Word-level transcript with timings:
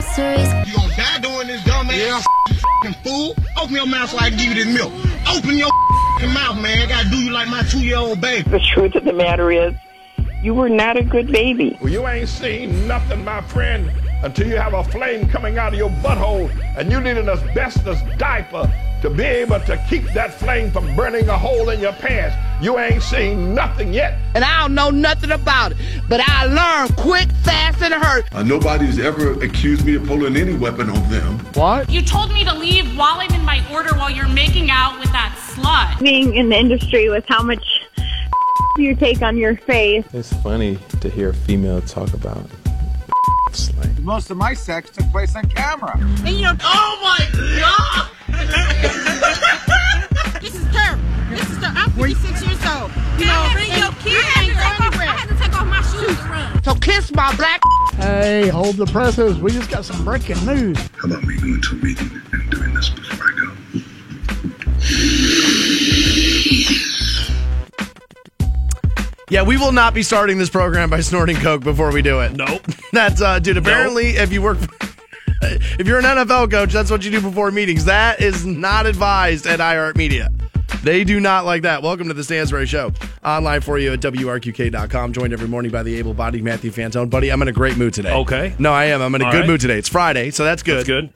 groceries. 0.00 0.68
You 0.68 0.76
gonna 0.76 0.96
die 0.96 1.18
doing 1.18 1.46
this, 1.46 1.64
dumb 1.64 1.90
ass 1.90 2.26
yeah. 2.50 2.92
fool? 3.04 3.34
Open 3.56 3.74
your 3.74 3.86
mouth 3.86 4.10
so 4.10 4.18
I 4.18 4.30
can 4.30 4.38
give 4.38 4.56
you 4.56 4.64
this 4.64 4.74
milk. 4.74 4.92
Open 5.28 5.58
your 5.58 5.70
mouth, 6.32 6.60
man. 6.60 6.82
I 6.82 6.86
gotta 6.88 7.08
do 7.08 7.16
you 7.16 7.30
like 7.30 7.48
my 7.48 7.62
two-year-old 7.62 8.20
baby. 8.20 8.48
The 8.48 8.60
truth 8.60 8.94
of 8.94 9.04
the 9.04 9.12
matter 9.12 9.50
is, 9.50 9.74
you 10.42 10.54
were 10.54 10.68
not 10.68 10.96
a 10.96 11.04
good 11.04 11.30
baby. 11.30 11.76
Well, 11.80 11.92
you 11.92 12.06
ain't 12.06 12.28
seen 12.28 12.86
nothing, 12.88 13.24
my 13.24 13.42
friend, 13.42 13.90
until 14.22 14.48
you 14.48 14.56
have 14.56 14.74
a 14.74 14.84
flame 14.84 15.28
coming 15.28 15.58
out 15.58 15.72
of 15.72 15.78
your 15.78 15.90
butthole 15.90 16.50
and 16.76 16.90
you 16.90 17.00
need 17.00 17.16
an 17.18 17.28
asbestos 17.28 17.98
diaper 18.16 18.70
to 19.02 19.10
be 19.10 19.24
able 19.24 19.60
to 19.60 19.82
keep 19.88 20.04
that 20.12 20.34
flame 20.34 20.70
from 20.70 20.94
burning 20.94 21.28
a 21.28 21.38
hole 21.38 21.70
in 21.70 21.80
your 21.80 21.92
pants. 21.92 22.36
You 22.62 22.78
ain't 22.78 23.02
seen 23.02 23.54
nothing 23.54 23.94
yet. 23.94 24.18
And 24.34 24.44
I 24.44 24.60
don't 24.60 24.74
know 24.74 24.90
nothing 24.90 25.30
about 25.30 25.72
it, 25.72 25.78
but 26.08 26.20
I 26.22 26.44
learned 26.44 26.96
quick, 26.96 27.28
fast, 27.42 27.82
and 27.82 27.94
hurt. 27.94 28.26
Uh, 28.34 28.42
nobody's 28.42 28.98
ever 28.98 29.32
accused 29.42 29.84
me 29.86 29.94
of 29.94 30.06
pulling 30.06 30.36
any 30.36 30.54
weapon 30.54 30.90
on 30.90 31.10
them. 31.10 31.38
What? 31.54 31.88
You 31.88 32.02
told 32.02 32.32
me 32.32 32.44
to 32.44 32.54
leave 32.54 32.96
while 32.96 33.18
I'm 33.20 33.32
in 33.32 33.44
my 33.44 33.64
order 33.72 33.94
while 33.94 34.10
you're 34.10 34.28
making 34.28 34.70
out 34.70 34.98
with 34.98 35.10
that 35.12 35.34
slut. 35.54 36.02
Being 36.02 36.36
in 36.36 36.50
the 36.50 36.56
industry 36.56 37.08
with 37.08 37.24
how 37.28 37.42
much 37.42 37.64
you 38.76 38.94
take 38.94 39.22
on 39.22 39.36
your 39.36 39.56
face. 39.56 40.04
It's 40.12 40.32
funny 40.42 40.78
to 41.00 41.08
hear 41.08 41.30
a 41.30 41.34
female 41.34 41.80
talk 41.82 42.12
about 42.12 42.44
slang. 43.52 43.89
Most 44.02 44.30
of 44.30 44.36
my 44.38 44.54
sex 44.54 44.88
took 44.90 45.04
place 45.10 45.36
on 45.36 45.44
camera. 45.50 45.94
And 46.24 46.30
you 46.30 46.40
know, 46.42 46.54
oh 46.62 46.98
my 47.02 47.18
god! 47.60 48.08
this 50.40 50.54
is 50.54 50.64
terrible. 50.72 51.02
This 51.28 51.50
is 51.50 51.58
terrible. 51.58 51.78
I'm 51.78 51.90
46 51.90 52.42
years 52.42 52.64
old. 52.66 52.90
You 53.18 53.26
know, 53.26 53.50
bring 53.52 53.68
your 53.68 53.92
kids 54.00 54.26
ain't 54.38 54.56
going 54.56 54.80
anywhere. 54.80 55.06
I 55.06 55.16
had 55.16 55.28
to 55.28 55.34
take 55.36 55.52
off 55.54 55.66
my 55.66 55.82
shoes 55.82 56.16
to 56.16 56.24
run. 56.28 56.62
So 56.64 56.74
kiss 56.76 57.12
my 57.12 57.36
black. 57.36 57.60
Hey, 57.96 58.48
hold 58.48 58.76
the 58.76 58.86
presses. 58.86 59.38
We 59.38 59.50
just 59.52 59.68
got 59.68 59.84
some 59.84 60.02
breaking 60.02 60.42
news. 60.46 60.78
How 60.78 61.08
about 61.08 61.22
me 61.24 61.36
going 61.36 61.60
to 61.60 61.72
a 61.72 61.74
meeting 61.84 62.22
and 62.32 62.50
doing 62.50 62.72
this 62.74 62.88
before 62.88 63.26
I 63.26 63.32
go? 63.38 63.52
Yeah, 69.30 69.42
we 69.42 69.56
will 69.56 69.70
not 69.70 69.94
be 69.94 70.02
starting 70.02 70.38
this 70.38 70.50
program 70.50 70.90
by 70.90 71.00
snorting 71.00 71.36
coke 71.36 71.62
before 71.62 71.92
we 71.92 72.02
do 72.02 72.18
it. 72.20 72.32
Nope. 72.32 72.66
That's 72.92 73.22
uh 73.22 73.38
dude, 73.38 73.56
apparently 73.56 74.14
nope. 74.14 74.22
if 74.22 74.32
you 74.32 74.42
work 74.42 74.58
if 75.42 75.86
you're 75.86 75.98
an 76.00 76.04
NFL 76.04 76.50
coach, 76.50 76.72
that's 76.72 76.90
what 76.90 77.04
you 77.04 77.10
do 77.10 77.20
before 77.20 77.50
meetings. 77.50 77.84
That 77.86 78.20
is 78.20 78.44
not 78.44 78.86
advised 78.86 79.46
at 79.46 79.60
iHeartMedia. 79.60 80.82
They 80.82 81.04
do 81.04 81.20
not 81.20 81.44
like 81.44 81.62
that. 81.62 81.82
Welcome 81.82 82.08
to 82.08 82.14
the 82.14 82.24
Stansbury 82.24 82.66
Show. 82.66 82.92
Online 83.24 83.60
for 83.60 83.78
you 83.78 83.92
at 83.92 84.00
WRQK.com. 84.00 85.12
Joined 85.12 85.32
every 85.32 85.48
morning 85.48 85.70
by 85.70 85.82
the 85.82 85.96
able 85.96 86.12
bodied 86.12 86.42
Matthew 86.42 86.70
Fantone. 86.70 87.08
Buddy, 87.08 87.30
I'm 87.30 87.40
in 87.42 87.48
a 87.48 87.52
great 87.52 87.76
mood 87.76 87.94
today. 87.94 88.12
Okay. 88.12 88.54
No, 88.58 88.72
I 88.72 88.86
am. 88.86 89.00
I'm 89.00 89.14
in 89.14 89.22
a 89.22 89.26
All 89.26 89.32
good 89.32 89.40
right. 89.40 89.46
mood 89.46 89.60
today. 89.60 89.78
It's 89.78 89.88
Friday, 89.88 90.30
so 90.30 90.44
that's 90.44 90.62
good. 90.62 90.78
That's 90.78 90.86
good. 90.88 91.12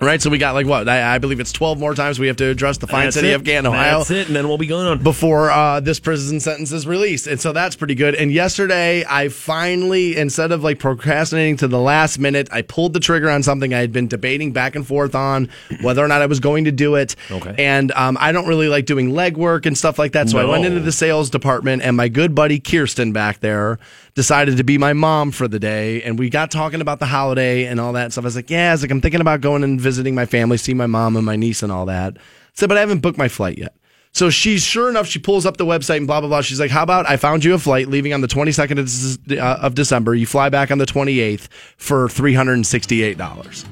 Right, 0.00 0.22
so 0.22 0.30
we 0.30 0.38
got 0.38 0.54
like 0.54 0.66
what? 0.66 0.88
I, 0.88 1.16
I 1.16 1.18
believe 1.18 1.40
it's 1.40 1.50
12 1.50 1.78
more 1.80 1.92
times 1.94 2.20
we 2.20 2.28
have 2.28 2.36
to 2.36 2.46
address 2.46 2.78
the 2.78 2.86
fine 2.86 3.06
That's 3.06 3.16
city 3.16 3.30
it. 3.30 3.34
of 3.34 3.44
Canton, 3.44 3.72
Ohio. 3.72 3.98
That's 3.98 4.10
it, 4.12 4.26
and 4.28 4.36
then 4.36 4.46
we'll 4.46 4.58
be 4.58 4.68
going 4.68 4.86
on. 4.86 5.02
before 5.02 5.50
uh, 5.50 5.80
this 5.80 5.98
prison 5.98 6.38
sentence 6.38 6.70
is 6.70 6.86
released. 6.86 7.26
And 7.26 7.40
so 7.40 7.52
that's 7.52 7.74
pretty 7.74 7.96
good. 7.96 8.14
And 8.14 8.30
yesterday, 8.30 9.04
I 9.08 9.28
finally, 9.28 10.16
instead 10.16 10.52
of 10.52 10.62
like 10.62 10.78
procrastinating 10.78 11.56
to 11.58 11.68
the 11.68 11.80
last 11.80 12.18
minute, 12.18 12.48
I 12.52 12.62
pulled 12.62 12.92
the 12.92 13.00
trigger 13.00 13.28
on 13.28 13.42
something 13.42 13.74
I 13.74 13.80
had 13.80 13.92
been 13.92 14.06
debating 14.06 14.52
back 14.52 14.76
and 14.76 14.86
forth 14.86 15.16
on 15.16 15.48
whether 15.80 16.04
or 16.04 16.08
not 16.08 16.22
I 16.22 16.26
was 16.26 16.38
going 16.38 16.64
to 16.66 16.72
do 16.72 16.94
it. 16.94 17.16
Okay. 17.30 17.54
And 17.58 17.90
um, 17.92 18.16
I 18.20 18.30
don't 18.30 18.46
really 18.46 18.68
like 18.68 18.86
doing 18.86 19.10
legwork 19.10 19.66
and 19.66 19.76
stuff 19.76 19.98
like 19.98 20.12
that. 20.12 20.28
So 20.28 20.38
I 20.38 20.44
went 20.44 20.64
into 20.64 20.80
the 20.80 20.92
sales 20.92 21.28
department, 21.28 21.82
and 21.82 21.96
my 21.96 22.08
good 22.08 22.34
buddy 22.34 22.60
Kirsten 22.60 23.12
back 23.12 23.40
there 23.40 23.78
decided 24.18 24.56
to 24.56 24.64
be 24.64 24.78
my 24.78 24.92
mom 24.94 25.30
for 25.30 25.46
the 25.46 25.60
day. 25.60 26.02
And 26.02 26.18
we 26.18 26.28
got 26.28 26.50
talking 26.50 26.80
about 26.80 26.98
the 26.98 27.06
holiday 27.06 27.66
and 27.66 27.78
all 27.78 27.92
that 27.92 28.10
stuff. 28.10 28.24
I 28.24 28.26
was 28.26 28.34
like, 28.34 28.50
yeah, 28.50 28.70
I 28.70 28.72
was 28.72 28.82
like, 28.82 28.90
I'm 28.90 29.00
thinking 29.00 29.20
about 29.20 29.40
going 29.40 29.62
and 29.62 29.80
visiting 29.80 30.12
my 30.12 30.26
family, 30.26 30.56
see 30.56 30.74
my 30.74 30.88
mom 30.88 31.16
and 31.16 31.24
my 31.24 31.36
niece 31.36 31.62
and 31.62 31.70
all 31.70 31.86
that. 31.86 32.16
I 32.18 32.20
said, 32.54 32.68
but 32.68 32.76
I 32.76 32.80
haven't 32.80 32.98
booked 32.98 33.16
my 33.16 33.28
flight 33.28 33.58
yet. 33.58 33.76
So 34.10 34.28
she's 34.28 34.64
sure 34.64 34.88
enough, 34.88 35.06
she 35.06 35.20
pulls 35.20 35.46
up 35.46 35.56
the 35.56 35.64
website 35.64 35.98
and 35.98 36.08
blah, 36.08 36.18
blah, 36.18 36.28
blah. 36.28 36.40
She's 36.40 36.58
like, 36.58 36.72
how 36.72 36.82
about 36.82 37.08
I 37.08 37.16
found 37.16 37.44
you 37.44 37.54
a 37.54 37.58
flight 37.60 37.86
leaving 37.86 38.12
on 38.12 38.20
the 38.20 38.26
22nd 38.26 39.28
of, 39.30 39.38
uh, 39.38 39.58
of 39.64 39.76
December. 39.76 40.16
You 40.16 40.26
fly 40.26 40.48
back 40.48 40.72
on 40.72 40.78
the 40.78 40.86
28th 40.86 41.46
for 41.76 42.08
$368. 42.08 43.64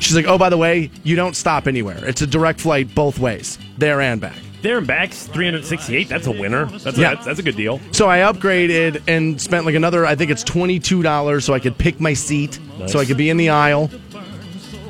She's 0.00 0.14
like, 0.14 0.26
oh, 0.26 0.36
by 0.36 0.50
the 0.50 0.58
way, 0.58 0.90
you 1.02 1.16
don't 1.16 1.34
stop 1.34 1.66
anywhere. 1.66 2.04
It's 2.04 2.20
a 2.20 2.26
direct 2.26 2.60
flight 2.60 2.94
both 2.94 3.18
ways, 3.18 3.58
there 3.78 4.02
and 4.02 4.20
back. 4.20 4.36
There 4.64 4.78
and 4.78 4.86
back's 4.86 5.26
368. 5.26 6.08
That's 6.08 6.26
a 6.26 6.30
winner. 6.32 6.64
That's 6.64 6.96
a, 6.96 7.00
Yeah. 7.00 7.14
that's, 7.14 7.26
that's 7.26 7.38
a 7.38 7.42
good 7.42 7.54
deal. 7.54 7.80
So 7.92 8.08
I 8.08 8.20
upgraded 8.20 9.02
and 9.06 9.38
spent 9.38 9.66
like 9.66 9.74
another, 9.74 10.06
I 10.06 10.14
think 10.14 10.30
it's 10.30 10.42
$22 10.42 11.42
so 11.42 11.52
I 11.52 11.58
could 11.58 11.76
pick 11.76 12.00
my 12.00 12.14
seat, 12.14 12.58
Nice. 12.78 12.90
so 12.90 12.98
I 12.98 13.04
could 13.04 13.18
be 13.18 13.28
in 13.28 13.36
the 13.36 13.50
aisle. 13.50 13.90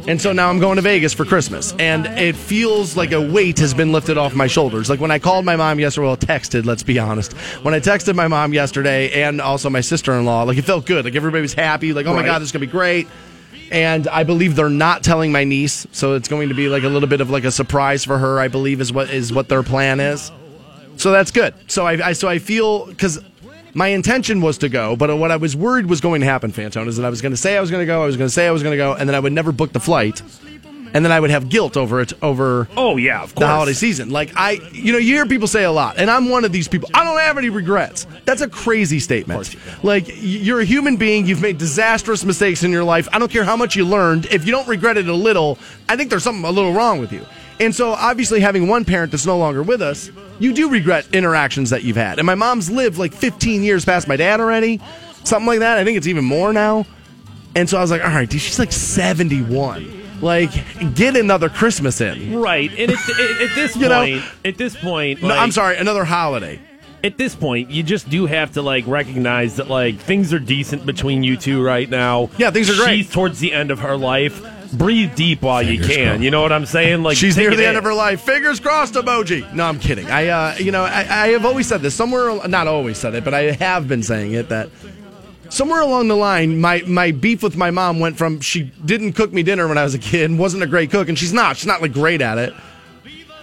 And 0.06 0.20
so 0.22 0.32
now 0.32 0.48
I'm 0.48 0.60
going 0.60 0.76
to 0.76 0.82
Vegas 0.82 1.12
for 1.12 1.24
Christmas. 1.24 1.74
And 1.80 2.06
it 2.06 2.36
feels 2.36 2.96
like 2.96 3.10
a 3.10 3.20
weight 3.20 3.58
has 3.58 3.74
been 3.74 3.90
lifted 3.90 4.16
off 4.16 4.32
my 4.36 4.46
shoulders. 4.46 4.88
Like 4.88 5.00
when 5.00 5.10
I 5.10 5.18
called 5.18 5.44
my 5.44 5.56
mom 5.56 5.80
yesterday, 5.80 6.06
well, 6.06 6.16
texted, 6.18 6.66
let's 6.66 6.84
be 6.84 7.00
honest. 7.00 7.32
When 7.64 7.74
I 7.74 7.80
texted 7.80 8.14
my 8.14 8.28
mom 8.28 8.52
yesterday 8.54 9.22
and 9.24 9.40
also 9.40 9.70
my 9.70 9.80
sister 9.80 10.12
in 10.12 10.24
law, 10.24 10.44
like 10.44 10.56
it 10.56 10.62
felt 10.62 10.86
good. 10.86 11.04
Like 11.04 11.16
everybody 11.16 11.42
was 11.42 11.54
happy. 11.54 11.92
Like, 11.92 12.06
oh 12.06 12.10
my 12.12 12.20
Right. 12.20 12.26
God, 12.26 12.38
this 12.42 12.46
is 12.46 12.52
going 12.52 12.60
to 12.60 12.66
be 12.68 12.70
great. 12.70 13.08
And 13.70 14.06
I 14.08 14.24
believe 14.24 14.56
they're 14.56 14.68
not 14.68 15.02
telling 15.02 15.32
my 15.32 15.44
niece. 15.44 15.86
So 15.92 16.14
it's 16.14 16.28
going 16.28 16.48
to 16.48 16.54
be 16.54 16.68
like 16.68 16.82
a 16.82 16.88
little 16.88 17.08
bit 17.08 17.20
of 17.20 17.30
like 17.30 17.44
a 17.44 17.50
surprise 17.50 18.04
for 18.04 18.18
her, 18.18 18.38
I 18.38 18.48
believe 18.48 18.80
is 18.80 18.92
what 18.92 19.10
is 19.10 19.32
what 19.32 19.48
their 19.48 19.62
plan 19.62 20.00
is. 20.00 20.30
So 20.96 21.10
that's 21.10 21.30
good. 21.30 21.54
So 21.66 21.86
I, 21.86 22.08
I 22.08 22.12
so 22.12 22.28
I 22.28 22.38
feel 22.38 22.86
because 22.86 23.20
my 23.74 23.88
intention 23.88 24.40
was 24.40 24.58
to 24.58 24.68
go, 24.68 24.94
but 24.96 25.16
what 25.18 25.30
I 25.30 25.36
was 25.36 25.56
worried 25.56 25.86
was 25.86 26.00
going 26.00 26.20
to 26.20 26.26
happen, 26.26 26.52
Fantone, 26.52 26.86
is 26.86 26.96
that 26.96 27.04
I 27.04 27.10
was 27.10 27.20
going 27.20 27.32
to 27.32 27.36
say 27.36 27.56
I 27.56 27.60
was 27.60 27.70
going 27.70 27.82
to 27.82 27.86
go, 27.86 28.02
I 28.02 28.06
was 28.06 28.16
going 28.16 28.28
to 28.28 28.32
say 28.32 28.46
I 28.46 28.52
was 28.52 28.62
going 28.62 28.72
to 28.72 28.76
go, 28.76 28.94
and 28.94 29.08
then 29.08 29.16
I 29.16 29.20
would 29.20 29.32
never 29.32 29.50
book 29.50 29.72
the 29.72 29.80
flight, 29.80 30.22
and 30.94 31.04
then 31.04 31.12
I 31.12 31.20
would 31.20 31.30
have 31.30 31.48
guilt 31.50 31.76
over 31.76 32.00
it 32.00 32.12
over 32.22 32.68
Oh, 32.76 32.96
yeah, 32.96 33.16
of 33.22 33.34
course. 33.34 33.40
the 33.40 33.46
holiday 33.46 33.72
season. 33.74 34.08
Like 34.10 34.32
I, 34.36 34.52
you 34.72 34.92
know, 34.92 34.98
you 34.98 35.14
hear 35.14 35.26
people 35.26 35.48
say 35.48 35.64
a 35.64 35.70
lot, 35.72 35.98
and 35.98 36.10
I'm 36.10 36.30
one 36.30 36.44
of 36.46 36.52
these 36.52 36.68
people. 36.68 36.88
I 36.94 37.04
don't 37.04 37.18
have 37.18 37.36
any 37.36 37.50
regrets. 37.50 38.06
That's 38.24 38.40
a 38.40 38.48
crazy 38.48 39.00
statement. 39.00 39.54
Like 39.84 40.06
you're 40.08 40.60
a 40.60 40.64
human 40.64 40.96
being. 40.96 41.26
You've 41.26 41.42
made 41.42 41.58
disastrous 41.58 42.24
mistakes 42.24 42.62
in 42.62 42.70
your 42.70 42.84
life. 42.84 43.08
I 43.12 43.18
don't 43.18 43.30
care 43.30 43.44
how 43.44 43.56
much 43.56 43.76
you 43.76 43.84
learned. 43.84 44.26
If 44.26 44.46
you 44.46 44.52
don't 44.52 44.66
regret 44.68 44.96
it 44.96 45.08
a 45.08 45.14
little, 45.14 45.58
I 45.88 45.96
think 45.96 46.08
there's 46.08 46.22
something 46.22 46.44
a 46.44 46.50
little 46.50 46.72
wrong 46.72 46.98
with 47.00 47.12
you. 47.12 47.26
And 47.60 47.72
so, 47.74 47.90
obviously, 47.90 48.40
having 48.40 48.66
one 48.66 48.84
parent 48.84 49.12
that's 49.12 49.26
no 49.26 49.38
longer 49.38 49.62
with 49.62 49.80
us, 49.82 50.10
you 50.40 50.52
do 50.52 50.68
regret 50.70 51.06
interactions 51.12 51.70
that 51.70 51.84
you've 51.84 51.96
had. 51.96 52.18
And 52.18 52.26
my 52.26 52.34
mom's 52.34 52.68
lived 52.70 52.98
like 52.98 53.12
15 53.12 53.62
years 53.62 53.84
past 53.84 54.08
my 54.08 54.16
dad 54.16 54.40
already, 54.40 54.80
something 55.22 55.46
like 55.46 55.60
that. 55.60 55.78
I 55.78 55.84
think 55.84 55.96
it's 55.96 56.08
even 56.08 56.24
more 56.24 56.52
now. 56.52 56.84
And 57.54 57.68
so 57.70 57.78
I 57.78 57.80
was 57.80 57.92
like, 57.92 58.02
all 58.02 58.08
right, 58.10 58.28
dude, 58.28 58.40
she's 58.40 58.58
like 58.58 58.72
71. 58.72 60.03
Like, 60.24 60.94
get 60.94 61.16
another 61.16 61.48
Christmas 61.48 62.00
in. 62.00 62.34
Right. 62.40 62.70
And 62.70 62.90
at, 62.92 63.08
at, 63.10 63.20
at 63.42 63.54
this 63.54 63.76
You 63.76 63.88
know- 63.88 64.00
point, 64.04 64.24
at 64.44 64.56
this 64.56 64.74
point, 64.74 65.22
No, 65.22 65.28
like, 65.28 65.38
I'm 65.38 65.52
sorry, 65.52 65.76
another 65.76 66.04
holiday. 66.04 66.58
At 67.04 67.18
this 67.18 67.34
point, 67.34 67.70
you 67.70 67.82
just 67.82 68.08
do 68.08 68.24
have 68.24 68.52
to 68.52 68.62
like 68.62 68.86
recognize 68.86 69.56
that 69.56 69.68
like 69.68 69.98
things 69.98 70.32
are 70.32 70.38
decent 70.38 70.86
between 70.86 71.22
you 71.22 71.36
two 71.36 71.62
right 71.62 71.88
now. 71.90 72.30
Yeah, 72.38 72.50
things 72.50 72.70
are 72.70 72.82
great. 72.82 72.96
She's 73.04 73.12
towards 73.12 73.40
the 73.40 73.52
end 73.52 73.70
of 73.70 73.80
her 73.80 73.94
life. 73.98 74.42
Breathe 74.72 75.14
deep 75.14 75.42
while 75.42 75.62
Fingers 75.62 75.86
you 75.86 75.94
can. 75.94 76.06
crossed. 76.08 76.22
You 76.22 76.30
know 76.30 76.40
what 76.40 76.50
I'm 76.50 76.64
saying? 76.64 77.02
Like 77.02 77.18
She's 77.18 77.36
near 77.36 77.50
the 77.54 77.62
in. 77.62 77.68
end 77.68 77.76
of 77.76 77.84
her 77.84 77.92
life. 77.92 78.22
Fingers 78.22 78.58
crossed 78.58 78.94
emoji. 78.94 79.52
No, 79.52 79.66
I'm 79.66 79.78
kidding. 79.78 80.10
I, 80.10 80.28
uh, 80.28 80.54
you 80.56 80.72
know, 80.72 80.82
I, 80.82 81.00
I 81.00 81.28
have 81.28 81.44
always 81.44 81.68
said 81.68 81.82
this. 81.82 81.94
Somewhere, 81.94 82.48
not 82.48 82.66
always 82.68 82.96
said 82.96 83.14
it, 83.14 83.22
but 83.22 83.34
I 83.34 83.52
have 83.52 83.86
been 83.86 84.02
saying 84.02 84.32
it 84.32 84.48
that 84.48 84.70
somewhere 85.48 85.80
along 85.80 86.08
the 86.08 86.16
line, 86.16 86.60
my 86.60 86.82
my 86.86 87.10
beef 87.10 87.42
with 87.42 87.56
my 87.56 87.70
mom 87.70 88.00
went 88.00 88.16
from 88.18 88.40
she 88.40 88.62
didn't 88.84 89.12
cook 89.14 89.32
me 89.32 89.42
dinner 89.42 89.66
when 89.68 89.78
I 89.78 89.84
was 89.84 89.94
a 89.94 89.98
kid, 89.98 90.30
and 90.30 90.38
wasn't 90.38 90.62
a 90.62 90.66
great 90.66 90.90
cook, 90.90 91.08
and 91.08 91.18
she's 91.18 91.32
not. 91.32 91.56
She's 91.56 91.66
not 91.66 91.82
like 91.82 91.92
great 91.92 92.20
at 92.20 92.38
it. 92.38 92.54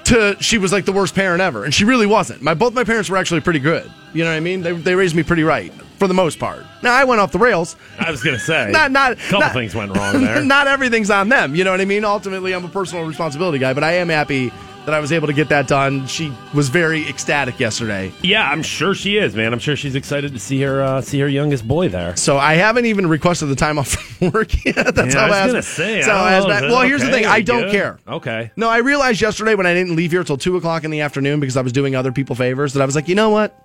To 0.06 0.35
she 0.41 0.57
was 0.57 0.72
like 0.73 0.85
the 0.85 0.91
worst 0.91 1.13
parent 1.16 1.41
ever, 1.41 1.63
and 1.63 1.73
she 1.73 1.85
really 1.85 2.07
wasn't. 2.07 2.41
My 2.41 2.53
both 2.53 2.73
my 2.73 2.84
parents 2.84 3.09
were 3.09 3.17
actually 3.17 3.41
pretty 3.41 3.59
good. 3.59 3.89
You 4.13 4.23
know 4.23 4.31
what 4.31 4.35
I 4.38 4.39
mean? 4.41 4.62
They 4.62 4.73
they 4.73 4.95
raised 4.95 5.16
me 5.16 5.23
pretty 5.23 5.44
right 5.44 5.72
for 6.00 6.07
the 6.07 6.13
most 6.13 6.39
part. 6.39 6.66
Now 6.81 6.94
I 6.94 7.03
went 7.03 7.22
off 7.22 7.31
the 7.31 7.38
rails. 7.39 7.75
I 8.00 8.09
was 8.09 8.23
gonna 8.23 8.39
say 8.39 8.72
Not 8.72 8.91
not 8.91 9.12
a 9.13 9.16
couple 9.16 9.39
not- 9.41 9.53
things 9.53 9.75
went 9.75 9.95
wrong 9.95 10.22
there. 10.22 10.44
not 10.44 10.68
everything's 10.68 11.12
on 11.12 11.30
them. 11.30 11.56
You 11.56 11.63
know 11.63 11.71
what 11.71 11.81
I 11.81 11.86
mean? 11.86 12.03
Ultimately, 12.03 12.53
I'm 12.53 12.65
a 12.65 12.69
personal 12.69 13.06
responsibility 13.06 13.59
guy, 13.59 13.74
but 13.74 13.83
I 13.83 13.94
am 13.94 14.09
happy 14.09 14.51
that 14.86 14.94
I 14.95 15.00
was 15.00 15.12
able 15.12 15.28
to 15.28 15.33
get 15.33 15.50
that 15.50 15.68
done. 15.68 16.07
She 16.07 16.33
was 16.54 16.69
very 16.69 17.07
ecstatic 17.07 17.60
yesterday. 17.60 18.12
yeah, 18.24 18.50
I'm 18.50 18.63
sure 18.63 18.95
she 18.95 19.18
is, 19.18 19.36
man. 19.36 19.54
I'm 19.54 19.60
sure 19.60 19.75
she's 19.75 19.94
excited 19.95 20.33
to 20.33 20.39
see 20.39 20.62
her 20.62 20.81
uh, 20.81 21.01
see 21.01 21.19
her 21.19 21.28
youngest 21.28 21.68
boy 21.68 21.89
there. 21.89 22.16
So 22.16 22.38
I 22.38 22.56
haven't 22.56 22.86
even 22.88 23.07
requested 23.07 23.50
the 23.50 23.56
time 23.56 23.78
off 23.78 23.88
from 23.89 24.31
work 24.31 24.54
yet. 24.66 24.75
That's 24.95 25.13
Yeah, 25.13 25.28
how 25.28 25.33
I 25.33 25.44
was 25.45 25.51
gonna 25.54 25.62
say, 25.62 25.95
that's 25.95 26.07
I 26.07 26.12
how 26.18 26.24
I 26.24 26.33
asked 26.33 26.48
know, 26.48 26.54
back. 26.54 26.62
Well, 26.63 26.81
here's 26.81 27.01
the 27.01 27.12
thing. 27.12 27.25
I 27.25 27.42
don't 27.42 27.63
good? 27.63 27.72
care. 27.72 28.00
Okay. 28.07 28.51
No, 28.56 28.69
I 28.69 28.78
realized 28.80 29.22
yesterday 29.22 29.56
when 29.56 29.66
I 29.68 29.74
didn't 29.74 29.95
leave 29.95 30.12
here 30.12 30.24
till 30.24 30.38
two 30.38 30.57
o'clock 30.57 30.84
in 30.84 30.92
the 30.92 31.01
afternoon 31.01 31.39
because 31.39 31.57
I 31.57 31.62
was 31.62 31.72
doing 31.72 31.95
other 31.95 32.12
people 32.12 32.36
favors 32.36 32.74
that 32.74 32.81
I 32.81 32.86
was 32.86 32.95
like, 32.95 33.07
you 33.07 33.16
know 33.16 33.30
what? 33.30 33.56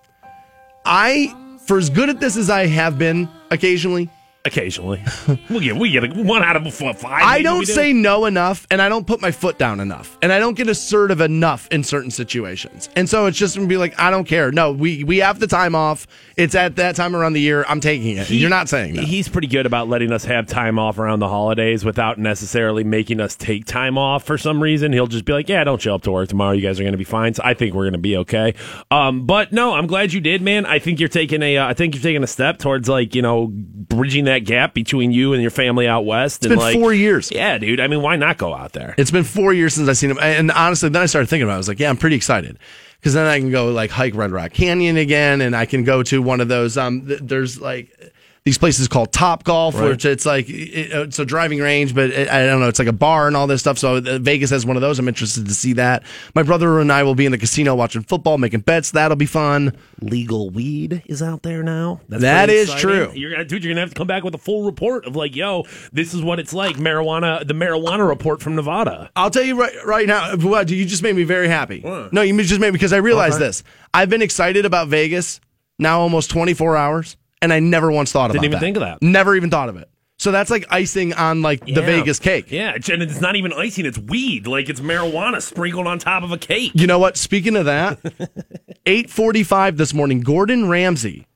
I, 0.85 1.35
for 1.67 1.79
as 1.79 1.91
good 1.91 2.09
at 2.09 2.21
this 2.21 2.37
as 2.37 2.51
I 2.51 2.67
have 2.67 2.99
been 2.99 3.29
occasionally, 3.51 4.09
Occasionally, 4.47 5.03
we 5.51 5.61
get 5.61 5.77
we 5.77 5.91
get 5.91 6.05
a, 6.05 6.23
one 6.23 6.43
out 6.45 6.57
of 6.57 6.73
five. 6.73 6.97
I 7.05 7.43
don't 7.43 7.67
do. 7.67 7.73
say 7.73 7.93
no 7.93 8.27
enough, 8.27 8.65
and 8.71 8.81
I 8.81 8.89
don't 8.89 9.05
put 9.05 9.21
my 9.21 9.33
foot 9.33 9.59
down 9.59 9.81
enough, 9.81 10.17
and 10.23 10.33
I 10.33 10.39
don't 10.39 10.55
get 10.57 10.69
assertive 10.69 11.21
enough 11.21 11.67
in 11.73 11.83
certain 11.83 12.13
situations. 12.13 12.89
And 12.95 13.09
so 13.09 13.27
it's 13.27 13.37
just 13.37 13.57
gonna 13.57 13.67
be 13.67 13.77
like, 13.77 13.99
I 13.99 14.11
don't 14.11 14.25
care. 14.25 14.53
No, 14.53 14.71
we 14.71 15.03
we 15.03 15.19
have 15.19 15.41
the 15.41 15.49
time 15.49 15.75
off. 15.75 16.07
It's 16.37 16.55
at 16.55 16.77
that 16.77 16.95
time 16.95 17.17
around 17.17 17.33
the 17.33 17.41
year. 17.41 17.65
I'm 17.69 17.81
taking 17.81 18.17
it. 18.17 18.29
He- 18.29 18.37
You're 18.39 18.51
not 18.51 18.69
saying 18.69 18.95
that. 18.95 19.05
He's 19.05 19.29
pretty 19.29 19.49
good 19.49 19.67
about 19.67 19.89
letting 19.89 20.13
us 20.13 20.25
have 20.27 20.47
time 20.47 20.79
off 20.79 20.99
around 20.99 21.19
the 21.19 21.29
holidays 21.29 21.85
without 21.85 22.19
necessarily 22.19 22.85
making 22.85 23.21
us 23.21 23.35
take 23.35 23.65
time 23.65 23.99
off 23.99 24.23
for 24.25 24.39
some 24.39 24.63
reason. 24.63 24.93
He'll 24.93 25.07
just 25.09 25.25
be 25.25 25.33
like, 25.33 25.49
"Yeah, 25.49 25.65
don't 25.65 25.81
show 25.81 25.95
up 25.97 26.03
to 26.03 26.13
work 26.13 26.29
tomorrow. 26.29 26.53
You 26.53 26.63
guys 26.63 26.79
are 26.79 26.85
going 26.85 26.93
to 26.93 26.99
be 26.99 27.05
fine." 27.05 27.35
So 27.35 27.43
I 27.45 27.55
think 27.55 27.75
we're 27.75 27.85
going 27.85 27.93
to 27.95 27.99
be 27.99 28.17
okay. 28.19 28.55
Um, 28.93 29.27
but 29.27 29.53
no, 29.53 29.75
I'm 29.75 29.87
glad 29.89 30.13
you 30.13 30.21
did, 30.21 30.41
man. 30.43 30.67
I 30.67 30.79
think 30.79 31.01
you're 31.01 31.09
taking 31.09 31.43
a, 31.43 31.57
uh, 31.59 31.67
I 31.67 31.75
think 31.75 31.95
you're 31.95 32.03
taking 32.03 32.23
a 32.23 32.27
step 32.29 32.59
towards 32.59 32.89
like 32.89 33.15
you 33.15 33.23
know 33.23 33.51
bridging 33.53 34.27
that 34.27 34.36
gap 34.45 34.75
between 34.75 35.13
you 35.13 35.33
and 35.33 35.43
your 35.43 35.51
family 35.51 35.87
out 35.89 36.05
west. 36.05 36.45
It's 36.45 36.47
and 36.47 36.51
been 36.51 36.59
like, 36.59 36.79
four 36.79 36.93
years. 36.93 37.31
Yeah, 37.31 37.59
dude. 37.59 37.81
I 37.81 37.87
mean, 37.87 38.03
why 38.03 38.17
not 38.17 38.39
go 38.39 38.55
out 38.55 38.73
there? 38.73 38.95
It's 38.99 39.11
been 39.11 39.25
four 39.25 39.53
years 39.53 39.75
since 39.75 39.89
I've 39.89 39.97
seen 39.97 40.11
him, 40.11 40.19
and 40.21 40.51
honestly, 40.51 40.89
then 40.89 41.03
I 41.03 41.07
started 41.07 41.29
thinking 41.29 41.45
about. 41.45 41.55
it. 41.55 41.57
I 41.57 41.59
was 41.59 41.69
like, 41.69 41.81
yeah, 41.81 41.89
I'm 41.89 41.97
pretty 41.97 42.17
excited 42.17 42.59
because 43.01 43.15
then 43.15 43.27
I 43.27 43.39
can 43.39 43.51
go 43.51 43.71
like 43.71 43.91
hike 43.91 44.15
Red 44.15 44.33
Rock 44.33 44.53
Canyon 44.53 44.97
again, 44.97 45.41
and 45.41 45.55
I 45.55 45.67
can 45.67 45.85
go 45.85 46.03
to 46.05 46.21
one 46.21 46.41
of 46.41 46.49
those. 46.49 46.77
Um, 46.77 47.07
th- 47.07 47.21
there's 47.23 47.61
like 47.61 48.15
these 48.47 48.57
places 48.59 48.87
called 48.87 49.13
Top 49.13 49.43
Golf, 49.43 49.75
Right. 49.75 49.89
which 49.89 50.05
it's 50.05 50.25
like 50.25 50.49
it, 50.49 50.93
it's 50.93 51.19
a 51.19 51.25
driving 51.25 51.59
range, 51.59 51.95
but 51.97 52.11
it, 52.11 52.29
I 52.31 52.47
don't 52.47 52.61
know, 52.61 52.69
it's 52.69 52.79
like 52.79 52.87
a 52.89 52.93
bar 52.93 53.27
and 53.27 53.37
all 53.37 53.49
this 53.49 53.61
stuff. 53.61 53.77
So 53.77 53.97
uh, 53.97 54.19
Vegas 54.21 54.51
has 54.51 54.65
one 54.65 54.77
of 54.77 54.83
those. 54.83 55.01
I'm 55.01 55.09
interested 55.09 55.47
to 55.47 55.53
see 55.55 55.73
that. 55.75 56.05
My 56.35 56.45
brother 56.45 56.79
and 56.81 56.93
I 56.93 57.03
will 57.03 57.17
be 57.17 57.27
in 57.27 57.33
the 57.33 57.39
casino 57.39 57.75
watching 57.75 58.03
football, 58.03 58.39
making 58.39 58.61
bets. 58.61 58.93
That'll 58.93 59.17
be 59.17 59.27
fun. 59.27 59.77
Legal 60.01 60.49
weed 60.51 61.03
is 61.07 61.23
out 61.23 61.43
there 61.43 61.65
now. 61.65 62.01
That's 62.09 62.23
That 62.23 62.47
pretty 62.47 62.61
is 62.61 62.69
exciting. 62.73 62.89
true. 62.89 63.13
You're 63.15 63.33
gonna, 63.33 63.45
dude, 63.45 63.65
you're 63.65 63.73
gonna 63.75 63.81
have 63.81 63.91
to 63.91 63.97
come 63.99 64.07
back 64.07 64.23
with 64.23 64.35
a 64.37 64.39
full 64.39 64.65
report 64.65 65.07
of 65.07 65.17
like, 65.17 65.35
yo, 65.35 65.65
this 65.93 66.15
is 66.15 66.23
what 66.23 66.39
it's 66.39 66.53
like. 66.55 66.77
Marijuana, 66.77 67.45
the 67.45 67.53
marijuana 67.55 68.09
report 68.09 68.41
from 68.41 68.55
Nevada. 68.55 69.11
I'll 69.17 69.31
tell 69.31 69.43
you 69.43 69.59
right 69.61 69.75
right 69.85 70.07
now. 70.07 70.37
What 70.37 70.71
you 70.71 70.85
just 70.87 71.03
made 71.03 71.17
me 71.17 71.25
very 71.25 71.49
happy. 71.49 71.81
No, 72.13 72.23
you 72.23 72.41
just 72.45 72.61
made 72.61 72.69
me 72.69 72.73
because 72.75 72.93
I 72.93 72.99
realized 72.99 73.37
Okay. 73.37 73.47
this. 73.47 73.65
I've 73.93 74.09
been 74.09 74.23
excited 74.23 74.65
about 74.65 74.87
Vegas 74.87 75.41
now 75.81 75.99
almost 76.01 76.31
24 76.31 76.77
hours, 76.77 77.17
and 77.43 77.53
I 77.53 77.61
never 77.61 77.91
once 77.91 78.13
thought 78.13 78.31
of 78.31 78.35
Didn't 78.35 78.47
about 78.47 78.47
even 78.47 78.59
that. 78.59 78.61
think 78.61 78.77
of 78.77 79.01
that. 79.01 79.07
Never 79.07 79.35
even 79.37 79.51
thought 79.51 79.69
of 79.69 79.77
it. 79.77 79.89
So 80.19 80.33
that's 80.33 80.51
like 80.51 80.65
icing 80.71 81.13
on 81.13 81.43
like 81.43 81.65
the 81.67 81.83
Vegas 81.83 82.19
cake. 82.19 82.51
Yeah, 82.51 82.73
and 82.75 83.03
it's 83.03 83.21
not 83.21 83.37
even 83.37 83.53
icing; 83.53 83.85
it's 83.85 83.99
weed. 83.99 84.47
Like 84.47 84.71
it's 84.71 84.81
marijuana 84.81 85.43
sprinkled 85.43 85.87
on 85.87 85.99
top 85.99 86.23
of 86.23 86.33
a 86.33 86.39
cake. 86.39 86.73
You 86.75 86.87
know 86.87 86.99
what? 86.99 87.19
Speaking 87.19 87.55
of 87.55 87.67
that, 87.67 88.03
8:45 88.87 89.77
this 89.77 89.93
morning, 89.93 90.21
Gordon 90.21 90.69
Ramsay 90.69 91.27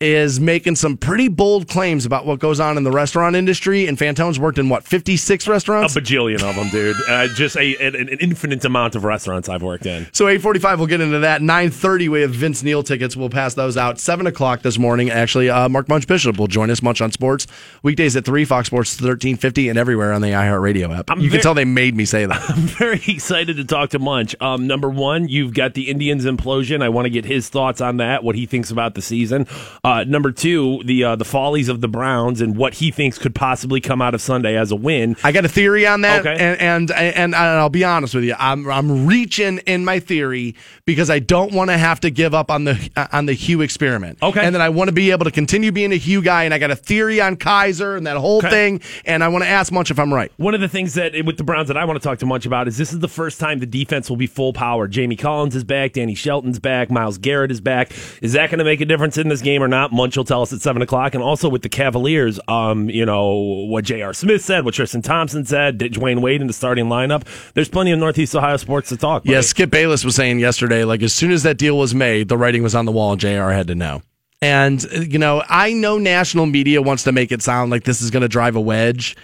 is 0.00 0.40
making 0.40 0.74
some 0.76 0.96
pretty 0.96 1.28
bold 1.28 1.68
claims 1.68 2.06
about 2.06 2.24
what 2.24 2.38
goes 2.38 2.58
on 2.58 2.78
in 2.78 2.84
the 2.84 2.90
restaurant 2.90 3.36
industry. 3.36 3.86
And 3.86 3.98
Fantone's 3.98 4.38
worked 4.38 4.58
in 4.58 4.70
what 4.70 4.82
56 4.82 5.46
restaurants, 5.46 5.94
A 5.94 6.00
bajillion 6.00 6.42
of 6.42 6.56
them, 6.56 6.68
dude. 6.70 6.96
Uh, 7.06 7.28
just 7.34 7.56
a, 7.56 7.76
an, 7.76 7.94
an 7.94 8.08
infinite 8.20 8.64
amount 8.64 8.94
of 8.96 9.04
restaurants 9.04 9.48
I've 9.50 9.62
worked 9.62 9.84
in. 9.84 10.06
So 10.12 10.24
8:45, 10.24 10.78
we'll 10.78 10.86
get 10.86 11.02
into 11.02 11.18
that. 11.18 11.42
9:30, 11.42 12.08
we 12.08 12.22
have 12.22 12.30
Vince 12.30 12.62
Neil 12.62 12.82
tickets. 12.82 13.14
We'll 13.14 13.28
pass 13.28 13.54
those 13.54 13.76
out. 13.76 13.98
Seven 13.98 14.26
o'clock 14.26 14.62
this 14.62 14.78
morning. 14.78 15.10
Actually, 15.10 15.50
uh, 15.50 15.68
Mark 15.68 15.88
Munch 15.88 16.06
Bishop 16.06 16.38
will 16.38 16.46
join 16.46 16.70
us. 16.70 16.82
Munch 16.82 17.02
on 17.02 17.12
Sports 17.12 17.46
weekdays 17.82 18.16
at 18.16 18.24
three. 18.24 18.46
Fox 18.46 18.68
Sports 18.68 18.92
1350 18.92 19.68
and 19.68 19.78
everywhere 19.78 20.12
on 20.14 20.22
the 20.22 20.28
iHeartRadio 20.28 20.98
app. 20.98 21.10
I'm 21.10 21.20
you 21.20 21.28
can 21.28 21.40
tell 21.40 21.52
they 21.52 21.66
made 21.66 21.94
me 21.94 22.06
say 22.06 22.24
that. 22.24 22.40
I'm 22.50 22.62
very 22.62 23.02
excited 23.06 23.58
to 23.58 23.64
talk 23.64 23.90
to 23.90 23.98
Munch. 23.98 24.34
Um, 24.40 24.66
number 24.66 24.88
one, 24.88 25.28
you've 25.28 25.52
got 25.52 25.74
the 25.74 25.90
Indians 25.90 26.24
implosion. 26.24 26.82
I 26.82 26.88
want 26.88 27.04
to 27.04 27.10
get 27.10 27.26
his 27.26 27.50
thoughts 27.50 27.82
on 27.82 27.98
that, 27.98 28.24
what 28.24 28.34
he 28.34 28.46
thinks 28.46 28.70
about 28.70 28.94
the 28.94 29.02
season. 29.02 29.46
Uh, 29.84 29.89
number 30.06 30.32
two, 30.32 30.80
the 30.84 31.04
uh, 31.04 31.16
the 31.16 31.24
follies 31.24 31.68
of 31.68 31.80
the 31.80 31.88
Browns 31.88 32.40
and 32.40 32.56
what 32.56 32.74
he 32.74 32.90
thinks 32.90 33.18
could 33.18 33.34
possibly 33.34 33.80
come 33.80 34.00
out 34.02 34.14
of 34.14 34.20
Sunday 34.20 34.56
as 34.56 34.70
a 34.70 34.76
win. 34.76 35.16
I 35.24 35.32
got 35.32 35.44
a 35.44 35.48
theory 35.48 35.86
on 35.86 36.00
that, 36.02 36.20
Okay. 36.20 36.32
and, 36.32 36.60
and 36.60 36.90
and 36.90 37.34
and 37.34 37.34
I'll 37.34 37.68
be 37.68 37.84
honest 37.84 38.14
with 38.14 38.24
you. 38.24 38.34
I'm 38.38 38.68
I'm 38.70 39.06
reaching 39.06 39.58
in 39.58 39.84
my 39.84 40.00
theory 40.00 40.54
because 40.84 41.10
I 41.10 41.18
don't 41.18 41.52
want 41.52 41.70
to 41.70 41.78
have 41.78 42.00
to 42.00 42.10
give 42.10 42.34
up 42.34 42.50
on 42.50 42.64
the 42.64 42.90
on 43.12 43.26
the 43.26 43.32
Hugh 43.32 43.60
experiment. 43.62 44.18
Okay. 44.22 44.40
and 44.44 44.54
then 44.54 44.62
I 44.62 44.68
want 44.68 44.88
to 44.88 44.92
be 44.92 45.10
able 45.10 45.24
to 45.24 45.30
continue 45.30 45.72
being 45.72 45.92
a 45.92 45.96
Hugh 45.96 46.22
guy, 46.22 46.44
and 46.44 46.54
I 46.54 46.58
got 46.58 46.70
a 46.70 46.76
theory 46.76 47.20
on 47.20 47.36
Kizer 47.36 47.96
and 47.96 48.06
that 48.06 48.16
whole 48.16 48.38
Okay. 48.38 48.50
thing, 48.50 48.80
and 49.04 49.24
I 49.24 49.28
want 49.28 49.44
to 49.44 49.50
ask 49.50 49.72
Munch 49.72 49.90
if 49.90 49.98
I'm 49.98 50.12
right. 50.12 50.30
One 50.36 50.54
of 50.54 50.60
the 50.60 50.68
things 50.68 50.94
that 50.94 51.12
with 51.24 51.36
the 51.36 51.44
Browns 51.44 51.68
that 51.68 51.76
I 51.76 51.84
want 51.84 52.00
to 52.00 52.06
talk 52.06 52.18
to 52.20 52.26
Munch 52.26 52.46
about 52.46 52.68
is 52.68 52.76
this 52.78 52.92
is 52.92 52.98
the 53.00 53.08
first 53.08 53.40
time 53.40 53.58
the 53.58 53.66
defense 53.66 54.08
will 54.08 54.16
be 54.16 54.26
full 54.26 54.52
power. 54.52 54.86
Jamie 54.88 55.16
Collins 55.16 55.56
is 55.56 55.64
back, 55.64 55.92
Danny 55.94 56.14
Shelton's 56.14 56.58
back, 56.58 56.90
Myles 56.90 57.18
Garrett 57.18 57.50
is 57.50 57.60
back. 57.60 57.92
Is 58.22 58.32
that 58.34 58.50
going 58.50 58.58
to 58.58 58.64
make 58.64 58.80
a 58.80 58.84
difference 58.84 59.16
in 59.18 59.28
this 59.28 59.40
game 59.42 59.62
or 59.62 59.68
not? 59.68 59.79
Munch 59.88 60.16
will 60.16 60.24
tell 60.24 60.42
us 60.42 60.52
at 60.52 60.60
seven 60.60 60.82
o'clock. 60.82 61.14
And 61.14 61.22
also 61.22 61.48
with 61.48 61.62
the 61.62 61.68
Cavaliers, 61.68 62.38
um, 62.48 62.90
you 62.90 63.06
know 63.06 63.32
what 63.68 63.84
J.R. 63.84 64.12
Smith 64.12 64.42
said, 64.42 64.64
what 64.64 64.74
Tristan 64.74 65.02
Thompson 65.02 65.44
said, 65.44 65.78
Dwyane 65.78 66.20
Wade 66.20 66.40
in 66.40 66.46
the 66.46 66.52
starting 66.52 66.86
lineup. 66.86 67.24
There's 67.54 67.68
plenty 67.68 67.92
of 67.92 67.98
Northeast 67.98 68.34
Ohio 68.34 68.56
sports 68.56 68.88
to 68.90 68.96
talk. 68.96 69.24
buddy. 69.24 69.34
Yeah, 69.34 69.40
Skip 69.40 69.70
Bayless 69.70 70.04
was 70.04 70.14
saying 70.14 70.38
yesterday, 70.38 70.84
like 70.84 71.02
as 71.02 71.12
soon 71.12 71.30
as 71.30 71.42
that 71.44 71.58
deal 71.58 71.78
was 71.78 71.94
made, 71.94 72.28
the 72.28 72.36
writing 72.36 72.62
was 72.62 72.74
on 72.74 72.84
the 72.84 72.92
wall, 72.92 73.12
and 73.12 73.20
JR 73.20 73.50
had 73.50 73.68
to 73.68 73.74
know. 73.74 74.02
And 74.42 74.82
you 74.92 75.18
know, 75.18 75.42
I 75.48 75.72
know 75.72 75.98
national 75.98 76.46
media 76.46 76.80
wants 76.80 77.04
to 77.04 77.12
make 77.12 77.30
it 77.32 77.42
sound 77.42 77.70
like 77.70 77.84
this 77.84 78.00
is 78.00 78.10
going 78.10 78.22
to 78.22 78.28
drive 78.28 78.56
a 78.56 78.60
wedge, 78.60 79.16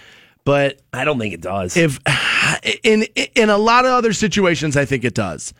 but 0.43 0.79
I 0.93 1.05
don't 1.05 1.19
think 1.19 1.33
it 1.33 1.41
does. 1.41 1.75
if 1.75 1.99
in 2.83 3.03
in 3.35 3.49
a 3.49 3.57
lot 3.57 3.85
of 3.85 3.91
other 3.91 4.13
situations, 4.13 4.77
I 4.77 4.85
think 4.85 5.03
it 5.03 5.15
does. 5.15 5.53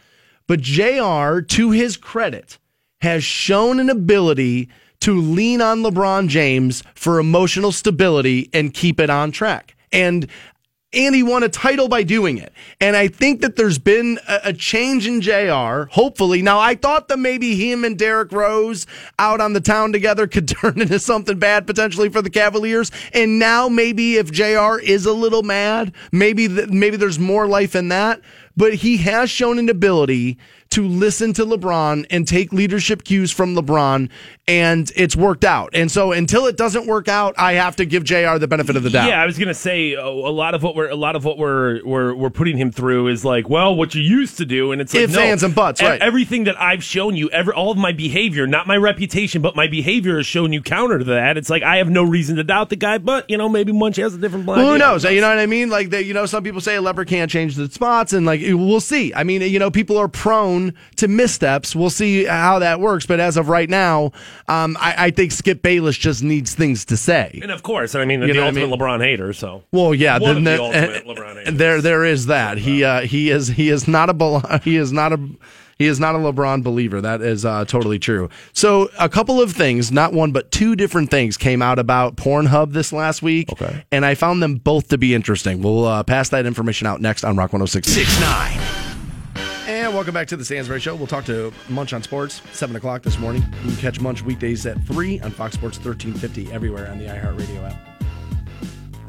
But 0.47 0.61
JR, 0.61 1.41
to 1.41 1.71
his 1.71 1.97
credit, 1.97 2.57
has 3.01 3.23
shown 3.23 3.79
an 3.79 3.89
ability 3.89 4.69
to 5.01 5.19
lean 5.19 5.61
on 5.61 5.83
LeBron 5.83 6.27
James 6.27 6.83
for 6.95 7.19
emotional 7.19 7.71
stability 7.71 8.49
and 8.53 8.73
keep 8.73 8.99
it 8.99 9.09
on 9.09 9.31
track. 9.31 9.75
And 9.91 10.27
and 10.94 11.13
he 11.13 11.21
won 11.21 11.44
a 11.44 11.49
title 11.49 11.89
by 11.89 12.03
doing 12.03 12.38
it. 12.38 12.53
And 12.79 12.95
I 12.95 13.09
think 13.09 13.41
that 13.41 13.57
there's 13.57 13.77
been 13.77 14.19
a, 14.27 14.39
a 14.45 14.53
change 14.53 15.05
in 15.05 15.19
JR, 15.19 15.89
hopefully. 15.91 16.41
Now, 16.41 16.59
I 16.59 16.75
thought 16.75 17.09
that 17.09 17.19
maybe 17.19 17.55
him 17.55 17.83
and 17.83 17.99
Derrick 17.99 18.31
Rose 18.31 18.88
out 19.19 19.41
on 19.41 19.51
the 19.51 19.59
town 19.59 19.91
together 19.91 20.27
could 20.27 20.47
turn 20.47 20.79
into 20.79 20.99
something 20.99 21.38
bad 21.38 21.67
potentially 21.67 22.09
for 22.09 22.21
the 22.21 22.29
Cavaliers. 22.29 22.91
And 23.13 23.38
now 23.38 23.67
maybe 23.67 24.15
if 24.15 24.31
JR 24.31 24.79
is 24.79 25.05
a 25.05 25.13
little 25.13 25.44
mad, 25.44 25.94
maybe 26.11 26.47
th- 26.47 26.69
maybe 26.69 26.95
there's 26.95 27.19
more 27.19 27.47
life 27.47 27.75
in 27.75 27.89
that. 27.89 28.21
But 28.55 28.75
he 28.75 28.97
has 28.97 29.29
shown 29.29 29.59
an 29.59 29.69
ability 29.69 30.38
to 30.69 30.88
listen 30.88 31.33
to 31.33 31.45
LeBron 31.45 32.05
and 32.09 32.27
take 32.27 32.51
leadership 32.51 33.03
cues 33.03 33.31
from 33.31 33.55
LeBron, 33.55 34.09
and 34.47 34.91
it's 34.95 35.15
worked 35.15 35.44
out. 35.44 35.71
And 35.73 35.91
so 35.91 36.11
until 36.13 36.45
it 36.45 36.55
doesn't 36.55 36.88
work 36.88 37.07
out, 37.07 37.35
I 37.38 37.53
have 37.53 37.75
to 37.77 37.85
give 37.85 38.03
JR 38.03 38.38
the 38.38 38.47
benefit 38.47 38.75
of 38.75 38.83
the 38.83 38.89
doubt. 38.89 39.09
Yeah, 39.09 39.21
I 39.21 39.25
was 39.25 39.38
gonna 39.38 39.53
say 39.53 39.95
uh, 39.95 40.07
a 40.07 40.07
lot 40.07 40.55
of 40.55 40.63
what 40.63 40.75
we're 40.75 40.89
a 40.89 40.95
lot 40.95 41.15
of 41.15 41.25
what 41.25 41.38
we're 41.38 41.83
we're 41.85 42.13
we're 42.15 42.29
putting 42.29 42.57
him 42.57 42.71
through 42.71 43.07
is 43.07 43.25
like, 43.25 43.49
well, 43.49 43.75
what 43.75 43.94
you 43.94 44.01
used 44.01 44.38
to 44.38 44.45
do, 44.45 44.71
and 44.71 44.81
it's 44.81 44.94
like 44.94 45.03
Ifs, 45.03 45.13
no, 45.13 45.21
ands, 45.21 45.44
and 45.44 45.53
buts, 45.53 45.81
right. 45.81 46.01
Everything 46.01 46.45
that 46.45 46.59
I've 46.61 46.83
shown 46.83 47.15
you, 47.15 47.29
every 47.29 47.53
all 47.53 47.71
of 47.71 47.77
my 47.77 47.91
behavior, 47.91 48.47
not 48.47 48.67
my 48.67 48.77
reputation, 48.77 49.41
but 49.41 49.55
my 49.55 49.67
behavior 49.67 50.17
has 50.17 50.25
shown 50.25 50.53
you 50.53 50.61
counter 50.61 50.99
to 50.99 51.05
that. 51.05 51.38
It's 51.38 51.49
like 51.49 51.63
I 51.63 51.77
have 51.77 51.89
no 51.89 52.03
reason 52.03 52.38
to 52.38 52.44
doubt 52.44 52.69
the 52.69 52.75
guy, 52.75 52.97
but 52.97 53.29
you 53.29 53.38
know 53.38 53.49
maybe 53.49 53.71
Munch 53.71 53.97
has 53.97 54.13
a 54.13 54.17
different 54.17 54.45
plan. 54.45 54.59
Well, 54.59 54.71
who 54.71 54.77
knows? 54.77 55.03
You 55.03 55.21
know 55.21 55.29
what 55.29 55.39
I 55.39 55.45
mean? 55.45 55.69
Like, 55.69 55.89
they, 55.89 56.01
you 56.01 56.13
know, 56.13 56.25
some 56.25 56.44
people 56.44 56.61
say 56.61 56.75
a 56.75 56.81
leopard 56.81 57.07
can't 57.07 57.30
change 57.30 57.56
the 57.56 57.69
spots, 57.69 58.13
and 58.13 58.25
like, 58.25 58.42
we'll 58.42 58.80
see. 58.80 59.13
I 59.13 59.23
mean, 59.23 59.42
you 59.42 59.59
know, 59.59 59.71
people 59.71 59.97
are 59.97 60.07
prone 60.07 60.73
to 60.97 61.07
missteps. 61.07 61.75
We'll 61.75 61.89
see 61.89 62.25
how 62.25 62.59
that 62.59 62.80
works. 62.80 63.06
But 63.06 63.19
as 63.19 63.37
of 63.37 63.49
right 63.49 63.69
now, 63.69 64.11
um, 64.47 64.77
I, 64.80 64.95
I 65.07 65.11
think 65.11 65.31
Skip 65.31 65.61
Bayless 65.61 65.97
just 65.97 66.23
needs 66.23 66.56
things 66.56 66.85
to 66.85 66.97
say. 66.97 67.39
And 67.42 67.51
of 67.51 67.63
course, 67.63 67.95
I 67.95 68.06
mean 68.06 68.21
You 68.21 68.27
the 68.27 68.33
know 68.35 68.44
I 68.44 68.47
ultimate 68.47 68.69
mean? 68.69 68.80
LeBron 68.80 69.01
hater. 69.04 69.33
So 69.33 69.63
Well, 69.71 69.94
yeah, 69.94 70.18
one 70.19 70.21
then 70.21 70.37
of 70.37 70.44
the 70.44 70.51
the- 70.51 70.63
ultimate 70.63 70.95
and- 70.95 71.06
LeBron 71.18 71.27
haters. 71.30 71.47
and 71.47 71.57
there, 71.59 71.81
there 71.81 72.06
is 72.06 72.25
that. 72.27 72.57
He, 72.57 72.83
uh, 72.83 73.01
he 73.01 73.30
is, 73.30 73.47
he 73.49 73.69
is 73.69 73.87
not 73.87 74.09
a, 74.09 74.13
bel- 74.13 74.39
he 74.63 74.77
is 74.77 74.92
not 74.92 75.13
a. 75.13 75.19
He 75.80 75.85
is 75.85 75.99
not 75.99 76.16
a 76.16 76.18
LeBron 76.18 76.63
believer. 76.63 77.01
That 77.01 77.21
is 77.21 77.45
uh, 77.45 77.63
totally 77.66 77.99
true. 77.99 78.30
So, 78.51 78.89
a 78.97 79.07
couple 79.07 79.39
of 79.39 79.51
things, 79.51 79.92
not 79.92 80.11
one, 80.11 80.31
but 80.31 80.51
two 80.51 80.75
different 80.75 81.11
things 81.11 81.37
came 81.37 81.61
out 81.61 81.77
about 81.77 82.16
Pornhub 82.16 82.73
this 82.73 82.92
last 82.92 83.21
week. 83.21 83.51
Okay. 83.51 83.85
And 83.92 84.04
I 84.04 84.16
found 84.16 84.42
them 84.42 84.56
both 84.56 84.87
to 84.87 84.97
be 84.97 85.13
interesting. 85.13 85.61
We'll 85.61 85.85
uh, 85.85 86.01
pass 86.01 86.30
that 86.30 86.47
information 86.47 86.87
out 86.87 86.99
next 86.99 87.23
on 87.23 87.37
Rock 87.37 87.54
1066. 87.54 88.86
Welcome 89.97 90.13
back 90.13 90.27
to 90.27 90.37
the 90.37 90.45
Stansbury 90.45 90.80
Show. 90.80 90.95
We'll 90.95 91.07
talk 91.07 91.25
to 91.25 91.51
Munch 91.69 91.92
on 91.92 92.04
Sports, 92.04 92.44
7 92.51 92.75
o'clock 92.75 93.01
this 93.01 93.18
morning. 93.18 93.42
You 93.63 93.71
can 93.71 93.77
catch 93.77 93.99
Munch 93.99 94.21
weekdays 94.21 94.63
at 94.68 94.80
3 94.83 95.21
on 95.21 95.31
Fox 95.31 95.56
Sports 95.56 95.80
1350 95.80 96.54
everywhere 96.54 96.87
on 96.92 96.99
the 96.99 97.06
iHeartRadio 97.06 97.68
app. 97.68 97.86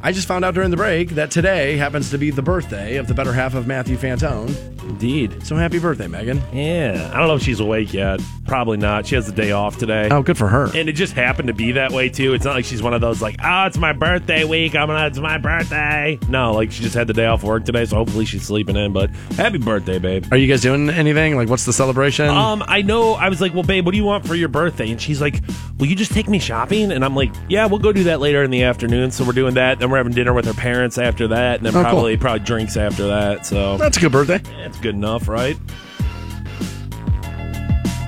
I 0.01 0.13
just 0.13 0.29
found 0.29 0.45
out 0.45 0.55
during 0.55 0.71
the 0.71 0.77
break 0.77 1.11
that 1.11 1.31
today 1.31 1.77
happens 1.77 2.11
to 2.11 2.19
be 2.19 2.31
the 2.31 2.43
birthday 2.43 2.97
of 2.97 3.09
the 3.09 3.15
better 3.15 3.33
half 3.33 3.55
of 3.55 3.67
Matthew 3.67 3.97
Fantone. 3.97 4.49
Indeed. 4.85 5.45
So 5.45 5.57
happy 5.57 5.81
birthday, 5.81 6.07
Megan. 6.07 6.41
Yeah. 6.53 7.11
I 7.13 7.19
don't 7.19 7.27
know 7.27 7.35
if 7.35 7.43
she's 7.43 7.59
awake 7.61 7.93
yet. 7.93 8.21
Probably 8.47 8.77
not. 8.77 9.07
She 9.07 9.17
has 9.17 9.27
the 9.27 9.33
day 9.33 9.51
off 9.51 9.77
today. 9.77 10.09
Oh, 10.11 10.23
good 10.23 10.39
for 10.39 10.49
her. 10.49 10.67
And 10.75 10.89
it 10.89 10.93
just 10.93 11.15
happened 11.15 11.49
to 11.49 11.55
be 11.55 11.73
that 11.73 11.91
way 11.91 12.09
too. 12.09 12.33
It's 12.33 12.45
not 12.45 12.55
like 12.55 12.65
she's 12.65 12.83
one 12.83 12.95
of 12.95 13.01
those 13.01 13.21
like, 13.21 13.37
oh, 13.45 13.67
it's 13.67 13.77
my 13.77 13.93
birthday 13.93 14.45
week. 14.45 14.77
I'm 14.77 14.87
gonna, 14.87 15.09
it's 15.09 15.19
my 15.19 15.37
birthday. 15.37 16.19
No, 16.29 16.53
like 16.55 16.71
she 16.71 16.83
just 16.83 16.95
had 16.95 17.09
the 17.09 17.13
day 17.13 17.27
off 17.27 17.43
work 17.43 17.65
today, 17.65 17.85
so 17.85 17.97
hopefully 17.97 18.25
she's 18.25 18.45
sleeping 18.45 18.77
in. 18.77 18.93
But 18.93 19.11
happy 19.37 19.59
birthday, 19.59 19.99
babe. 19.99 20.27
Are 20.31 20.37
you 20.37 20.47
guys 20.47 20.63
doing 20.63 20.91
anything? 20.91 21.37
Like, 21.37 21.49
what's 21.49 21.65
the 21.65 21.73
celebration? 21.73 22.29
Um, 22.29 22.63
I 22.67 22.83
know. 22.83 23.15
I 23.15 23.29
was 23.29 23.41
like, 23.41 23.53
well, 23.53 23.65
babe, 23.65 23.85
what 23.85 23.93
do 23.93 23.99
you 23.99 24.05
want 24.05 24.27
for 24.27 24.37
your 24.37 24.49
birthday? 24.49 24.91
And 24.91 25.01
she's 25.01 25.21
like, 25.21 25.43
will 25.79 25.87
you 25.87 25.97
just 25.97 26.13
take 26.13 26.29
me 26.29 26.39
shopping? 26.39 26.93
And 26.93 27.05
I'm 27.05 27.15
like, 27.15 27.33
yeah, 27.49 27.67
we'll 27.67 27.79
go 27.79 27.93
do 27.93 28.05
that 28.05 28.21
later 28.21 28.43
in 28.43 28.51
the 28.51 28.65
afternoon. 28.65 29.11
So 29.11 29.25
we're 29.25 29.33
doing 29.33 29.55
that. 29.55 29.79
Then 29.79 29.91
we're 29.91 29.99
having 29.99 30.13
dinner 30.13 30.33
with 30.33 30.45
her 30.47 30.55
parents 30.55 30.99
after 30.99 31.29
that, 31.29 31.57
and 31.59 31.67
then 31.67 31.73
Oh, 31.77 31.83
cool. 31.83 31.91
probably 31.93 32.17
probably 32.17 32.41
drinks 32.41 32.77
after 32.77 33.07
that. 33.09 33.47
So 33.47 33.77
That's 33.79 33.97
a 33.97 34.01
good 34.01 34.13
birthday. 34.13 34.39
that's 34.39 34.79
good 34.79 34.95
enough, 34.95 35.29
right? 35.29 35.57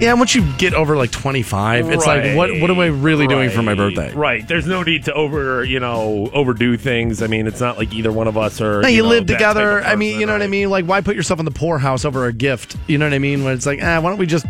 Yeah, 0.00 0.14
once 0.14 0.34
you 0.34 0.50
get 0.56 0.72
over 0.72 0.96
like 0.96 1.10
25, 1.12 1.90
it's 1.90 2.06
like, 2.06 2.34
what 2.34 2.58
what 2.58 2.70
am 2.70 2.78
I 2.78 2.86
really 2.86 3.26
doing 3.26 3.50
for 3.50 3.60
my 3.60 3.72
Right, 3.72 3.76
birthday? 3.76 4.14
Right. 4.14 4.48
There's 4.48 4.66
no 4.66 4.82
need 4.82 5.04
to 5.04 5.12
over, 5.12 5.62
you 5.62 5.78
know, 5.78 6.30
overdo 6.32 6.78
things. 6.78 7.20
I 7.22 7.26
mean, 7.26 7.46
it's 7.46 7.60
not 7.60 7.76
like 7.76 7.92
either 7.92 8.10
one 8.10 8.26
of 8.26 8.38
us 8.38 8.62
are. 8.62 8.80
No, 8.80 8.88
you, 8.88 9.02
know, 9.02 9.10
live 9.10 9.26
that 9.26 9.34
type 9.34 9.38
together. 9.38 9.78
of 9.80 9.84
I 9.84 9.96
mean, 9.96 10.12
person, 10.12 10.20
you 10.20 10.26
know 10.26 10.32
what 10.32 10.40
I 10.40 10.44
right? 10.46 10.50
mean? 10.50 10.70
Like, 10.70 10.86
why 10.86 11.02
put 11.02 11.16
yourself 11.16 11.38
in 11.38 11.44
the 11.44 11.50
poorhouse 11.50 12.06
over 12.06 12.24
a 12.24 12.32
gift? 12.32 12.78
You 12.86 12.96
know 12.96 13.04
what 13.04 13.12
I 13.12 13.18
mean? 13.18 13.44
When 13.44 13.52
it's 13.52 13.66
like, 13.66 13.80
ah, 13.82 14.00
why 14.00 14.08
don't 14.08 14.18
we 14.18 14.24
just 14.24 14.46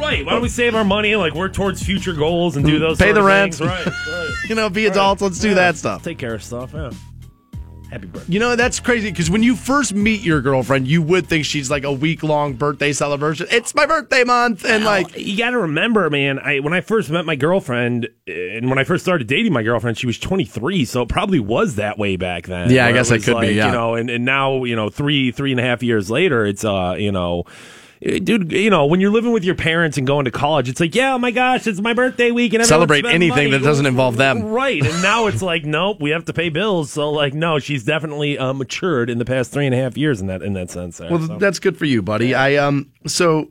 Right. 0.00 0.24
Why 0.24 0.32
don't 0.32 0.42
we 0.42 0.48
save 0.48 0.74
our 0.74 0.84
money 0.84 1.12
and 1.12 1.20
like 1.20 1.34
work 1.34 1.52
towards 1.52 1.82
future 1.82 2.14
goals 2.14 2.56
and 2.56 2.64
do 2.64 2.78
those 2.78 2.98
things, 2.98 3.08
pay 3.08 3.12
the 3.12 3.22
rent? 3.22 3.60
Right. 3.60 3.86
right. 3.86 4.34
you 4.48 4.54
know, 4.54 4.70
be 4.70 4.86
adults. 4.86 5.22
Let's 5.22 5.38
do 5.38 5.48
Yeah, 5.48 5.54
that 5.54 5.76
stuff. 5.76 6.02
Take 6.02 6.18
care 6.18 6.34
of 6.34 6.42
stuff. 6.42 6.72
Yeah. 6.72 6.90
Happy 7.90 8.06
birthday. 8.06 8.32
You 8.32 8.38
know, 8.38 8.54
that's 8.54 8.78
crazy 8.78 9.10
because 9.10 9.30
when 9.30 9.42
you 9.42 9.56
first 9.56 9.92
meet 9.94 10.20
your 10.20 10.40
girlfriend, 10.40 10.86
you 10.86 11.02
would 11.02 11.26
think 11.26 11.44
she's 11.44 11.72
like 11.72 11.82
a 11.82 11.90
week 11.90 12.22
long 12.22 12.52
birthday 12.52 12.92
celebration. 12.92 13.48
It's 13.50 13.74
my 13.74 13.84
birthday 13.84 14.22
month. 14.22 14.64
And 14.64 14.84
Well, 14.84 15.02
like, 15.02 15.18
you 15.18 15.36
got 15.36 15.50
to 15.50 15.58
remember, 15.58 16.08
man. 16.08 16.38
I 16.38 16.60
when 16.60 16.72
I 16.72 16.82
first 16.82 17.10
met 17.10 17.24
my 17.26 17.34
girlfriend, 17.34 18.08
and 18.28 18.68
when 18.68 18.78
I 18.78 18.84
first 18.84 19.04
started 19.04 19.26
dating 19.26 19.52
my 19.52 19.64
girlfriend, 19.64 19.98
she 19.98 20.06
was 20.06 20.20
23, 20.20 20.84
so 20.84 21.02
it 21.02 21.08
probably 21.08 21.40
was 21.40 21.74
that 21.76 21.98
way 21.98 22.14
back 22.14 22.46
then. 22.46 22.70
Yeah, 22.70 22.86
I 22.86 22.92
guess 22.92 23.10
it 23.10 23.14
was 23.14 23.24
could 23.24 23.40
be, 23.40 23.54
yeah. 23.54 23.66
You 23.66 23.72
know, 23.72 23.94
and, 23.96 24.08
and 24.08 24.24
now 24.24 24.62
you 24.62 24.76
know 24.76 24.88
three 24.88 25.32
three 25.32 25.50
and 25.50 25.58
a 25.58 25.64
half 25.64 25.82
years 25.82 26.08
later, 26.10 26.46
it's 26.46 26.64
uh 26.64 26.94
you 26.96 27.10
know. 27.12 27.44
Dude, 28.00 28.50
you 28.50 28.70
know, 28.70 28.86
when 28.86 29.00
you're 29.00 29.10
living 29.10 29.32
with 29.32 29.44
your 29.44 29.54
parents 29.54 29.98
and 29.98 30.06
going 30.06 30.24
to 30.24 30.30
college, 30.30 30.70
it's 30.70 30.80
like, 30.80 30.94
yeah, 30.94 31.14
oh 31.14 31.18
my 31.18 31.30
gosh, 31.30 31.66
it's 31.66 31.82
my 31.82 31.92
birthday 31.92 32.30
week, 32.30 32.54
and 32.54 32.64
Celebrate 32.64 33.04
anything 33.04 33.50
money. 33.50 33.50
that 33.50 33.62
doesn't 33.62 33.84
involve 33.84 34.16
them. 34.16 34.44
Right, 34.44 34.82
and 34.82 35.02
now 35.02 35.26
it's 35.26 35.42
like, 35.42 35.64
nope, 35.66 35.98
we 36.00 36.08
have 36.10 36.24
to 36.24 36.32
pay 36.32 36.48
bills. 36.48 36.90
So, 36.90 37.10
like, 37.10 37.34
no, 37.34 37.58
she's 37.58 37.84
definitely 37.84 38.38
uh, 38.38 38.54
matured 38.54 39.10
in 39.10 39.18
the 39.18 39.26
past 39.26 39.52
three 39.52 39.66
and 39.66 39.74
a 39.74 39.78
half 39.78 39.98
years 39.98 40.22
in 40.22 40.28
that 40.28 40.40
in 40.42 40.54
that 40.54 40.70
sense. 40.70 40.96
There, 40.96 41.10
well, 41.10 41.26
so. 41.26 41.38
that's 41.38 41.58
good 41.58 41.76
for 41.76 41.84
you, 41.84 42.00
buddy. 42.00 42.34
I 42.34 42.56
um, 42.56 42.90
so 43.06 43.50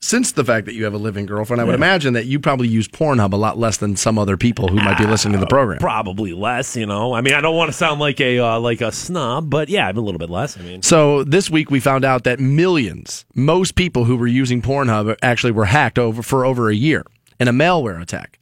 since 0.00 0.30
the 0.32 0.44
fact 0.44 0.66
that 0.66 0.74
you 0.74 0.84
have 0.84 0.94
a 0.94 0.98
living 0.98 1.26
girlfriend, 1.26 1.60
I 1.60 1.64
would 1.64 1.72
Yeah. 1.72 1.76
imagine 1.76 2.14
that 2.14 2.26
you 2.26 2.38
probably 2.38 2.68
use 2.68 2.86
Pornhub 2.86 3.32
a 3.32 3.36
lot 3.36 3.58
less 3.58 3.78
than 3.78 3.96
some 3.96 4.16
other 4.18 4.36
people 4.36 4.68
who 4.68 4.76
might 4.76 4.96
be 4.96 5.04
listening 5.06 5.32
to 5.32 5.38
the 5.40 5.46
program. 5.46 5.78
Probably 5.78 6.32
less, 6.32 6.76
you 6.76 6.86
know. 6.86 7.14
I 7.14 7.20
mean, 7.20 7.34
I 7.34 7.40
don't 7.40 7.56
want 7.56 7.68
to 7.68 7.76
sound 7.76 7.98
like 8.00 8.20
a 8.20 8.38
uh, 8.38 8.60
like 8.60 8.80
a 8.80 8.92
snob, 8.92 9.50
but 9.50 9.68
yeah, 9.68 9.88
I'm 9.88 9.96
a 9.96 10.00
little 10.00 10.18
bit 10.18 10.30
less. 10.30 10.56
I 10.56 10.62
mean, 10.62 10.82
So 10.82 11.24
this 11.24 11.50
week 11.50 11.70
we 11.70 11.80
found 11.80 12.04
out 12.04 12.22
that 12.24 12.38
millions, 12.38 13.24
most 13.34 13.74
people 13.74 14.04
who 14.04 14.16
were 14.16 14.28
using 14.28 14.62
Pornhub 14.62 15.16
actually 15.22 15.52
were 15.52 15.64
hacked 15.66 15.98
over 15.98 16.22
for 16.22 16.44
over 16.44 16.68
a 16.70 16.74
year 16.74 17.04
in 17.40 17.48
a 17.48 17.52
malware 17.52 18.00
attack. 18.00 18.38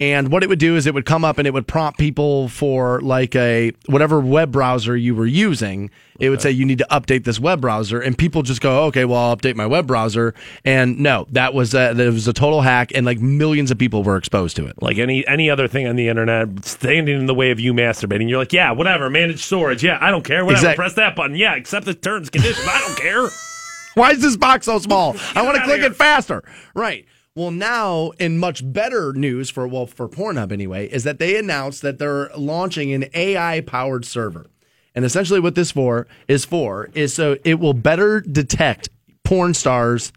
And 0.00 0.30
what 0.30 0.44
it 0.44 0.48
would 0.48 0.60
do 0.60 0.76
is 0.76 0.86
it 0.86 0.94
would 0.94 1.06
come 1.06 1.24
up 1.24 1.38
and 1.38 1.46
it 1.48 1.52
would 1.52 1.66
prompt 1.66 1.98
people 1.98 2.48
for 2.48 3.00
like 3.00 3.34
a 3.34 3.72
whatever 3.86 4.20
web 4.20 4.52
browser 4.52 4.96
you 4.96 5.12
were 5.12 5.26
using. 5.26 5.90
It 6.20 6.30
would 6.30 6.40
say 6.40 6.52
you 6.52 6.64
need 6.64 6.78
to 6.78 6.86
update 6.88 7.24
this 7.24 7.40
web 7.40 7.60
browser, 7.60 8.00
and 8.00 8.16
people 8.16 8.42
just 8.42 8.60
go, 8.60 8.84
"Okay, 8.86 9.04
well, 9.04 9.18
I'll 9.18 9.36
update 9.36 9.56
my 9.56 9.66
web 9.66 9.88
browser." 9.88 10.34
And 10.64 11.00
no, 11.00 11.26
that 11.32 11.52
was 11.52 11.74
a, 11.74 11.94
that 11.94 12.12
was 12.12 12.28
a 12.28 12.32
total 12.32 12.60
hack, 12.60 12.92
and 12.94 13.04
like 13.04 13.18
millions 13.18 13.72
of 13.72 13.78
people 13.78 14.04
were 14.04 14.16
exposed 14.16 14.54
to 14.56 14.66
it. 14.66 14.80
like 14.80 14.98
any 14.98 15.26
any 15.26 15.50
other 15.50 15.66
thing 15.66 15.88
on 15.88 15.96
the 15.96 16.06
internet, 16.06 16.64
standing 16.64 17.18
in 17.18 17.26
the 17.26 17.34
way 17.34 17.50
of 17.50 17.58
you 17.58 17.74
masturbating, 17.74 18.28
you're 18.28 18.38
like, 18.38 18.52
yeah, 18.52 18.70
whatever, 18.70 19.10
manage 19.10 19.44
storage, 19.44 19.82
yeah, 19.82 19.98
I 20.00 20.12
don't 20.12 20.24
care, 20.24 20.44
whatever, 20.44 20.60
Exact- 20.66 20.76
press 20.76 20.94
that 20.94 21.16
button, 21.16 21.34
yeah, 21.36 21.56
accept 21.56 21.86
the 21.86 21.94
terms 21.94 22.30
conditions, 22.30 22.66
I 22.68 22.80
don't 22.86 22.98
care. 22.98 23.28
Why 23.94 24.12
is 24.12 24.22
this 24.22 24.36
box 24.36 24.66
so 24.66 24.78
small? 24.78 25.16
I 25.34 25.42
want 25.42 25.56
to 25.56 25.64
click 25.64 25.80
here. 25.80 25.90
it 25.90 25.96
faster. 25.96 26.44
Right. 26.74 27.04
Well, 27.38 27.52
now 27.52 28.10
in 28.18 28.38
much 28.38 28.62
better 28.64 29.12
news 29.12 29.48
for 29.48 29.68
well 29.68 29.86
for 29.86 30.08
Pornhub 30.08 30.50
anyway, 30.50 30.88
is 30.88 31.04
that 31.04 31.20
they 31.20 31.38
announced 31.38 31.82
that 31.82 32.00
they're 32.00 32.30
launching 32.36 32.92
an 32.92 33.04
AI 33.14 33.60
powered 33.60 34.04
server. 34.04 34.46
And 34.92 35.04
essentially 35.04 35.38
what 35.38 35.54
this 35.54 35.70
for 35.70 36.08
is 36.26 36.44
for 36.44 36.90
is 36.94 37.14
so 37.14 37.36
it 37.44 37.60
will 37.60 37.74
better 37.74 38.20
detect 38.20 38.88
porn 39.22 39.54
stars 39.54 40.12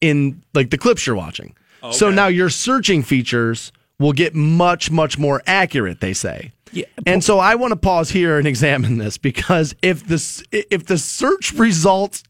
in 0.00 0.42
like 0.54 0.70
the 0.70 0.78
clips 0.78 1.06
you're 1.06 1.14
watching. 1.14 1.54
So 1.90 2.10
now 2.10 2.28
your 2.28 2.48
searching 2.48 3.02
features 3.02 3.70
will 3.98 4.14
get 4.14 4.34
much 4.34 4.90
much 4.90 5.18
more 5.18 5.42
accurate, 5.46 6.00
they 6.00 6.14
say. 6.14 6.52
Yeah, 6.72 6.86
And 7.04 7.22
so 7.22 7.40
I 7.40 7.56
want 7.56 7.72
to 7.72 7.76
pause 7.76 8.08
here 8.08 8.38
and 8.38 8.48
examine 8.48 8.96
this 8.96 9.18
because 9.18 9.74
if 9.82 10.06
this 10.06 10.42
if 10.50 10.86
the 10.86 10.96
search 10.96 11.52
results 11.52 12.22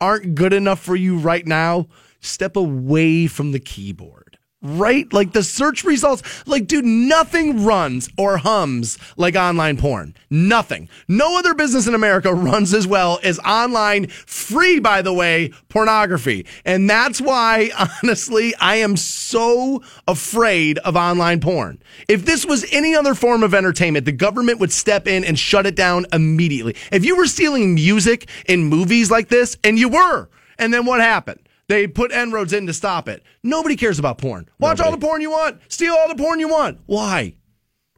aren't 0.00 0.34
good 0.34 0.54
enough 0.54 0.80
for 0.80 0.96
you 0.96 1.18
right 1.18 1.46
now, 1.46 1.88
step 2.20 2.56
away 2.56 3.26
from 3.26 3.52
the 3.52 3.60
keyboard. 3.60 4.26
Right? 4.62 5.10
Like 5.12 5.32
the 5.32 5.42
search 5.42 5.84
results, 5.84 6.22
like, 6.46 6.66
dude, 6.66 6.84
nothing 6.84 7.64
runs 7.64 8.08
or 8.16 8.38
hums 8.38 8.98
like 9.16 9.36
online 9.36 9.76
porn. 9.76 10.14
Nothing. 10.30 10.88
No 11.06 11.38
other 11.38 11.54
business 11.54 11.86
in 11.86 11.94
America 11.94 12.34
runs 12.34 12.72
as 12.72 12.86
well 12.86 13.20
as 13.22 13.38
online, 13.40 14.06
free, 14.08 14.80
by 14.80 15.02
the 15.02 15.12
way, 15.12 15.52
pornography. 15.68 16.46
And 16.64 16.88
that's 16.88 17.20
why, 17.20 17.70
honestly, 18.02 18.54
I 18.56 18.76
am 18.76 18.96
so 18.96 19.82
afraid 20.08 20.78
of 20.78 20.96
online 20.96 21.40
porn. 21.40 21.80
If 22.08 22.24
this 22.24 22.46
was 22.46 22.66
any 22.72 22.94
other 22.96 23.14
form 23.14 23.42
of 23.42 23.54
entertainment, 23.54 24.06
the 24.06 24.12
government 24.12 24.58
would 24.58 24.72
step 24.72 25.06
in 25.06 25.22
and 25.22 25.38
shut 25.38 25.66
it 25.66 25.76
down 25.76 26.06
immediately. 26.12 26.76
If 26.90 27.04
you 27.04 27.16
were 27.16 27.26
stealing 27.26 27.74
music 27.74 28.28
in 28.46 28.64
movies 28.64 29.10
like 29.10 29.28
this, 29.28 29.58
and 29.62 29.78
you 29.78 29.90
were, 29.90 30.28
and 30.58 30.72
then 30.72 30.86
what 30.86 31.00
happened? 31.00 31.45
They 31.68 31.88
put 31.88 32.12
En-ROADS 32.12 32.52
in 32.52 32.66
to 32.68 32.72
stop 32.72 33.08
it. 33.08 33.24
Nobody 33.42 33.74
cares 33.74 33.98
about 33.98 34.18
porn. 34.18 34.48
Watch 34.60 34.80
all 34.80 34.92
the 34.92 34.98
porn 34.98 35.20
you 35.20 35.30
want. 35.30 35.60
Steal 35.68 35.94
all 35.94 36.08
the 36.08 36.14
porn 36.14 36.38
you 36.38 36.48
want. 36.48 36.78
Why? 36.86 37.34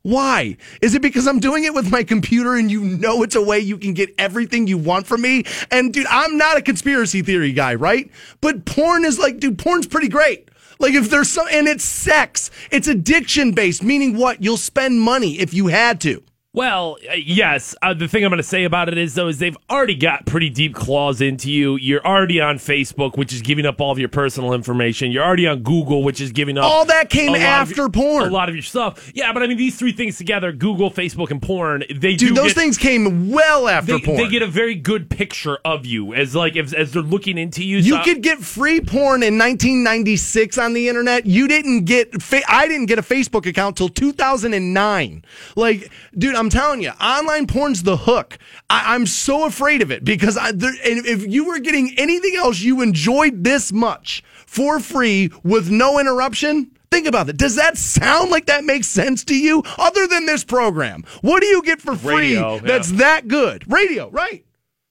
Why? 0.03 0.57
Is 0.81 0.95
it 0.95 1.03
because 1.03 1.27
I'm 1.27 1.39
doing 1.39 1.65
it 1.65 1.75
with 1.75 1.91
my 1.91 2.03
computer 2.03 2.55
and 2.55 2.71
you 2.71 2.83
know 2.83 3.23
it's 3.23 3.35
a 3.35 3.43
way 3.43 3.59
you 3.59 3.77
can 3.77 3.93
get 3.93 4.15
everything 4.17 4.67
you 4.67 4.79
want 4.79 5.07
from 5.07 5.21
me? 5.21 5.45
And 5.71 5.93
dude, 5.93 6.07
I'm 6.07 6.39
not 6.39 6.57
a 6.57 6.63
conspiracy 6.63 7.21
theory 7.21 7.53
guy, 7.53 7.75
right? 7.75 8.11
But 8.41 8.65
porn 8.65 9.05
is 9.05 9.19
like, 9.19 9.39
dude, 9.39 9.59
porn's 9.59 9.87
pretty 9.87 10.09
great. 10.09 10.49
Like 10.79 10.95
if 10.95 11.11
there's 11.11 11.29
some, 11.29 11.47
and 11.51 11.67
it's 11.67 11.85
sex. 11.85 12.51
It's 12.71 12.89
addiction 12.89 13.53
based, 13.53 13.83
meaning 13.83 14.17
what? 14.17 14.43
You'll 14.43 14.57
spend 14.57 15.01
money 15.01 15.39
if 15.41 15.53
you 15.53 15.67
had 15.67 16.01
to. 16.03 16.23
Well, 16.59 16.99
uh, 17.09 17.15
yes. 17.15 17.77
Uh, 17.81 17.95
the 17.95 18.09
thing 18.09 18.25
I'm 18.25 18.31
going 18.31 18.39
to 18.39 18.43
say 18.43 18.65
about 18.65 18.89
it 18.89 18.99
is, 18.99 19.15
though, 19.15 19.29
is 19.29 19.39
they've 19.39 19.57
already 19.71 19.95
got 19.95 20.27
pretty 20.27 20.51
deep 20.51 20.75
claws 20.75 21.21
into 21.21 21.53
you. 21.53 21.77
You're 21.77 22.05
already 22.05 22.41
on 22.41 22.57
Facebook, 22.59 23.17
which 23.17 23.33
is 23.33 23.43
giving 23.43 23.65
up 23.65 23.81
all 23.81 23.93
of 23.93 23.99
your 24.01 24.09
personal 24.09 24.53
information. 24.53 25.13
You're 25.13 25.23
already 25.23 25.47
on 25.47 25.63
Google, 25.63 26.03
which 26.03 26.21
is 26.21 26.33
giving 26.33 26.59
up 26.59 26.65
All 26.65 26.85
that 26.87 27.11
came 27.11 27.29
a 27.29 27.33
lot 27.35 27.37
of 27.39 27.43
after 27.45 27.75
your- 27.83 27.89
porn. 27.91 28.29
A 28.29 28.33
lot 28.33 28.49
of 28.49 28.57
your 28.57 28.63
stuff. 28.63 29.13
Yeah, 29.15 29.33
but 29.33 29.45
I 29.45 29.47
mean, 29.47 29.57
these 29.57 29.77
three 29.79 29.93
things 29.93 30.19
together 30.19 30.51
Google, 30.51 30.91
Facebook, 30.91 31.31
and 31.31 31.41
porn 31.41 31.85
they 31.95 32.17
Dude, 32.17 32.31
do 32.31 32.35
those 32.35 32.55
get- 32.55 32.57
things 32.57 32.77
came 32.77 33.31
well 33.31 33.69
after 33.69 33.93
They, 33.93 34.01
porn. 34.01 34.17
they 34.17 34.27
get 34.29 34.43
a 34.43 34.49
very 34.49 34.75
good 34.75 35.09
picture 35.09 35.59
of 35.65 35.87
you 35.87 36.13
as 36.13 36.35
like 36.35 36.57
as, 36.57 36.75
as 36.75 36.91
they're 36.93 37.03
looking 37.03 37.39
into 37.39 37.63
you. 37.65 37.77
You 37.77 37.99
So- 37.99 38.03
could 38.03 38.21
get 38.21 38.41
free 38.41 38.81
porn 38.81 39.23
in 39.23 39.39
1996 39.39 40.59
on 40.59 40.73
the 40.73 40.89
internet. 40.89 41.25
You 41.25 41.47
didn't 41.47 41.85
get, 41.85 42.21
fa- 42.21 42.43
I 42.49 42.67
didn't 42.67 42.87
get 42.87 42.99
a 42.99 43.03
Facebook 43.03 43.47
account 43.47 43.77
till 43.77 43.89
2009. 43.89 45.25
Like, 45.55 45.93
dude, 46.17 46.35
I'm 46.35 46.48
telling 46.51 46.83
you, 46.83 46.91
online 46.91 47.47
porn's 47.47 47.83
the 47.83 47.97
hook. 47.97 48.39
I, 48.69 48.95
I'm 48.95 49.07
so 49.07 49.47
afraid 49.47 49.83
of 49.83 49.91
it 49.91 50.05
because 50.05 50.37
I, 50.37 50.53
there, 50.53 50.71
and 50.71 51.07
if 51.07 51.27
you 51.27 51.45
were 51.45 51.59
getting 51.59 51.95
anything 51.99 52.35
else 52.37 52.61
you 52.61 52.83
enjoyed 52.83 53.45
this 53.45 53.73
much 53.73 54.23
for 54.47 54.81
free 54.81 55.31
with 55.43 55.71
no 55.71 55.99
interruption, 55.99 56.71
Think 56.91 57.07
about 57.07 57.29
it. 57.29 57.37
Does 57.37 57.57
that 57.57 57.77
sound 57.77 58.31
like 58.31 58.47
that 58.47 58.65
makes 58.65 58.87
sense 58.87 59.23
to 59.25 59.37
you? 59.37 59.63
Other 59.77 60.07
than 60.07 60.25
this 60.25 60.43
program, 60.43 61.05
what 61.21 61.41
do 61.41 61.47
you 61.47 61.63
get 61.63 61.83
for 61.83 61.95
free 61.95 62.35
Radio, 62.35 62.55
yeah. 62.55 62.61
that's 62.63 62.93
that 62.93 63.29
good? 63.29 63.71
Radio, 63.71 64.09
right? 64.09 64.45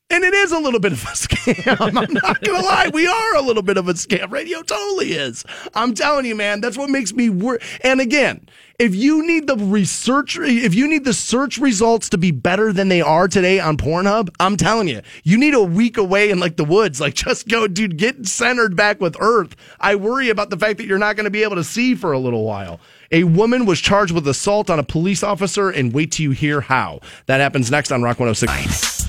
And 0.10 0.24
it 0.24 0.34
is 0.34 0.52
a 0.54 0.60
little 0.60 0.80
bit 0.80 0.94
of 0.94 1.04
a 1.04 1.08
scam. 1.08 1.82
I'm 1.82 2.14
not 2.14 2.42
going 2.42 2.62
to 2.62 2.66
lie. 2.66 2.90
We 2.94 3.08
are 3.08 3.36
a 3.36 3.42
little 3.42 3.64
bit 3.64 3.78
of 3.78 3.90
a 3.90 3.94
scam. 3.94 4.32
Radio 4.32 4.62
totally 4.62 5.12
is. 5.14 5.44
I'm 5.74 5.94
telling 5.94 6.26
you, 6.26 6.36
man, 6.36 6.62
that's 6.62 6.78
what 6.78 6.90
makes 6.90 7.14
me 7.14 7.30
work. 7.30 7.62
And 7.82 8.00
again, 8.00 8.48
if 8.80 8.94
you 8.94 9.26
need 9.26 9.48
the 9.48 9.56
research, 9.56 10.38
if 10.38 10.76
you 10.76 10.88
need 10.88 11.04
the 11.04 11.14
search 11.14 11.58
results 11.58 12.10
to 12.10 12.18
be 12.18 12.30
better 12.30 12.72
than 12.72 12.90
they 12.90 13.02
are 13.02 13.28
today 13.28 13.60
on 13.60 13.76
Pornhub, 13.76 14.30
I'm 14.40 14.56
telling 14.56 14.88
you, 14.88 15.02
you 15.24 15.40
need 15.40 15.56
a 15.56 15.64
week 15.64 15.98
away 15.98 16.30
in 16.30 16.40
like 16.40 16.58
the 16.58 16.64
woods. 16.64 17.02
Like 17.02 17.14
just 17.16 17.48
go, 17.48 17.68
dude, 17.68 17.98
get 17.98 18.28
centered 18.28 18.76
back 18.76 19.02
with 19.02 19.18
Earth. 19.20 19.56
I 19.80 19.96
worry 19.96 20.30
about 20.30 20.52
the 20.52 20.58
fact 20.58 20.78
that 20.78 20.86
you're 20.86 21.00
not 21.00 21.16
going 21.16 21.24
to 21.24 21.32
be 21.32 21.42
able 21.42 21.56
to 21.56 21.64
see 21.64 21.96
for 21.96 22.12
a 22.12 22.20
little 22.20 22.44
while. 22.44 22.80
A 23.12 23.24
woman 23.24 23.66
was 23.66 23.80
charged 23.82 24.14
with 24.14 24.28
assault 24.28 24.70
on 24.70 24.78
a 24.78 24.84
police 24.84 25.24
officer, 25.24 25.70
and 25.70 25.92
wait 25.92 26.12
till 26.12 26.26
you 26.26 26.32
hear 26.32 26.62
how. 26.62 27.00
That 27.26 27.40
happens 27.40 27.72
next 27.72 27.92
on 27.92 28.04
Rock 28.04 28.20
106. 28.20 29.08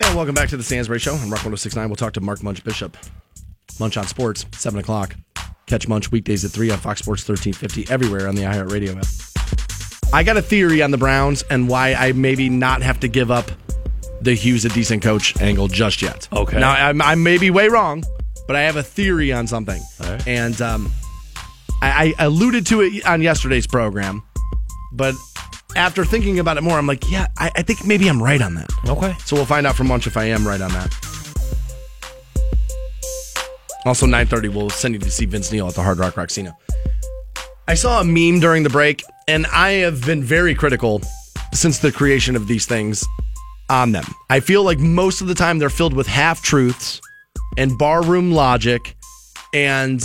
And 0.00 0.16
welcome 0.16 0.34
back 0.34 0.48
to 0.48 0.56
the 0.56 0.62
Stansbury 0.64 0.98
Show 0.98 1.12
on 1.12 1.30
Rock 1.30 1.44
1069. 1.44 1.88
We'll 1.88 1.96
talk 1.96 2.14
to 2.14 2.20
Mark 2.20 2.42
Munch 2.42 2.64
Bishop. 2.64 2.96
Munch 3.78 3.96
on 3.96 4.06
Sports, 4.06 4.46
7 4.52 4.80
o'clock. 4.80 5.14
Catch 5.66 5.88
Munch 5.88 6.12
weekdays 6.12 6.44
at 6.44 6.50
3 6.50 6.70
on 6.70 6.78
Fox 6.78 7.00
Sports 7.00 7.26
1350, 7.28 7.92
everywhere 7.92 8.28
on 8.28 8.34
the 8.34 8.42
iHeartRadio 8.42 8.96
app. 8.96 10.12
I 10.12 10.22
got 10.22 10.36
a 10.36 10.42
theory 10.42 10.82
on 10.82 10.90
the 10.90 10.98
Browns 10.98 11.42
and 11.50 11.68
why 11.68 11.94
I 11.94 12.12
maybe 12.12 12.48
not 12.48 12.82
have 12.82 13.00
to 13.00 13.08
give 13.08 13.30
up 13.30 13.50
the 14.20 14.34
Hughes 14.34 14.64
a 14.64 14.68
decent 14.68 15.02
coach 15.02 15.36
angle 15.40 15.68
just 15.68 16.02
yet. 16.02 16.28
Okay. 16.32 16.58
Now, 16.58 16.72
I'm, 16.72 17.02
I 17.02 17.14
may 17.14 17.38
be 17.38 17.50
way 17.50 17.68
wrong, 17.68 18.04
but 18.46 18.56
I 18.56 18.60
have 18.62 18.76
a 18.76 18.82
theory 18.82 19.32
on 19.32 19.46
something. 19.46 19.82
And 20.26 20.60
um, 20.62 20.92
I, 21.82 22.14
I 22.18 22.24
alluded 22.24 22.66
to 22.68 22.82
it 22.82 23.04
on 23.06 23.22
yesterday's 23.22 23.66
program, 23.66 24.22
but 24.92 25.14
after 25.76 26.04
thinking 26.04 26.38
about 26.38 26.56
it 26.56 26.62
more, 26.62 26.78
I'm 26.78 26.86
like, 26.86 27.10
yeah, 27.10 27.26
I, 27.36 27.50
I 27.56 27.62
think 27.62 27.84
maybe 27.84 28.08
I'm 28.08 28.22
right 28.22 28.40
on 28.40 28.54
that. 28.54 28.70
Okay. 28.88 29.14
So 29.24 29.34
we'll 29.36 29.46
find 29.46 29.66
out 29.66 29.74
from 29.74 29.88
Munch 29.88 30.06
if 30.06 30.16
I 30.16 30.24
am 30.24 30.46
right 30.46 30.60
on 30.60 30.70
that. 30.72 30.94
Also, 33.84 34.06
9:30, 34.06 34.48
we'll 34.48 34.70
send 34.70 34.94
you 34.94 35.00
to 35.00 35.10
see 35.10 35.26
Vince 35.26 35.52
Neil 35.52 35.68
at 35.68 35.74
the 35.74 35.82
Hard 35.82 35.98
Rock 35.98 36.14
Rocksino. 36.14 36.54
I 37.68 37.74
saw 37.74 38.00
a 38.00 38.04
meme 38.04 38.40
during 38.40 38.62
the 38.62 38.70
break, 38.70 39.02
and 39.28 39.46
I 39.46 39.70
have 39.72 40.04
been 40.04 40.22
very 40.22 40.54
critical 40.54 41.00
since 41.52 41.78
the 41.78 41.92
creation 41.92 42.36
of 42.36 42.46
these 42.46 42.66
things 42.66 43.04
on 43.70 43.92
them. 43.92 44.04
I 44.30 44.40
feel 44.40 44.62
like 44.62 44.78
most 44.78 45.20
of 45.20 45.28
the 45.28 45.34
time 45.34 45.58
they're 45.58 45.70
filled 45.70 45.94
with 45.94 46.06
half 46.06 46.42
truths 46.42 47.00
and 47.56 47.76
barroom 47.78 48.32
logic, 48.32 48.96
and 49.52 50.02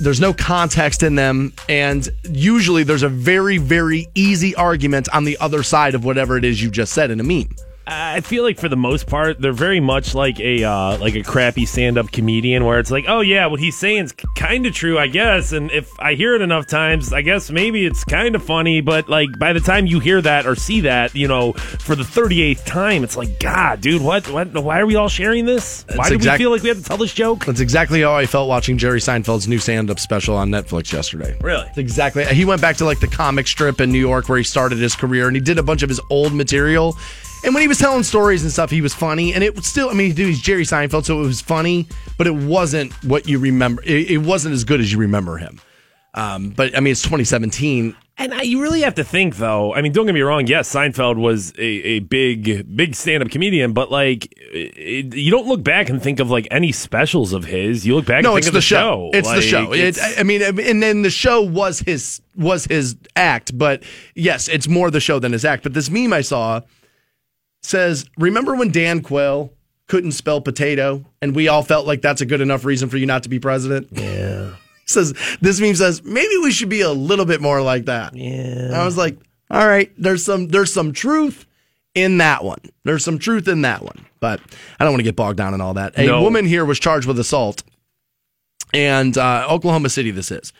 there's 0.00 0.20
no 0.20 0.32
context 0.32 1.02
in 1.02 1.14
them. 1.14 1.52
And 1.68 2.08
usually 2.30 2.82
there's 2.82 3.02
a 3.02 3.08
very, 3.08 3.58
very 3.58 4.06
easy 4.14 4.54
argument 4.54 5.08
on 5.14 5.24
the 5.24 5.38
other 5.38 5.62
side 5.62 5.94
of 5.94 6.04
whatever 6.04 6.36
it 6.36 6.44
is 6.44 6.62
you 6.62 6.70
just 6.70 6.92
said 6.92 7.10
in 7.10 7.20
a 7.20 7.24
meme. 7.24 7.48
I 7.88 8.20
feel 8.20 8.42
like 8.42 8.58
for 8.58 8.68
the 8.68 8.76
most 8.76 9.06
part, 9.06 9.40
they're 9.40 9.52
very 9.52 9.78
much 9.78 10.12
like 10.14 10.40
a 10.40 10.64
uh, 10.64 10.98
like 10.98 11.14
a 11.14 11.22
crappy 11.22 11.66
stand-up 11.66 12.10
comedian, 12.10 12.64
where 12.64 12.80
it's 12.80 12.90
like, 12.90 13.04
oh 13.06 13.20
yeah, 13.20 13.46
what 13.46 13.60
he's 13.60 13.78
saying 13.78 14.06
is 14.06 14.14
kind 14.34 14.66
of 14.66 14.74
true, 14.74 14.98
I 14.98 15.06
guess. 15.06 15.52
And 15.52 15.70
if 15.70 15.88
I 16.00 16.14
hear 16.14 16.34
it 16.34 16.42
enough 16.42 16.66
times, 16.66 17.12
I 17.12 17.22
guess 17.22 17.48
maybe 17.48 17.86
it's 17.86 18.02
kind 18.02 18.34
of 18.34 18.42
funny. 18.42 18.80
But 18.80 19.08
like 19.08 19.28
by 19.38 19.52
the 19.52 19.60
time 19.60 19.86
you 19.86 20.00
hear 20.00 20.20
that 20.20 20.46
or 20.46 20.56
see 20.56 20.80
that, 20.80 21.14
you 21.14 21.28
know, 21.28 21.52
for 21.52 21.94
the 21.94 22.02
thirty 22.04 22.42
eighth 22.42 22.64
time, 22.64 23.04
it's 23.04 23.16
like, 23.16 23.38
God, 23.38 23.80
dude, 23.80 24.02
what? 24.02 24.28
What? 24.30 24.52
Why 24.52 24.80
are 24.80 24.86
we 24.86 24.96
all 24.96 25.08
sharing 25.08 25.44
this? 25.44 25.84
Why 25.90 25.96
That's 25.96 26.08
do 26.08 26.14
exact- 26.16 26.38
we 26.40 26.44
feel 26.44 26.50
like 26.50 26.62
we 26.62 26.68
have 26.70 26.78
to 26.78 26.84
tell 26.84 26.96
this 26.96 27.14
joke? 27.14 27.44
That's 27.44 27.60
exactly 27.60 28.02
how 28.02 28.14
I 28.14 28.26
felt 28.26 28.48
watching 28.48 28.78
Jerry 28.78 28.98
Seinfeld's 28.98 29.46
new 29.46 29.58
stand-up 29.58 30.00
special 30.00 30.34
on 30.34 30.50
Netflix 30.50 30.92
yesterday. 30.92 31.36
Really? 31.40 31.64
That's 31.66 31.78
exactly. 31.78 32.24
He 32.24 32.44
went 32.44 32.60
back 32.60 32.78
to 32.78 32.84
like 32.84 32.98
the 32.98 33.06
comic 33.06 33.46
strip 33.46 33.80
in 33.80 33.92
New 33.92 34.00
York 34.00 34.28
where 34.28 34.38
he 34.38 34.44
started 34.44 34.78
his 34.78 34.96
career, 34.96 35.28
and 35.28 35.36
he 35.36 35.40
did 35.40 35.58
a 35.58 35.62
bunch 35.62 35.84
of 35.84 35.88
his 35.88 36.00
old 36.10 36.34
material. 36.34 36.96
And 37.46 37.54
when 37.54 37.62
he 37.62 37.68
was 37.68 37.78
telling 37.78 38.02
stories 38.02 38.42
and 38.42 38.50
stuff, 38.50 38.70
he 38.70 38.80
was 38.80 38.92
funny, 38.92 39.32
and 39.32 39.42
it 39.44 39.54
was 39.54 39.66
still. 39.66 39.88
I 39.88 39.94
mean, 39.94 40.12
dude, 40.14 40.26
he's 40.28 40.40
Jerry 40.42 40.64
Seinfeld, 40.64 41.04
so 41.04 41.22
it 41.22 41.26
was 41.26 41.40
funny, 41.40 41.86
but 42.18 42.26
it 42.26 42.34
wasn't 42.34 42.92
what 43.04 43.28
you 43.28 43.38
remember. 43.38 43.82
It, 43.84 44.10
it 44.10 44.18
wasn't 44.18 44.52
as 44.54 44.64
good 44.64 44.80
as 44.80 44.92
you 44.92 44.98
remember 44.98 45.38
him. 45.38 45.60
Um, 46.14 46.50
but 46.50 46.76
I 46.76 46.80
mean, 46.80 46.90
it's 46.92 47.02
2017. 47.02 47.94
And 48.18 48.32
I, 48.32 48.42
you 48.42 48.62
really 48.62 48.80
have 48.80 48.94
to 48.94 49.04
think, 49.04 49.36
though. 49.36 49.74
I 49.74 49.82
mean, 49.82 49.92
don't 49.92 50.06
get 50.06 50.14
me 50.14 50.22
wrong. 50.22 50.46
Yes, 50.46 50.74
Seinfeld 50.74 51.16
was 51.18 51.52
a, 51.58 51.62
a 51.62 51.98
big, 52.00 52.74
big 52.74 52.94
stand-up 52.94 53.30
comedian, 53.30 53.74
but 53.74 53.90
like, 53.90 54.32
it, 54.38 55.14
you 55.14 55.30
don't 55.30 55.46
look 55.46 55.62
back 55.62 55.90
and 55.90 56.02
think 56.02 56.18
of 56.18 56.30
like 56.30 56.48
any 56.50 56.72
specials 56.72 57.34
of 57.34 57.44
his. 57.44 57.86
You 57.86 57.94
look 57.94 58.06
back. 58.06 58.24
No, 58.24 58.30
and 58.30 58.38
it's 58.38 58.46
think 58.46 58.54
the 58.54 58.58
of 58.58 58.62
the 58.62 58.62
show. 58.62 59.10
It's 59.12 59.28
the 59.28 59.36
Like, 59.36 59.44
show. 59.44 59.72
It, 59.72 59.98
I 60.18 60.22
mean, 60.22 60.42
and 60.42 60.82
then 60.82 61.02
the 61.02 61.10
show 61.10 61.42
was 61.42 61.80
his 61.80 62.22
was 62.34 62.64
his 62.64 62.96
act, 63.14 63.56
but 63.56 63.82
yes, 64.14 64.48
it's 64.48 64.66
more 64.66 64.90
the 64.90 65.00
show 65.00 65.18
than 65.18 65.32
his 65.32 65.44
act. 65.44 65.62
But 65.62 65.74
this 65.74 65.90
meme 65.90 66.14
I 66.14 66.22
saw 66.22 66.62
says, 67.66 68.04
"Remember 68.18 68.54
when 68.54 68.70
Dan 68.70 69.02
Quayle 69.02 69.52
couldn't 69.88 70.12
spell 70.12 70.40
potato, 70.40 71.04
and 71.20 71.34
we 71.34 71.48
all 71.48 71.62
felt 71.62 71.86
like 71.86 72.02
that's 72.02 72.20
a 72.20 72.26
good 72.26 72.40
enough 72.40 72.64
reason 72.64 72.88
for 72.88 72.96
you 72.96 73.06
not 73.06 73.22
to 73.24 73.28
be 73.28 73.38
president?" 73.38 73.88
Yeah. 73.92 74.54
says 74.86 75.14
this 75.40 75.60
meme 75.60 75.74
says 75.74 76.04
maybe 76.04 76.36
we 76.42 76.52
should 76.52 76.68
be 76.68 76.80
a 76.80 76.90
little 76.92 77.24
bit 77.24 77.40
more 77.40 77.60
like 77.60 77.86
that. 77.86 78.14
Yeah. 78.14 78.70
I 78.72 78.84
was 78.84 78.96
like, 78.96 79.18
all 79.50 79.66
right, 79.66 79.92
there's 79.98 80.24
some 80.24 80.48
there's 80.48 80.72
some 80.72 80.92
truth 80.92 81.44
in 81.94 82.18
that 82.18 82.44
one. 82.44 82.60
There's 82.84 83.04
some 83.04 83.18
truth 83.18 83.48
in 83.48 83.62
that 83.62 83.82
one, 83.82 84.06
but 84.20 84.40
I 84.78 84.84
don't 84.84 84.92
want 84.92 85.00
to 85.00 85.04
get 85.04 85.16
bogged 85.16 85.38
down 85.38 85.54
in 85.54 85.60
all 85.60 85.74
that. 85.74 85.98
A 85.98 86.06
No. 86.06 86.22
woman 86.22 86.44
here 86.46 86.64
was 86.64 86.78
charged 86.78 87.06
with 87.08 87.18
assault, 87.18 87.64
and 88.72 89.16
uh, 89.18 89.46
Oklahoma 89.50 89.88
City, 89.88 90.10
this 90.10 90.30
is. 90.30 90.52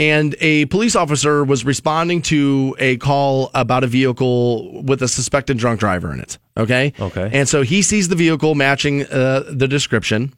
And 0.00 0.36
a 0.40 0.66
police 0.66 0.94
officer 0.94 1.42
was 1.42 1.64
responding 1.64 2.22
to 2.22 2.76
a 2.78 2.98
call 2.98 3.50
about 3.52 3.82
a 3.82 3.88
vehicle 3.88 4.82
with 4.82 5.02
a 5.02 5.08
suspected 5.08 5.58
drunk 5.58 5.80
driver 5.80 6.12
in 6.12 6.20
it. 6.20 6.38
Okay. 6.56 6.92
Okay. 7.00 7.28
And 7.32 7.48
so 7.48 7.62
he 7.62 7.82
sees 7.82 8.08
the 8.08 8.14
vehicle 8.14 8.54
matching 8.54 9.04
uh, 9.06 9.44
the 9.50 9.66
description, 9.66 10.34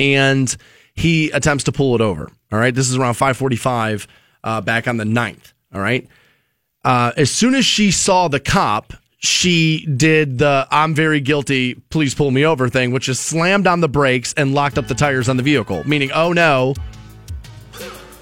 and 0.00 0.54
he 0.94 1.30
attempts 1.30 1.64
to 1.64 1.72
pull 1.72 1.94
it 1.94 2.00
over. 2.00 2.30
All 2.50 2.58
right. 2.58 2.74
This 2.74 2.90
is 2.90 2.96
around 2.96 3.14
545 3.14 4.08
uh, 4.42 4.60
back 4.60 4.88
on 4.88 4.96
the 4.96 5.04
9th. 5.04 5.52
All 5.72 5.80
right. 5.80 6.08
Uh, 6.84 7.12
as 7.16 7.30
soon 7.30 7.54
as 7.54 7.64
she 7.64 7.92
saw 7.92 8.26
the 8.26 8.40
cop, 8.40 8.92
she 9.18 9.86
did 9.86 10.38
the 10.38 10.66
I'm 10.70 10.94
very 10.94 11.20
guilty, 11.20 11.74
please 11.74 12.12
pull 12.12 12.32
me 12.32 12.44
over 12.44 12.68
thing, 12.68 12.90
which 12.90 13.08
is 13.08 13.20
slammed 13.20 13.68
on 13.68 13.80
the 13.80 13.88
brakes 13.88 14.34
and 14.36 14.52
locked 14.52 14.78
up 14.78 14.88
the 14.88 14.94
tires 14.94 15.28
on 15.28 15.36
the 15.36 15.44
vehicle, 15.44 15.86
meaning, 15.86 16.10
oh 16.10 16.32
no, 16.32 16.74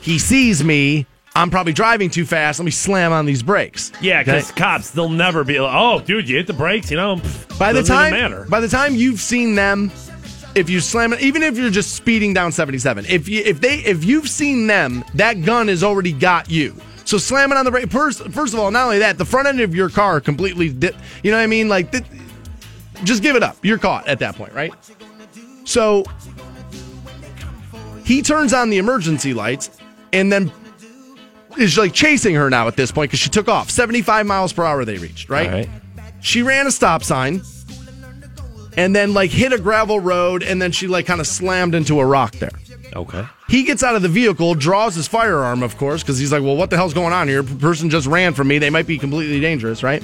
he 0.00 0.18
sees 0.18 0.64
me. 0.64 1.06
I'm 1.36 1.48
probably 1.48 1.72
driving 1.72 2.10
too 2.10 2.26
fast. 2.26 2.58
Let 2.58 2.64
me 2.64 2.72
slam 2.72 3.12
on 3.12 3.24
these 3.24 3.42
brakes. 3.42 3.92
Yeah, 4.00 4.22
because 4.22 4.50
cops, 4.50 4.90
they'll 4.90 5.08
never 5.08 5.44
be 5.44 5.60
like, 5.60 5.72
oh, 5.72 6.00
dude, 6.00 6.28
you 6.28 6.36
hit 6.36 6.48
the 6.48 6.52
brakes, 6.52 6.90
you 6.90 6.96
know. 6.96 7.20
by 7.58 7.72
the 7.72 7.84
time, 7.84 8.48
by 8.48 8.58
the 8.60 8.68
time 8.68 8.96
you've 8.96 9.20
seen 9.20 9.54
them 9.54 9.92
if 10.54 10.68
you 10.68 10.80
slam 10.80 11.12
it 11.12 11.20
even 11.20 11.42
if 11.42 11.56
you're 11.56 11.70
just 11.70 11.94
speeding 11.94 12.34
down 12.34 12.50
77 12.50 13.06
if 13.06 13.28
you 13.28 13.40
if 13.44 13.60
they 13.60 13.76
if 13.78 14.04
you've 14.04 14.28
seen 14.28 14.66
them 14.66 15.04
that 15.14 15.44
gun 15.44 15.68
has 15.68 15.84
already 15.84 16.12
got 16.12 16.50
you 16.50 16.74
so 17.04 17.18
slamming 17.18 17.56
on 17.56 17.64
the 17.64 17.70
brake 17.70 17.90
first 17.90 18.22
first 18.30 18.52
of 18.52 18.58
all 18.58 18.70
not 18.70 18.86
only 18.86 18.98
that 18.98 19.16
the 19.18 19.24
front 19.24 19.46
end 19.46 19.60
of 19.60 19.74
your 19.74 19.88
car 19.88 20.20
completely 20.20 20.70
di- 20.70 20.90
you 21.22 21.30
know 21.30 21.36
what 21.36 21.44
i 21.44 21.46
mean 21.46 21.68
like 21.68 21.92
th- 21.92 22.04
just 23.04 23.22
give 23.22 23.36
it 23.36 23.42
up 23.42 23.56
you're 23.62 23.78
caught 23.78 24.06
at 24.08 24.18
that 24.18 24.34
point 24.34 24.52
right 24.52 24.72
so 25.64 26.04
he 28.04 28.20
turns 28.22 28.52
on 28.52 28.70
the 28.70 28.78
emergency 28.78 29.32
lights 29.32 29.70
and 30.12 30.32
then 30.32 30.52
is 31.58 31.76
like 31.76 31.92
chasing 31.92 32.34
her 32.34 32.48
now 32.50 32.68
at 32.68 32.76
this 32.76 32.90
point 32.92 33.10
because 33.10 33.20
she 33.20 33.28
took 33.28 33.48
off 33.48 33.70
75 33.70 34.24
miles 34.26 34.52
per 34.52 34.64
hour 34.64 34.84
they 34.84 34.98
reached 34.98 35.28
right, 35.28 35.50
right. 35.50 35.68
she 36.20 36.42
ran 36.42 36.66
a 36.66 36.70
stop 36.70 37.02
sign 37.02 37.42
and 38.76 38.94
then 38.94 39.12
like 39.14 39.30
hit 39.30 39.52
a 39.52 39.58
gravel 39.58 39.98
road 40.00 40.42
and 40.42 40.62
then 40.62 40.70
she 40.72 40.86
like 40.86 41.06
kind 41.06 41.20
of 41.20 41.26
slammed 41.26 41.74
into 41.74 41.98
a 42.00 42.06
rock 42.06 42.32
there 42.36 42.50
Okay. 42.96 43.24
he 43.48 43.62
gets 43.64 43.82
out 43.84 43.94
of 43.94 44.02
the 44.02 44.08
vehicle 44.08 44.54
draws 44.54 44.94
his 44.96 45.06
firearm 45.06 45.62
of 45.62 45.76
course 45.76 46.02
because 46.02 46.18
he's 46.18 46.32
like 46.32 46.42
well 46.42 46.56
what 46.56 46.70
the 46.70 46.76
hell's 46.76 46.94
going 46.94 47.12
on 47.12 47.28
here 47.28 47.42
person 47.42 47.88
just 47.90 48.06
ran 48.06 48.32
from 48.34 48.48
me 48.48 48.58
they 48.58 48.70
might 48.70 48.86
be 48.86 48.98
completely 48.98 49.40
dangerous 49.40 49.82
right 49.84 50.02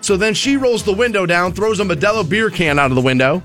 so 0.00 0.16
then 0.16 0.32
she 0.34 0.56
rolls 0.56 0.82
the 0.84 0.92
window 0.92 1.24
down 1.26 1.52
throws 1.52 1.80
a 1.80 1.84
modelo 1.84 2.28
beer 2.28 2.48
can 2.50 2.78
out 2.78 2.90
of 2.90 2.94
the 2.94 3.00
window 3.00 3.42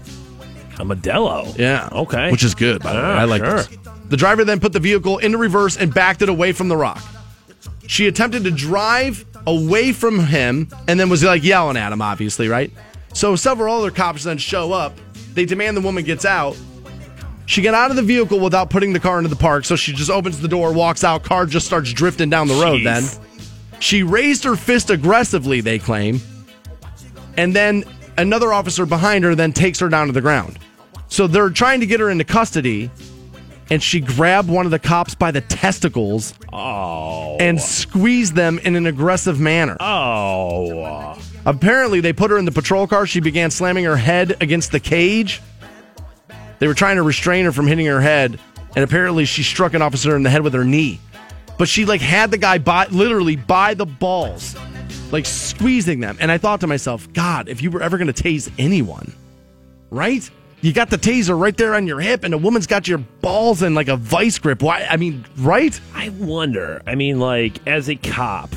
A 0.80 0.84
Modelo. 0.86 1.56
yeah 1.58 1.90
Okay. 1.92 2.32
which 2.32 2.44
is 2.44 2.54
good 2.54 2.82
by 2.84 2.94
the 2.94 3.00
way 3.00 3.06
Ah, 3.06 3.20
i 3.22 3.24
like 3.24 3.44
sure. 3.44 3.56
this 3.58 3.70
the 4.16 4.18
driver 4.18 4.46
then 4.46 4.62
put 4.62 4.72
the 4.72 4.80
vehicle 4.80 5.18
into 5.18 5.38
reverse 5.38 5.76
and 5.78 5.94
backed 5.94 6.22
it 6.22 6.30
away 6.30 6.52
from 6.54 6.70
the 6.70 6.78
rock 6.78 7.04
she 7.88 8.08
attempted 8.08 8.44
to 8.44 8.52
drive 8.52 9.26
away 9.48 9.92
from 9.92 10.20
him 10.20 10.70
and 10.88 11.00
then 11.00 11.10
was 11.10 11.24
like 11.24 11.44
yelling 11.44 11.78
at 11.78 11.92
him, 11.92 12.02
obviously, 12.02 12.48
right? 12.48 12.72
So 13.14 13.36
several 13.36 13.76
other 13.76 13.92
cops 13.92 14.24
then 14.24 14.38
show 14.38 14.74
up. 14.74 14.94
They 15.34 15.46
demand 15.46 15.78
the 15.78 15.82
woman 15.82 16.04
gets 16.04 16.26
out. 16.26 16.58
She 17.46 17.62
got 17.62 17.76
out 17.76 17.92
of 17.92 17.96
the 17.96 18.02
vehicle 18.02 18.40
without 18.40 18.70
putting 18.70 18.94
the 18.94 19.00
car 19.00 19.20
into 19.20 19.30
the 19.30 19.36
park, 19.36 19.66
so 19.66 19.76
she 19.76 19.94
just 19.94 20.10
opens 20.10 20.40
the 20.40 20.48
door, 20.48 20.74
walks 20.74 21.04
out, 21.04 21.24
car 21.24 21.46
just 21.46 21.68
starts 21.68 21.94
drifting 21.94 22.30
down 22.30 22.48
the 22.48 22.56
road 22.56 22.82
Jeez. 22.82 23.20
then. 23.20 23.80
She 23.80 24.02
raised 24.02 24.44
her 24.46 24.56
fist 24.56 24.90
aggressively, 24.90 25.62
they 25.62 25.78
claim. 25.78 26.20
And 27.38 27.56
then 27.56 27.84
another 28.18 28.52
officer 28.52 28.88
behind 28.88 29.24
her 29.26 29.36
then 29.36 29.54
takes 29.54 29.80
her 29.80 29.90
down 29.90 30.08
to 30.08 30.14
the 30.14 30.22
ground. 30.22 30.58
So 31.08 31.28
they're 31.28 31.52
trying 31.52 31.82
to 31.82 31.86
get 31.86 32.00
her 32.00 32.10
into 32.10 32.24
custody, 32.24 32.90
and 33.70 33.82
she 33.82 34.00
grabbed 34.00 34.50
one 34.50 34.66
of 34.66 34.72
the 34.72 34.80
cops 34.80 35.16
by 35.16 35.32
the 35.32 35.42
testicles 35.42 36.34
Oh. 36.54 37.38
and 37.40 37.60
squeezed 37.60 38.36
them 38.36 38.60
in 38.60 38.76
an 38.76 38.86
aggressive 38.86 39.40
manner. 39.40 39.76
Oh. 39.80 41.18
Apparently, 41.46 42.00
they 42.00 42.14
put 42.14 42.32
her 42.32 42.38
in 42.38 42.46
the 42.46 42.52
patrol 42.52 42.88
car. 42.88 43.06
She 43.06 43.20
began 43.20 43.52
slamming 43.52 43.86
her 43.86 43.98
head 43.98 44.38
against 44.42 44.72
the 44.72 44.80
cage. 44.80 45.42
They 46.60 46.68
were 46.68 46.74
trying 46.74 46.96
to 46.96 47.04
restrain 47.04 47.46
her 47.46 47.52
from 47.52 47.68
hitting 47.68 47.86
her 47.86 48.02
head, 48.02 48.40
and 48.76 48.84
apparently, 48.84 49.26
she 49.26 49.44
struck 49.44 49.74
an 49.74 49.82
officer 49.82 50.16
in 50.16 50.24
the 50.24 50.30
head 50.30 50.42
with 50.42 50.54
her 50.54 50.64
knee. 50.64 51.00
But 51.58 51.68
she 51.70 51.86
like 51.86 52.02
had 52.02 52.32
the 52.32 52.38
guy 52.38 52.58
by 52.58 52.86
literally 52.88 53.36
by 53.36 53.74
the 53.76 53.86
balls, 53.86 54.56
like 55.12 55.26
squeezing 55.26 56.00
them. 56.00 56.18
And 56.20 56.32
I 56.32 56.38
thought 56.38 56.62
to 56.62 56.68
myself, 56.68 57.12
God, 57.14 57.48
if 57.48 57.62
you 57.62 57.72
were 57.72 57.82
ever 57.82 57.98
going 57.98 58.12
to 58.12 58.24
tase 58.24 58.52
anyone, 58.58 59.14
right? 59.90 60.30
You 60.66 60.74
got 60.74 60.90
the 60.90 60.98
taser 60.98 61.40
right 61.40 61.56
there 61.56 61.76
on 61.76 61.86
your 61.86 62.00
hip, 62.00 62.24
and 62.24 62.34
a 62.34 62.40
woman's 62.40 62.66
got 62.66 62.88
your 62.88 62.98
balls 62.98 63.62
in 63.62 63.76
like 63.76 63.88
a 63.88 63.98
vice 63.98 64.40
grip. 64.40 64.64
Why? 64.64 64.84
I 64.90 64.98
mean, 64.98 65.24
right? 65.38 65.80
I 65.94 66.10
wonder. 66.10 66.82
I 66.88 66.96
mean, 66.96 67.20
like, 67.20 67.68
as 67.68 67.88
a 67.88 67.96
cop, 67.96 68.50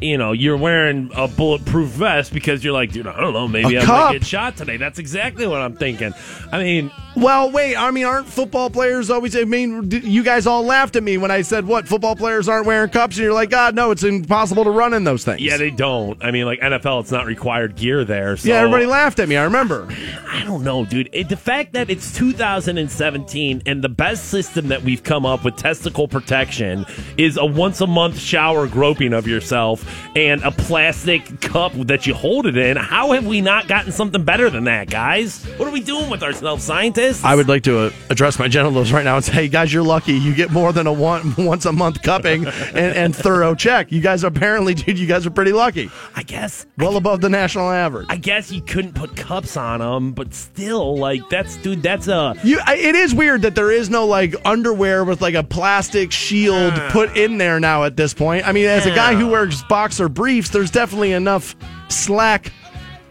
you 0.00 0.16
know, 0.16 0.32
you're 0.32 0.56
wearing 0.56 1.10
a 1.14 1.28
bulletproof 1.28 1.90
vest 1.90 2.32
because 2.32 2.64
you're 2.64 2.72
like, 2.72 2.92
dude, 2.92 3.06
I 3.06 3.20
don't 3.20 3.34
know, 3.34 3.46
maybe 3.46 3.74
A 3.76 3.82
I 3.82 3.84
cup. 3.84 4.04
might 4.06 4.12
get 4.14 4.24
shot 4.26 4.56
today. 4.56 4.78
That's 4.78 4.98
exactly 4.98 5.46
what 5.46 5.60
I'm 5.60 5.76
thinking. 5.76 6.14
I 6.50 6.62
mean, 6.62 6.90
Well, 7.16 7.50
wait. 7.50 7.76
I 7.76 7.90
mean, 7.90 8.04
aren't 8.04 8.26
football 8.26 8.70
players 8.70 9.08
always? 9.10 9.36
I 9.36 9.44
mean, 9.44 9.90
you 9.90 10.22
guys 10.24 10.46
all 10.46 10.64
laughed 10.64 10.96
at 10.96 11.02
me 11.02 11.16
when 11.16 11.30
I 11.30 11.42
said 11.42 11.64
what 11.66 11.86
football 11.86 12.16
players 12.16 12.48
aren't 12.48 12.66
wearing 12.66 12.90
cups, 12.90 13.16
and 13.16 13.24
you're 13.24 13.32
like, 13.32 13.50
God, 13.50 13.74
no, 13.74 13.90
it's 13.92 14.02
impossible 14.02 14.64
to 14.64 14.70
run 14.70 14.94
in 14.94 15.04
those 15.04 15.24
things. 15.24 15.40
yeah, 15.40 15.56
they 15.56 15.70
don't. 15.70 16.22
I 16.24 16.30
mean, 16.30 16.44
like 16.46 16.60
NFL, 16.60 17.02
it's 17.02 17.12
not 17.12 17.26
required 17.26 17.76
gear 17.76 18.04
there. 18.04 18.36
So 18.36 18.48
yeah. 18.48 18.56
Everybody 18.56 18.86
laughed 18.86 19.20
at 19.20 19.28
me. 19.28 19.36
I 19.36 19.44
remember. 19.44 19.88
I 20.28 20.42
don't 20.44 20.64
know, 20.64 20.84
dude. 20.84 21.08
It, 21.12 21.28
the 21.28 21.36
fact 21.36 21.72
that 21.74 21.88
it's 21.88 22.12
2017 22.16 23.62
and 23.66 23.82
the 23.82 23.88
best 23.88 24.26
system 24.26 24.68
that 24.68 24.82
we've 24.82 25.02
come 25.02 25.24
up 25.24 25.44
with 25.44 25.56
testicle 25.56 26.08
protection 26.08 26.84
is 27.16 27.36
a 27.36 27.44
once 27.44 27.80
a 27.80 27.86
month 27.86 28.18
shower 28.18 28.66
groping 28.66 29.12
of 29.12 29.28
yourself 29.28 29.88
and 30.16 30.42
a 30.42 30.50
plastic 30.50 31.40
cup 31.40 31.72
that 31.74 32.06
you 32.06 32.14
hold 32.14 32.46
it 32.46 32.56
in. 32.56 32.76
How 32.76 33.12
have 33.12 33.26
we 33.26 33.40
not 33.40 33.68
gotten 33.68 33.92
something 33.92 34.24
better 34.24 34.50
than 34.50 34.64
that, 34.64 34.90
guys? 34.90 35.44
What 35.56 35.68
are 35.68 35.72
we 35.72 35.80
doing 35.80 36.10
with 36.10 36.22
ourselves, 36.22 36.64
scientists? 36.64 37.03
I 37.24 37.34
would 37.34 37.48
like 37.48 37.62
to 37.64 37.78
uh, 37.86 37.90
address 38.10 38.38
my 38.38 38.48
genitals 38.48 38.92
right 38.92 39.04
now 39.04 39.16
and 39.16 39.24
say, 39.24 39.32
hey, 39.32 39.48
guys, 39.48 39.72
you're 39.72 39.82
lucky. 39.82 40.14
You 40.14 40.34
get 40.34 40.50
more 40.50 40.72
than 40.72 40.86
a 40.86 40.92
one 40.92 41.34
once 41.38 41.66
a 41.66 41.72
month 41.72 42.02
cupping 42.02 42.46
and, 42.46 42.76
and 42.76 43.16
thorough 43.16 43.54
check. 43.54 43.92
You 43.92 44.00
guys 44.00 44.24
apparently, 44.24 44.74
dude, 44.74 44.98
you 44.98 45.06
guys 45.06 45.26
are 45.26 45.30
pretty 45.30 45.52
lucky. 45.52 45.90
I 46.14 46.22
guess 46.22 46.66
well 46.78 46.96
above 46.96 47.20
the 47.20 47.28
national 47.28 47.70
average. 47.70 48.06
I 48.08 48.16
guess 48.16 48.50
you 48.50 48.62
couldn't 48.62 48.94
put 48.94 49.16
cups 49.16 49.56
on 49.56 49.80
them, 49.80 50.12
but 50.12 50.34
still, 50.34 50.96
like 50.96 51.28
that's 51.28 51.56
dude, 51.58 51.82
that's 51.82 52.08
a 52.08 52.34
You, 52.42 52.60
I, 52.64 52.76
it 52.76 52.94
is 52.94 53.14
weird 53.14 53.42
that 53.42 53.54
there 53.54 53.70
is 53.70 53.90
no 53.90 54.06
like 54.06 54.34
underwear 54.44 55.04
with 55.04 55.20
like 55.20 55.34
a 55.34 55.42
plastic 55.42 56.12
shield 56.12 56.74
put 56.90 57.16
in 57.16 57.38
there 57.38 57.60
now 57.60 57.84
at 57.84 57.96
this 57.96 58.14
point. 58.14 58.46
I 58.46 58.52
mean, 58.52 58.66
as 58.66 58.86
a 58.86 58.94
guy 58.94 59.14
who 59.14 59.28
wears 59.28 59.62
boxer 59.64 60.08
briefs, 60.08 60.50
there's 60.50 60.70
definitely 60.70 61.12
enough 61.12 61.54
slack 61.88 62.52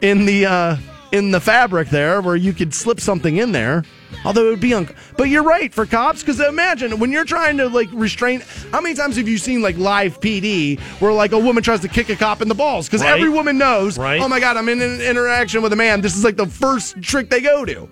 in 0.01 0.25
the 0.25 0.45
uh, 0.45 0.77
in 1.13 1.29
the 1.31 1.39
fabric 1.39 1.89
there 1.89 2.19
where 2.21 2.35
you 2.35 2.51
could 2.53 2.73
slip 2.73 2.99
something 2.99 3.37
in 3.37 3.51
there. 3.51 3.83
Although 4.25 4.47
it 4.47 4.49
would 4.49 4.59
be 4.59 4.73
un- 4.73 4.89
but 5.15 5.25
you're 5.25 5.43
right 5.43 5.71
for 5.73 5.85
cops 5.85 6.21
because 6.21 6.39
imagine 6.39 6.99
when 6.99 7.11
you're 7.11 7.23
trying 7.23 7.57
to 7.57 7.67
like 7.69 7.87
restrain. 7.93 8.41
How 8.71 8.81
many 8.81 8.95
times 8.95 9.15
have 9.17 9.27
you 9.27 9.37
seen 9.37 9.61
like 9.61 9.77
live 9.77 10.19
PD 10.19 10.79
where 10.99 11.13
like 11.13 11.31
a 11.31 11.39
woman 11.39 11.61
tries 11.63 11.81
to 11.81 11.87
kick 11.87 12.09
a 12.09 12.15
cop 12.15 12.41
in 12.41 12.47
the 12.47 12.55
balls 12.55 12.87
because 12.87 13.01
Right. 13.01 13.11
every 13.13 13.29
woman 13.29 13.57
knows. 13.59 13.97
Right. 13.97 14.19
Oh 14.21 14.27
my 14.27 14.39
god, 14.39 14.57
I'm 14.57 14.67
in 14.69 14.81
an 14.81 15.01
interaction 15.01 15.61
with 15.61 15.71
a 15.71 15.75
man. 15.75 16.01
This 16.01 16.17
is 16.17 16.23
like 16.23 16.35
the 16.35 16.47
first 16.47 16.99
trick 17.01 17.29
they 17.29 17.41
go 17.41 17.63
to. 17.63 17.87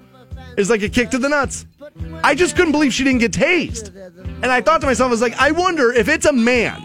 Is 0.57 0.69
like 0.69 0.81
a 0.81 0.89
kick 0.89 1.11
to 1.11 1.17
the 1.19 1.29
nuts. 1.29 1.65
I 2.23 2.35
just 2.35 2.55
couldn't 2.55 2.71
believe 2.73 2.91
she 2.93 3.03
didn't 3.03 3.19
get 3.19 3.31
tased. 3.31 3.95
And 4.41 4.47
I 4.47 4.61
thought 4.61 4.81
to 4.81 4.87
myself, 4.87 5.07
I 5.09 5.11
was 5.11 5.21
like, 5.21 5.39
I 5.39 5.51
wonder 5.51 5.93
if 5.93 6.09
it's 6.09 6.25
a 6.25 6.33
man. 6.33 6.81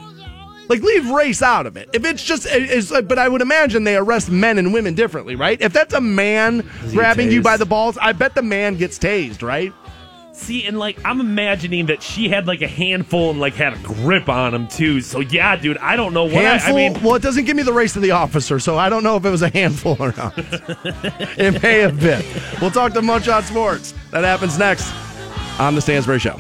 Like 0.69 0.83
leave 0.83 1.11
race 1.11 1.43
out 1.43 1.67
of 1.67 1.77
it. 1.77 1.89
If 1.93 2.05
it's 2.05 2.23
just, 2.23 2.47
it's 2.51 2.91
like, 2.91 3.09
but 3.09 3.19
I 3.19 3.29
would 3.29 3.43
imagine 3.43 3.85
they 3.85 3.97
arrest 3.97 4.31
men 4.31 4.59
and 4.59 4.73
women 4.73 4.95
differently, 4.95 5.37
right? 5.37 5.61
If 5.61 5.73
that's 5.73 5.95
a 5.95 6.01
man 6.01 6.69
he 6.85 6.93
grabbing 6.93 7.31
you 7.31 7.43
by 7.43 7.57
the 7.57 7.67
balls, 7.67 7.97
I 7.99 8.13
bet 8.13 8.35
the 8.35 8.43
man 8.43 8.77
gets 8.77 8.99
tased, 8.99 9.43
right? 9.43 9.73
See, 10.37 10.67
and 10.67 10.79
like 10.79 10.99
I'm 11.03 11.19
imagining 11.21 11.87
that 11.87 12.03
she 12.03 12.29
had 12.29 12.47
like 12.47 12.61
a 12.61 12.69
handful 12.69 13.31
and 13.31 13.41
like 13.41 13.55
had 13.55 13.73
a 13.73 13.79
grip 13.79 14.29
on 14.29 14.55
him 14.55 14.69
too. 14.69 15.01
So 15.01 15.21
yeah, 15.21 15.57
dude, 15.57 15.79
I 15.79 15.97
don't 15.97 16.13
know 16.13 16.25
what 16.25 16.45
I, 16.45 16.59
I 16.59 16.73
mean. 16.75 16.93
well, 17.03 17.15
it 17.15 17.23
doesn't 17.23 17.47
give 17.47 17.57
me 17.57 17.63
the 17.63 17.73
race 17.73 17.97
of 17.97 18.03
the 18.03 18.11
officer, 18.11 18.59
so 18.59 18.77
I 18.77 18.91
don't 18.91 19.03
know 19.03 19.17
if 19.17 19.25
it 19.25 19.31
was 19.31 19.41
a 19.41 19.49
handful 19.49 19.97
or 19.99 20.13
not. 20.15 20.35
it 20.37 21.63
may 21.63 21.79
have 21.79 21.99
been. 21.99 22.23
We'll 22.61 22.71
talk 22.71 22.93
to 22.93 23.03
Munch 23.03 23.29
on 23.29 23.45
Sports. 23.45 23.95
That 24.11 24.25
happens 24.25 24.59
next 24.59 24.93
on 25.59 25.75
the 25.75 25.81
Stansbury 25.81 26.19
Show. 26.19 26.37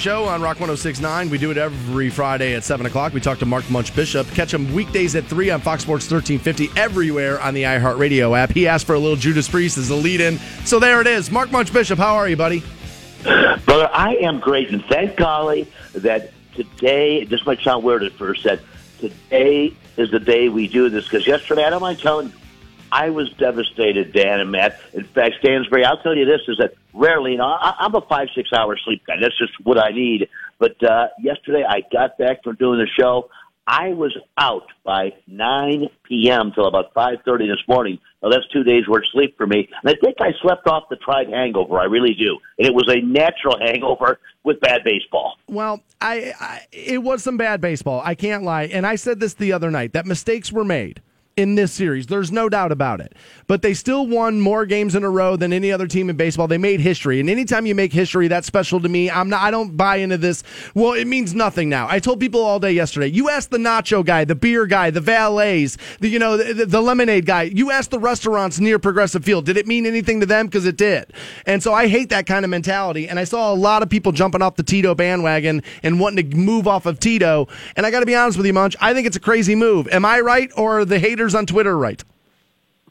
Show 0.00 0.24
on 0.24 0.40
Rock 0.40 0.58
1069. 0.60 1.28
We 1.28 1.36
do 1.36 1.50
it 1.50 1.58
every 1.58 2.08
Friday 2.08 2.54
at 2.54 2.64
7 2.64 2.86
o'clock. 2.86 3.12
We 3.12 3.20
talk 3.20 3.38
to 3.40 3.46
Mark 3.46 3.68
Munch 3.70 3.94
Bishop. 3.94 4.26
Catch 4.28 4.54
him 4.54 4.72
weekdays 4.72 5.14
at 5.14 5.24
3 5.24 5.50
on 5.50 5.60
Fox 5.60 5.82
Sports 5.82 6.10
1350, 6.10 6.80
everywhere 6.80 7.38
on 7.40 7.52
the 7.52 7.64
iHeartRadio 7.64 8.38
app. 8.38 8.50
He 8.50 8.66
asked 8.66 8.86
for 8.86 8.94
a 8.94 8.98
little 8.98 9.16
Judas 9.16 9.46
Priest 9.46 9.76
as 9.76 9.90
a 9.90 9.94
lead 9.94 10.22
in. 10.22 10.38
So 10.64 10.78
there 10.78 11.02
it 11.02 11.06
is. 11.06 11.30
Mark 11.30 11.50
Munch 11.50 11.70
Bishop, 11.70 11.98
how 11.98 12.14
are 12.14 12.28
you, 12.28 12.36
buddy? 12.36 12.62
Brother, 13.22 13.90
I 13.92 14.16
am 14.22 14.40
great, 14.40 14.70
and 14.70 14.84
thank 14.86 15.16
golly 15.16 15.70
that 15.94 16.32
today, 16.54 17.24
this 17.24 17.44
might 17.44 17.60
sound 17.60 17.84
weird 17.84 18.02
at 18.02 18.12
first, 18.12 18.44
that 18.44 18.60
today 18.98 19.74
is 19.96 20.10
the 20.10 20.20
day 20.20 20.48
we 20.48 20.68
do 20.68 20.88
this, 20.88 21.04
because 21.04 21.26
yesterday, 21.26 21.64
I 21.64 21.70
don't 21.70 21.82
mind 21.82 21.98
telling 21.98 22.28
you, 22.28 22.34
I 22.92 23.10
was 23.10 23.30
devastated, 23.34 24.12
Dan 24.12 24.40
and 24.40 24.50
Matt. 24.50 24.80
In 24.94 25.04
fact, 25.04 25.36
Stansbury, 25.40 25.84
I'll 25.84 26.02
tell 26.02 26.16
you 26.16 26.24
this, 26.24 26.40
is 26.48 26.58
that 26.58 26.74
rarely, 26.92 27.32
you 27.32 27.38
know, 27.38 27.44
I, 27.44 27.74
I'm 27.78 27.94
a 27.94 28.00
five, 28.00 28.28
six 28.34 28.52
hour 28.52 28.76
sleep 28.84 29.02
guy. 29.06 29.14
That's 29.20 29.38
just 29.38 29.52
what 29.62 29.78
I 29.78 29.90
need. 29.90 30.28
But 30.58 30.82
uh, 30.82 31.08
yesterday, 31.20 31.64
I 31.66 31.82
got 31.92 32.18
back 32.18 32.42
from 32.42 32.56
doing 32.56 32.78
the 32.78 32.88
show. 33.00 33.30
I 33.66 33.90
was 33.90 34.16
out 34.36 34.66
by 34.82 35.12
9 35.28 35.88
p.m. 36.02 36.52
till 36.52 36.66
about 36.66 36.92
5.30 36.94 37.38
this 37.50 37.68
morning. 37.68 38.00
Now, 38.22 38.28
that's 38.28 38.46
two 38.48 38.62
days 38.64 38.86
worth 38.86 39.04
of 39.04 39.08
sleep 39.12 39.36
for 39.36 39.46
me. 39.46 39.68
And 39.82 39.90
I 39.90 39.94
think 40.04 40.16
I 40.20 40.32
slept 40.42 40.66
off 40.66 40.84
the 40.90 40.96
tried 40.96 41.28
hangover. 41.28 41.78
I 41.78 41.84
really 41.84 42.14
do. 42.14 42.38
And 42.58 42.66
it 42.66 42.74
was 42.74 42.88
a 42.88 43.00
natural 43.00 43.58
hangover 43.58 44.18
with 44.44 44.60
bad 44.60 44.82
baseball. 44.84 45.36
Well, 45.48 45.82
I, 46.00 46.34
I 46.38 46.66
it 46.72 47.02
was 47.02 47.22
some 47.22 47.36
bad 47.36 47.60
baseball. 47.60 48.02
I 48.04 48.14
can't 48.14 48.42
lie. 48.42 48.64
And 48.64 48.86
I 48.86 48.96
said 48.96 49.20
this 49.20 49.34
the 49.34 49.52
other 49.52 49.70
night 49.70 49.92
that 49.94 50.06
mistakes 50.06 50.52
were 50.52 50.64
made 50.64 51.00
in 51.40 51.54
this 51.54 51.72
series. 51.72 52.06
There's 52.06 52.30
no 52.30 52.48
doubt 52.48 52.70
about 52.70 53.00
it. 53.00 53.14
But 53.46 53.62
they 53.62 53.74
still 53.74 54.06
won 54.06 54.40
more 54.40 54.66
games 54.66 54.94
in 54.94 55.02
a 55.02 55.10
row 55.10 55.36
than 55.36 55.52
any 55.52 55.72
other 55.72 55.86
team 55.86 56.10
in 56.10 56.16
baseball. 56.16 56.46
They 56.46 56.58
made 56.58 56.80
history. 56.80 57.18
And 57.18 57.28
anytime 57.28 57.66
you 57.66 57.74
make 57.74 57.92
history, 57.92 58.28
that's 58.28 58.46
special 58.46 58.80
to 58.80 58.88
me. 58.88 59.10
I'm 59.10 59.28
not 59.28 59.40
I 59.40 59.50
don't 59.50 59.76
buy 59.76 59.96
into 59.96 60.18
this. 60.18 60.44
Well, 60.74 60.92
it 60.92 61.06
means 61.06 61.34
nothing 61.34 61.68
now. 61.68 61.86
I 61.88 61.98
told 61.98 62.20
people 62.20 62.42
all 62.42 62.60
day 62.60 62.72
yesterday. 62.72 63.08
You 63.08 63.30
ask 63.30 63.48
the 63.48 63.58
nacho 63.58 64.04
guy, 64.04 64.24
the 64.24 64.34
beer 64.34 64.66
guy, 64.66 64.90
the 64.90 65.00
valets, 65.00 65.78
the 65.98 66.08
you 66.08 66.18
know, 66.18 66.36
the, 66.36 66.66
the 66.66 66.80
lemonade 66.80 67.24
guy. 67.26 67.44
You 67.44 67.70
ask 67.70 67.90
the 67.90 67.98
restaurants 67.98 68.60
near 68.60 68.78
Progressive 68.78 69.24
Field. 69.24 69.46
Did 69.46 69.56
it 69.56 69.66
mean 69.66 69.86
anything 69.86 70.20
to 70.20 70.26
them 70.26 70.46
because 70.46 70.66
it 70.66 70.76
did. 70.76 71.12
And 71.46 71.62
so 71.62 71.72
I 71.72 71.88
hate 71.88 72.10
that 72.10 72.26
kind 72.26 72.44
of 72.44 72.50
mentality. 72.50 73.08
And 73.08 73.18
I 73.18 73.24
saw 73.24 73.52
a 73.52 73.54
lot 73.54 73.82
of 73.82 73.88
people 73.88 74.12
jumping 74.12 74.42
off 74.42 74.56
the 74.56 74.62
Tito 74.62 74.94
bandwagon 74.94 75.62
and 75.82 75.98
wanting 75.98 76.30
to 76.30 76.36
move 76.36 76.68
off 76.68 76.86
of 76.86 77.00
Tito. 77.00 77.48
And 77.76 77.86
I 77.86 77.90
got 77.90 78.00
to 78.00 78.06
be 78.06 78.14
honest 78.14 78.36
with 78.36 78.46
you, 78.46 78.52
Munch. 78.52 78.76
I 78.80 78.92
think 78.92 79.06
it's 79.06 79.16
a 79.16 79.20
crazy 79.20 79.54
move. 79.54 79.88
Am 79.88 80.04
I 80.04 80.20
right 80.20 80.50
or 80.56 80.84
the 80.84 80.98
haters 80.98 81.29
on 81.34 81.46
Twitter 81.46 81.76
right? 81.76 82.02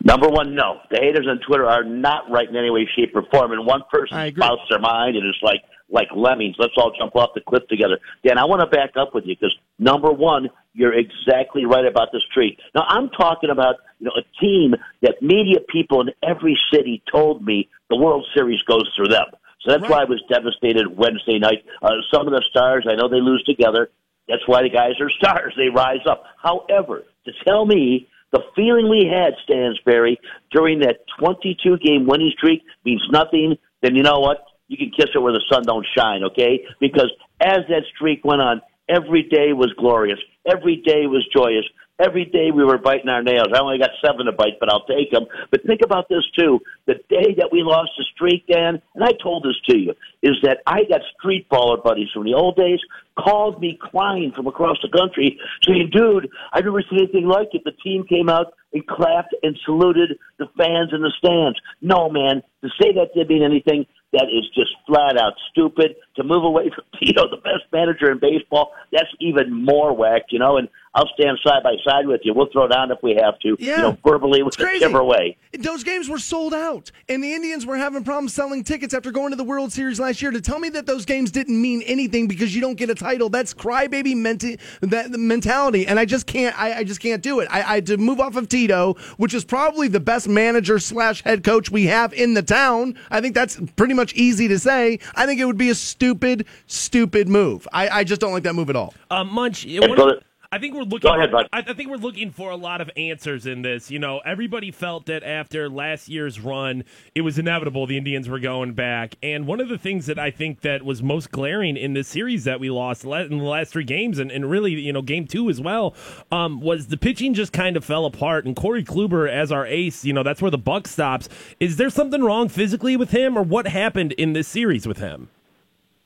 Number 0.02 0.30
one, 0.30 0.56
no. 0.56 0.80
The 0.90 0.98
haters 0.98 1.28
on 1.30 1.40
Twitter 1.46 1.66
are 1.66 1.84
not 1.84 2.32
right 2.32 2.48
in 2.48 2.56
any 2.56 2.70
way, 2.70 2.88
shape, 2.96 3.14
or 3.16 3.24
form. 3.32 3.52
And 3.52 3.66
one 3.66 3.82
person 3.92 4.34
spouts 4.34 4.62
their 4.70 4.80
mind, 4.80 5.18
and 5.18 5.26
it's 5.26 5.42
like 5.42 5.62
like 5.92 6.08
lemmings. 6.16 6.56
Let's 6.58 6.74
all 6.78 6.94
jump 6.98 7.16
off 7.16 7.32
the 7.34 7.42
cliff 7.42 7.68
together. 7.68 8.00
Dan, 8.26 8.38
I 8.38 8.46
want 8.46 8.62
to 8.62 8.68
back 8.68 8.92
up 8.96 9.14
with 9.14 9.26
you 9.26 9.36
because 9.36 9.56
number 9.78 10.12
one, 10.12 10.50
you're 10.74 10.94
exactly 10.94 11.66
right 11.66 11.86
about 11.86 12.10
this 12.14 12.22
tree. 12.34 12.58
Now, 12.76 12.86
I'm 12.88 13.10
talking 13.10 13.50
about 13.50 13.76
you 14.00 14.06
know 14.06 14.14
a 14.16 14.40
team 14.40 14.76
that 15.02 15.22
media 15.22 15.60
people 15.68 16.00
in 16.02 16.10
every 16.24 16.58
city 16.72 17.04
told 17.12 17.44
me 17.44 17.68
the 17.90 17.98
World 17.98 18.26
Series 18.34 18.62
goes 18.64 18.90
through 18.96 19.10
them. 19.10 19.26
So 19.62 19.72
that's 19.72 19.90
why 19.90 20.02
I 20.02 20.06
was 20.06 20.24
devastated 20.30 20.88
Wednesday 20.88 21.40
night. 21.40 21.66
Uh, 21.82 21.90
some 22.14 22.26
of 22.26 22.32
the 22.32 22.42
stars, 22.50 22.88
I 22.90 22.96
know 22.96 23.10
they 23.10 23.20
lose 23.20 23.44
together. 23.44 23.90
That's 24.30 24.48
why 24.48 24.62
the 24.62 24.70
guys 24.70 24.94
are 25.02 25.10
stars. 25.20 25.54
They 25.58 25.68
rise 25.68 26.06
up. 26.10 26.24
However, 26.42 27.04
to 27.26 27.32
tell 27.46 27.66
me 27.66 28.08
the 28.32 28.42
feeling 28.56 28.90
we 28.90 29.10
had, 29.12 29.34
Stansbury, 29.44 30.20
during 30.52 30.80
that 30.80 30.98
22 31.20 31.78
game 31.78 32.06
winning 32.06 32.32
streak 32.38 32.64
means 32.86 33.02
nothing, 33.12 33.56
then 33.82 33.96
you 33.96 34.04
know 34.04 34.20
what? 34.20 34.46
You 34.68 34.78
can 34.78 34.92
kiss 34.92 35.10
it 35.16 35.20
where 35.20 35.34
the 35.34 35.44
sun 35.52 35.64
don't 35.66 35.86
shine, 35.98 36.24
okay? 36.24 36.64
Because 36.80 37.12
as 37.42 37.60
that 37.70 37.84
streak 37.96 38.24
went 38.24 38.42
on, 38.42 38.62
every 38.88 39.24
day 39.24 39.54
was 39.54 39.74
glorious. 39.78 40.20
Every 40.46 40.78
day 40.78 41.08
was 41.08 41.26
joyous. 41.36 41.66
Every 42.00 42.26
day 42.26 42.52
we 42.56 42.64
were 42.64 42.78
biting 42.78 43.10
our 43.10 43.22
nails. 43.22 43.48
I 43.54 43.60
only 43.60 43.78
got 43.78 43.90
seven 44.04 44.26
to 44.26 44.32
bite, 44.32 44.60
but 44.60 44.72
I'll 44.72 44.86
take 44.86 45.12
them. 45.12 45.26
But 45.52 45.66
think 45.66 45.82
about 45.84 46.08
this 46.08 46.24
too. 46.38 46.60
The 46.88 46.96
day 47.10 47.36
that 47.38 47.50
we 47.52 47.62
lost 47.62 47.92
the 47.98 48.06
streak, 48.16 48.48
Dan, 48.48 48.82
and 48.96 49.04
I 49.04 49.12
told 49.22 49.44
this 49.44 49.60
to 49.70 49.78
you, 49.78 49.94
is 50.24 50.38
that 50.44 50.60
I 50.66 50.84
got 50.90 51.02
street 51.18 51.48
baller 51.50 51.84
buddies 51.84 52.08
from 52.14 52.24
the 52.24 52.34
old 52.34 52.56
days 52.56 52.80
called 53.18 53.60
me 53.60 53.78
crying 53.80 54.32
from 54.34 54.48
across 54.48 54.78
the 54.82 54.98
country 54.98 55.38
saying, 55.68 55.90
dude, 55.92 56.30
I've 56.54 56.64
never 56.64 56.82
seen 56.90 57.00
anything 57.00 57.28
like 57.28 57.50
it. 57.52 57.64
The 57.66 57.76
team 57.84 58.06
came 58.08 58.30
out 58.30 58.54
and 58.74 58.86
clapped 58.88 59.36
and 59.44 59.58
saluted 59.66 60.18
the 60.38 60.48
fans 60.58 60.92
in 60.94 61.02
the 61.02 61.12
stands. 61.18 61.60
No, 61.82 62.10
man, 62.10 62.42
to 62.62 62.70
say 62.82 62.94
that 62.94 63.10
did 63.16 63.28
mean 63.28 63.44
anything, 63.44 63.86
that 64.14 64.26
is 64.32 64.48
just 64.56 64.72
flat 64.88 65.18
out 65.18 65.34
stupid. 65.52 65.96
To 66.20 66.24
move 66.24 66.44
away 66.44 66.70
from 66.74 66.84
Tito, 67.00 67.30
the 67.30 67.38
best 67.38 67.64
manager 67.74 68.12
in 68.12 68.20
baseball, 68.20 68.72
that's 68.92 69.10
even 69.20 69.52
more 69.66 69.94
whack, 69.94 70.24
you 70.30 70.40
know. 70.40 70.58
And 70.58 70.68
I'll 70.96 71.10
stand 71.20 71.38
side 71.44 71.62
by 71.64 71.76
side 71.86 72.08
with 72.08 72.22
you. 72.24 72.34
We'll 72.34 72.50
throw 72.52 72.68
down 72.68 72.92
if 72.92 72.98
we 73.04 73.16
have 73.22 73.38
to, 73.40 73.56
Yeah. 73.60 73.76
you 73.78 73.82
know, 73.84 73.98
verbally, 74.06 74.42
whichever 74.44 75.04
way. 75.04 75.38
Those 75.58 75.84
games 75.84 76.10
were 76.10 76.18
sold 76.20 76.54
out, 76.54 76.92
and 77.08 77.24
the 77.24 77.34
Indians 77.34 77.66
were 77.66 77.78
having 77.78 78.04
problems 78.04 78.34
selling 78.34 78.64
tickets 78.64 78.94
after 78.94 79.12
going 79.12 79.30
to 79.32 79.36
the 79.36 79.44
World 79.44 79.72
Series 79.72 80.00
last 80.00 80.22
year. 80.22 80.32
To 80.32 80.42
tell 80.42 80.60
me 80.60 80.70
that 80.70 80.86
those 80.88 81.06
games 81.06 81.30
didn't 81.32 81.60
mean 81.62 81.82
anything 81.84 82.28
because 82.28 82.54
you 82.56 82.62
don't 82.62 82.76
get 82.76 82.90
a 82.90 82.96
title, 82.96 83.30
that's 83.30 83.54
crybaby 83.54 84.16
menti- 84.16 84.58
that 84.82 85.12
mentality, 85.12 85.86
and 85.88 86.00
I 86.00 86.06
just 86.06 86.26
can't. 86.26 86.60
I, 86.60 86.80
I 86.80 86.84
just 86.84 87.00
can't 87.00 87.22
do 87.22 87.40
it. 87.40 87.48
I, 87.52 87.76
I 87.76 87.80
to 87.82 87.98
move 87.98 88.20
off 88.20 88.36
of 88.36 88.50
Tito, 88.50 88.96
which 89.18 89.34
is 89.34 89.46
probably 89.46 89.88
the 89.88 90.00
best 90.00 90.28
manager 90.28 90.80
slash 90.80 91.24
head 91.24 91.44
coach 91.44 91.70
we 91.70 91.86
have 91.86 92.14
in 92.14 92.34
the 92.34 92.42
town. 92.44 92.96
I 93.12 93.22
think 93.22 93.36
that's 93.36 93.60
pretty 93.76 93.94
much 93.94 94.14
easy 94.16 94.48
to 94.48 94.58
say. 94.60 95.00
I 95.16 95.26
think 95.28 95.40
it 95.40 95.46
would 95.46 95.58
be 95.58 95.70
a 95.70 95.76
stupid, 95.76 96.09
stupid 96.10 96.46
stupid 96.68 97.28
move. 97.30 97.68
I, 97.72 97.90
I 97.90 98.04
just 98.04 98.20
don't 98.22 98.34
like 98.34 98.44
that 98.44 98.56
move 98.56 98.70
at 98.70 98.76
all. 98.76 98.94
Uh, 99.10 99.24
Munch, 99.24 99.64
Hey, 99.64 99.80
one- 99.80 100.20
I 100.52 100.58
think 100.58 100.74
we're 100.74 100.82
looking. 100.82 101.02
Go 101.12 101.16
ahead, 101.16 101.32
bud. 101.32 101.48
I, 101.54 101.60
I 101.60 101.74
think 101.74 101.92
we're 101.92 101.98
looking 101.98 102.32
for 102.32 102.50
a 102.50 102.56
lot 102.56 102.82
of 102.82 102.90
answers 102.98 103.46
in 103.46 103.62
this. 103.62 103.92
You 103.92 104.00
know, 104.00 104.20
everybody 104.26 104.72
felt 104.72 105.06
that 105.06 105.22
after 105.24 105.70
last 105.70 106.10
year's 106.10 106.40
run, 106.40 106.86
it 107.14 107.22
was 107.22 107.38
inevitable 107.38 107.86
the 107.86 107.98
Indians 108.00 108.28
were 108.28 108.40
going 108.40 108.74
back. 108.74 109.14
And 109.22 109.46
one 109.46 109.60
of 109.60 109.70
the 109.70 109.78
things 109.78 110.08
that 110.08 110.18
I 110.18 110.32
think 110.32 110.62
that 110.62 110.84
was 110.84 111.04
most 111.04 111.30
glaring 111.30 111.78
in 111.78 111.94
this 111.94 112.08
series 112.08 112.46
that 112.46 112.60
we 112.60 112.72
lost 112.72 113.04
in 113.04 113.38
the 113.38 113.44
last 113.44 113.72
three 113.72 113.84
games, 113.84 114.18
and, 114.18 114.32
and 114.32 114.50
really, 114.50 114.72
you 114.72 114.92
know, 114.92 115.04
game 115.04 115.28
two 115.28 115.52
as 115.52 115.62
well, 115.62 115.94
um, 116.32 116.62
was 116.62 116.88
the 116.88 116.98
pitching 116.98 117.36
just 117.36 117.54
kind 117.54 117.78
of 117.78 117.86
fell 117.86 118.06
apart. 118.06 118.46
And 118.46 118.56
Corey 118.56 118.84
Kluber 118.84 119.30
as 119.32 119.52
our 119.52 119.68
ace, 119.68 120.04
you 120.04 120.14
know, 120.14 120.24
that's 120.24 120.42
where 120.42 120.50
the 120.50 120.58
buck 120.58 120.88
stops. 120.88 121.30
Is 121.60 121.78
there 121.78 121.92
something 121.92 122.24
wrong 122.24 122.50
physically 122.50 122.98
with 122.98 123.12
him, 123.12 123.38
or 123.38 123.44
what 123.44 123.68
happened 123.68 124.14
in 124.14 124.34
this 124.34 124.48
series 124.48 124.88
with 124.88 124.98
him? 124.98 125.30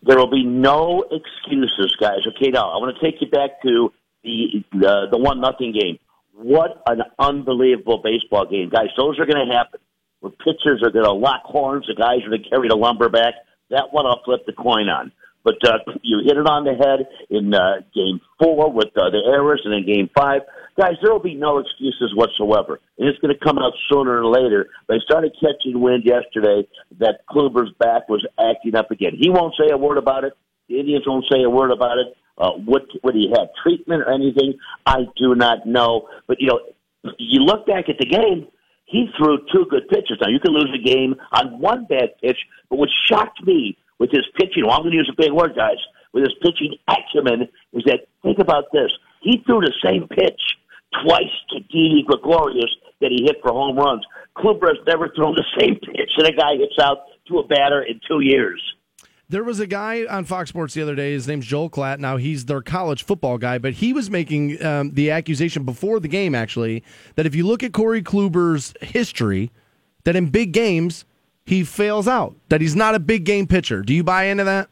There 0.06 0.18
will 0.18 0.30
be 0.30 0.44
no 0.44 1.04
excuses, 1.12 1.96
guys. 2.00 2.20
Okay, 2.36 2.52
now 2.52 2.70
I 2.70 2.78
want 2.78 2.96
to 2.98 3.04
take 3.04 3.22
you 3.22 3.30
back 3.30 3.62
to 3.63 3.94
the 4.24 4.63
the, 4.74 5.08
the 5.12 5.18
one 5.18 5.39
nothing 5.39 5.72
game. 5.72 5.98
What 6.34 6.82
an 6.88 7.04
unbelievable 7.20 8.02
baseball 8.04 8.46
game, 8.46 8.70
guys! 8.70 8.88
Those 8.98 9.20
are 9.20 9.26
going 9.26 9.48
to 9.48 9.54
happen. 9.54 9.80
Where 10.20 10.32
pitchers 10.32 10.82
are 10.84 10.92
going 10.92 11.06
to 11.06 11.12
lock 11.12 11.44
horns, 11.44 11.86
the 11.88 11.96
guys 11.96 12.26
are 12.26 12.30
going 12.30 12.44
to 12.44 12.50
carry 12.50 12.68
the 12.68 12.76
lumber 12.76 13.10
back. 13.10 13.34
That 13.70 13.92
one 13.92 14.06
I'll 14.06 14.24
flip 14.24 14.46
the 14.46 14.54
coin 14.54 14.88
on. 14.88 15.12
But 15.44 15.56
uh, 15.68 15.80
you 16.02 16.22
hit 16.24 16.38
it 16.38 16.48
on 16.48 16.63
the 16.63 16.74
head 16.74 17.08
in 17.30 17.54
uh, 17.54 17.82
game 17.94 18.22
four 18.39 18.72
with 18.72 18.96
uh, 18.96 19.10
the 19.10 19.22
errors, 19.26 19.62
and 19.66 19.74
in 19.74 19.86
game 19.86 20.10
five, 20.16 20.42
guys, 20.78 20.94
there 21.02 21.12
will 21.12 21.22
be 21.22 21.36
no 21.36 21.60
excuses 21.60 22.14
whatsoever, 22.16 22.80
and 22.98 23.08
it's 23.08 23.20
going 23.20 23.34
to 23.34 23.44
come 23.44 23.58
out 23.58 23.74
sooner 23.92 24.24
or 24.24 24.26
later. 24.26 24.70
They 24.88 25.00
started 25.06 25.36
catching 25.40 25.82
wind 25.82 26.04
yesterday 26.06 26.68
that 27.00 27.22
Kluber's 27.30 27.72
back 27.80 28.10
was 28.10 28.26
acting 28.40 28.76
up 28.76 28.92
again. 28.92 29.14
He 29.20 29.30
won't 29.30 29.56
say 29.60 29.72
a 29.72 29.78
word 29.78 29.98
about 29.98 30.24
it. 30.24 30.34
The 30.70 30.80
Indians 30.80 31.04
won't 31.06 31.26
say 31.32 31.44
a 31.44 31.50
word 31.50 31.72
about 31.72 31.98
it. 31.98 32.16
Uh, 32.38 32.52
what 32.66 32.84
would 33.04 33.16
he 33.16 33.30
have 33.30 33.50
treatment 33.62 34.02
or 34.02 34.12
anything? 34.12 34.58
I 34.86 35.06
do 35.16 35.36
not 35.36 35.66
know. 35.66 36.10
But 36.28 36.38
you 36.40 36.48
know, 36.48 36.60
you 37.18 37.42
look 37.42 37.68
back 37.68 37.90
at 37.90 37.98
the 38.00 38.06
game. 38.06 38.48
He 38.86 39.08
threw 39.18 39.40
two 39.52 39.66
good 39.70 39.88
pitches. 39.90 40.18
Now 40.22 40.30
you 40.30 40.40
can 40.40 40.54
lose 40.54 40.70
a 40.74 40.84
game 40.84 41.16
on 41.32 41.60
one 41.60 41.86
bad 41.86 42.18
pitch, 42.22 42.38
but 42.70 42.78
what 42.78 42.90
shocked 43.08 43.44
me 43.44 43.78
with 44.00 44.12
his 44.12 44.26
pitching, 44.38 44.66
well, 44.66 44.74
I'm 44.74 44.82
going 44.82 44.92
to 44.92 44.98
use 44.98 45.12
a 45.12 45.22
big 45.22 45.32
word, 45.32 45.56
guys, 45.56 45.78
with 46.12 46.24
his 46.24 46.34
pitching 46.42 46.78
acumen 46.88 47.50
is 47.74 47.84
that 47.86 48.08
think 48.22 48.40
about 48.40 48.66
this. 48.72 48.92
He 49.22 49.42
threw 49.46 49.62
the 49.62 49.74
same 49.84 50.08
pitch 50.08 50.42
twice 51.04 51.34
to 51.50 51.60
Didi 51.60 52.04
Gregorius 52.06 52.74
that 53.02 53.12
he 53.12 53.24
hit 53.24 53.38
for 53.42 53.52
home 53.52 53.78
runs. 53.78 54.04
Kluber 54.38 54.70
has 54.70 54.78
never 54.88 55.10
thrown 55.10 55.36
the 55.36 55.46
same 55.60 55.76
pitch 55.76 56.12
that 56.18 56.30
a 56.30 56.34
guy 56.34 56.56
hits 56.58 56.78
out 56.82 57.00
to 57.28 57.40
a 57.40 57.48
batter 57.48 57.82
in 57.84 58.00
two 58.08 58.22
years. 58.22 58.62
There 59.30 59.44
was 59.44 59.60
a 59.60 59.68
guy 59.68 60.06
on 60.06 60.26
Fox 60.26 60.50
Sports 60.50 60.74
the 60.74 60.82
other 60.82 60.96
day. 60.96 61.14
His 61.14 61.28
name's 61.28 61.46
Joel 61.46 61.70
Klatt. 61.70 61.98
Now 62.00 62.18
he's 62.18 62.46
their 62.46 62.62
college 62.62 63.04
football 63.04 63.38
guy, 63.38 63.58
but 63.58 63.74
he 63.74 63.94
was 63.94 64.10
making 64.10 64.64
um, 64.64 64.92
the 64.92 65.12
accusation 65.12 65.64
before 65.64 66.00
the 66.00 66.08
game, 66.08 66.36
actually, 66.36 66.84
that 67.16 67.26
if 67.26 67.34
you 67.34 67.48
look 67.48 67.64
at 67.64 67.74
Corey 67.74 68.04
Kluber's 68.04 68.74
history, 68.82 69.50
that 70.04 70.16
in 70.16 70.28
big 70.28 70.52
games 70.52 71.06
he 71.46 71.64
fails 71.64 72.08
out. 72.08 72.36
That 72.50 72.62
he's 72.62 72.76
not 72.76 72.96
a 72.96 73.00
big 73.00 73.24
game 73.24 73.48
pitcher. 73.48 73.82
Do 73.82 73.94
you 73.94 74.04
buy 74.04 74.26
into 74.26 74.44
that? 74.44 74.70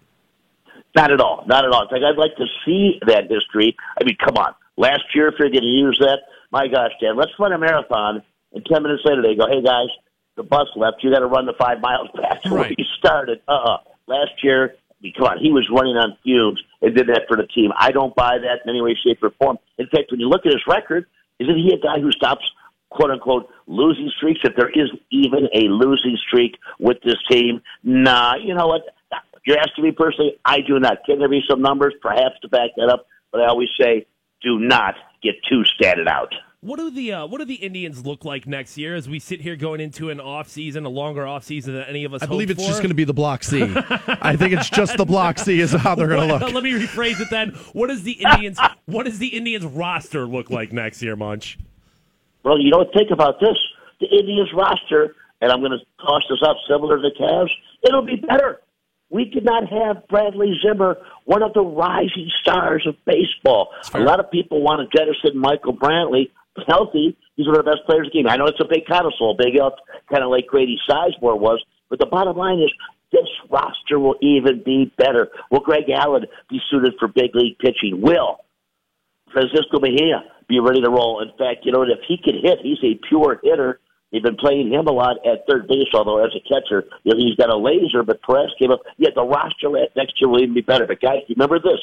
Not 0.95 1.11
at 1.11 1.21
all. 1.21 1.43
Not 1.47 1.65
at 1.65 1.71
all. 1.71 1.83
In 1.83 1.89
fact, 1.89 2.03
I'd 2.03 2.17
like 2.17 2.35
to 2.35 2.45
see 2.65 2.99
that 3.07 3.29
history. 3.29 3.75
I 3.99 4.03
mean, 4.03 4.17
come 4.23 4.35
on. 4.37 4.53
Last 4.81 5.03
year, 5.13 5.27
if 5.27 5.35
you're 5.37 5.51
going 5.51 5.61
to 5.61 5.67
use 5.67 5.97
that, 6.01 6.21
my 6.51 6.67
gosh, 6.67 6.89
Dan, 6.99 7.15
let's 7.15 7.29
run 7.37 7.53
a 7.53 7.57
marathon. 7.59 8.23
And 8.51 8.65
10 8.65 8.81
minutes 8.81 9.03
later, 9.05 9.21
they 9.21 9.35
go, 9.35 9.45
hey, 9.47 9.61
guys, 9.61 9.89
the 10.35 10.41
bus 10.41 10.67
left. 10.75 11.03
You 11.03 11.11
got 11.13 11.19
to 11.19 11.27
run 11.27 11.45
the 11.45 11.53
five 11.53 11.79
miles 11.81 12.09
back 12.15 12.41
to 12.43 12.49
where 12.49 12.61
Right. 12.63 12.75
you 12.75 12.85
started. 12.97 13.41
Uh-uh. 13.47 13.77
Last 14.07 14.31
year, 14.43 14.73
come 15.15 15.27
on, 15.27 15.37
he 15.37 15.51
was 15.51 15.69
running 15.71 15.95
on 15.97 16.17
fumes 16.23 16.59
and 16.81 16.95
did 16.95 17.07
that 17.09 17.25
for 17.27 17.37
the 17.37 17.45
team. 17.45 17.69
I 17.77 17.91
don't 17.91 18.15
buy 18.15 18.39
that 18.39 18.65
in 18.65 18.69
any 18.71 18.81
way, 18.81 18.97
shape, 19.05 19.21
or 19.21 19.29
form. 19.39 19.59
In 19.77 19.85
fact, 19.85 20.09
when 20.09 20.19
you 20.19 20.27
look 20.27 20.47
at 20.47 20.51
his 20.51 20.63
record, 20.67 21.05
isn't 21.39 21.55
he 21.57 21.73
a 21.73 21.79
guy 21.79 21.99
who 22.01 22.11
stops 22.11 22.43
quote 22.89 23.11
unquote 23.11 23.49
losing 23.67 24.09
streaks? 24.17 24.39
If 24.43 24.55
there 24.55 24.69
is 24.69 24.89
even 25.11 25.47
a 25.53 25.69
losing 25.69 26.17
streak 26.27 26.57
with 26.79 26.97
this 27.05 27.15
team, 27.29 27.61
nah, 27.83 28.33
you 28.35 28.55
know 28.55 28.65
what? 28.65 28.81
You're 29.45 29.59
asking 29.59 29.83
me 29.85 29.91
personally, 29.91 30.37
I 30.43 30.61
do 30.61 30.79
not. 30.79 31.03
Can 31.05 31.19
there 31.19 31.29
be 31.29 31.41
some 31.47 31.61
numbers 31.61 31.93
perhaps 32.01 32.39
to 32.41 32.47
back 32.49 32.71
that 32.77 32.89
up? 32.89 33.05
But 33.31 33.41
I 33.41 33.47
always 33.47 33.69
say, 33.79 34.05
do 34.41 34.59
not 34.59 34.95
get 35.21 35.35
too 35.49 35.63
statted 35.79 36.07
out. 36.07 36.33
What 36.63 36.77
do 36.77 36.91
the 36.91 37.13
uh, 37.13 37.25
what 37.25 37.39
do 37.39 37.45
the 37.45 37.55
Indians 37.55 38.05
look 38.05 38.23
like 38.23 38.45
next 38.45 38.77
year 38.77 38.95
as 38.95 39.09
we 39.09 39.17
sit 39.17 39.41
here 39.41 39.55
going 39.55 39.81
into 39.81 40.11
an 40.11 40.19
off 40.19 40.47
season, 40.47 40.85
a 40.85 40.89
longer 40.89 41.25
off 41.25 41.43
season 41.43 41.73
than 41.73 41.85
any 41.85 42.03
of 42.03 42.13
us? 42.13 42.21
I 42.21 42.27
believe 42.27 42.51
it's 42.51 42.61
for? 42.61 42.67
just 42.67 42.81
going 42.81 42.89
to 42.89 42.95
be 42.95 43.03
the 43.03 43.15
Block 43.15 43.43
C. 43.43 43.63
I 44.21 44.35
think 44.35 44.53
it's 44.53 44.69
just 44.69 44.95
the 44.95 45.05
Block 45.05 45.39
C 45.39 45.59
is 45.59 45.71
how 45.71 45.95
they're 45.95 46.07
going 46.07 46.27
to 46.27 46.35
look. 46.35 46.53
Let 46.53 46.63
me 46.63 46.73
rephrase 46.73 47.19
it 47.19 47.29
then. 47.31 47.49
What 47.73 47.87
does 47.87 48.03
the 48.03 48.11
Indians 48.11 48.59
what 48.85 49.07
does 49.07 49.17
the 49.17 49.29
Indians 49.29 49.65
roster 49.65 50.27
look 50.27 50.51
like 50.51 50.71
next 50.71 51.01
year, 51.01 51.15
Munch? 51.15 51.57
Well, 52.43 52.59
you 52.59 52.69
know, 52.69 52.77
what 52.77 52.93
think 52.93 53.09
about 53.09 53.39
this. 53.39 53.57
The 53.99 54.15
Indians 54.15 54.49
roster, 54.53 55.15
and 55.41 55.51
I'm 55.51 55.61
going 55.61 55.71
to 55.71 55.79
toss 55.99 56.21
this 56.29 56.43
up 56.47 56.57
similar 56.69 56.97
to 56.97 57.01
the 57.01 57.15
Cavs, 57.19 57.49
it'll 57.81 58.05
be 58.05 58.17
better. 58.17 58.60
We 59.11 59.29
could 59.29 59.43
not 59.43 59.63
have 59.67 60.07
Bradley 60.07 60.53
Zimmer, 60.65 60.95
one 61.25 61.43
of 61.43 61.53
the 61.53 61.61
rising 61.61 62.31
stars 62.41 62.87
of 62.87 62.95
baseball. 63.05 63.69
A 63.93 63.99
lot 63.99 64.21
of 64.21 64.31
people 64.31 64.61
want 64.61 64.89
to 64.89 64.97
jettison 64.97 65.37
Michael 65.37 65.75
Brantley. 65.75 66.31
Healthy, 66.67 67.15
he's 67.35 67.47
one 67.47 67.57
of 67.57 67.65
the 67.65 67.71
best 67.71 67.85
players 67.85 68.07
in 68.07 68.23
the 68.23 68.23
game. 68.23 68.27
I 68.27 68.35
know 68.35 68.45
it's 68.45 68.59
a 68.59 68.67
big 68.67 68.85
codicil, 68.85 69.35
big 69.37 69.59
up, 69.59 69.77
kind 70.11 70.23
of 70.23 70.29
like 70.29 70.47
Grady 70.47 70.77
Sizemore 70.89 71.39
was, 71.39 71.63
but 71.89 71.99
the 71.99 72.05
bottom 72.05 72.35
line 72.35 72.59
is 72.59 72.71
this 73.11 73.27
roster 73.49 73.99
will 73.99 74.15
even 74.21 74.61
be 74.63 74.91
better. 74.97 75.29
Will 75.49 75.59
Greg 75.59 75.89
Allen 75.89 76.25
be 76.49 76.59
suited 76.69 76.93
for 76.99 77.07
big 77.07 77.35
league 77.35 77.57
pitching? 77.59 78.01
Will. 78.01 78.37
Francisco 79.31 79.79
Mejia 79.79 80.23
be 80.47 80.59
ready 80.59 80.81
to 80.81 80.89
roll. 80.89 81.21
In 81.21 81.29
fact, 81.37 81.65
you 81.65 81.71
know, 81.71 81.83
if 81.83 81.99
he 82.07 82.17
can 82.17 82.35
hit, 82.41 82.59
he's 82.63 82.79
a 82.83 82.99
pure 83.07 83.39
hitter. 83.43 83.79
They've 84.11 84.23
been 84.23 84.35
playing 84.35 84.71
him 84.71 84.87
a 84.87 84.91
lot 84.91 85.17
at 85.25 85.47
third 85.47 85.67
base, 85.67 85.87
although 85.93 86.23
as 86.23 86.35
a 86.35 86.41
catcher, 86.41 86.83
you 87.03 87.13
know, 87.13 87.17
he's 87.17 87.35
got 87.35 87.49
a 87.49 87.57
laser, 87.57 88.03
but 88.03 88.21
Perez 88.21 88.51
came 88.59 88.71
up. 88.71 88.81
Yeah, 88.97 89.09
the 89.15 89.23
roster 89.23 89.69
next 89.95 90.19
year 90.19 90.29
will 90.29 90.41
even 90.41 90.53
be 90.53 90.61
better. 90.61 90.85
But 90.85 91.01
guys, 91.01 91.23
remember 91.29 91.59
this. 91.59 91.79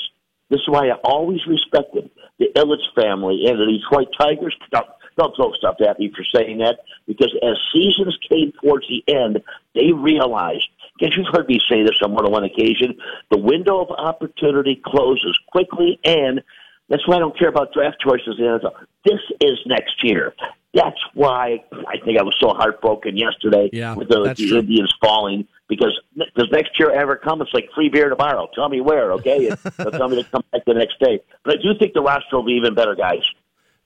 This 0.51 0.61
is 0.61 0.69
why 0.69 0.89
I 0.89 0.95
always 1.05 1.41
respected 1.47 2.11
the 2.39 2.47
Ilitch 2.57 2.95
family 2.95 3.45
and 3.47 3.59
the 3.59 3.67
Detroit 3.67 4.09
Tigers. 4.19 4.57
Don't, 4.71 4.87
don't 5.17 5.35
throw 5.37 5.53
stuff 5.53 5.77
at 5.87 5.99
me 5.99 6.13
for 6.15 6.25
saying 6.35 6.59
that, 6.59 6.79
because 7.07 7.35
as 7.43 7.57
seasons 7.73 8.17
came 8.29 8.53
towards 8.63 8.87
the 8.89 9.05
end, 9.13 9.43
they 9.75 9.93
realized, 9.93 10.69
guess 10.99 11.11
you've 11.17 11.27
heard 11.33 11.49
me 11.49 11.61
say 11.69 11.83
this 11.83 12.01
on 12.03 12.13
more 12.13 12.23
than 12.23 12.33
one 12.33 12.45
occasion, 12.45 12.97
the 13.31 13.39
window 13.39 13.81
of 13.81 13.91
opportunity 13.91 14.81
closes 14.85 15.39
quickly, 15.49 15.99
and 16.05 16.43
that's 16.89 17.07
why 17.07 17.17
I 17.17 17.19
don't 17.19 17.39
care 17.39 17.49
about 17.49 17.73
draft 17.75 17.99
choices 18.01 18.37
in 18.39 18.45
the 18.45 18.59
NFL. 18.59 18.87
This 19.05 19.21
is 19.41 19.59
next 19.67 20.03
year. 20.03 20.35
That's 20.75 20.97
why 21.15 21.65
I 21.73 21.97
think 22.05 22.19
I 22.19 22.23
was 22.23 22.37
so 22.39 22.51
heartbroken 22.51 23.17
yesterday 23.17 23.71
Yeah, 23.73 23.95
with 23.95 24.09
the, 24.09 24.35
the. 24.37 24.59
Indians 24.59 24.93
falling 25.03 25.47
because 25.69 25.99
does 26.37 26.49
next 26.53 26.79
year 26.79 26.91
ever 26.91 27.17
come? 27.17 27.41
It's 27.41 27.53
like 27.55 27.69
free 27.75 27.89
beer 27.89 28.11
tomorrow. 28.11 28.49
Tell 28.55 28.69
me 28.69 28.81
where, 28.81 29.13
okay? 29.13 29.49
Tell 29.77 30.09
me 30.09 30.23
to 30.23 30.29
come 30.31 30.43
back 30.53 30.65
the 30.67 30.75
next 30.75 30.99
day. 31.01 31.21
But 31.45 31.55
I 31.55 31.63
do 31.63 31.71
think 31.79 31.95
the 31.95 32.03
roster 32.03 32.37
will 32.37 32.45
be 32.45 32.53
even 32.53 32.75
better, 32.75 32.95
guys. 32.95 33.23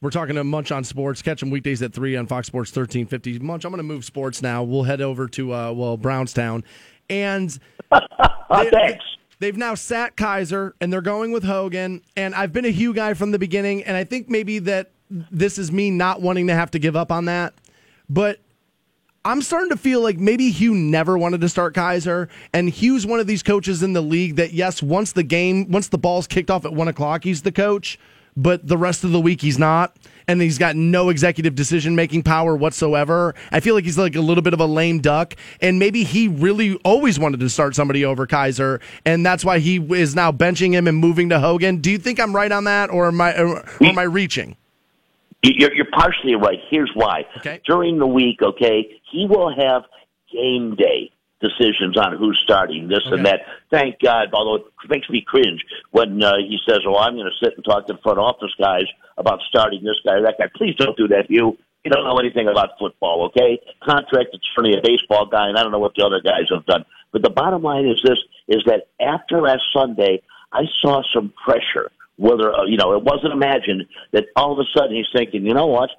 We're 0.01 0.11
talking 0.11 0.35
to 0.35 0.43
Munch 0.43 0.73
on 0.73 0.83
Sports. 0.83 1.23
Catch 1.23 1.45
him 1.45 1.51
weekdays 1.51 1.81
at 1.83 1.93
3 1.93 2.17
on 2.17 2.27
Fox 2.27 2.49
Sports 2.49 2.71
1350. 2.71 3.39
Munch, 3.39 3.65
I'm 3.65 3.71
going 3.71 3.79
to 3.79 3.85
move 3.85 4.05
sports 4.05 4.43
now. 4.43 4.65
We'll 4.65 4.83
head 4.83 5.01
over 5.01 5.29
to, 5.29 5.55
uh, 5.55 5.73
well, 5.73 5.97
Brownstown. 5.97 6.65
And 7.09 7.51
they, 7.93 8.71
Thanks. 8.71 9.05
they've 9.39 9.57
now 9.57 9.77
sat 9.77 10.17
Kizer, 10.17 10.73
and 10.81 10.93
they're 10.93 11.01
going 11.01 11.31
with 11.31 11.45
Hogan. 11.45 12.03
And 12.17 12.35
I've 12.35 12.53
been 12.53 12.65
a 12.65 12.71
Hugh 12.71 12.93
guy 12.93 13.15
from 13.15 13.31
the 13.31 13.39
beginning, 13.39 13.85
and 13.85 13.97
I 13.97 14.03
think 14.03 14.29
maybe 14.29 14.59
that 14.61 14.91
this 15.31 15.59
is 15.59 15.71
me 15.71 15.91
not 15.91 16.23
wanting 16.23 16.47
to 16.47 16.55
have 16.55 16.71
to 16.73 16.79
give 16.79 16.97
up 16.97 17.13
on 17.13 17.27
that. 17.27 17.55
But 18.09 18.41
I'm 19.25 19.43
starting 19.43 19.71
to 19.71 19.77
feel 19.77 20.01
like 20.01 20.19
maybe 20.19 20.51
Hugh 20.51 20.75
never 20.75 21.17
wanted 21.17 21.41
to 21.43 21.49
start 21.49 21.75
Kizer, 21.75 22.29
and 22.53 22.69
Hugh's 22.69 23.07
one 23.07 23.21
of 23.21 23.27
these 23.27 23.43
coaches 23.43 23.83
in 23.83 23.93
the 23.93 24.01
league 24.01 24.37
that 24.37 24.53
yes, 24.53 24.83
once 24.83 25.13
the 25.13 25.23
game, 25.23 25.71
once 25.71 25.89
the 25.89 25.99
ball's 25.99 26.27
kicked 26.27 26.51
off 26.51 26.65
at 26.65 26.73
one 26.73 26.89
o'clock, 26.89 27.25
he's 27.25 27.43
the 27.43 27.53
coach. 27.53 27.99
but 28.37 28.67
the 28.67 28.79
rest 28.79 29.05
of 29.05 29.13
the 29.13 29.21
week 29.21 29.41
he's 29.41 29.59
not, 29.59 29.97
and 30.27 30.41
he's 30.41 30.59
got 30.59 30.77
no 30.77 31.09
executive 31.11 31.55
decision 31.55 31.95
making 31.95 32.23
power 32.23 32.57
whatsoever. 32.57 33.35
I 33.51 33.61
feel 33.61 33.75
like 33.75 33.85
he's 33.85 33.99
like 33.99 34.17
a 34.17 34.21
little 34.21 34.43
bit 34.43 34.55
of 34.55 34.61
a 34.61 34.67
lame 34.67 35.01
duck, 35.01 35.35
and 35.61 35.79
maybe 35.79 36.05
he 36.05 36.29
really 36.29 36.77
always 36.85 37.19
wanted 37.19 37.41
to 37.41 37.51
start 37.51 37.75
somebody 37.75 38.05
over 38.05 38.27
Kizer, 38.27 38.81
and 39.05 39.25
that's 39.25 39.45
why 39.45 39.59
he 39.59 39.77
is 39.95 40.15
now 40.15 40.33
benching 40.33 40.73
him 40.73 40.87
and 40.87 40.97
moving 40.97 41.29
to 41.29 41.41
Hogan. 41.41 41.79
Do 41.79 41.91
you 41.91 41.99
think 41.99 42.19
I'm 42.19 42.35
right 42.35 42.51
on 42.51 42.65
that, 42.65 42.91
or 42.91 43.09
am 43.09 43.21
I, 43.21 43.39
or, 43.39 43.59
or 43.59 43.87
am 43.87 43.99
I 43.99 44.05
reaching? 44.05 44.57
You're, 45.43 45.75
you're 45.75 45.91
partially 45.93 46.37
right. 46.37 46.59
Here's 46.71 46.91
why. 46.95 47.25
Okay. 47.39 47.61
During 47.67 47.99
the 47.99 48.07
week, 48.07 48.43
okay, 48.43 49.01
he 49.11 49.27
will 49.27 49.53
have 49.55 49.83
game 50.33 50.77
day 50.77 51.11
decisions 51.43 51.99
on 51.99 52.17
who's 52.17 52.41
starting 52.45 52.89
this 52.89 53.03
and 53.07 53.27
that. 53.27 53.41
Thank 53.71 53.99
God, 54.01 54.29
although 54.33 54.65
it 54.65 54.89
makes 54.89 55.11
me 55.11 55.21
cringe 55.27 55.61
when 55.91 56.23
uh, 56.23 56.37
he 56.39 56.59
says, 56.67 56.81
"Oh, 56.87 56.97
I'm 56.97 57.15
going 57.15 57.27
to 57.27 57.45
sit 57.45 57.55
and 57.57 57.65
talk 57.65 57.89
to 57.89 57.95
the 57.95 57.99
front 58.01 58.19
office 58.19 58.55
guys 58.59 58.87
about 59.19 59.41
starting 59.49 59.83
this 59.83 59.99
guy 60.07 60.15
or 60.15 60.23
that 60.23 60.37
guy." 60.39 60.47
Please 60.57 60.77
don't 60.77 60.97
do 60.97 61.09
that, 61.09 61.29
you. 61.29 61.59
You 61.85 61.91
don't 61.91 62.05
know 62.05 62.17
anything 62.19 62.47
about 62.47 62.79
football, 62.79 63.27
okay? 63.27 63.59
Contract 63.83 64.29
attorney, 64.31 64.79
a 64.79 64.81
baseball 64.81 65.27
guy, 65.27 65.49
and 65.49 65.59
I 65.59 65.65
don't 65.65 65.73
know 65.73 65.81
what 65.81 65.97
the 65.97 66.07
other 66.07 66.21
guys 66.21 66.47
have 66.55 66.65
done. 66.65 66.85
But 67.11 67.23
the 67.23 67.31
bottom 67.31 67.63
line 67.63 67.87
is 67.87 68.01
this: 68.05 68.19
is 68.47 68.63
that 68.67 68.87
after 69.01 69.43
last 69.43 69.63
Sunday, 69.75 70.23
I 70.53 70.63
saw 70.81 71.03
some 71.13 71.35
pressure. 71.45 71.91
Whether 72.17 72.53
uh, 72.53 72.65
you 72.65 72.77
know, 72.77 72.97
it 72.97 73.03
wasn't 73.03 73.33
imagined 73.33 73.87
that 74.13 74.27
all 74.37 74.53
of 74.53 74.59
a 74.59 74.79
sudden 74.79 74.95
he's 74.95 75.07
thinking, 75.13 75.47
you 75.47 75.55
know 75.55 75.67
what? 75.67 75.91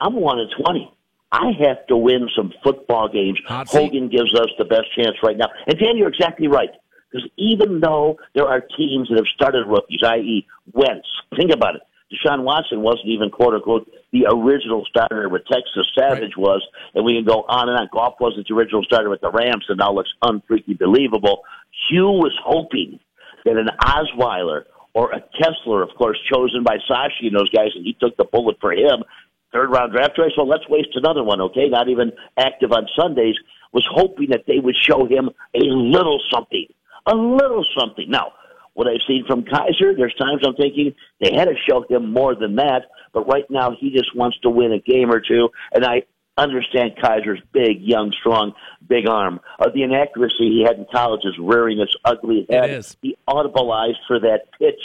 I'm 0.00 0.14
one 0.14 0.38
in 0.38 0.48
twenty. 0.62 0.90
I 1.30 1.52
have 1.60 1.86
to 1.88 1.96
win 1.96 2.28
some 2.34 2.52
football 2.64 3.08
games. 3.08 3.38
Hogan 3.46 4.08
gives 4.08 4.34
us 4.34 4.48
the 4.56 4.64
best 4.64 4.86
chance 4.96 5.16
right 5.22 5.36
now. 5.36 5.48
And 5.66 5.78
Dan, 5.78 5.96
you're 5.96 6.08
exactly 6.08 6.48
right. 6.48 6.70
Because 7.10 7.28
even 7.36 7.80
though 7.80 8.18
there 8.34 8.46
are 8.46 8.60
teams 8.60 9.08
that 9.08 9.16
have 9.16 9.26
started 9.26 9.66
rookies, 9.66 10.02
i.e., 10.02 10.46
Wentz, 10.72 11.08
think 11.36 11.52
about 11.52 11.76
it. 11.76 11.82
Deshaun 12.12 12.42
Watson 12.42 12.80
wasn't 12.80 13.08
even 13.08 13.30
quote 13.30 13.54
unquote 13.54 13.90
the 14.12 14.26
original 14.30 14.84
starter 14.86 15.28
with 15.28 15.42
Texas. 15.46 15.86
Savage 15.94 16.36
was, 16.36 16.66
and 16.94 17.04
we 17.04 17.14
can 17.14 17.24
go 17.24 17.44
on 17.48 17.68
and 17.68 17.78
on. 17.78 17.88
Goff 17.92 18.14
wasn't 18.18 18.48
the 18.48 18.54
original 18.54 18.82
starter 18.82 19.10
with 19.10 19.20
the 19.20 19.30
Rams, 19.30 19.66
and 19.68 19.78
now 19.78 19.92
looks 19.92 20.12
unfreaky 20.22 20.78
believable. 20.78 21.42
Hugh 21.88 22.06
was 22.06 22.34
hoping 22.42 22.98
that 23.44 23.56
an 23.56 23.68
Osweiler 23.82 24.64
or 24.98 25.12
a 25.12 25.22
Kessler, 25.40 25.84
of 25.84 25.90
course, 25.96 26.18
chosen 26.28 26.64
by 26.64 26.76
Sashi 26.90 27.28
and 27.28 27.36
those 27.36 27.50
guys, 27.50 27.68
and 27.76 27.84
he 27.84 27.96
took 28.00 28.16
the 28.16 28.24
bullet 28.24 28.56
for 28.60 28.72
him. 28.72 29.04
Third 29.52 29.70
round 29.70 29.92
draft 29.92 30.16
choice. 30.16 30.32
Well, 30.36 30.48
let's 30.48 30.68
waste 30.68 30.88
another 30.94 31.22
one, 31.22 31.40
okay? 31.40 31.68
Not 31.68 31.88
even 31.88 32.10
active 32.36 32.72
on 32.72 32.88
Sundays. 32.98 33.36
Was 33.72 33.86
hoping 33.88 34.30
that 34.30 34.42
they 34.48 34.58
would 34.58 34.74
show 34.74 35.06
him 35.06 35.30
a 35.54 35.62
little 35.62 36.18
something, 36.32 36.66
a 37.06 37.14
little 37.14 37.64
something. 37.78 38.10
Now, 38.10 38.32
what 38.74 38.88
I've 38.88 39.06
seen 39.06 39.24
from 39.24 39.44
Kizer, 39.44 39.96
there's 39.96 40.14
times 40.14 40.42
I'm 40.44 40.56
thinking 40.56 40.92
they 41.20 41.32
had 41.32 41.44
to 41.44 41.54
show 41.68 41.84
him 41.88 42.12
more 42.12 42.34
than 42.34 42.56
that, 42.56 42.86
but 43.12 43.28
right 43.28 43.48
now 43.50 43.76
he 43.78 43.90
just 43.90 44.16
wants 44.16 44.36
to 44.40 44.50
win 44.50 44.72
a 44.72 44.80
game 44.80 45.12
or 45.12 45.20
two, 45.20 45.50
and 45.72 45.84
I 45.84 46.02
understand 46.38 46.92
Kizer's 47.02 47.40
big, 47.52 47.80
young, 47.80 48.12
strong, 48.18 48.52
big 48.88 49.08
arm. 49.08 49.40
Uh, 49.58 49.68
the 49.74 49.82
inaccuracy 49.82 50.48
he 50.48 50.64
had 50.66 50.76
in 50.76 50.86
college 50.92 51.22
is 51.24 51.34
rearing 51.40 51.78
its 51.80 51.94
ugly 52.04 52.46
head. 52.48 52.70
It 52.70 52.76
is. 52.76 52.96
He 53.02 53.16
audibleized 53.28 54.00
for 54.06 54.18
that 54.20 54.50
pitch. 54.58 54.80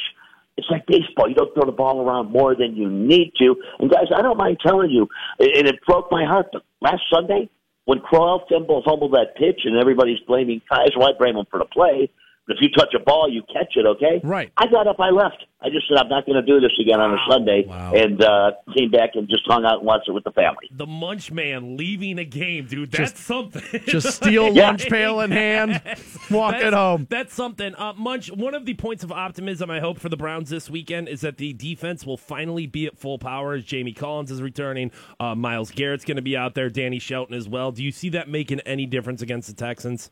It's 0.58 0.68
like 0.70 0.86
baseball. 0.86 1.28
You 1.28 1.36
don't 1.36 1.54
throw 1.54 1.66
the 1.66 1.72
ball 1.72 2.08
around 2.08 2.32
more 2.32 2.56
than 2.56 2.76
you 2.76 2.90
need 2.90 3.34
to. 3.40 3.56
And 3.80 3.90
guys, 3.90 4.06
I 4.16 4.22
don't 4.22 4.38
mind 4.38 4.58
telling 4.64 4.92
you, 4.92 5.08
and 5.40 5.68
it 5.68 5.80
broke 5.88 6.12
my 6.12 6.26
heart. 6.26 6.48
But 6.54 6.64
last 6.80 7.02
Sunday, 7.12 7.50
when 7.86 8.00
Crowell 8.00 8.46
fumbled, 8.50 8.86
fumbled 8.86 9.14
that 9.14 9.36
pitch, 9.36 9.62
and 9.66 9.78
everybody's 9.78 10.20
blaming 10.28 10.62
Kizer, 10.72 10.98
well, 10.98 11.10
I 11.10 11.18
blame 11.18 11.38
him 11.38 11.46
for 11.50 11.60
the 11.60 11.66
play. 11.66 12.10
But 12.46 12.58
if 12.58 12.62
you 12.62 12.70
touch 12.72 12.94
a 12.94 13.00
ball, 13.00 13.30
you 13.32 13.42
catch 13.54 13.72
it, 13.78 13.86
okay? 13.86 14.20
Right. 14.22 14.52
I 14.58 14.68
got 14.68 14.86
up, 14.86 14.98
I 15.00 15.12
left. 15.12 15.46
I 15.62 15.70
just 15.70 15.88
said 15.88 15.98
I'm 15.98 16.10
not 16.10 16.26
going 16.26 16.36
to 16.36 16.42
do 16.46 16.60
this 16.60 16.74
again 16.78 17.00
on 17.00 17.14
a 17.14 17.18
Sunday, 17.30 17.64
and 17.70 18.22
uh, 18.22 18.52
came 18.76 18.92
back 18.92 19.12
and 19.14 19.30
just 19.30 19.44
hung 19.48 19.64
out 19.64 19.78
and 19.78 19.86
watched 19.86 20.10
it 20.10 20.12
with 20.12 20.26
the 20.26 20.32
family. 20.34 20.68
The 20.72 20.86
Munch 20.86 21.32
Man 21.32 21.78
leaving 21.78 22.20
a 22.20 22.26
game, 22.26 22.66
dude. 22.68 22.92
That's 22.92 23.14
Just- 23.14 23.24
something. 23.26 23.62
Just 23.88 24.18
steal 24.18 24.50
Yeah. 24.54 24.68
lunch 24.68 24.90
pail 24.90 25.22
in 25.22 25.32
hand, 25.32 25.82
walk 26.30 26.52
That's- 26.52 26.68
it 26.68 26.74
home. 26.74 27.08
That's 27.10 27.34
something. 27.34 27.76
Uh, 27.76 27.94
Munch, 27.94 28.30
one 28.30 28.54
of 28.56 28.66
the 28.66 28.74
points 28.74 29.06
of 29.06 29.12
optimism 29.14 29.72
I 29.72 29.80
hope 29.80 29.98
for 29.98 30.10
the 30.10 30.18
Browns 30.18 30.50
this 30.50 30.70
weekend 30.70 31.08
is 31.08 31.22
that 31.22 31.38
the 31.38 31.54
defense 31.54 32.06
will 32.06 32.18
finally 32.18 32.68
be 32.68 32.88
at 32.88 32.98
full 32.98 33.18
power 33.20 33.54
as 33.54 33.64
Jamie 33.64 33.94
Collins 33.94 34.32
is 34.32 34.42
returning. 34.42 34.92
Uh, 35.18 35.34
Myles 35.34 35.72
Garrett's 35.72 36.04
going 36.04 36.18
to 36.18 36.22
be 36.22 36.36
out 36.36 36.56
there. 36.56 36.70
Danny 36.70 37.00
Shelton 37.00 37.36
as 37.38 37.48
well. 37.48 37.72
Do 37.72 37.82
you 37.86 37.92
see 37.94 38.10
that 38.10 38.28
making 38.28 38.60
any 38.62 38.86
difference 38.86 39.22
against 39.22 39.48
the 39.48 39.54
Texans? 39.56 40.12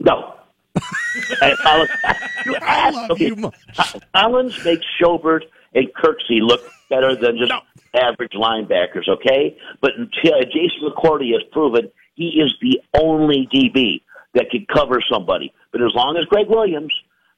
No. 0.00 0.34
Collins, 1.62 1.90
you 2.44 2.56
asked, 2.56 3.10
okay, 3.10 3.32
Collins 4.14 4.64
makes 4.64 4.84
Schobert 5.00 5.42
and 5.74 5.88
Kirksey 5.94 6.40
look 6.40 6.62
better 6.88 7.14
than 7.14 7.38
just 7.38 7.52
average 7.94 8.32
linebackers, 8.32 9.08
okay? 9.08 9.56
But 9.80 9.92
until 9.96 10.34
uh, 10.34 10.44
Jason 10.44 10.88
McCourty 10.88 11.32
has 11.32 11.42
proven 11.52 11.90
he 12.14 12.40
is 12.40 12.54
the 12.60 12.80
only 13.00 13.48
DB 13.52 14.02
that 14.34 14.50
can 14.50 14.66
cover 14.72 15.02
somebody. 15.10 15.52
But 15.72 15.82
as 15.82 15.92
long 15.94 16.16
as 16.16 16.24
Gregg 16.26 16.48
Williams 16.48 16.92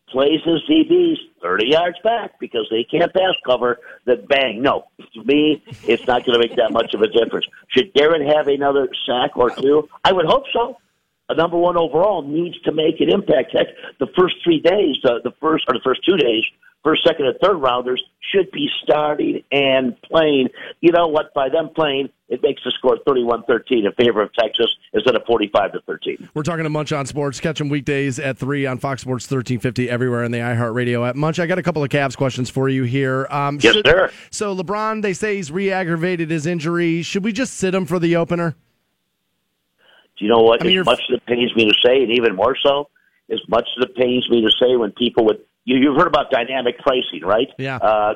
plays 0.08 0.40
his 0.44 0.62
DBs 0.70 1.16
30 1.42 1.66
yards 1.66 1.98
back 2.02 2.38
because 2.40 2.66
they 2.70 2.84
can't 2.84 3.12
pass 3.12 3.34
cover, 3.44 3.78
then 4.06 4.24
bang. 4.26 4.62
No, 4.62 4.84
to 5.14 5.24
me, 5.24 5.62
it's 5.86 6.06
not 6.06 6.24
going 6.24 6.40
to 6.40 6.48
make 6.48 6.56
that 6.56 6.72
much 6.72 6.94
of 6.94 7.02
a 7.02 7.08
difference. 7.08 7.46
Should 7.68 7.92
Darren 7.94 8.24
have 8.34 8.48
another 8.48 8.88
sack 9.06 9.36
or 9.36 9.50
two? 9.50 9.88
I 10.04 10.12
would 10.12 10.26
hope 10.26 10.44
so 10.52 10.78
a 11.28 11.34
number 11.34 11.56
one 11.58 11.76
overall 11.76 12.22
needs 12.22 12.58
to 12.62 12.72
make 12.72 13.00
an 13.00 13.10
impact. 13.10 13.52
Heck, 13.52 13.66
the 13.98 14.06
first 14.18 14.36
three 14.44 14.60
days, 14.60 14.96
uh, 15.04 15.18
the 15.24 15.32
first 15.40 15.64
or 15.68 15.74
the 15.74 15.80
first 15.84 16.00
two 16.04 16.16
days, 16.16 16.44
first, 16.84 17.04
second, 17.04 17.26
and 17.26 17.36
third 17.42 17.56
rounders 17.56 18.02
should 18.32 18.50
be 18.50 18.68
starting 18.82 19.42
and 19.52 20.00
playing. 20.02 20.48
You 20.80 20.92
know 20.92 21.06
what? 21.08 21.34
By 21.34 21.48
them 21.48 21.70
playing, 21.74 22.08
it 22.28 22.42
makes 22.42 22.62
the 22.64 22.70
score 22.78 22.98
31-13 23.06 23.86
in 23.86 23.92
favor 23.98 24.22
of 24.22 24.30
Texas 24.34 24.66
instead 24.92 25.14
of 25.16 25.22
45 25.26 25.72
to 25.72 25.80
13. 25.86 26.28
We're 26.34 26.42
talking 26.42 26.64
to 26.64 26.70
Munch 26.70 26.92
on 26.92 27.06
Sports. 27.06 27.40
Catch 27.40 27.60
him 27.60 27.68
weekdays 27.68 28.18
at 28.18 28.38
3 28.38 28.66
on 28.66 28.78
Fox 28.78 29.02
Sports 29.02 29.24
1350 29.30 29.90
everywhere 29.90 30.24
in 30.24 30.30
the 30.32 30.38
iHeartRadio 30.38 31.08
app. 31.08 31.16
Munch, 31.16 31.38
I 31.38 31.46
got 31.46 31.58
a 31.58 31.62
couple 31.62 31.82
of 31.82 31.88
Cavs 31.90 32.16
questions 32.16 32.48
for 32.50 32.68
you 32.68 32.84
here. 32.84 33.26
Um, 33.30 33.58
Yes, 33.60 33.76
sir. 33.84 34.10
So 34.30 34.54
LeBron, 34.54 35.02
they 35.02 35.12
say 35.14 35.36
he's 35.36 35.50
re-aggravated 35.50 36.30
his 36.30 36.46
injury. 36.46 37.02
Should 37.02 37.24
we 37.24 37.32
just 37.32 37.54
sit 37.54 37.74
him 37.74 37.86
for 37.86 37.98
the 37.98 38.16
opener? 38.16 38.54
Do 40.18 40.24
you 40.24 40.30
know 40.30 40.42
what? 40.42 40.62
I 40.62 40.66
mean, 40.66 40.78
as 40.80 40.86
much 40.86 41.00
as 41.10 41.16
it 41.16 41.26
pains 41.26 41.54
me 41.54 41.66
to 41.66 41.74
say, 41.84 42.02
and 42.02 42.10
even 42.12 42.34
more 42.34 42.56
so, 42.62 42.88
as 43.30 43.40
much 43.48 43.68
as 43.78 43.84
it 43.84 43.94
pains 43.96 44.28
me 44.30 44.42
to 44.42 44.50
say 44.60 44.76
when 44.76 44.92
people 44.92 45.24
would 45.26 45.40
you, 45.64 45.76
you've 45.76 45.96
heard 45.96 46.06
about 46.08 46.30
dynamic 46.30 46.78
pricing, 46.78 47.20
right? 47.22 47.48
Yeah. 47.58 47.76
Uh, 47.76 48.14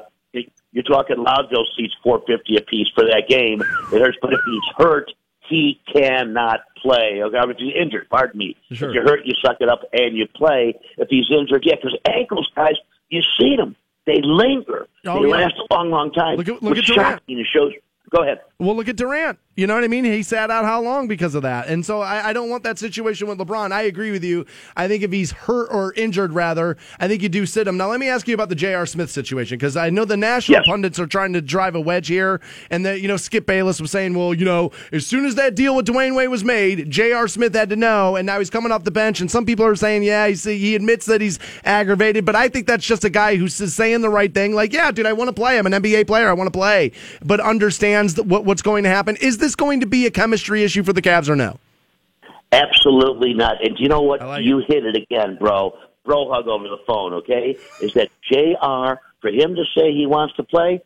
you're 0.73 0.83
talking 0.85 1.17
Loudville 1.17 1.67
seats 1.77 1.95
four 2.03 2.23
fifty 2.27 2.57
a 2.57 2.63
piece 2.63 2.89
for 2.95 3.05
that 3.05 3.25
game. 3.29 3.61
It 3.61 4.01
hurts, 4.01 4.17
but 4.23 4.33
if 4.33 4.41
he's 4.47 4.63
hurt, 4.79 5.11
he 5.49 5.81
cannot 5.95 6.61
play. 6.81 7.21
Okay, 7.23 7.39
if 7.39 7.57
he's 7.59 7.75
injured, 7.79 8.09
pardon 8.09 8.39
me. 8.39 8.57
Sure. 8.73 8.89
If 8.89 8.95
you're 8.95 9.05
hurt, 9.05 9.21
you 9.27 9.35
suck 9.45 9.59
it 9.61 9.69
up 9.69 9.83
and 9.93 10.17
you 10.17 10.27
play. 10.35 10.75
If 10.97 11.09
he's 11.11 11.27
injured, 11.31 11.63
yeah, 11.67 11.75
because 11.75 11.97
ankles, 12.09 12.51
guys, 12.57 12.77
you 13.11 13.21
see 13.39 13.55
them. 13.57 13.77
They 14.07 14.21
linger. 14.23 14.89
Oh, 15.07 15.23
they 15.23 15.29
yeah. 15.29 15.45
last 15.45 15.55
a 15.71 15.75
long, 15.75 15.91
long 15.91 16.11
time. 16.13 16.37
Look 16.37 16.49
at- 16.49 16.63
look 16.63 16.75
What's 16.75 16.81
at 16.91 16.95
Durant. 16.97 17.21
shocking, 17.21 17.39
it 17.39 17.47
shows. 17.55 17.73
Go 18.11 18.23
ahead. 18.23 18.41
Well, 18.63 18.77
look 18.77 18.89
at 18.89 18.97
Durant. 18.97 19.39
You 19.55 19.67
know 19.67 19.75
what 19.75 19.85
I 19.85 19.89
mean? 19.89 20.05
He 20.05 20.23
sat 20.23 20.51
out 20.51 20.65
how 20.65 20.81
long 20.81 21.09
because 21.09 21.35
of 21.35 21.43
that. 21.43 21.69
And 21.69 21.85
so 21.85 22.01
I, 22.01 22.29
I 22.29 22.33
don't 22.33 22.49
want 22.49 22.63
that 22.63 22.79
situation 22.79 23.27
with 23.29 23.37
LeBron. 23.37 23.71
I 23.71 23.83
agree 23.83 24.11
with 24.11 24.25
you. 24.25 24.47
I 24.77 24.89
think 24.89 25.03
if 25.03 25.13
he's 25.13 25.31
hurt 25.33 25.67
or 25.71 25.93
injured, 25.93 26.33
rather, 26.33 26.79
I 26.99 27.07
think 27.07 27.23
you 27.23 27.29
do 27.29 27.45
sit 27.45 27.67
him. 27.67 27.77
Now, 27.77 27.91
let 27.91 28.01
me 28.01 28.09
ask 28.09 28.27
you 28.27 28.33
about 28.35 28.49
the 28.49 28.55
J.R. 28.55 28.87
Smith 28.87 29.11
situation 29.11 29.59
because 29.59 29.77
I 29.77 29.91
know 29.91 30.07
the 30.07 30.17
national 30.17 30.61
Yes. 30.61 30.67
pundits 30.67 30.99
are 30.99 31.07
trying 31.07 31.35
to 31.35 31.43
drive 31.43 31.75
a 31.75 31.81
wedge 31.83 32.09
here. 32.09 32.41
And 32.71 32.87
that, 32.87 33.03
you 33.03 33.09
know, 33.09 33.19
Skip 33.19 33.45
Bayless 33.45 33.79
was 33.79 33.91
saying, 33.91 34.15
well, 34.15 34.33
you 34.33 34.47
know, 34.47 34.71
as 34.91 35.07
soon 35.07 35.27
as 35.27 35.35
that 35.35 35.55
deal 35.55 35.77
with 35.77 35.87
Dwyane 35.87 36.17
Wade 36.17 36.31
was 36.31 36.45
made, 36.45 36.89
J.R. 36.89 37.29
Smith 37.29 37.55
had 37.55 37.69
to 37.71 37.77
know. 37.77 38.17
And 38.17 38.25
now 38.25 38.39
he's 38.39 38.49
coming 38.49 38.73
off 38.73 38.85
the 38.85 38.91
bench. 38.91 39.21
And 39.21 39.31
some 39.31 39.45
people 39.45 39.67
are 39.67 39.77
saying, 39.77 40.03
yeah, 40.03 40.29
he 40.29 40.75
admits 40.75 41.05
that 41.07 41.21
he's 41.21 41.39
aggravated. 41.65 42.25
But 42.25 42.37
I 42.37 42.49
think 42.49 42.67
that's 42.67 42.87
just 42.87 43.05
a 43.05 43.11
guy 43.11 43.37
who's 43.37 43.55
saying 43.55 44.01
the 44.01 44.09
right 44.09 44.33
thing. 44.33 44.55
Like, 44.55 44.73
yeah, 44.73 44.91
dude, 44.93 45.05
I 45.05 45.13
want 45.13 45.29
to 45.29 45.35
play. 45.35 45.59
I'm 45.59 45.67
an 45.67 45.73
NBA 45.73 46.07
player. 46.07 46.29
I 46.31 46.33
want 46.33 46.47
to 46.51 46.59
play. 46.59 46.93
But 47.23 47.41
understands 47.41 48.19
what, 48.23 48.45
what's 48.53 48.61
going 48.61 48.85
to 48.85 48.91
happen. 48.91 49.17
Is 49.17 49.39
this 49.39 49.55
going 49.57 49.81
to 49.81 49.87
be 49.87 50.05
a 50.05 50.11
chemistry 50.11 50.63
issue 50.63 50.83
for 50.83 50.93
the 50.93 51.01
Cavs 51.01 51.31
or 51.31 51.35
no? 51.35 51.59
Absolutely 52.53 53.33
not. 53.33 53.65
And 53.65 53.79
you 53.79 53.89
know 53.89 54.03
what? 54.03 54.21
like 54.21 54.45
you 54.45 54.59
hit 54.69 54.85
it 54.85 54.95
again, 54.95 55.39
bro. 55.41 55.73
Bro 56.05 56.31
hug 56.31 56.49
over 56.49 56.65
the 56.65 56.77
phone, 56.87 57.15
okay? 57.15 57.57
Is 57.81 57.95
that 57.95 58.11
JR, 58.31 59.01
for 59.23 59.31
him 59.31 59.55
to 59.55 59.65
say 59.75 59.91
he 59.95 60.05
wants 60.05 60.35
to 60.37 60.43
play, 60.43 60.83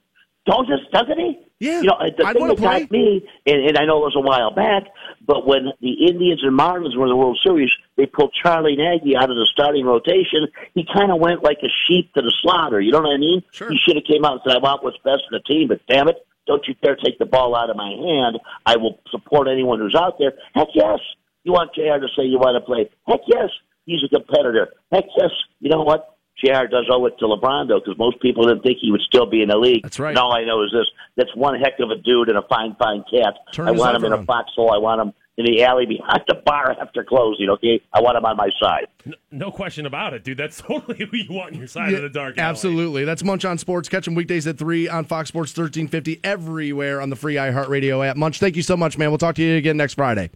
don't 0.46 0.68
just, 0.68 0.92
doesn't 0.92 1.18
he? 1.18 1.40
Yeah, 1.58 1.80
You 1.80 1.86
know, 1.88 1.96
the 2.16 2.24
I'd 2.24 2.36
thing 2.36 2.46
that 2.46 2.60
got 2.60 2.90
me, 2.92 3.28
and, 3.46 3.66
and 3.66 3.78
I 3.78 3.84
know 3.84 3.96
it 3.96 4.14
was 4.14 4.16
a 4.16 4.20
while 4.20 4.54
back, 4.54 4.84
but 5.26 5.44
when 5.44 5.72
the 5.80 6.06
Indians 6.06 6.44
and 6.44 6.56
Marlins 6.56 6.96
were 6.96 7.06
in 7.06 7.08
the 7.08 7.16
World 7.16 7.40
Series, 7.42 7.70
they 7.96 8.06
pulled 8.06 8.32
Charlie 8.40 8.76
Nagy 8.76 9.16
out 9.16 9.30
of 9.30 9.36
the 9.36 9.48
starting 9.52 9.86
rotation. 9.86 10.46
He 10.74 10.86
kind 10.94 11.10
of 11.10 11.18
went 11.18 11.42
like 11.42 11.58
a 11.64 11.72
sheep 11.88 12.12
to 12.14 12.22
the 12.22 12.32
slaughter. 12.42 12.80
You 12.80 12.92
know 12.92 13.00
what 13.00 13.12
I 13.12 13.16
mean? 13.16 13.42
Sure. 13.50 13.70
He 13.70 13.78
should 13.78 13.96
have 13.96 14.04
came 14.04 14.24
out 14.24 14.32
and 14.34 14.40
said, 14.46 14.54
I 14.54 14.58
want 14.60 14.84
what's 14.84 14.98
best 14.98 15.22
for 15.28 15.32
the 15.32 15.40
team, 15.40 15.66
but 15.66 15.80
damn 15.88 16.08
it, 16.08 16.16
don't 16.46 16.62
you 16.66 16.74
dare 16.82 16.96
take 16.96 17.18
the 17.18 17.26
ball 17.26 17.56
out 17.56 17.70
of 17.70 17.76
my 17.76 17.90
hand. 17.90 18.38
I 18.64 18.76
will 18.76 19.00
support 19.10 19.48
anyone 19.48 19.78
who's 19.78 19.94
out 19.94 20.18
there. 20.18 20.32
Heck 20.54 20.68
yes. 20.74 21.00
You 21.44 21.52
want 21.52 21.74
JR 21.74 22.00
to 22.00 22.08
say 22.16 22.24
you 22.24 22.38
want 22.38 22.60
to 22.60 22.64
play. 22.64 22.90
Heck 23.06 23.20
yes. 23.26 23.50
He's 23.84 24.00
a 24.04 24.08
competitor. 24.08 24.74
Heck 24.92 25.04
yes. 25.16 25.30
You 25.60 25.70
know 25.70 25.82
what? 25.82 26.16
JR 26.44 26.66
does 26.66 26.86
owe 26.90 27.06
it 27.06 27.18
to 27.18 27.24
LeBron, 27.24 27.68
though, 27.68 27.80
because 27.80 27.96
most 27.98 28.20
people 28.20 28.46
didn't 28.46 28.62
think 28.62 28.78
he 28.80 28.90
would 28.90 29.00
still 29.00 29.26
be 29.26 29.42
in 29.42 29.48
the 29.48 29.56
league. 29.56 29.82
That's 29.82 29.98
right. 29.98 30.10
And 30.10 30.18
all 30.18 30.34
I 30.34 30.44
know 30.44 30.62
is 30.64 30.70
this 30.70 30.86
that's 31.16 31.34
one 31.34 31.58
heck 31.58 31.80
of 31.80 31.90
a 31.90 31.96
dude 31.96 32.28
and 32.28 32.36
a 32.36 32.42
fine, 32.42 32.76
fine 32.78 33.04
cat. 33.10 33.34
Turn 33.52 33.68
I 33.68 33.70
want 33.70 33.96
him 33.96 34.04
in 34.04 34.12
a 34.12 34.22
foxhole. 34.22 34.72
I 34.72 34.78
want 34.78 35.00
him 35.00 35.12
in 35.38 35.44
the 35.44 35.62
alley 35.62 35.84
behind 35.86 36.22
the 36.28 36.34
bar 36.46 36.74
after 36.80 37.04
closing, 37.04 37.48
okay? 37.50 37.80
I 37.92 38.00
want 38.00 38.16
him 38.16 38.24
on 38.24 38.36
my 38.36 38.48
side. 38.60 38.86
No 39.30 39.50
question 39.50 39.84
about 39.86 40.14
it, 40.14 40.24
dude. 40.24 40.38
That's 40.38 40.60
totally 40.62 40.98
who 40.98 41.16
you 41.16 41.32
want 41.32 41.52
on 41.52 41.58
your 41.58 41.68
side 41.68 41.92
of 41.92 42.02
the 42.02 42.08
dark. 42.08 42.38
alley. 42.38 42.48
Absolutely. 42.48 43.04
That's 43.04 43.22
Munch 43.22 43.44
on 43.44 43.58
Sports. 43.58 43.88
Catch 43.88 44.06
him 44.08 44.14
weekdays 44.14 44.46
at 44.46 44.58
3 44.58 44.88
on 44.88 45.04
Fox 45.04 45.28
Sports 45.28 45.50
1350, 45.56 46.20
everywhere 46.24 47.00
on 47.00 47.10
the 47.10 47.16
free 47.16 47.34
iHeartRadio 47.34 48.06
app. 48.06 48.16
Munch, 48.16 48.38
thank 48.40 48.56
you 48.56 48.62
so 48.62 48.76
much, 48.76 48.96
man. 48.96 49.10
We'll 49.10 49.18
talk 49.18 49.34
to 49.36 49.42
you 49.42 49.56
again 49.56 49.76
next 49.76 49.94
Friday. 49.94 50.30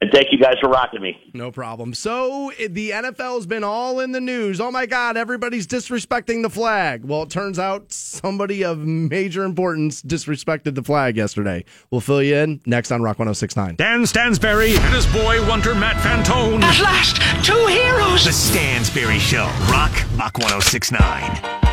And 0.00 0.10
thank 0.10 0.32
you 0.32 0.38
guys 0.38 0.54
for 0.60 0.70
rocking 0.70 1.02
me. 1.02 1.30
No 1.34 1.50
problem. 1.50 1.92
So 1.92 2.52
the 2.58 2.90
NFL's 2.90 3.46
been 3.46 3.62
all 3.62 4.00
in 4.00 4.12
the 4.12 4.20
news. 4.20 4.58
Oh 4.58 4.70
my 4.70 4.86
God, 4.86 5.18
everybody's 5.18 5.66
disrespecting 5.66 6.40
the 6.42 6.48
flag. 6.48 7.04
Well, 7.04 7.24
it 7.24 7.30
turns 7.30 7.58
out 7.58 7.92
somebody 7.92 8.64
of 8.64 8.78
major 8.78 9.44
importance 9.44 10.00
disrespected 10.02 10.74
the 10.74 10.82
flag 10.82 11.18
yesterday. 11.18 11.66
We'll 11.90 12.00
fill 12.00 12.22
you 12.22 12.36
in 12.36 12.62
next 12.64 12.92
on 12.92 13.02
Rock 13.02 13.18
1069. 13.18 13.76
Dan 13.76 14.06
Stansbury 14.06 14.74
and 14.74 14.94
his 14.94 15.06
boy 15.06 15.46
wonder 15.46 15.74
Matt 15.74 15.96
Fantone. 15.96 16.62
At 16.62 16.80
last, 16.80 17.16
two 17.44 17.66
heroes. 17.66 18.24
The 18.24 18.32
Stansbury 18.32 19.18
Show. 19.18 19.44
Rock, 19.70 19.92
Rock 20.16 20.38
1069. 20.38 21.69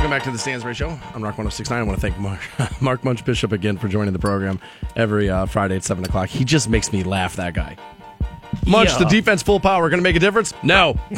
Welcome 0.00 0.16
back 0.16 0.22
to 0.24 0.30
the 0.30 0.38
Stansbury 0.38 0.72
Show. 0.74 0.88
I'm 0.88 1.22
Rock 1.22 1.36
1069. 1.36 1.78
I 1.78 1.82
want 1.82 2.00
to 2.00 2.00
thank 2.00 2.18
Mark, 2.58 2.80
Mark 2.80 3.04
Munch 3.04 3.22
Bishop 3.22 3.52
again 3.52 3.76
for 3.76 3.86
joining 3.86 4.14
the 4.14 4.18
program 4.18 4.58
every 4.96 5.28
uh, 5.28 5.44
Friday 5.44 5.76
at 5.76 5.84
7 5.84 6.02
o'clock. 6.02 6.30
He 6.30 6.42
just 6.42 6.70
makes 6.70 6.90
me 6.90 7.02
laugh, 7.02 7.36
that 7.36 7.52
guy. 7.52 7.76
Munch, 8.66 8.88
Yeah. 8.92 8.98
the 9.00 9.04
defense 9.04 9.42
full 9.42 9.60
power, 9.60 9.90
going 9.90 9.98
to 9.98 10.02
make 10.02 10.16
a 10.16 10.18
difference? 10.18 10.54
No. 10.62 10.94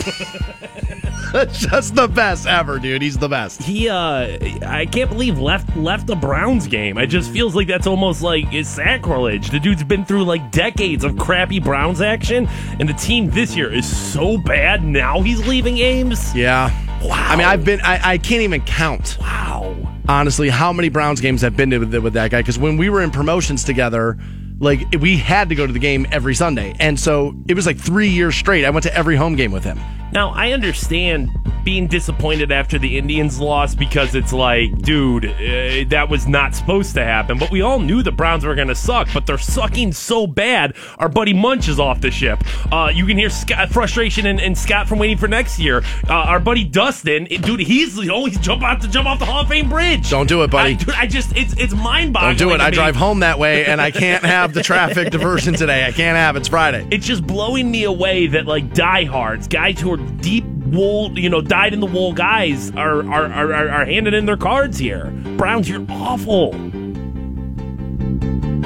That's 1.32 1.60
just 1.60 1.94
the 1.94 2.08
best 2.08 2.48
ever, 2.48 2.80
dude. 2.80 3.02
He's 3.02 3.16
the 3.16 3.28
best. 3.28 3.62
He, 3.62 3.88
uh, 3.88 4.36
I 4.66 4.84
can't 4.90 5.08
believe 5.08 5.38
left 5.38 5.74
left 5.76 6.08
the 6.08 6.16
Browns 6.16 6.66
game. 6.66 6.98
It 6.98 7.06
just 7.06 7.30
feels 7.30 7.54
like 7.54 7.68
that's 7.68 7.86
almost 7.86 8.20
like 8.20 8.52
it's 8.52 8.68
sacrilege. 8.68 9.48
The 9.50 9.58
dude's 9.60 9.82
been 9.84 10.04
through 10.04 10.24
like 10.24 10.50
decades 10.50 11.04
of 11.04 11.16
crappy 11.16 11.58
Browns 11.58 12.02
action, 12.02 12.48
and 12.80 12.86
the 12.86 12.92
team 12.92 13.30
this 13.30 13.56
year 13.56 13.72
is 13.72 13.86
so 14.12 14.36
bad. 14.36 14.84
Now 14.84 15.22
he's 15.22 15.46
leaving 15.46 15.76
games. 15.76 16.34
Yeah. 16.34 16.68
Wow. 17.03 17.26
I 17.28 17.36
mean, 17.36 17.46
I've 17.46 17.64
been, 17.64 17.80
I, 17.80 18.12
I 18.12 18.18
can't 18.18 18.42
even 18.42 18.61
count. 18.62 19.16
Wow. 19.20 19.76
Honestly, 20.09 20.48
how 20.48 20.72
many 20.72 20.88
Browns 20.88 21.20
games 21.20 21.44
I've 21.44 21.57
been 21.57 21.70
to 21.70 21.78
with, 21.78 21.94
with 21.94 22.12
that 22.14 22.30
guy? 22.30 22.40
Because 22.40 22.59
when 22.59 22.76
we 22.76 22.90
were 22.90 23.03
in 23.03 23.11
promotions 23.11 23.64
together, 23.64 24.18
like 24.62 24.86
we 25.00 25.16
had 25.18 25.48
to 25.50 25.54
go 25.54 25.66
to 25.66 25.72
the 25.72 25.78
game 25.78 26.06
every 26.10 26.34
Sunday. 26.34 26.74
And 26.78 26.98
so 26.98 27.34
it 27.48 27.54
was 27.54 27.66
like 27.66 27.78
three 27.78 28.08
years 28.08 28.34
straight. 28.36 28.64
I 28.64 28.70
went 28.70 28.84
to 28.84 28.94
every 28.96 29.16
home 29.16 29.34
game 29.36 29.52
with 29.52 29.64
him. 29.64 29.78
Now, 30.12 30.30
I 30.30 30.52
understand 30.52 31.30
being 31.64 31.86
disappointed 31.86 32.52
after 32.52 32.78
the 32.78 32.98
Indians 32.98 33.40
lost 33.40 33.78
because 33.78 34.14
it's 34.14 34.32
like, 34.32 34.76
dude, 34.82 35.24
uh, 35.24 35.88
that 35.88 36.08
was 36.10 36.26
not 36.28 36.54
supposed 36.54 36.94
to 36.96 37.02
happen. 37.04 37.38
But 37.38 37.50
we 37.50 37.62
all 37.62 37.78
knew 37.78 38.02
the 38.02 38.12
Browns 38.12 38.44
were 38.44 38.54
going 38.54 38.68
to 38.68 38.74
suck, 38.74 39.08
but 39.14 39.24
they're 39.24 39.38
sucking 39.38 39.92
so 39.92 40.26
bad. 40.26 40.74
Our 40.98 41.08
buddy 41.08 41.32
Munch 41.32 41.66
is 41.68 41.80
off 41.80 42.02
the 42.02 42.10
ship. 42.10 42.42
Uh, 42.70 42.90
you 42.92 43.06
can 43.06 43.16
hear 43.16 43.30
Scott, 43.30 43.70
frustration 43.70 44.26
and, 44.26 44.38
and 44.38 44.58
Scott 44.58 44.86
from 44.86 44.98
waiting 44.98 45.16
for 45.16 45.28
next 45.28 45.58
year. 45.58 45.78
Uh, 46.06 46.12
our 46.12 46.40
buddy 46.40 46.64
Dustin, 46.64 47.26
it- 47.30 47.40
dude, 47.40 47.60
he's 47.60 47.96
always 48.10 48.36
jump 48.40 48.62
out 48.62 48.82
to 48.82 48.88
jump 48.88 49.08
off 49.08 49.18
the 49.18 49.24
Hall 49.24 49.40
of 49.42 49.48
Fame 49.48 49.70
bridge. 49.70 50.10
Don't 50.10 50.28
do 50.28 50.42
it, 50.42 50.50
buddy. 50.50 50.72
I, 50.72 50.74
dude, 50.74 50.90
I 50.90 51.06
just, 51.06 51.34
it's 51.34 51.54
it's 51.54 51.72
mind 51.72 52.12
boggling. 52.12 52.36
Don't 52.36 52.48
do 52.50 52.54
it. 52.54 52.60
I 52.60 52.70
drive 52.70 52.96
home 52.96 53.20
that 53.20 53.38
way, 53.38 53.64
and 53.64 53.80
I 53.80 53.90
can't 53.90 54.22
have 54.26 54.51
the 54.55 54.62
traffic 54.62 55.11
diversion 55.11 55.55
today. 55.55 55.86
I 55.86 55.92
can't 55.92 56.16
have. 56.16 56.36
It's 56.36 56.48
Friday. 56.48 56.86
It's 56.90 57.07
just 57.07 57.26
blowing 57.26 57.70
me 57.70 57.84
away 57.84 58.26
that 58.28 58.46
like 58.46 58.74
diehards, 58.74 59.48
guys 59.48 59.80
who 59.80 59.92
are 59.92 59.96
deep 59.96 60.44
wool, 60.44 61.16
you 61.18 61.28
know, 61.28 61.40
dyed 61.40 61.72
in 61.72 61.80
the 61.80 61.86
wool 61.86 62.12
guys 62.12 62.70
are 62.72 63.00
are, 63.09 63.32
are, 63.32 63.53
are 63.53 63.68
are 63.68 63.84
handing 63.84 64.14
in 64.14 64.26
their 64.26 64.36
cards 64.36 64.78
here. 64.78 65.07
Browns, 65.36 65.68
you're 65.68 65.84
awful. 65.88 66.53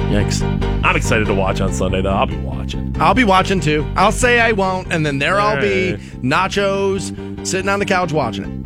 Yikes. 0.07 0.41
I'm 0.83 0.95
excited 0.95 1.27
to 1.27 1.33
watch 1.33 1.59
on 1.59 1.73
Sunday 1.73 2.01
though. 2.01 2.13
I'll 2.13 2.27
be 2.27 2.37
watching. 2.37 2.95
I'll 2.99 3.13
be 3.13 3.25
watching 3.25 3.59
too. 3.59 3.85
I'll 3.95 4.11
say 4.11 4.39
I 4.39 4.53
won't, 4.53 4.91
and 4.91 5.05
then 5.05 5.19
there 5.19 5.39
I'll 5.39 5.59
be, 5.59 5.97
nachos, 6.21 7.45
sitting 7.45 7.69
on 7.69 7.79
the 7.79 7.85
couch 7.85 8.11
watching 8.13 8.45
it. 8.45 8.57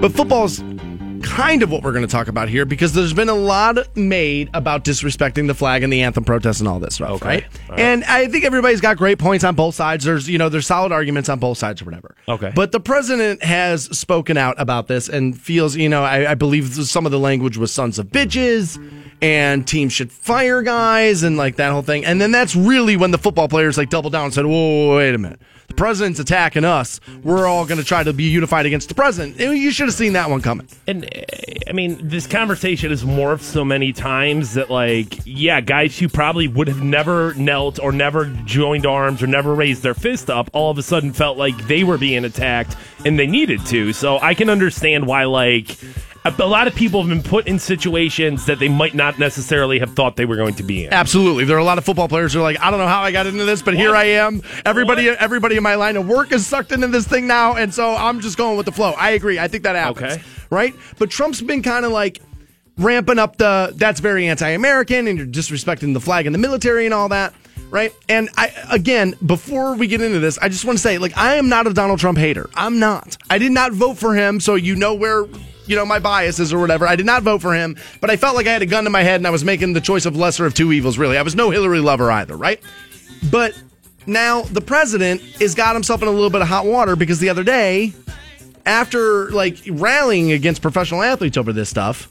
But 0.00 0.12
football's 0.12 0.60
kind 1.22 1.62
of 1.62 1.70
what 1.70 1.82
we're 1.82 1.92
going 1.92 2.04
to 2.06 2.10
talk 2.10 2.28
about 2.28 2.48
here 2.48 2.64
because 2.64 2.92
there's 2.92 3.12
been 3.12 3.28
a 3.28 3.34
lot 3.34 3.96
made 3.96 4.50
about 4.54 4.84
disrespecting 4.84 5.46
the 5.46 5.54
flag 5.54 5.82
and 5.82 5.92
the 5.92 6.02
anthem 6.02 6.24
protests 6.24 6.60
and 6.60 6.68
all 6.68 6.78
this 6.78 6.96
stuff, 6.96 7.10
Okay. 7.12 7.26
right? 7.28 7.44
Right. 7.68 7.80
And 7.80 8.04
I 8.04 8.26
think 8.28 8.44
everybody's 8.44 8.80
got 8.80 8.96
great 8.96 9.18
points 9.18 9.44
on 9.44 9.54
both 9.54 9.74
sides. 9.74 10.04
There's, 10.04 10.28
you 10.28 10.38
know, 10.38 10.48
there's 10.48 10.66
solid 10.66 10.92
arguments 10.92 11.28
on 11.28 11.38
both 11.38 11.58
sides 11.58 11.82
or 11.82 11.86
whatever. 11.86 12.14
Okay. 12.28 12.52
But 12.54 12.72
the 12.72 12.80
president 12.80 13.42
has 13.42 13.84
spoken 13.96 14.36
out 14.36 14.54
about 14.58 14.88
this 14.88 15.08
and 15.08 15.38
feels, 15.38 15.76
you 15.76 15.88
know, 15.88 16.02
I, 16.04 16.32
I 16.32 16.34
believe 16.34 16.74
some 16.74 17.06
of 17.06 17.12
the 17.12 17.18
language 17.18 17.56
was 17.56 17.72
sons 17.72 17.98
of 17.98 18.06
bitches 18.08 18.78
and 19.22 19.66
teams 19.66 19.92
should 19.92 20.12
fire 20.12 20.62
guys 20.62 21.22
and 21.22 21.36
like 21.36 21.56
that 21.56 21.72
whole 21.72 21.82
thing. 21.82 22.04
And 22.04 22.20
then 22.20 22.32
that's 22.32 22.54
really 22.54 22.96
when 22.96 23.10
the 23.10 23.18
football 23.18 23.48
players 23.48 23.78
like 23.78 23.88
doubled 23.90 24.12
down 24.12 24.26
and 24.26 24.34
said, 24.34 24.44
whoa, 24.46 24.96
wait 24.96 25.14
a 25.14 25.18
minute. 25.18 25.40
The 25.68 25.74
president's 25.74 26.20
attacking 26.20 26.64
us. 26.64 27.00
We're 27.22 27.46
all 27.46 27.66
going 27.66 27.78
to 27.78 27.84
try 27.84 28.02
to 28.02 28.12
be 28.12 28.24
unified 28.24 28.66
against 28.66 28.88
the 28.88 28.94
president. 28.94 29.38
You 29.38 29.70
should 29.70 29.86
have 29.86 29.94
seen 29.94 30.12
that 30.12 30.30
one 30.30 30.40
coming. 30.40 30.68
And 30.86 31.08
I 31.68 31.72
mean, 31.72 31.98
this 32.08 32.26
conversation 32.26 32.90
has 32.90 33.02
morphed 33.02 33.42
so 33.42 33.64
many 33.64 33.92
times 33.92 34.54
that, 34.54 34.70
like, 34.70 35.18
yeah, 35.24 35.60
guys 35.60 35.98
who 35.98 36.08
probably 36.08 36.46
would 36.46 36.68
have 36.68 36.82
never 36.82 37.34
knelt 37.34 37.80
or 37.80 37.90
never 37.90 38.26
joined 38.44 38.86
arms 38.86 39.22
or 39.22 39.26
never 39.26 39.54
raised 39.54 39.82
their 39.82 39.94
fist 39.94 40.30
up 40.30 40.48
all 40.52 40.70
of 40.70 40.78
a 40.78 40.82
sudden 40.82 41.12
felt 41.12 41.36
like 41.36 41.56
they 41.66 41.82
were 41.82 41.98
being 41.98 42.24
attacked 42.24 42.76
and 43.04 43.18
they 43.18 43.26
needed 43.26 43.64
to. 43.66 43.92
So 43.92 44.18
I 44.18 44.34
can 44.34 44.48
understand 44.48 45.06
why, 45.06 45.24
like, 45.24 45.76
a 46.26 46.42
a 46.42 46.46
lot 46.46 46.66
of 46.66 46.74
people 46.74 47.02
have 47.02 47.08
been 47.08 47.22
put 47.22 47.46
in 47.46 47.58
situations 47.58 48.46
that 48.46 48.58
they 48.58 48.68
might 48.68 48.94
not 48.94 49.18
necessarily 49.18 49.78
have 49.78 49.94
thought 49.94 50.16
they 50.16 50.24
were 50.24 50.36
going 50.36 50.54
to 50.54 50.62
be 50.62 50.84
in. 50.84 50.92
Absolutely. 50.92 51.44
There 51.44 51.56
are 51.56 51.60
a 51.60 51.64
lot 51.64 51.78
of 51.78 51.84
football 51.84 52.08
players 52.08 52.32
who 52.32 52.40
are 52.40 52.42
like, 52.42 52.60
I 52.60 52.70
don't 52.70 52.80
know 52.80 52.86
how 52.86 53.02
I 53.02 53.12
got 53.12 53.26
into 53.26 53.44
this, 53.44 53.62
but 53.62 53.74
here 53.74 53.94
I 53.94 54.04
am. 54.04 54.42
Everybody 54.64 55.08
everybody 55.08 55.56
in 55.56 55.62
my 55.62 55.74
line 55.74 55.96
of 55.96 56.08
work 56.08 56.32
is 56.32 56.46
sucked 56.46 56.72
into 56.72 56.88
this 56.88 57.06
thing 57.06 57.26
now, 57.26 57.56
and 57.56 57.72
so 57.72 57.94
I'm 57.94 58.20
just 58.20 58.36
going 58.36 58.56
with 58.56 58.66
the 58.66 58.72
flow. 58.72 58.92
I 58.92 59.10
agree. 59.10 59.38
I 59.38 59.48
think 59.48 59.64
that 59.64 59.76
happens. 59.76 60.14
Okay. 60.14 60.22
Right? 60.50 60.74
But 60.98 61.10
Trump's 61.10 61.42
been 61.42 61.62
kind 61.62 61.84
of 61.84 61.92
like 61.92 62.20
ramping 62.78 63.18
up 63.18 63.36
the 63.36 63.72
that's 63.76 64.00
very 64.00 64.28
anti-American 64.28 65.08
and 65.08 65.18
you're 65.18 65.26
disrespecting 65.26 65.94
the 65.94 66.00
flag 66.00 66.26
and 66.26 66.34
the 66.34 66.38
military 66.38 66.84
and 66.84 66.94
all 66.94 67.08
that. 67.08 67.34
Right. 67.70 67.92
And 68.08 68.28
I, 68.36 68.52
again, 68.70 69.16
before 69.24 69.74
we 69.74 69.88
get 69.88 70.00
into 70.00 70.20
this, 70.20 70.38
I 70.38 70.48
just 70.48 70.64
want 70.64 70.78
to 70.78 70.82
say, 70.82 70.98
like, 70.98 71.16
I 71.16 71.34
am 71.34 71.48
not 71.48 71.66
a 71.66 71.72
Donald 71.74 71.98
Trump 71.98 72.16
hater. 72.16 72.48
I'm 72.54 72.78
not. 72.78 73.16
I 73.28 73.38
did 73.38 73.50
not 73.50 73.72
vote 73.72 73.98
for 73.98 74.14
him, 74.14 74.38
so 74.38 74.54
you 74.54 74.76
know 74.76 74.94
where, 74.94 75.24
you 75.66 75.76
know, 75.76 75.84
my 75.84 75.98
biases 75.98 76.52
or 76.52 76.58
whatever. 76.58 76.86
I 76.86 76.96
did 76.96 77.06
not 77.06 77.22
vote 77.22 77.42
for 77.42 77.54
him, 77.54 77.76
but 78.00 78.10
I 78.10 78.16
felt 78.16 78.36
like 78.36 78.46
I 78.46 78.52
had 78.52 78.62
a 78.62 78.66
gun 78.66 78.84
to 78.84 78.90
my 78.90 79.02
head 79.02 79.16
and 79.16 79.26
I 79.26 79.30
was 79.30 79.44
making 79.44 79.72
the 79.72 79.80
choice 79.80 80.06
of 80.06 80.16
lesser 80.16 80.46
of 80.46 80.54
two 80.54 80.72
evils, 80.72 80.98
really. 80.98 81.18
I 81.18 81.22
was 81.22 81.34
no 81.34 81.50
Hillary 81.50 81.80
lover 81.80 82.10
either, 82.10 82.36
right? 82.36 82.60
But 83.30 83.60
now 84.06 84.42
the 84.42 84.60
president 84.60 85.20
has 85.40 85.54
got 85.54 85.74
himself 85.74 86.02
in 86.02 86.08
a 86.08 86.12
little 86.12 86.30
bit 86.30 86.42
of 86.42 86.48
hot 86.48 86.66
water 86.66 86.96
because 86.96 87.18
the 87.18 87.28
other 87.28 87.44
day, 87.44 87.92
after 88.64 89.30
like 89.30 89.58
rallying 89.68 90.32
against 90.32 90.62
professional 90.62 91.02
athletes 91.02 91.36
over 91.36 91.52
this 91.52 91.68
stuff, 91.68 92.10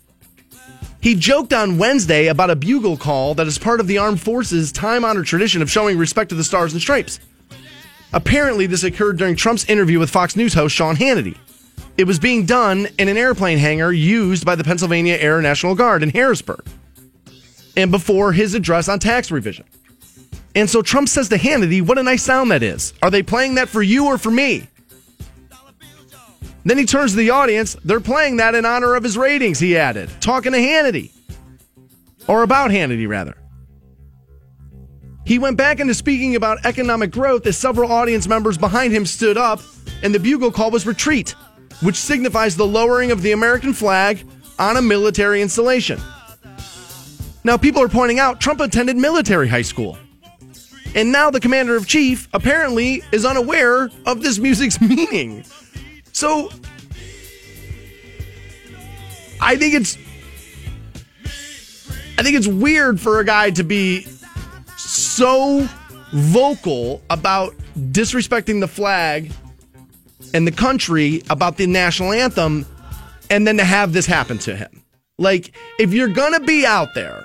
he 1.01 1.13
joked 1.13 1.53
on 1.53 1.77
Wednesday 1.77 2.27
about 2.27 2.49
a 2.49 2.55
bugle 2.55 2.97
call 2.97 3.35
that 3.35 3.45
is 3.45 3.59
part 3.59 3.79
of 3.79 3.87
the 3.87 3.99
armed 3.99 4.19
forces' 4.19 4.71
time 4.71 5.05
honored 5.05 5.27
tradition 5.27 5.61
of 5.61 5.69
showing 5.69 5.97
respect 5.97 6.29
to 6.29 6.35
the 6.35 6.43
stars 6.43 6.73
and 6.73 6.81
stripes. 6.81 7.19
Apparently, 8.11 8.65
this 8.65 8.83
occurred 8.83 9.17
during 9.17 9.35
Trump's 9.35 9.65
interview 9.65 9.99
with 9.99 10.09
Fox 10.09 10.35
News 10.35 10.53
host 10.53 10.73
Sean 10.73 10.95
Hannity. 10.95 11.37
It 11.97 12.05
was 12.05 12.19
being 12.19 12.45
done 12.45 12.87
in 12.99 13.07
an 13.07 13.17
airplane 13.17 13.57
hangar 13.57 13.91
used 13.91 14.45
by 14.45 14.55
the 14.55 14.63
Pennsylvania 14.63 15.15
Air 15.15 15.41
National 15.41 15.75
Guard 15.75 16.03
in 16.03 16.09
Harrisburg, 16.09 16.65
and 17.77 17.89
before 17.89 18.33
his 18.33 18.53
address 18.53 18.89
on 18.89 18.99
tax 18.99 19.31
revision. 19.31 19.65
And 20.55 20.69
so 20.69 20.81
Trump 20.81 21.09
says 21.09 21.29
to 21.29 21.37
Hannity, 21.37 21.81
What 21.81 21.97
a 21.97 22.03
nice 22.03 22.23
sound 22.23 22.51
that 22.51 22.63
is. 22.63 22.93
Are 23.01 23.11
they 23.11 23.23
playing 23.23 23.55
that 23.55 23.69
for 23.69 23.81
you 23.81 24.07
or 24.07 24.17
for 24.17 24.31
me? 24.31 24.67
Then 26.65 26.77
he 26.77 26.85
turns 26.85 27.11
to 27.11 27.17
the 27.17 27.29
audience. 27.29 27.77
They're 27.85 27.99
playing 27.99 28.37
that 28.37 28.55
in 28.55 28.65
honor 28.65 28.95
of 28.95 29.03
his 29.03 29.17
ratings, 29.17 29.59
he 29.59 29.77
added, 29.77 30.09
talking 30.19 30.51
to 30.51 30.57
Hannity. 30.57 31.11
Or 32.27 32.41
about 32.41 32.71
Hannity, 32.71 33.07
rather. 33.07 33.37
He 35.25 35.39
went 35.39 35.57
back 35.57 35.79
into 35.79 35.93
speaking 35.93 36.35
about 36.35 36.65
economic 36.65 37.11
growth 37.11 37.45
as 37.45 37.57
several 37.57 37.91
audience 37.91 38.27
members 38.27 38.57
behind 38.57 38.93
him 38.93 39.05
stood 39.05 39.37
up, 39.37 39.61
and 40.01 40.13
the 40.13 40.19
bugle 40.19 40.51
call 40.51 40.71
was 40.71 40.85
retreat, 40.85 41.35
which 41.81 41.95
signifies 41.95 42.55
the 42.55 42.65
lowering 42.65 43.11
of 43.11 43.21
the 43.21 43.31
American 43.31 43.73
flag 43.73 44.25
on 44.57 44.77
a 44.77 44.81
military 44.81 45.41
installation. 45.41 45.99
Now, 47.43 47.57
people 47.57 47.81
are 47.81 47.89
pointing 47.89 48.19
out 48.19 48.41
Trump 48.41 48.59
attended 48.59 48.97
military 48.97 49.47
high 49.47 49.61
school. 49.61 49.97
And 50.95 51.11
now 51.11 51.29
the 51.29 51.41
commander 51.41 51.75
of 51.75 51.85
chief 51.87 52.29
apparently 52.33 53.03
is 53.11 53.25
unaware 53.25 53.89
of 54.05 54.21
this 54.21 54.39
music's 54.39 54.79
meaning. 54.81 55.43
So 56.13 56.49
I 59.41 59.57
think 59.57 59.73
it's 59.73 59.97
I 62.17 62.23
think 62.23 62.37
it's 62.37 62.47
weird 62.47 62.99
for 62.99 63.19
a 63.19 63.25
guy 63.25 63.51
to 63.51 63.63
be 63.63 64.07
so 64.77 65.67
vocal 66.13 67.01
about 67.09 67.53
disrespecting 67.77 68.61
the 68.61 68.67
flag 68.67 69.31
and 70.35 70.45
the 70.45 70.51
country 70.51 71.23
about 71.29 71.55
the 71.55 71.65
national 71.65 72.11
anthem 72.11 72.65
and 73.29 73.47
then 73.47 73.55
to 73.55 73.63
have 73.63 73.93
this 73.93 74.05
happen 74.05 74.37
to 74.37 74.53
him. 74.53 74.83
Like, 75.17 75.55
if 75.79 75.93
you're 75.93 76.09
going 76.09 76.33
to 76.33 76.41
be 76.41 76.65
out 76.65 76.93
there, 76.93 77.23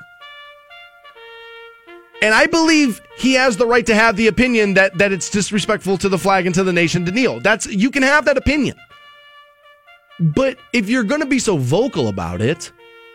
and 2.23 2.33
I 2.33 2.47
believe 2.47 3.01
he 3.19 3.35
has 3.35 3.57
the 3.57 3.67
right 3.67 3.85
to 3.87 3.97
have 3.97 4.17
the 4.17 4.29
opinion 4.29 4.75
that, 4.75 4.97
that 4.99 5.11
it's 5.11 5.29
disrespectful 5.29 5.99
to 5.99 6.09
the 6.09 6.19
flag 6.19 6.47
and 6.47 6.55
to 6.55 6.63
the 6.63 6.73
nation 6.73 7.05
to 7.05 7.11
kneel. 7.11 7.41
That's 7.41 7.67
you 7.67 7.91
can 7.91 8.05
have 8.05 8.27
that 8.27 8.37
opinion. 8.37 8.77
But 10.21 10.59
if 10.73 10.89
you're 10.89 11.03
going 11.03 11.23
to 11.23 11.27
be 11.27 11.41
so 11.41 11.57
vocal 11.57 12.07
about 12.07 12.41
it, 12.41 12.71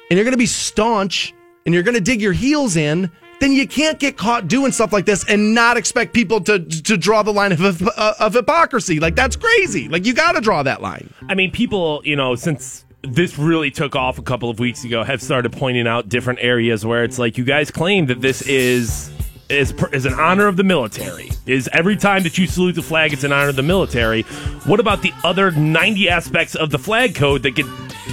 and 0.09 0.17
you're 0.17 0.25
going 0.25 0.33
to 0.33 0.37
be 0.37 0.45
staunch, 0.45 1.33
and 1.65 1.73
you're 1.73 1.83
going 1.83 1.95
to 1.95 2.01
dig 2.01 2.19
your 2.21 2.33
heels 2.33 2.75
in, 2.75 3.09
then 3.39 3.51
you 3.51 3.67
can't 3.67 3.99
get 3.99 4.17
caught 4.17 4.47
doing 4.47 4.71
stuff 4.71 4.93
like 4.93 5.05
this 5.05 5.27
and 5.29 5.53
not 5.53 5.77
expect 5.77 6.13
people 6.13 6.41
to 6.41 6.59
to 6.59 6.97
draw 6.97 7.23
the 7.23 7.33
line 7.33 7.51
of 7.51 7.87
of 7.87 8.33
hypocrisy. 8.33 8.99
Like 8.99 9.15
that's 9.15 9.35
crazy. 9.35 9.87
Like 9.89 10.05
you 10.05 10.13
got 10.13 10.33
to 10.33 10.41
draw 10.41 10.63
that 10.63 10.81
line. 10.81 11.13
I 11.29 11.35
mean, 11.35 11.51
people, 11.51 12.01
you 12.03 12.15
know, 12.15 12.35
since 12.35 12.85
this 13.01 13.37
really 13.37 13.71
took 13.71 13.95
off 13.95 14.17
a 14.17 14.23
couple 14.23 14.49
of 14.49 14.59
weeks 14.59 14.83
ago, 14.83 15.03
have 15.03 15.21
started 15.21 15.51
pointing 15.51 15.87
out 15.87 16.09
different 16.09 16.39
areas 16.41 16.85
where 16.85 17.03
it's 17.03 17.19
like 17.19 17.37
you 17.37 17.43
guys 17.43 17.71
claim 17.71 18.07
that 18.07 18.21
this 18.21 18.41
is 18.43 19.11
is 19.49 19.73
is 19.93 20.05
an 20.05 20.13
honor 20.13 20.47
of 20.47 20.57
the 20.57 20.63
military. 20.63 21.31
Is 21.45 21.69
every 21.71 21.95
time 21.95 22.23
that 22.23 22.37
you 22.37 22.47
salute 22.47 22.73
the 22.73 22.81
flag, 22.81 23.13
it's 23.13 23.23
an 23.23 23.31
honor 23.31 23.49
of 23.49 23.55
the 23.55 23.63
military. 23.63 24.23
What 24.65 24.79
about 24.79 25.01
the 25.01 25.13
other 25.23 25.51
ninety 25.51 26.09
aspects 26.09 26.55
of 26.55 26.71
the 26.71 26.79
flag 26.79 27.13
code 27.15 27.43
that 27.43 27.51
get 27.51 27.65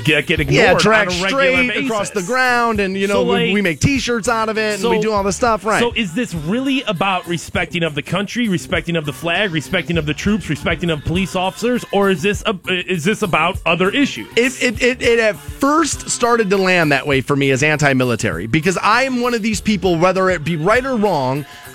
get, 0.05 0.27
get 0.27 0.41
ignored? 0.41 0.55
Yeah, 0.55 0.75
drag 0.79 1.09
on 1.09 1.15
a 1.15 1.23
regular 1.23 1.29
straight 1.29 1.69
basis? 1.69 1.85
across 1.87 2.11
the 2.11 2.23
ground, 2.23 2.81
and 2.81 2.97
you 2.97 3.07
know 3.07 3.15
So, 3.15 3.25
we, 3.25 3.31
like- 3.31 3.55
we 3.55 3.63
make 3.63 3.81
T-shirts 3.81 4.29
out 4.29 4.49
of 4.51 4.59
it, 4.59 4.81
and 4.81 4.91
we 4.91 5.01
do 5.01 5.13
all 5.13 5.23
this 5.23 5.37
stuff. 5.37 5.65
Right. 5.65 5.81
So 5.81 5.93
is 5.95 6.15
this 6.15 6.35
really 6.35 6.83
about 6.83 7.27
respecting 7.27 7.83
of 7.83 7.95
the 7.95 8.03
country, 8.03 8.49
respecting 8.49 8.97
of 8.97 9.07
the 9.07 9.13
flag, 9.13 9.53
respecting 9.53 9.97
of 9.97 10.05
the 10.05 10.15
troops, 10.15 10.51
respecting 10.51 10.91
of 10.91 11.03
police 11.05 11.35
officers, 11.35 11.85
or 11.93 12.11
is 12.11 12.21
this 12.21 12.43
a, 12.47 12.59
is 12.69 13.05
this 13.05 13.23
about 13.23 13.59
other 13.65 13.91
issues? 13.91 14.29
It, 14.37 14.63
it, 14.63 14.83
it, 14.83 15.03
it 15.03 15.19
at 15.19 15.37
first 15.37 16.11
started 16.11 16.51
to 16.51 16.59
land 16.59 16.93
that 16.93 17.07
way 17.07 17.23
for 17.23 17.37
me 17.37 17.51
as 17.51 17.63
anti-military 17.63 18.47
because 18.47 18.77
I 18.77 19.05
am 19.05 19.21
one 19.23 19.33
of 19.33 19.41
these 19.43 19.61
people, 19.63 19.99
whether 19.99 20.29
it 20.29 20.45
be 20.45 20.57
right 20.57 20.85
or 20.85 20.97
wrong. 20.97 21.22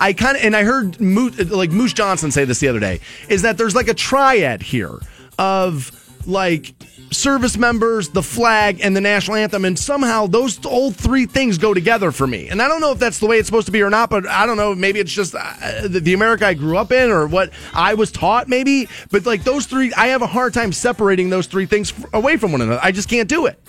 I 0.00 0.12
kind 0.12 0.36
of 0.36 0.44
and 0.44 0.54
I 0.54 0.64
heard 0.64 1.00
Mo- 1.00 1.30
like 1.48 1.70
Moose 1.70 1.92
Johnson 1.92 2.30
say 2.30 2.44
this 2.44 2.60
the 2.60 2.68
other 2.68 2.80
day 2.80 3.00
is 3.28 3.42
that 3.42 3.58
there's 3.58 3.74
like 3.74 3.88
a 3.88 3.94
triad 3.94 4.62
here 4.62 4.98
of 5.38 5.90
like 6.26 6.74
service 7.10 7.56
members, 7.56 8.10
the 8.10 8.22
flag, 8.22 8.80
and 8.82 8.94
the 8.94 9.00
national 9.00 9.36
anthem, 9.36 9.64
and 9.64 9.78
somehow 9.78 10.26
those 10.26 10.64
old 10.66 10.96
three 10.96 11.26
things 11.26 11.58
go 11.58 11.74
together 11.74 12.12
for 12.12 12.26
me. 12.26 12.48
And 12.48 12.60
I 12.60 12.68
don't 12.68 12.80
know 12.80 12.92
if 12.92 12.98
that's 12.98 13.18
the 13.18 13.26
way 13.26 13.38
it's 13.38 13.46
supposed 13.46 13.66
to 13.66 13.72
be 13.72 13.82
or 13.82 13.90
not, 13.90 14.10
but 14.10 14.26
I 14.26 14.46
don't 14.46 14.56
know. 14.56 14.74
Maybe 14.74 15.00
it's 15.00 15.12
just 15.12 15.34
uh, 15.34 15.88
the, 15.88 16.12
America 16.12 16.46
I 16.46 16.54
grew 16.54 16.76
up 16.76 16.92
in 16.92 17.10
or 17.10 17.26
what 17.26 17.50
I 17.74 17.94
was 17.94 18.10
taught, 18.10 18.48
maybe. 18.48 18.88
But 19.10 19.26
like 19.26 19.44
those 19.44 19.66
three, 19.66 19.92
I 19.94 20.08
have 20.08 20.22
a 20.22 20.26
hard 20.26 20.54
time 20.54 20.72
separating 20.72 21.30
those 21.30 21.46
three 21.46 21.66
things 21.66 21.92
away 22.12 22.36
from 22.36 22.52
one 22.52 22.60
another. 22.60 22.80
I 22.82 22.92
just 22.92 23.08
can't 23.08 23.28
do 23.28 23.46
it. 23.46 23.60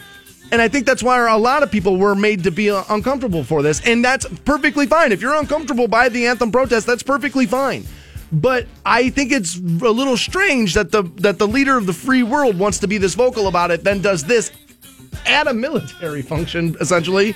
And 0.51 0.61
I 0.61 0.67
think 0.67 0.85
that's 0.85 1.03
why 1.03 1.29
a 1.29 1.37
lot 1.37 1.63
of 1.63 1.71
people 1.71 1.97
were 1.97 2.15
made 2.15 2.43
to 2.43 2.51
be 2.51 2.69
uncomfortable 2.69 3.43
for 3.43 3.61
this. 3.61 3.85
And 3.85 4.03
that's 4.03 4.25
perfectly 4.45 4.87
fine. 4.87 5.11
If 5.11 5.21
you're 5.21 5.35
uncomfortable 5.35 5.87
by 5.87 6.09
the 6.09 6.25
anthem 6.27 6.51
protest, 6.51 6.87
that's 6.87 7.03
perfectly 7.03 7.45
fine. 7.45 7.85
But 8.31 8.67
I 8.85 9.09
think 9.09 9.31
it's 9.31 9.55
a 9.57 9.59
little 9.59 10.17
strange 10.17 10.75
that 10.75 10.91
the 10.91 11.03
that 11.17 11.39
the 11.39 11.47
leader 11.47 11.77
of 11.77 11.87
the 11.87 11.93
free 11.93 12.21
world 12.21 12.59
wants 12.59 12.79
to 12.79 12.87
be 12.87 12.97
this 12.99 13.15
vocal 13.15 13.47
about 13.47 13.71
it, 13.71 13.83
then 13.83 14.01
does 14.01 14.23
this 14.23 14.51
at 15.25 15.47
a 15.47 15.53
military 15.53 16.21
function, 16.21 16.75
essentially, 16.79 17.35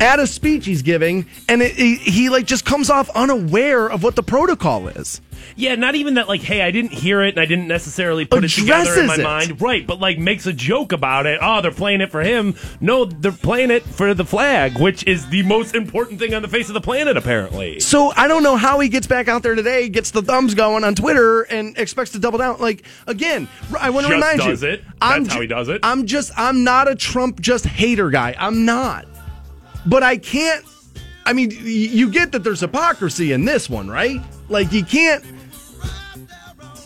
at 0.00 0.18
a 0.18 0.26
speech 0.26 0.64
he's 0.64 0.82
giving, 0.82 1.26
and 1.48 1.62
it, 1.62 1.72
he, 1.72 1.96
he 1.96 2.28
like 2.30 2.46
just 2.46 2.64
comes 2.64 2.90
off 2.90 3.10
unaware 3.10 3.90
of 3.90 4.02
what 4.02 4.16
the 4.16 4.22
protocol 4.22 4.88
is. 4.88 5.20
Yeah, 5.56 5.74
not 5.74 5.94
even 5.94 6.14
that. 6.14 6.28
Like, 6.28 6.40
hey, 6.40 6.62
I 6.62 6.70
didn't 6.70 6.92
hear 6.92 7.22
it, 7.22 7.34
and 7.34 7.40
I 7.40 7.46
didn't 7.46 7.68
necessarily 7.68 8.24
put 8.24 8.44
it 8.44 8.48
together 8.48 9.00
in 9.00 9.06
my 9.06 9.14
it. 9.14 9.22
mind. 9.22 9.60
Right, 9.60 9.86
but 9.86 10.00
like 10.00 10.18
makes 10.18 10.46
a 10.46 10.52
joke 10.52 10.92
about 10.92 11.26
it. 11.26 11.38
Oh, 11.42 11.60
they're 11.60 11.70
playing 11.70 12.00
it 12.00 12.10
for 12.10 12.22
him. 12.22 12.54
No, 12.80 13.04
they're 13.04 13.32
playing 13.32 13.70
it 13.70 13.82
for 13.82 14.14
the 14.14 14.24
flag, 14.24 14.78
which 14.78 15.06
is 15.06 15.28
the 15.28 15.42
most 15.42 15.74
important 15.74 16.18
thing 16.18 16.34
on 16.34 16.42
the 16.42 16.48
face 16.48 16.68
of 16.68 16.74
the 16.74 16.80
planet, 16.80 17.16
apparently. 17.16 17.80
So 17.80 18.12
I 18.16 18.28
don't 18.28 18.42
know 18.42 18.56
how 18.56 18.80
he 18.80 18.88
gets 18.88 19.06
back 19.06 19.28
out 19.28 19.42
there 19.42 19.54
today, 19.54 19.88
gets 19.88 20.10
the 20.10 20.22
thumbs 20.22 20.54
going 20.54 20.84
on 20.84 20.94
Twitter, 20.94 21.42
and 21.42 21.76
expects 21.78 22.12
to 22.12 22.18
double 22.18 22.38
down. 22.38 22.58
Like 22.58 22.84
again, 23.06 23.48
I 23.78 23.90
want 23.90 24.06
to 24.06 24.12
remind 24.12 24.38
does 24.38 24.62
you, 24.62 24.70
it. 24.70 24.84
I'm 25.00 25.24
That's 25.24 25.34
how 25.34 25.40
he 25.40 25.46
does 25.46 25.68
it. 25.68 25.80
I'm 25.82 26.06
just 26.06 26.32
I'm 26.36 26.64
not 26.64 26.90
a 26.90 26.94
Trump 26.94 27.40
just 27.40 27.64
hater 27.64 28.10
guy. 28.10 28.34
I'm 28.38 28.64
not, 28.64 29.06
but 29.86 30.02
I 30.02 30.16
can't. 30.16 30.64
I 31.24 31.32
mean, 31.32 31.52
you 31.62 32.10
get 32.10 32.32
that 32.32 32.42
there's 32.42 32.60
hypocrisy 32.60 33.32
in 33.32 33.44
this 33.44 33.70
one, 33.70 33.88
right? 33.88 34.20
Like 34.52 34.72
you 34.72 34.84
can't. 34.84 35.24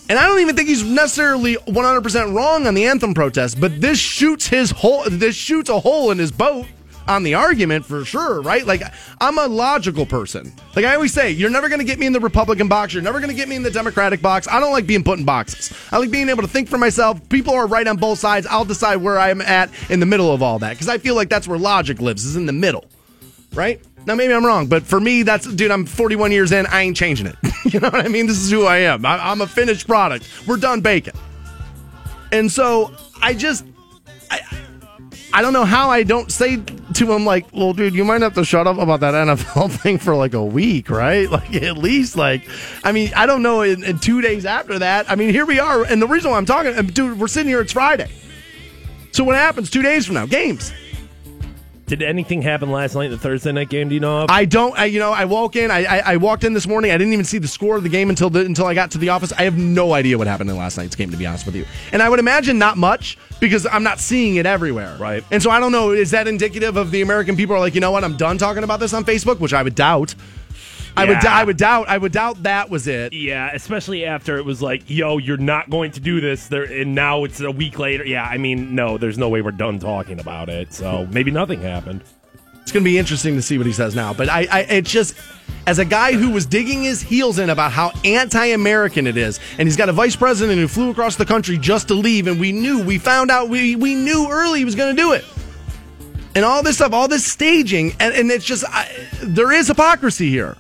And 0.09 0.19
I 0.19 0.27
don't 0.29 0.39
even 0.39 0.55
think 0.55 0.69
he's 0.69 0.85
necessarily 0.85 1.57
100% 1.57 2.35
wrong 2.35 2.69
on 2.69 2.75
the 2.75 2.87
anthem 2.87 3.13
protest, 3.13 3.61
but 3.61 3.81
this 3.81 3.99
shoots 3.99 4.47
his 4.47 4.71
hole. 4.71 5.03
This 5.11 5.35
shoots 5.35 5.69
a 5.69 5.81
hole 5.81 6.13
in 6.13 6.19
his 6.19 6.31
boat 6.31 6.67
on 7.09 7.25
the 7.25 7.35
argument 7.35 7.85
for 7.85 8.05
sure, 8.05 8.41
right? 8.41 8.65
Like 8.65 8.83
I'm 9.21 9.37
a 9.39 9.47
logical 9.47 10.07
person. 10.07 10.53
Like 10.77 10.85
I 10.85 10.95
always 10.95 11.13
say, 11.13 11.33
you're 11.33 11.51
never 11.51 11.69
going 11.69 11.81
to 11.81 11.85
get 11.85 11.99
me 11.99 12.07
in 12.07 12.13
the 12.13 12.21
Republican 12.21 12.69
box. 12.69 12.95
You're 12.95 13.03
never 13.03 13.19
going 13.19 13.31
to 13.31 13.37
get 13.37 13.49
me 13.49 13.57
in 13.57 13.65
the 13.65 13.71
Democratic 13.71 14.23
box. 14.23 14.47
I 14.47 14.61
don't 14.61 14.73
like 14.73 14.87
being 14.87 15.03
put 15.03 15.19
in 15.19 15.25
boxes. 15.25 15.77
I 15.91 15.99
like 15.99 16.13
being 16.13 16.29
able 16.29 16.43
to 16.43 16.49
think 16.49 16.69
for 16.69 16.79
myself. 16.79 17.29
People 17.29 17.55
are 17.55 17.67
right 17.67 17.87
on 17.87 17.97
both 17.97 18.21
sides. 18.21 18.47
I'll 18.47 18.65
decide 18.65 18.97
where 18.97 19.19
I'm 19.19 19.41
at 19.41 19.71
in 19.91 19.99
the 19.99 20.07
middle 20.07 20.33
of 20.33 20.41
all 20.41 20.61
that 20.61 20.75
because 20.75 20.89
I 20.89 20.99
feel 20.99 21.17
like 21.17 21.29
that's 21.29 21.49
where 21.49 21.59
logic 21.59 22.01
lives, 22.01 22.25
is 22.25 22.37
in 22.37 22.47
the 22.47 22.53
middle, 22.53 22.85
right? 23.55 23.81
Now 24.07 24.15
maybe 24.15 24.33
I'm 24.33 24.47
wrong, 24.47 24.69
but 24.69 24.85
for 24.85 25.01
me, 25.01 25.23
that's 25.25 25.53
dude. 25.53 25.71
I'm 25.71 25.85
41 25.85 26.31
years 26.31 26.53
in. 26.53 26.67
I 26.67 26.83
ain't 26.83 26.97
changing 26.97 27.27
it. 27.27 27.37
you 27.65 27.81
know 27.81 27.91
what 27.91 28.05
I 28.05 28.09
mean? 28.09 28.27
This 28.27 28.39
is 28.39 28.51
who 28.51 28.65
I 28.65 28.79
am. 28.79 29.05
I, 29.05 29.19
I'm 29.19 29.41
a 29.41 29.47
finished 29.47 29.87
product. 29.87 30.29
We're 30.47 30.59
done 30.59 30.81
baking. 30.81 31.15
And 32.33 32.51
so 32.51 32.95
I 33.21 33.35
just, 33.35 33.65
I, 34.31 34.41
I 35.33 35.43
don't 35.43 35.53
know 35.53 35.65
how 35.65 35.91
I 35.91 36.03
don't 36.03 36.31
say 36.31 36.57
to 36.95 37.13
him 37.13 37.27
like, 37.27 37.47
well, 37.53 37.73
dude, 37.73 37.95
you 37.95 38.05
might 38.05 38.23
have 38.23 38.35
to 38.35 38.45
shut 38.45 38.67
up 38.67 38.79
about 38.79 39.01
that 39.01 39.15
NFL 39.15 39.71
thing 39.83 39.99
for 39.99 40.15
like 40.15 40.35
a 40.35 40.45
week, 40.45 40.89
right? 40.89 41.29
Like 41.31 41.55
at 41.57 41.77
least 41.77 42.17
like, 42.17 42.49
I 42.85 42.93
mean, 42.93 43.13
I 43.15 43.27
don't 43.27 43.43
know. 43.43 43.63
In, 43.63 43.83
in 43.85 43.99
two 43.99 44.21
days 44.21 44.47
after 44.47 44.79
that, 44.79 45.11
I 45.11 45.17
mean, 45.17 45.31
here 45.31 45.45
we 45.47 45.59
are, 45.59 45.85
and 45.85 46.01
the 46.01 46.07
reason 46.07 46.31
why 46.31 46.37
I'm 46.37 46.47
talking, 46.47 46.75
dude, 46.87 47.19
we're 47.19 47.29
sitting 47.29 47.49
here. 47.49 47.61
It's 47.61 47.73
Friday. 47.73 48.11
So 49.11 49.25
what 49.25 49.35
happens 49.35 49.71
two 49.71 49.83
days 49.83 50.07
from 50.07 50.15
now? 50.15 50.27
Games. 50.27 50.73
Did 51.87 52.03
anything 52.03 52.43
happen 52.43 52.73
last 52.73 52.97
night 52.97 53.05
in 53.05 53.11
the 53.13 53.19
Thursday 53.19 53.53
night 53.53 53.69
game? 53.69 53.89
Do 53.89 53.95
you 53.95 54.01
know 54.01 54.23
of? 54.23 54.31
I 54.31 54.45
don't. 54.45 54.77
I, 54.77 54.87
you 54.87 54.99
know, 54.99 55.13
I 55.13 55.25
walk 55.25 55.55
in. 55.55 55.71
I, 55.71 55.85
I 55.85 55.99
I 55.99 56.17
walked 56.17 56.43
in 56.43 56.53
this 56.53 56.67
morning. 56.67 56.91
I 56.91 56.99
didn't 56.99 57.13
even 57.13 57.25
see 57.25 57.39
the 57.39 57.47
score 57.47 57.77
of 57.77 57.85
the 57.85 57.89
game 57.89 58.11
until 58.11 58.29
the, 58.29 58.41
until 58.41 58.67
I 58.67 58.75
got 58.75 58.91
to 58.93 58.99
the 58.99 59.11
office. 59.11 59.33
I 59.33 59.43
have 59.43 59.57
no 59.57 59.93
idea 59.93 60.19
what 60.19 60.27
happened 60.27 60.51
in 60.51 60.57
last 60.57 60.77
night's 60.79 60.97
game, 60.97 61.13
to 61.13 61.17
be 61.17 61.27
honest 61.27 61.47
with 61.47 61.55
you. 61.55 61.65
And 61.93 62.03
I 62.03 62.09
would 62.09 62.19
imagine 62.19 62.59
not 62.59 62.77
much 62.77 63.17
because 63.39 63.67
I'm 63.67 63.85
not 63.85 64.01
seeing 64.01 64.35
it 64.35 64.47
everywhere. 64.47 64.97
Right. 64.99 65.23
And 65.31 65.41
so 65.41 65.51
I 65.51 65.61
don't 65.61 65.71
know. 65.71 65.93
Is 65.93 66.11
that 66.11 66.27
indicative 66.27 66.77
of 66.77 66.91
the 66.91 67.03
American 67.03 67.37
people 67.37 67.55
are 67.55 67.61
like, 67.61 67.77
you 67.77 67.81
know 67.81 67.93
what? 67.93 68.03
I'm 68.03 68.17
done 68.17 68.37
talking 68.37 68.65
about 68.65 68.81
this 68.81 68.93
on 68.93 69.05
Facebook, 69.05 69.39
which 69.39 69.53
I 69.53 69.63
would 69.63 69.77
doubt. 69.77 70.17
I 70.97 71.05
would. 71.05 71.25
I 71.25 71.45
would 71.45 71.57
doubt. 71.57 71.89
I 71.89 71.99
would 71.99 72.13
doubt 72.13 72.43
that 72.45 72.71
was 72.71 72.87
it. 72.87 73.13
Yeah, 73.13 73.51
especially 73.53 74.05
after 74.05 74.39
it 74.39 74.45
was 74.45 74.63
like, 74.63 74.89
yo, 74.89 75.19
you're 75.19 75.37
not 75.37 75.69
going 75.69 75.91
to 75.93 76.01
do 76.01 76.21
this, 76.21 76.49
there, 76.49 76.65
and 76.65 76.95
now 76.95 77.25
it's 77.25 77.41
a 77.41 77.51
week 77.51 77.79
later. 77.79 78.05
Yeah, 78.05 78.25
I 78.25 78.39
mean, 78.39 78.75
no, 78.75 78.99
there's 78.99 79.19
no 79.19 79.29
way 79.29 79.43
we're 79.43 79.51
done 79.51 79.79
talking 79.79 80.21
about 80.21 80.49
it. 80.49 80.73
So 80.73 81.07
maybe 81.11 81.31
nothing 81.31 81.61
happened. 81.61 82.03
It's 82.63 82.73
going 82.73 82.83
to 82.83 82.91
be 82.91 82.99
interesting 82.99 83.37
to 83.37 83.43
see 83.43 83.59
what 83.59 83.67
he 83.67 83.73
says 83.73 83.95
now. 83.95 84.13
But 84.13 84.29
I, 84.29 84.49
I, 84.51 84.61
it's 84.63 84.91
just 84.91 85.15
as 85.69 85.79
a 85.79 85.85
guy 85.85 86.15
who 86.15 86.31
was 86.31 86.47
digging 86.47 86.83
his 86.83 87.01
heels 87.01 87.39
in 87.39 87.51
about 87.51 87.71
how 87.71 87.93
anti-American 88.05 89.07
it 89.07 89.17
is, 89.17 89.39
and 89.59 89.69
he's 89.69 89.77
got 89.77 89.89
a 89.89 89.93
vice 89.93 90.17
president 90.17 90.59
who 90.59 90.67
flew 90.67 90.91
across 90.91 91.15
the 91.15 91.25
country 91.25 91.59
just 91.59 91.87
to 91.89 91.95
leave, 91.95 92.27
and 92.27 92.41
we 92.41 92.51
knew, 92.51 92.83
we 92.83 92.99
found 92.99 93.31
out, 93.31 93.49
we 93.49 93.77
we 93.77 93.95
knew 93.95 94.29
early 94.29 94.59
he 94.59 94.65
was 94.65 94.75
going 94.75 94.97
to 94.97 95.01
do 95.01 95.13
it, 95.13 95.25
and 96.35 96.45
all 96.45 96.61
this 96.65 96.75
stuff, 96.77 96.93
all 96.93 97.07
this 97.07 97.25
staging, 97.25 97.95
and, 98.01 98.13
and 98.13 98.31
it's 98.33 98.45
just 98.45 98.65
I, 98.67 98.91
there 99.23 99.53
is 99.53 99.69
hypocrisy 99.69 100.29
here, 100.29 100.57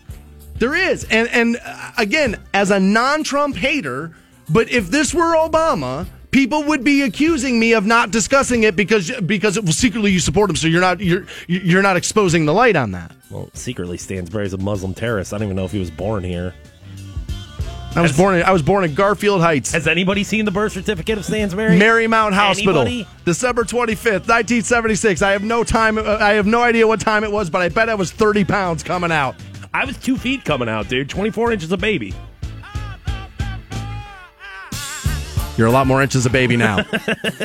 there 0.59 0.75
is, 0.75 1.05
and 1.05 1.29
and 1.29 1.59
uh, 1.65 1.93
again, 1.99 2.41
as 2.55 2.71
a 2.71 2.81
non-Trump 2.81 3.57
hater, 3.57 4.13
but 4.49 4.71
if 4.71 4.91
this 4.91 5.13
were 5.15 5.35
Obama. 5.35 6.07
People 6.33 6.65
would 6.65 6.85
be 6.85 7.01
accusing 7.01 7.59
me 7.59 7.73
of 7.73 7.87
not 7.87 8.11
discussing 8.11 8.65
it 8.65 8.77
because 8.77 9.11
because 9.23 9.57
it 9.57 9.67
secretly 9.73 10.11
you 10.11 10.21
support 10.21 10.51
him, 10.51 10.57
so 10.57 10.67
you're 10.67 10.83
not 10.83 11.01
you're 11.01 11.25
you're 11.47 11.81
not 11.81 11.97
exposing 11.97 12.45
the 12.45 12.53
light 12.53 12.77
on 12.77 12.91
that. 12.91 13.13
Well, 13.31 13.49
secretly, 13.55 13.97
Stansbury's 13.97 14.53
a 14.53 14.59
Muslim 14.59 14.93
terrorist. 14.93 15.33
I 15.33 15.39
don't 15.39 15.47
even 15.47 15.57
know 15.57 15.65
if 15.65 15.73
he 15.73 15.79
was 15.79 15.91
born 15.91 16.25
here. 16.25 16.53
I 17.95 18.03
was 18.03 18.15
born 18.15 18.37
in, 18.37 18.43
I 18.43 18.51
was 18.53 18.61
born 18.61 18.85
in 18.85 18.93
Garfield 18.93 19.41
Heights. 19.41 19.73
Has 19.73 19.87
anybody 19.87 20.25
seen 20.25 20.45
the 20.45 20.51
birth 20.51 20.73
certificate 20.73 21.17
of 21.17 21.25
Stansbury? 21.25 21.79
Marymount 21.79 22.35
Hospital, 22.35 22.83
Anybody? 22.83 23.09
December 23.25 23.65
25th, 23.65 24.29
1976. 24.29 25.23
I 25.23 25.31
have 25.31 25.43
no 25.43 25.65
time. 25.65 25.97
uh, 25.97 26.19
I 26.21 26.35
have 26.35 26.45
no 26.47 26.61
idea 26.63 26.87
what 26.87 27.01
time 27.01 27.25
it 27.25 27.33
was, 27.33 27.49
but 27.49 27.63
I 27.63 27.71
bet 27.71 27.89
I 27.89 27.95
was 27.95 28.13
30 28.13 28.45
pounds 28.45 28.83
coming 28.83 29.11
out. 29.11 29.37
I 29.77 29.85
was 29.85 29.99
two 29.99 30.17
feet 30.17 30.43
coming 30.43 30.71
out, 30.71 30.89
dude. 30.89 31.11
24 31.11 31.53
inches 31.53 31.71
of 31.71 31.79
baby. 31.83 32.15
You're 35.59 35.67
a 35.67 35.71
lot 35.71 35.87
more 35.87 36.01
inches 36.03 36.25
of 36.25 36.33
baby 36.33 36.57
now. 36.57 36.79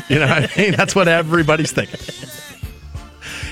you 0.07 0.17
know 0.17 0.27
what 0.27 0.49
I 0.49 0.51
mean? 0.57 0.71
That's 0.71 0.95
what 0.95 1.09
everybody's 1.09 1.73
thinking. 1.73 1.99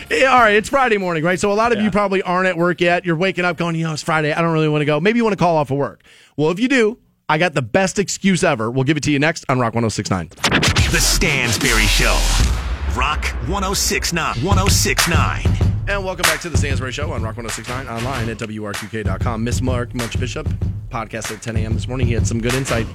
Yeah, 0.09 0.27
all 0.27 0.39
right, 0.39 0.55
it's 0.55 0.69
Friday 0.69 0.97
morning, 0.97 1.25
right? 1.25 1.37
So 1.37 1.51
a 1.51 1.55
lot 1.55 1.73
of 1.73 1.81
you 1.81 1.91
probably 1.91 2.21
aren't 2.21 2.47
at 2.47 2.55
work 2.55 2.79
yet. 2.79 3.03
You're 3.03 3.17
waking 3.17 3.43
up 3.43 3.57
going, 3.57 3.75
you 3.75 3.83
know, 3.83 3.91
it's 3.91 4.01
Friday. 4.01 4.31
I 4.31 4.41
don't 4.41 4.53
really 4.53 4.69
want 4.69 4.79
to 4.79 4.85
go. 4.85 5.01
Maybe 5.01 5.17
you 5.17 5.25
want 5.25 5.33
to 5.37 5.43
call 5.43 5.57
off 5.57 5.71
of 5.71 5.77
work. 5.77 6.01
Well, 6.37 6.49
if 6.49 6.59
you 6.61 6.69
do, 6.69 6.97
I 7.27 7.37
got 7.37 7.55
the 7.55 7.61
best 7.61 7.99
excuse 7.99 8.45
ever. 8.45 8.71
We'll 8.71 8.85
give 8.85 8.95
it 8.95 9.03
to 9.03 9.11
you 9.11 9.19
next 9.19 9.43
on 9.49 9.59
Rock 9.59 9.75
1069. 9.75 10.29
The 10.29 10.99
Stansbury 11.01 11.83
Show. 11.83 12.58
Rock 12.95 13.23
1069. 13.47 14.43
1069. 14.43 15.45
And 15.87 16.03
welcome 16.03 16.23
back 16.23 16.39
to 16.41 16.49
the 16.49 16.57
Stansbury 16.57 16.91
Show 16.91 17.11
on 17.11 17.21
Rock 17.23 17.37
1069 17.37 17.87
online 17.87 18.29
at 18.29 18.37
WRQK.com. 18.37 19.43
Miss 19.43 19.61
Mark 19.61 19.93
Munch 19.95 20.19
Bishop, 20.19 20.47
podcast 20.89 21.31
at 21.33 21.41
10 21.41 21.57
a.m. 21.57 21.73
this 21.73 21.87
morning. 21.87 22.07
He 22.07 22.13
had 22.13 22.27
some 22.27 22.41
good 22.41 22.53
insight. 22.53 22.85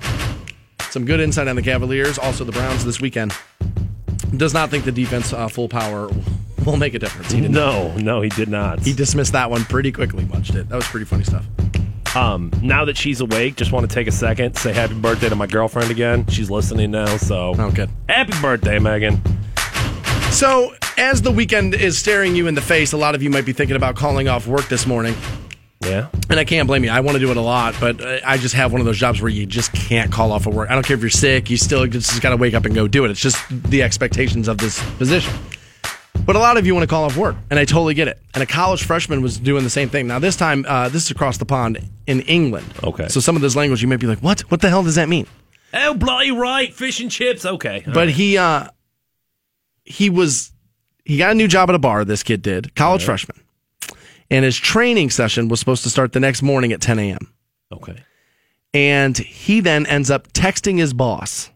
Some 0.90 1.04
good 1.04 1.20
insight 1.20 1.48
on 1.48 1.56
the 1.56 1.62
Cavaliers, 1.62 2.18
also 2.18 2.44
the 2.44 2.52
Browns 2.52 2.84
this 2.84 3.00
weekend. 3.00 3.34
Does 4.36 4.54
not 4.54 4.70
think 4.70 4.84
the 4.84 4.92
defense 4.92 5.32
uh, 5.32 5.48
full 5.48 5.68
power 5.68 6.08
will 6.64 6.76
make 6.76 6.94
a 6.94 6.98
difference. 6.98 7.32
He 7.32 7.40
did 7.40 7.50
No, 7.50 7.94
no, 7.96 8.20
he 8.20 8.28
did 8.30 8.48
not. 8.48 8.80
He 8.80 8.92
dismissed 8.92 9.32
that 9.32 9.50
one 9.50 9.64
pretty 9.64 9.90
quickly, 9.92 10.24
Munch 10.26 10.50
it. 10.54 10.68
That 10.68 10.76
was 10.76 10.86
pretty 10.86 11.06
funny 11.06 11.24
stuff. 11.24 11.46
Um, 12.16 12.52
now 12.62 12.84
that 12.84 12.96
she's 12.96 13.20
awake, 13.20 13.56
just 13.56 13.72
want 13.72 13.88
to 13.88 13.92
take 13.92 14.06
a 14.06 14.12
second, 14.12 14.56
say 14.56 14.72
happy 14.72 14.94
birthday 14.94 15.28
to 15.28 15.34
my 15.34 15.46
girlfriend 15.48 15.90
again. 15.90 16.26
She's 16.26 16.48
listening 16.50 16.92
now, 16.92 17.16
so 17.16 17.54
Oh, 17.58 17.70
good. 17.72 17.90
happy 18.08 18.34
birthday, 18.40 18.78
Megan. 18.78 19.20
So, 20.34 20.74
as 20.98 21.22
the 21.22 21.30
weekend 21.30 21.74
is 21.74 21.96
staring 21.96 22.34
you 22.34 22.48
in 22.48 22.56
the 22.56 22.60
face, 22.60 22.92
a 22.92 22.96
lot 22.96 23.14
of 23.14 23.22
you 23.22 23.30
might 23.30 23.46
be 23.46 23.52
thinking 23.52 23.76
about 23.76 23.94
calling 23.94 24.26
off 24.26 24.48
work 24.48 24.68
this 24.68 24.84
morning. 24.84 25.14
Yeah. 25.80 26.08
And 26.28 26.40
I 26.40 26.44
can't 26.44 26.66
blame 26.66 26.82
you. 26.82 26.90
I 26.90 26.98
want 27.00 27.14
to 27.14 27.20
do 27.20 27.30
it 27.30 27.36
a 27.36 27.40
lot, 27.40 27.76
but 27.78 28.00
uh, 28.00 28.18
I 28.26 28.36
just 28.36 28.52
have 28.56 28.72
one 28.72 28.80
of 28.80 28.84
those 28.84 28.98
jobs 28.98 29.22
where 29.22 29.30
you 29.30 29.46
just 29.46 29.72
can't 29.72 30.10
call 30.10 30.32
off 30.32 30.48
of 30.48 30.54
work. 30.56 30.70
I 30.70 30.74
don't 30.74 30.84
care 30.84 30.96
if 30.96 31.02
you're 31.02 31.08
sick, 31.08 31.50
you 31.50 31.56
still 31.56 31.86
just 31.86 32.20
got 32.20 32.30
to 32.30 32.36
wake 32.36 32.52
up 32.52 32.64
and 32.64 32.74
go 32.74 32.88
do 32.88 33.04
it. 33.04 33.12
It's 33.12 33.20
just 33.20 33.38
the 33.48 33.84
expectations 33.84 34.48
of 34.48 34.58
this 34.58 34.82
position. 34.96 35.32
But 36.26 36.34
a 36.34 36.40
lot 36.40 36.56
of 36.56 36.66
you 36.66 36.74
want 36.74 36.82
to 36.82 36.88
call 36.88 37.04
off 37.04 37.16
work, 37.16 37.36
and 37.48 37.60
I 37.60 37.64
totally 37.64 37.94
get 37.94 38.08
it. 38.08 38.20
And 38.34 38.42
a 38.42 38.46
college 38.46 38.82
freshman 38.82 39.22
was 39.22 39.38
doing 39.38 39.62
the 39.62 39.70
same 39.70 39.88
thing. 39.88 40.08
Now, 40.08 40.18
this 40.18 40.34
time, 40.34 40.64
uh, 40.66 40.88
this 40.88 41.04
is 41.04 41.10
across 41.12 41.38
the 41.38 41.46
pond 41.46 41.78
in 42.08 42.22
England. 42.22 42.66
Okay. 42.82 43.06
So 43.06 43.20
some 43.20 43.36
of 43.36 43.42
this 43.42 43.54
language 43.54 43.82
you 43.82 43.88
might 43.88 44.00
be 44.00 44.08
like, 44.08 44.18
what? 44.18 44.40
What 44.50 44.62
the 44.62 44.68
hell 44.68 44.82
does 44.82 44.96
that 44.96 45.08
mean? 45.08 45.28
Oh, 45.72 45.94
bloody 45.94 46.32
right, 46.32 46.74
fish 46.74 46.98
and 46.98 47.10
chips. 47.10 47.46
Okay. 47.46 47.84
But 47.86 48.10
he 48.10 48.36
uh 48.36 48.68
he 49.84 50.10
was 50.10 50.52
he 51.04 51.18
got 51.18 51.32
a 51.32 51.34
new 51.34 51.48
job 51.48 51.68
at 51.68 51.74
a 51.74 51.78
bar, 51.78 52.04
this 52.04 52.22
kid 52.22 52.42
did, 52.42 52.74
college 52.74 53.04
freshman. 53.04 53.38
And 54.30 54.44
his 54.44 54.56
training 54.56 55.10
session 55.10 55.48
was 55.48 55.60
supposed 55.60 55.82
to 55.82 55.90
start 55.90 56.12
the 56.12 56.20
next 56.20 56.42
morning 56.42 56.72
at 56.72 56.80
10 56.80 56.98
a.m. 56.98 57.32
Okay. 57.70 58.02
And 58.72 59.16
he 59.16 59.60
then 59.60 59.86
ends 59.86 60.10
up 60.10 60.32
texting 60.32 60.78
his 60.78 60.94
boss 60.94 61.50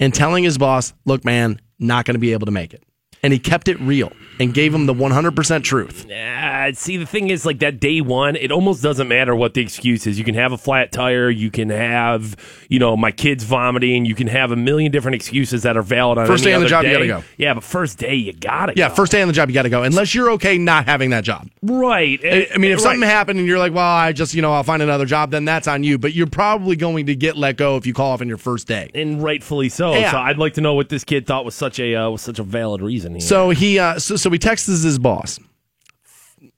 and 0.00 0.12
telling 0.12 0.44
his 0.44 0.58
boss, 0.58 0.92
look, 1.04 1.24
man, 1.24 1.60
not 1.78 2.04
going 2.04 2.14
to 2.14 2.20
be 2.20 2.32
able 2.32 2.46
to 2.46 2.52
make 2.52 2.74
it. 2.74 2.82
And 3.22 3.32
he 3.32 3.38
kept 3.38 3.66
it 3.68 3.80
real 3.80 4.12
and 4.38 4.54
gave 4.54 4.72
him 4.72 4.86
the 4.86 4.94
100% 4.94 5.64
truth. 5.64 6.08
Uh, 6.08 6.72
see, 6.72 6.96
the 6.96 7.06
thing 7.06 7.30
is, 7.30 7.44
like 7.44 7.58
that 7.58 7.80
day 7.80 8.00
one, 8.00 8.36
it 8.36 8.52
almost 8.52 8.80
doesn't 8.82 9.08
matter 9.08 9.34
what 9.34 9.54
the 9.54 9.60
excuse 9.60 10.06
is. 10.06 10.18
You 10.18 10.24
can 10.24 10.36
have 10.36 10.52
a 10.52 10.58
flat 10.58 10.92
tire, 10.92 11.28
you 11.28 11.50
can 11.50 11.70
have, 11.70 12.36
you 12.68 12.78
know, 12.78 12.96
my 12.96 13.10
kids 13.10 13.42
vomiting, 13.42 14.04
you 14.04 14.14
can 14.14 14.28
have 14.28 14.52
a 14.52 14.56
million 14.56 14.92
different 14.92 15.16
excuses 15.16 15.64
that 15.64 15.76
are 15.76 15.82
valid 15.82 16.18
on 16.18 16.26
First 16.28 16.44
day 16.44 16.54
on 16.54 16.62
the 16.62 16.68
job, 16.68 16.84
you 16.84 16.92
gotta 16.92 17.06
go. 17.08 17.24
Yeah, 17.36 17.54
but 17.54 17.64
first 17.64 17.98
day, 17.98 18.14
you 18.14 18.32
gotta 18.32 18.74
Yeah, 18.76 18.88
go. 18.88 18.94
first 18.94 19.10
day 19.10 19.20
on 19.22 19.26
the 19.26 19.34
job, 19.34 19.48
you 19.48 19.54
got 19.54 19.62
to 19.62 19.68
go, 19.70 19.82
unless 19.82 20.14
you're 20.14 20.30
okay 20.32 20.56
not 20.58 20.84
having 20.86 21.10
that 21.10 21.24
job. 21.24 21.48
Right. 21.62 22.20
I 22.24 22.48
I 22.54 22.58
mean, 22.58 22.70
if 22.70 22.76
Right. 22.78 22.82
something 22.82 23.02
happened 23.02 23.40
and 23.40 23.48
you're 23.48 23.58
like, 23.58 23.74
well, 23.74 23.84
I 23.84 24.12
just, 24.12 24.32
you 24.34 24.42
know, 24.42 24.52
I'll 24.52 24.62
find 24.62 24.80
another 24.82 25.06
job, 25.06 25.32
then 25.32 25.44
that's 25.44 25.66
on 25.66 25.82
you. 25.82 25.98
But 25.98 26.12
you're 26.14 26.26
probably 26.28 26.76
going 26.76 27.06
to 27.06 27.16
get 27.16 27.36
let 27.36 27.56
go 27.56 27.76
if 27.76 27.84
you 27.86 27.92
call 27.94 28.12
off 28.12 28.20
on 28.20 28.28
your 28.28 28.36
first 28.38 28.68
day. 28.68 28.90
and 28.94 29.20
rightfully 29.22 29.68
so. 29.68 29.94
Yeah. 29.94 30.12
So 30.12 30.18
I'd 30.18 30.38
like 30.38 30.54
to 30.54 30.60
know 30.60 30.74
what 30.74 30.88
this 30.88 31.02
kid 31.02 31.26
thought 31.26 31.44
was 31.44 31.54
such 31.56 31.80
a 31.80 31.96
uh, 31.96 32.10
was 32.10 32.22
such 32.22 32.38
a 32.38 32.42
valid 32.44 32.80
reason. 32.80 33.07
Here. 33.12 33.20
So 33.20 33.50
he, 33.50 33.78
uh, 33.78 33.98
so, 33.98 34.16
so 34.16 34.30
he 34.30 34.38
texts 34.38 34.66
his 34.66 34.98
boss 34.98 35.38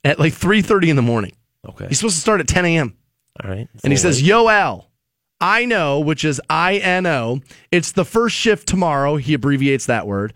at 0.03 0.19
like 0.19 0.33
3.30 0.33 0.89
in 0.89 0.95
the 0.95 1.01
morning. 1.01 1.33
okay, 1.67 1.87
He's 1.87 1.99
supposed 1.99 2.15
to 2.15 2.21
start 2.21 2.39
at 2.39 2.47
10 2.47 2.65
a.m. 2.65 2.95
all 3.43 3.49
right. 3.49 3.67
It's 3.73 3.83
And 3.83 3.91
he 3.93 3.97
says, 3.97 4.21
late. 4.21 4.27
Yo, 4.27 4.47
Al, 4.49 4.89
I 5.39 5.65
know, 5.65 5.99
which 5.99 6.23
is 6.23 6.39
I 6.49 6.75
N 6.77 7.07
O. 7.07 7.41
It's 7.71 7.91
the 7.91 8.05
first 8.05 8.35
shift 8.35 8.67
tomorrow. 8.67 9.15
He 9.17 9.33
abbreviates 9.33 9.87
that 9.87 10.05
word. 10.05 10.33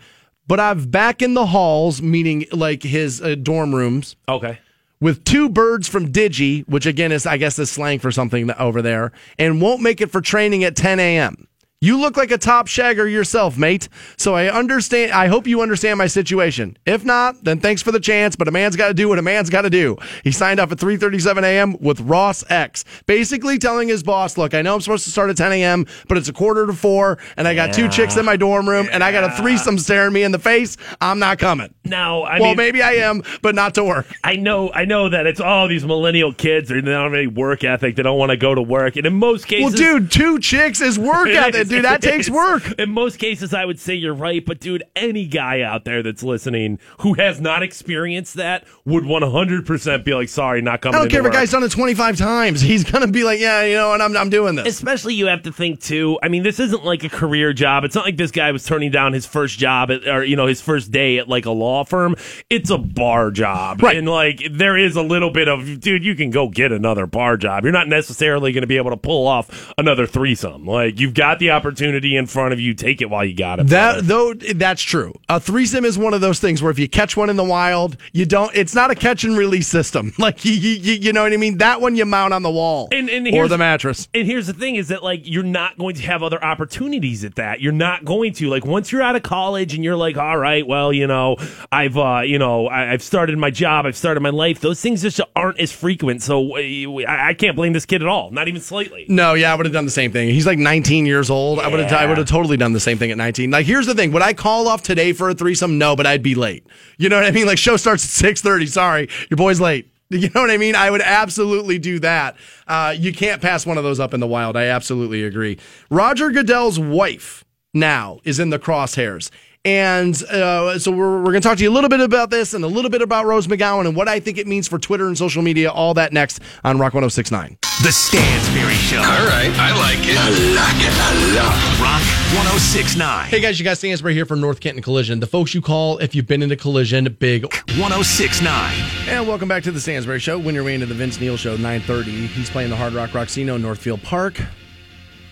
But 0.47 0.59
I've 0.59 0.89
back 0.91 1.21
in 1.21 1.33
the 1.35 1.47
halls, 1.47 2.01
meaning 2.01 2.45
like 2.51 2.83
his 2.83 3.21
uh, 3.21 3.35
dorm 3.35 3.73
rooms, 3.73 4.15
okay, 4.29 4.59
with 4.99 5.23
two 5.23 5.49
birds 5.49 5.87
from 5.87 6.11
Digi, 6.11 6.67
which 6.67 6.85
again 6.85 7.11
is, 7.11 7.25
I 7.25 7.37
guess, 7.37 7.57
is 7.59 7.69
slang 7.71 7.99
for 7.99 8.11
something 8.11 8.51
over 8.53 8.81
there, 8.81 9.11
and 9.39 9.61
won't 9.61 9.81
make 9.81 10.01
it 10.01 10.11
for 10.11 10.21
training 10.21 10.63
at 10.63 10.75
10 10.75 10.99
a.m. 10.99 11.47
You 11.85 11.99
look 11.99 12.17
like 12.17 12.31
a 12.31 12.39
top 12.39 12.65
shagger 12.65 13.09
yourself, 13.09 13.59
mate. 13.59 13.89
So 14.17 14.33
I 14.33 14.49
understand. 14.49 15.11
I 15.11 15.27
hope 15.27 15.45
you 15.45 15.61
understand 15.61 15.99
my 15.99 16.07
situation. 16.07 16.77
If 16.83 17.05
not, 17.05 17.43
then 17.43 17.59
thanks 17.59 17.83
for 17.83 17.91
the 17.91 17.99
chance. 17.99 18.35
But 18.35 18.47
a 18.47 18.51
man's 18.51 18.75
got 18.75 18.87
to 18.87 18.95
do 18.95 19.07
what 19.07 19.19
a 19.19 19.21
man's 19.21 19.51
got 19.51 19.61
to 19.61 19.69
do. 19.69 19.95
He 20.23 20.31
signed 20.31 20.59
up 20.59 20.71
at 20.71 20.79
3:37 20.79 21.43
a.m. 21.43 21.77
with 21.79 22.01
Ross 22.01 22.43
X, 22.49 22.85
basically 23.05 23.59
telling 23.59 23.87
his 23.87 24.01
boss, 24.01 24.35
"Look, 24.35 24.55
I 24.55 24.63
know 24.63 24.73
I'm 24.73 24.81
supposed 24.81 25.03
to 25.03 25.11
start 25.11 25.29
at 25.29 25.37
10 25.37 25.51
a.m., 25.51 25.85
but 26.07 26.17
it's 26.17 26.27
a 26.27 26.33
quarter 26.33 26.65
to 26.65 26.73
four, 26.73 27.19
and 27.37 27.47
I 27.47 27.53
got 27.53 27.71
two 27.71 27.87
chicks 27.87 28.17
in 28.17 28.25
my 28.25 28.35
dorm 28.35 28.67
room, 28.67 28.89
and 28.91 29.03
I 29.03 29.11
got 29.11 29.23
a 29.23 29.29
threesome 29.39 29.77
staring 29.77 30.11
me 30.11 30.23
in 30.23 30.31
the 30.31 30.39
face. 30.39 30.77
I'm 30.99 31.19
not 31.19 31.37
coming. 31.37 31.71
now 31.83 32.23
I 32.23 32.39
well, 32.39 32.49
mean, 32.49 32.57
maybe 32.57 32.81
I 32.81 32.93
am, 32.93 33.21
but 33.43 33.53
not 33.53 33.75
to 33.75 33.83
work. 33.83 34.07
I 34.23 34.37
know, 34.37 34.71
I 34.73 34.85
know 34.85 35.09
that 35.09 35.27
it's 35.27 35.39
all 35.39 35.67
these 35.67 35.85
millennial 35.85 36.33
kids. 36.33 36.69
They 36.69 36.81
don't 36.81 36.87
have 36.87 37.13
any 37.13 37.27
work 37.27 37.63
ethic. 37.63 37.95
They 37.95 38.01
don't 38.01 38.17
want 38.17 38.31
to 38.31 38.37
go 38.37 38.55
to 38.55 38.61
work, 38.63 38.95
and 38.95 39.05
in 39.05 39.13
most 39.13 39.45
cases, 39.45 39.79
Well, 39.79 39.99
dude, 39.99 40.11
two 40.11 40.39
chicks 40.39 40.81
is 40.81 40.97
work 40.97 41.27
ethic, 41.35 41.74
dude. 41.75 41.85
That 41.85 42.01
takes 42.01 42.29
work. 42.29 42.73
In 42.79 42.91
most 42.91 43.17
cases, 43.17 43.53
I 43.53 43.65
would 43.65 43.79
say 43.79 43.93
you're 43.93 44.13
right, 44.13 44.43
but 44.45 44.59
dude, 44.59 44.83
any 44.95 45.25
guy 45.25 45.61
out 45.61 45.85
there 45.85 46.01
that's 46.03 46.23
listening 46.23 46.79
who 46.99 47.13
has 47.15 47.39
not 47.39 47.63
experienced 47.63 48.35
that 48.35 48.65
would 48.85 49.03
100% 49.03 50.03
be 50.03 50.13
like, 50.13 50.29
"Sorry, 50.29 50.61
not 50.61 50.81
coming. 50.81 50.95
I 50.95 50.99
don't 50.99 51.09
care 51.09 51.21
if 51.21 51.27
a 51.27 51.29
guy's 51.29 51.51
done 51.51 51.63
it 51.63 51.71
25 51.71 52.17
times. 52.17 52.61
He's 52.61 52.83
going 52.83 53.05
to 53.05 53.11
be 53.11 53.23
like, 53.23 53.39
yeah, 53.39 53.63
you 53.63 53.75
know, 53.75 53.93
and 53.93 54.01
I'm, 54.01 54.15
I'm 54.17 54.29
doing 54.29 54.55
this. 54.55 54.67
Especially 54.67 55.13
you 55.13 55.27
have 55.27 55.43
to 55.43 55.51
think 55.51 55.81
too. 55.81 56.19
I 56.21 56.27
mean, 56.29 56.43
this 56.43 56.59
isn't 56.59 56.83
like 56.83 57.03
a 57.03 57.09
career 57.09 57.53
job. 57.53 57.83
It's 57.83 57.95
not 57.95 58.05
like 58.05 58.17
this 58.17 58.31
guy 58.31 58.51
was 58.51 58.65
turning 58.65 58.91
down 58.91 59.13
his 59.13 59.25
first 59.25 59.57
job 59.59 59.91
at, 59.91 60.07
or 60.07 60.23
you 60.23 60.35
know, 60.35 60.47
his 60.47 60.61
first 60.61 60.91
day 60.91 61.17
at 61.19 61.27
like 61.29 61.45
a 61.45 61.51
law 61.51 61.83
firm. 61.83 62.15
It's 62.49 62.69
a 62.69 62.77
bar 62.77 63.31
job, 63.31 63.81
Right. 63.81 63.97
And 63.97 64.07
like 64.07 64.41
there 64.51 64.77
is 64.77 64.95
a 64.95 65.01
little 65.01 65.29
bit 65.31 65.47
of, 65.47 65.79
dude, 65.79 66.03
you 66.03 66.15
can 66.15 66.29
go 66.29 66.49
get 66.49 66.71
another 66.71 67.05
bar 67.05 67.37
job. 67.37 67.63
You're 67.63 67.73
not 67.73 67.87
necessarily 67.87 68.51
going 68.51 68.61
to 68.61 68.67
be 68.67 68.77
able 68.77 68.91
to 68.91 68.97
pull 68.97 69.27
off 69.27 69.73
another 69.77 70.05
threesome. 70.07 70.65
Like 70.65 70.99
you've 70.99 71.13
got 71.13 71.39
the 71.39 71.51
opportunity 71.55 72.15
in 72.15 72.25
front 72.27 72.53
of 72.53 72.59
you. 72.59 72.73
Take 72.73 73.01
it 73.01 73.09
while 73.09 73.25
you 73.25 73.35
got 73.35 73.59
it. 73.59 73.67
brother. 73.67 74.01
That 74.01 74.07
though 74.07 74.33
that's 74.33 74.81
true. 74.81 75.13
A 75.29 75.39
threesome 75.39 75.85
is 75.85 75.97
one 75.97 76.13
of 76.13 76.21
those 76.21 76.39
things 76.39 76.61
where 76.61 76.71
if 76.71 76.77
you 76.79 76.87
catch 76.89 77.15
one 77.17 77.29
in 77.29 77.35
the 77.35 77.43
wild, 77.43 77.97
you 78.13 78.25
don't. 78.25 78.53
It's 78.55 78.75
not 78.75 78.91
a 78.91 78.95
catch 78.95 79.23
and 79.23 79.37
release 79.37 79.67
system. 79.67 80.13
Like 80.25 80.43
you, 80.43 80.53
you, 80.53 80.93
you 80.93 81.13
know 81.13 81.21
what 81.23 81.33
I 81.33 81.37
mean. 81.37 81.57
That 81.59 81.81
one 81.81 81.95
you 81.95 82.03
mount 82.05 82.33
on 82.33 82.41
the 82.41 82.49
wall 82.49 82.87
And- 82.91 83.09
and 83.09 83.27
or 83.35 83.47
the 83.47 83.57
mattress. 83.59 84.07
And 84.13 84.25
here's 84.25 84.47
the 84.47 84.53
thing 84.53 84.75
is 84.75 84.87
that 84.87 85.03
like 85.03 85.21
you're 85.23 85.43
not 85.43 85.77
going 85.77 85.95
to 85.95 86.01
have 86.03 86.23
other 86.23 86.43
opportunities 86.43 87.23
at 87.23 87.35
that. 87.35 87.61
You're 87.61 87.71
not 87.73 88.05
going 88.05 88.33
to 88.33 88.49
like 88.49 88.65
once 88.65 88.91
you're 88.91 89.01
out 89.03 89.15
of 89.15 89.23
college 89.23 89.73
and 89.75 89.83
you're 89.83 89.95
like, 89.95 90.17
all 90.17 90.37
right, 90.37 90.65
well, 90.65 90.91
you 90.91 91.05
know, 91.07 91.37
I've 91.71 91.97
uh, 91.97 92.21
you 92.25 92.39
know, 92.39 92.67
I, 92.67 92.91
I've 92.93 93.03
started 93.03 93.37
my 93.37 93.51
job, 93.51 93.85
I've 93.85 93.95
started 93.97 94.21
my 94.21 94.29
life. 94.31 94.59
Those 94.61 94.81
things 94.81 95.01
just 95.03 95.21
aren't 95.35 95.59
as 95.59 95.71
frequent. 95.71 96.23
So 96.23 96.57
I, 96.57 97.29
I 97.29 97.33
can't 97.35 97.55
blame 97.55 97.73
this 97.73 97.85
kid 97.85 98.01
at 98.01 98.07
all, 98.07 98.31
not 98.31 98.47
even 98.47 98.61
slightly. 98.61 99.05
No, 99.07 99.33
yeah, 99.35 99.51
I 99.51 99.55
would 99.55 99.65
have 99.67 99.73
done 99.73 99.85
the 99.85 99.91
same 99.91 100.11
thing. 100.11 100.29
He's 100.29 100.47
like 100.47 100.57
19 100.57 101.05
years 101.05 101.29
old. 101.29 101.44
I 101.59 101.67
would 101.67 101.79
have. 101.79 101.93
I 101.93 102.05
would 102.05 102.17
have 102.17 102.27
totally 102.27 102.57
done 102.57 102.73
the 102.73 102.79
same 102.79 102.97
thing 102.97 103.11
at 103.11 103.17
19. 103.17 103.51
Like, 103.51 103.65
here's 103.65 103.85
the 103.85 103.95
thing: 103.95 104.11
would 104.11 104.21
I 104.21 104.33
call 104.33 104.67
off 104.67 104.83
today 104.83 105.13
for 105.13 105.29
a 105.29 105.33
threesome? 105.33 105.77
No, 105.77 105.95
but 105.95 106.05
I'd 106.05 106.23
be 106.23 106.35
late. 106.35 106.65
You 106.97 107.09
know 107.09 107.17
what 107.17 107.25
I 107.25 107.31
mean? 107.31 107.45
Like, 107.45 107.57
show 107.57 107.77
starts 107.77 108.23
at 108.23 108.35
6:30. 108.35 108.67
Sorry, 108.67 109.09
your 109.29 109.37
boy's 109.37 109.59
late. 109.59 109.91
You 110.11 110.29
know 110.35 110.41
what 110.41 110.51
I 110.51 110.57
mean? 110.57 110.75
I 110.75 110.91
would 110.91 111.01
absolutely 111.01 111.79
do 111.79 111.97
that. 111.99 112.37
Uh, 112.67 112.93
you 112.95 113.11
can't 113.11 113.41
pass 113.41 113.65
one 113.65 113.79
of 113.79 113.83
those 113.83 113.99
up 113.99 114.13
in 114.13 114.19
the 114.19 114.27
wild. 114.27 114.55
I 114.55 114.65
absolutely 114.65 115.23
agree. 115.23 115.57
Roger 115.89 116.29
Goodell's 116.29 116.79
wife 116.79 117.43
now 117.73 118.19
is 118.23 118.39
in 118.39 118.51
the 118.51 118.59
crosshairs. 118.59 119.31
And 119.65 120.21
uh, 120.25 120.77
so 120.77 120.91
we're, 120.91 121.17
we're 121.17 121.31
going 121.31 121.41
to 121.41 121.47
talk 121.47 121.57
to 121.57 121.63
you 121.63 121.71
a 121.71 121.73
little 121.73 121.89
bit 121.89 121.99
about 121.99 122.29
this 122.29 122.53
and 122.53 122.63
a 122.63 122.67
little 122.67 122.91
bit 122.91 123.01
about 123.01 123.25
Rose 123.25 123.47
McGowan 123.47 123.87
and 123.87 123.95
what 123.95 124.07
I 124.07 124.19
think 124.19 124.37
it 124.37 124.45
means 124.45 124.67
for 124.67 124.77
Twitter 124.77 125.07
and 125.07 125.17
social 125.17 125.41
media. 125.41 125.71
All 125.71 125.95
that 125.95 126.13
next 126.13 126.39
on 126.63 126.77
Rock 126.77 126.93
1069. 126.93 127.57
The 127.83 127.91
Stansbury 127.91 128.75
Show. 128.75 128.99
All 128.99 129.25
right, 129.25 129.49
I 129.57 129.75
like 129.75 130.07
it. 130.07 130.15
I 130.17 130.29
like 130.53 130.79
it 130.79 130.93
a 130.93 131.35
lot. 131.35 131.81
Rock 131.81 132.01
1069. 132.37 133.25
Hey 133.25 133.41
guys, 133.41 133.59
you 133.59 133.65
guys, 133.65 133.79
Stansbury 133.79 134.13
here 134.13 134.25
from 134.25 134.39
North 134.39 134.59
Canton 134.59 134.83
Collision. 134.83 135.19
The 135.19 135.27
folks 135.27 135.55
you 135.55 135.61
call 135.61 135.97
if 135.97 136.13
you've 136.13 136.27
been 136.27 136.43
into 136.43 136.55
collision, 136.55 137.11
big 137.19 137.43
1069. 137.77 138.71
And 139.09 139.27
welcome 139.27 139.47
back 139.47 139.63
to 139.63 139.71
the 139.71 139.81
Stansbury 139.81 140.19
Show. 140.19 140.37
Win 140.37 140.53
your 140.53 140.63
way 140.63 140.75
into 140.75 140.85
the 140.85 140.93
Vince 140.93 141.19
Neil 141.19 141.37
Show, 141.37 141.57
930. 141.57 142.27
He's 142.27 142.51
playing 142.51 142.69
the 142.69 142.75
Hard 142.75 142.93
Rock 142.93 143.09
Rocksino, 143.09 143.59
Northfield 143.59 144.03
Park. 144.03 144.39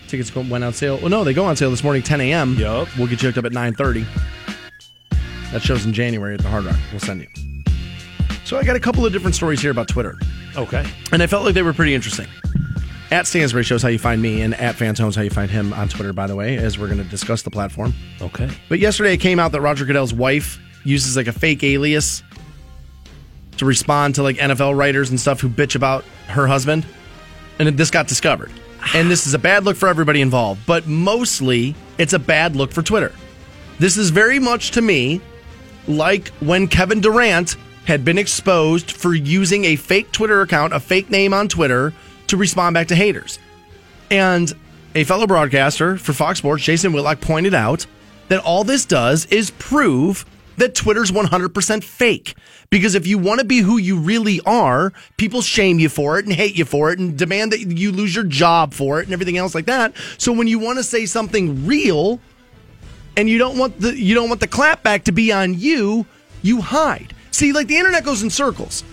Tickets 0.08 0.34
went 0.34 0.62
on 0.62 0.72
sale. 0.72 0.98
Well, 0.98 1.08
no, 1.08 1.24
they 1.24 1.34
go 1.34 1.44
on 1.44 1.56
sale 1.56 1.70
this 1.70 1.82
morning, 1.82 2.02
10 2.02 2.20
a.m. 2.20 2.54
Yup. 2.54 2.88
We'll 2.98 3.06
get 3.06 3.22
you 3.22 3.28
hooked 3.28 3.38
up 3.38 3.46
at 3.46 3.52
930. 3.52 4.06
That 5.54 5.62
show's 5.62 5.86
in 5.86 5.92
January 5.92 6.34
at 6.34 6.40
the 6.40 6.48
Hard 6.48 6.64
Rock. 6.64 6.74
We'll 6.90 6.98
send 6.98 7.20
you. 7.20 7.28
So 8.44 8.58
I 8.58 8.64
got 8.64 8.74
a 8.74 8.80
couple 8.80 9.06
of 9.06 9.12
different 9.12 9.36
stories 9.36 9.60
here 9.60 9.70
about 9.70 9.86
Twitter. 9.86 10.18
Okay. 10.56 10.84
And 11.12 11.22
I 11.22 11.28
felt 11.28 11.44
like 11.44 11.54
they 11.54 11.62
were 11.62 11.72
pretty 11.72 11.94
interesting. 11.94 12.26
At 13.12 13.28
Stansbury 13.28 13.62
shows 13.62 13.80
how 13.80 13.88
you 13.88 14.00
find 14.00 14.20
me, 14.20 14.42
and 14.42 14.52
at 14.54 14.74
Fantone's 14.74 15.14
how 15.14 15.22
you 15.22 15.30
find 15.30 15.48
him 15.48 15.72
on 15.72 15.88
Twitter, 15.88 16.12
by 16.12 16.26
the 16.26 16.34
way, 16.34 16.56
as 16.56 16.76
we're 16.76 16.88
going 16.88 16.98
to 16.98 17.08
discuss 17.08 17.42
the 17.42 17.52
platform. 17.52 17.94
Okay. 18.20 18.50
But 18.68 18.80
yesterday 18.80 19.14
it 19.14 19.18
came 19.18 19.38
out 19.38 19.52
that 19.52 19.60
Roger 19.60 19.84
Goodell's 19.84 20.12
wife 20.12 20.58
uses 20.82 21.16
like 21.16 21.28
a 21.28 21.32
fake 21.32 21.62
alias 21.62 22.24
to 23.58 23.64
respond 23.64 24.16
to 24.16 24.24
like 24.24 24.38
NFL 24.38 24.76
writers 24.76 25.10
and 25.10 25.20
stuff 25.20 25.40
who 25.40 25.48
bitch 25.48 25.76
about 25.76 26.04
her 26.26 26.48
husband. 26.48 26.84
And 27.60 27.68
this 27.78 27.92
got 27.92 28.08
discovered. 28.08 28.50
And 28.92 29.08
this 29.08 29.24
is 29.24 29.34
a 29.34 29.38
bad 29.38 29.64
look 29.64 29.76
for 29.76 29.88
everybody 29.88 30.20
involved, 30.20 30.66
but 30.66 30.88
mostly 30.88 31.76
it's 31.96 32.12
a 32.12 32.18
bad 32.18 32.56
look 32.56 32.72
for 32.72 32.82
Twitter. 32.82 33.12
This 33.78 33.96
is 33.96 34.10
very 34.10 34.40
much 34.40 34.72
to 34.72 34.82
me 34.82 35.20
like 35.86 36.28
when 36.40 36.68
Kevin 36.68 37.00
Durant 37.00 37.56
had 37.86 38.04
been 38.04 38.18
exposed 38.18 38.90
for 38.90 39.14
using 39.14 39.64
a 39.66 39.76
fake 39.76 40.10
Twitter 40.12 40.40
account, 40.40 40.72
a 40.72 40.80
fake 40.80 41.10
name 41.10 41.34
on 41.34 41.48
Twitter, 41.48 41.92
to 42.28 42.36
respond 42.36 42.74
back 42.74 42.88
to 42.88 42.94
haters. 42.94 43.38
And 44.10 44.52
a 44.94 45.04
fellow 45.04 45.26
broadcaster 45.26 45.96
for 45.96 46.12
Fox 46.12 46.38
Sports, 46.38 46.62
Jason 46.62 46.92
Whitlock, 46.92 47.20
pointed 47.20 47.54
out 47.54 47.86
that 48.28 48.40
all 48.40 48.64
this 48.64 48.86
does 48.86 49.26
is 49.26 49.50
prove 49.50 50.24
that 50.56 50.74
Twitter's 50.74 51.10
100% 51.10 51.82
fake. 51.82 52.34
Because 52.70 52.94
if 52.94 53.06
you 53.06 53.18
want 53.18 53.40
to 53.40 53.46
be 53.46 53.58
who 53.58 53.76
you 53.76 53.98
really 53.98 54.40
are, 54.46 54.92
people 55.16 55.42
shame 55.42 55.78
you 55.78 55.88
for 55.88 56.18
it 56.18 56.26
and 56.26 56.34
hate 56.34 56.56
you 56.56 56.64
for 56.64 56.92
it 56.92 56.98
and 56.98 57.18
demand 57.18 57.52
that 57.52 57.60
you 57.60 57.92
lose 57.92 58.14
your 58.14 58.24
job 58.24 58.72
for 58.72 59.00
it 59.00 59.04
and 59.04 59.12
everything 59.12 59.36
else 59.36 59.54
like 59.54 59.66
that. 59.66 59.94
So 60.16 60.32
when 60.32 60.46
you 60.46 60.58
want 60.58 60.78
to 60.78 60.84
say 60.84 61.06
something 61.06 61.66
real 61.66 62.20
and 63.16 63.28
you 63.28 63.38
don't 63.38 63.58
want 63.58 63.80
the 63.80 63.98
you 63.98 64.14
don't 64.14 64.28
want 64.28 64.40
the 64.40 64.48
clapback 64.48 65.04
to 65.04 65.12
be 65.12 65.32
on 65.32 65.58
you, 65.58 66.06
you 66.42 66.60
hide. 66.60 67.14
See, 67.30 67.52
like 67.52 67.66
the 67.66 67.76
internet 67.76 68.04
goes 68.04 68.22
in 68.22 68.30
circles. 68.30 68.84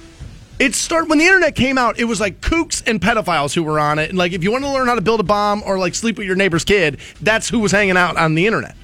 It 0.60 0.76
start 0.76 1.08
when 1.08 1.18
the 1.18 1.26
internet 1.26 1.56
came 1.56 1.78
out, 1.78 2.00
it 2.00 2.04
was 2.06 2.20
like 2.20 2.40
kooks 2.40 2.84
and 2.86 3.02
pedophiles 3.02 3.54
who 3.54 3.64
were 3.64 3.80
on 3.80 3.98
it. 3.98 4.10
And 4.10 4.18
like 4.18 4.32
if 4.32 4.44
you 4.44 4.52
want 4.52 4.64
to 4.64 4.72
learn 4.72 4.88
how 4.88 4.96
to 4.96 5.02
build 5.02 5.20
a 5.20 5.24
bomb 5.24 5.64
or 5.66 5.80
like 5.80 5.96
sleep 5.96 6.18
with 6.18 6.28
your 6.28 6.36
neighbor's 6.36 6.64
kid, 6.64 7.00
that's 7.20 7.50
who 7.50 7.60
was 7.60 7.72
hanging 7.72 7.98
out 7.98 8.18
on 8.18 8.36
the 8.36 8.46
internet. 8.46 8.76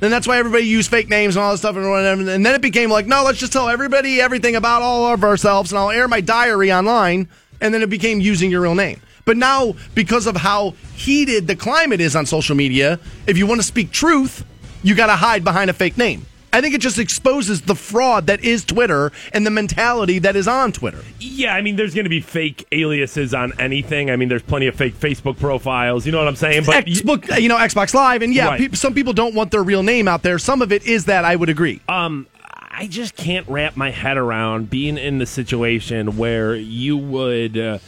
And 0.00 0.12
that's 0.12 0.26
why 0.26 0.38
everybody 0.38 0.64
used 0.64 0.90
fake 0.90 1.08
names 1.08 1.36
and 1.36 1.42
all 1.42 1.52
that 1.52 1.58
stuff 1.58 1.76
and 1.76 1.88
whatever. 1.88 2.20
And 2.20 2.44
then 2.44 2.54
it 2.54 2.62
became 2.62 2.90
like, 2.90 3.06
no, 3.06 3.22
let's 3.22 3.38
just 3.38 3.52
tell 3.52 3.68
everybody 3.68 4.20
everything 4.20 4.56
about 4.56 4.82
all 4.82 5.12
of 5.12 5.24
ourselves 5.24 5.72
and 5.72 5.78
I'll 5.78 5.90
air 5.90 6.08
my 6.08 6.20
diary 6.20 6.72
online. 6.72 7.28
And 7.60 7.72
then 7.72 7.82
it 7.82 7.90
became 7.90 8.20
using 8.20 8.50
your 8.50 8.62
real 8.62 8.74
name. 8.74 9.00
But 9.24 9.36
now, 9.36 9.74
because 9.94 10.26
of 10.26 10.36
how 10.36 10.74
heated 10.94 11.46
the 11.46 11.56
climate 11.56 12.00
is 12.00 12.14
on 12.14 12.26
social 12.26 12.54
media, 12.54 12.98
if 13.26 13.38
you 13.38 13.46
want 13.46 13.60
to 13.60 13.66
speak 13.66 13.90
truth, 13.90 14.44
you 14.84 14.94
got 14.94 15.06
to 15.06 15.16
hide 15.16 15.42
behind 15.42 15.70
a 15.70 15.72
fake 15.72 15.98
name. 15.98 16.26
I 16.52 16.60
think 16.60 16.72
it 16.72 16.80
just 16.80 17.00
exposes 17.00 17.62
the 17.62 17.74
fraud 17.74 18.28
that 18.28 18.44
is 18.44 18.64
Twitter 18.64 19.10
and 19.32 19.44
the 19.44 19.50
mentality 19.50 20.20
that 20.20 20.36
is 20.36 20.46
on 20.46 20.70
Twitter. 20.70 21.00
Yeah, 21.18 21.52
I 21.52 21.62
mean, 21.62 21.74
there's 21.74 21.94
going 21.94 22.04
to 22.04 22.10
be 22.10 22.20
fake 22.20 22.64
aliases 22.70 23.34
on 23.34 23.52
anything. 23.58 24.08
I 24.08 24.14
mean, 24.14 24.28
there's 24.28 24.42
plenty 24.44 24.68
of 24.68 24.76
fake 24.76 24.94
Facebook 24.94 25.36
profiles. 25.40 26.06
You 26.06 26.12
know 26.12 26.18
what 26.18 26.28
I'm 26.28 26.36
saying? 26.36 26.62
But 26.64 26.86
Xbox, 26.86 27.40
you 27.42 27.48
know, 27.48 27.56
Xbox 27.58 27.92
Live, 27.92 28.22
and 28.22 28.32
yeah, 28.32 28.46
Right. 28.46 28.60
peop 28.60 28.76
some 28.76 28.94
people 28.94 29.12
don't 29.12 29.34
want 29.34 29.50
their 29.50 29.64
real 29.64 29.82
name 29.82 30.06
out 30.06 30.22
there. 30.22 30.38
Some 30.38 30.62
of 30.62 30.70
it 30.70 30.86
is 30.86 31.06
that 31.06 31.24
I 31.24 31.34
would 31.34 31.48
agree. 31.48 31.80
Um, 31.88 32.28
I 32.70 32.86
just 32.86 33.16
can't 33.16 33.48
wrap 33.48 33.76
my 33.76 33.90
head 33.90 34.16
around 34.16 34.70
being 34.70 34.96
in 34.96 35.18
the 35.18 35.26
situation 35.26 36.16
where 36.16 36.54
you 36.54 36.96
would 36.96 37.58
uh, 37.58 37.78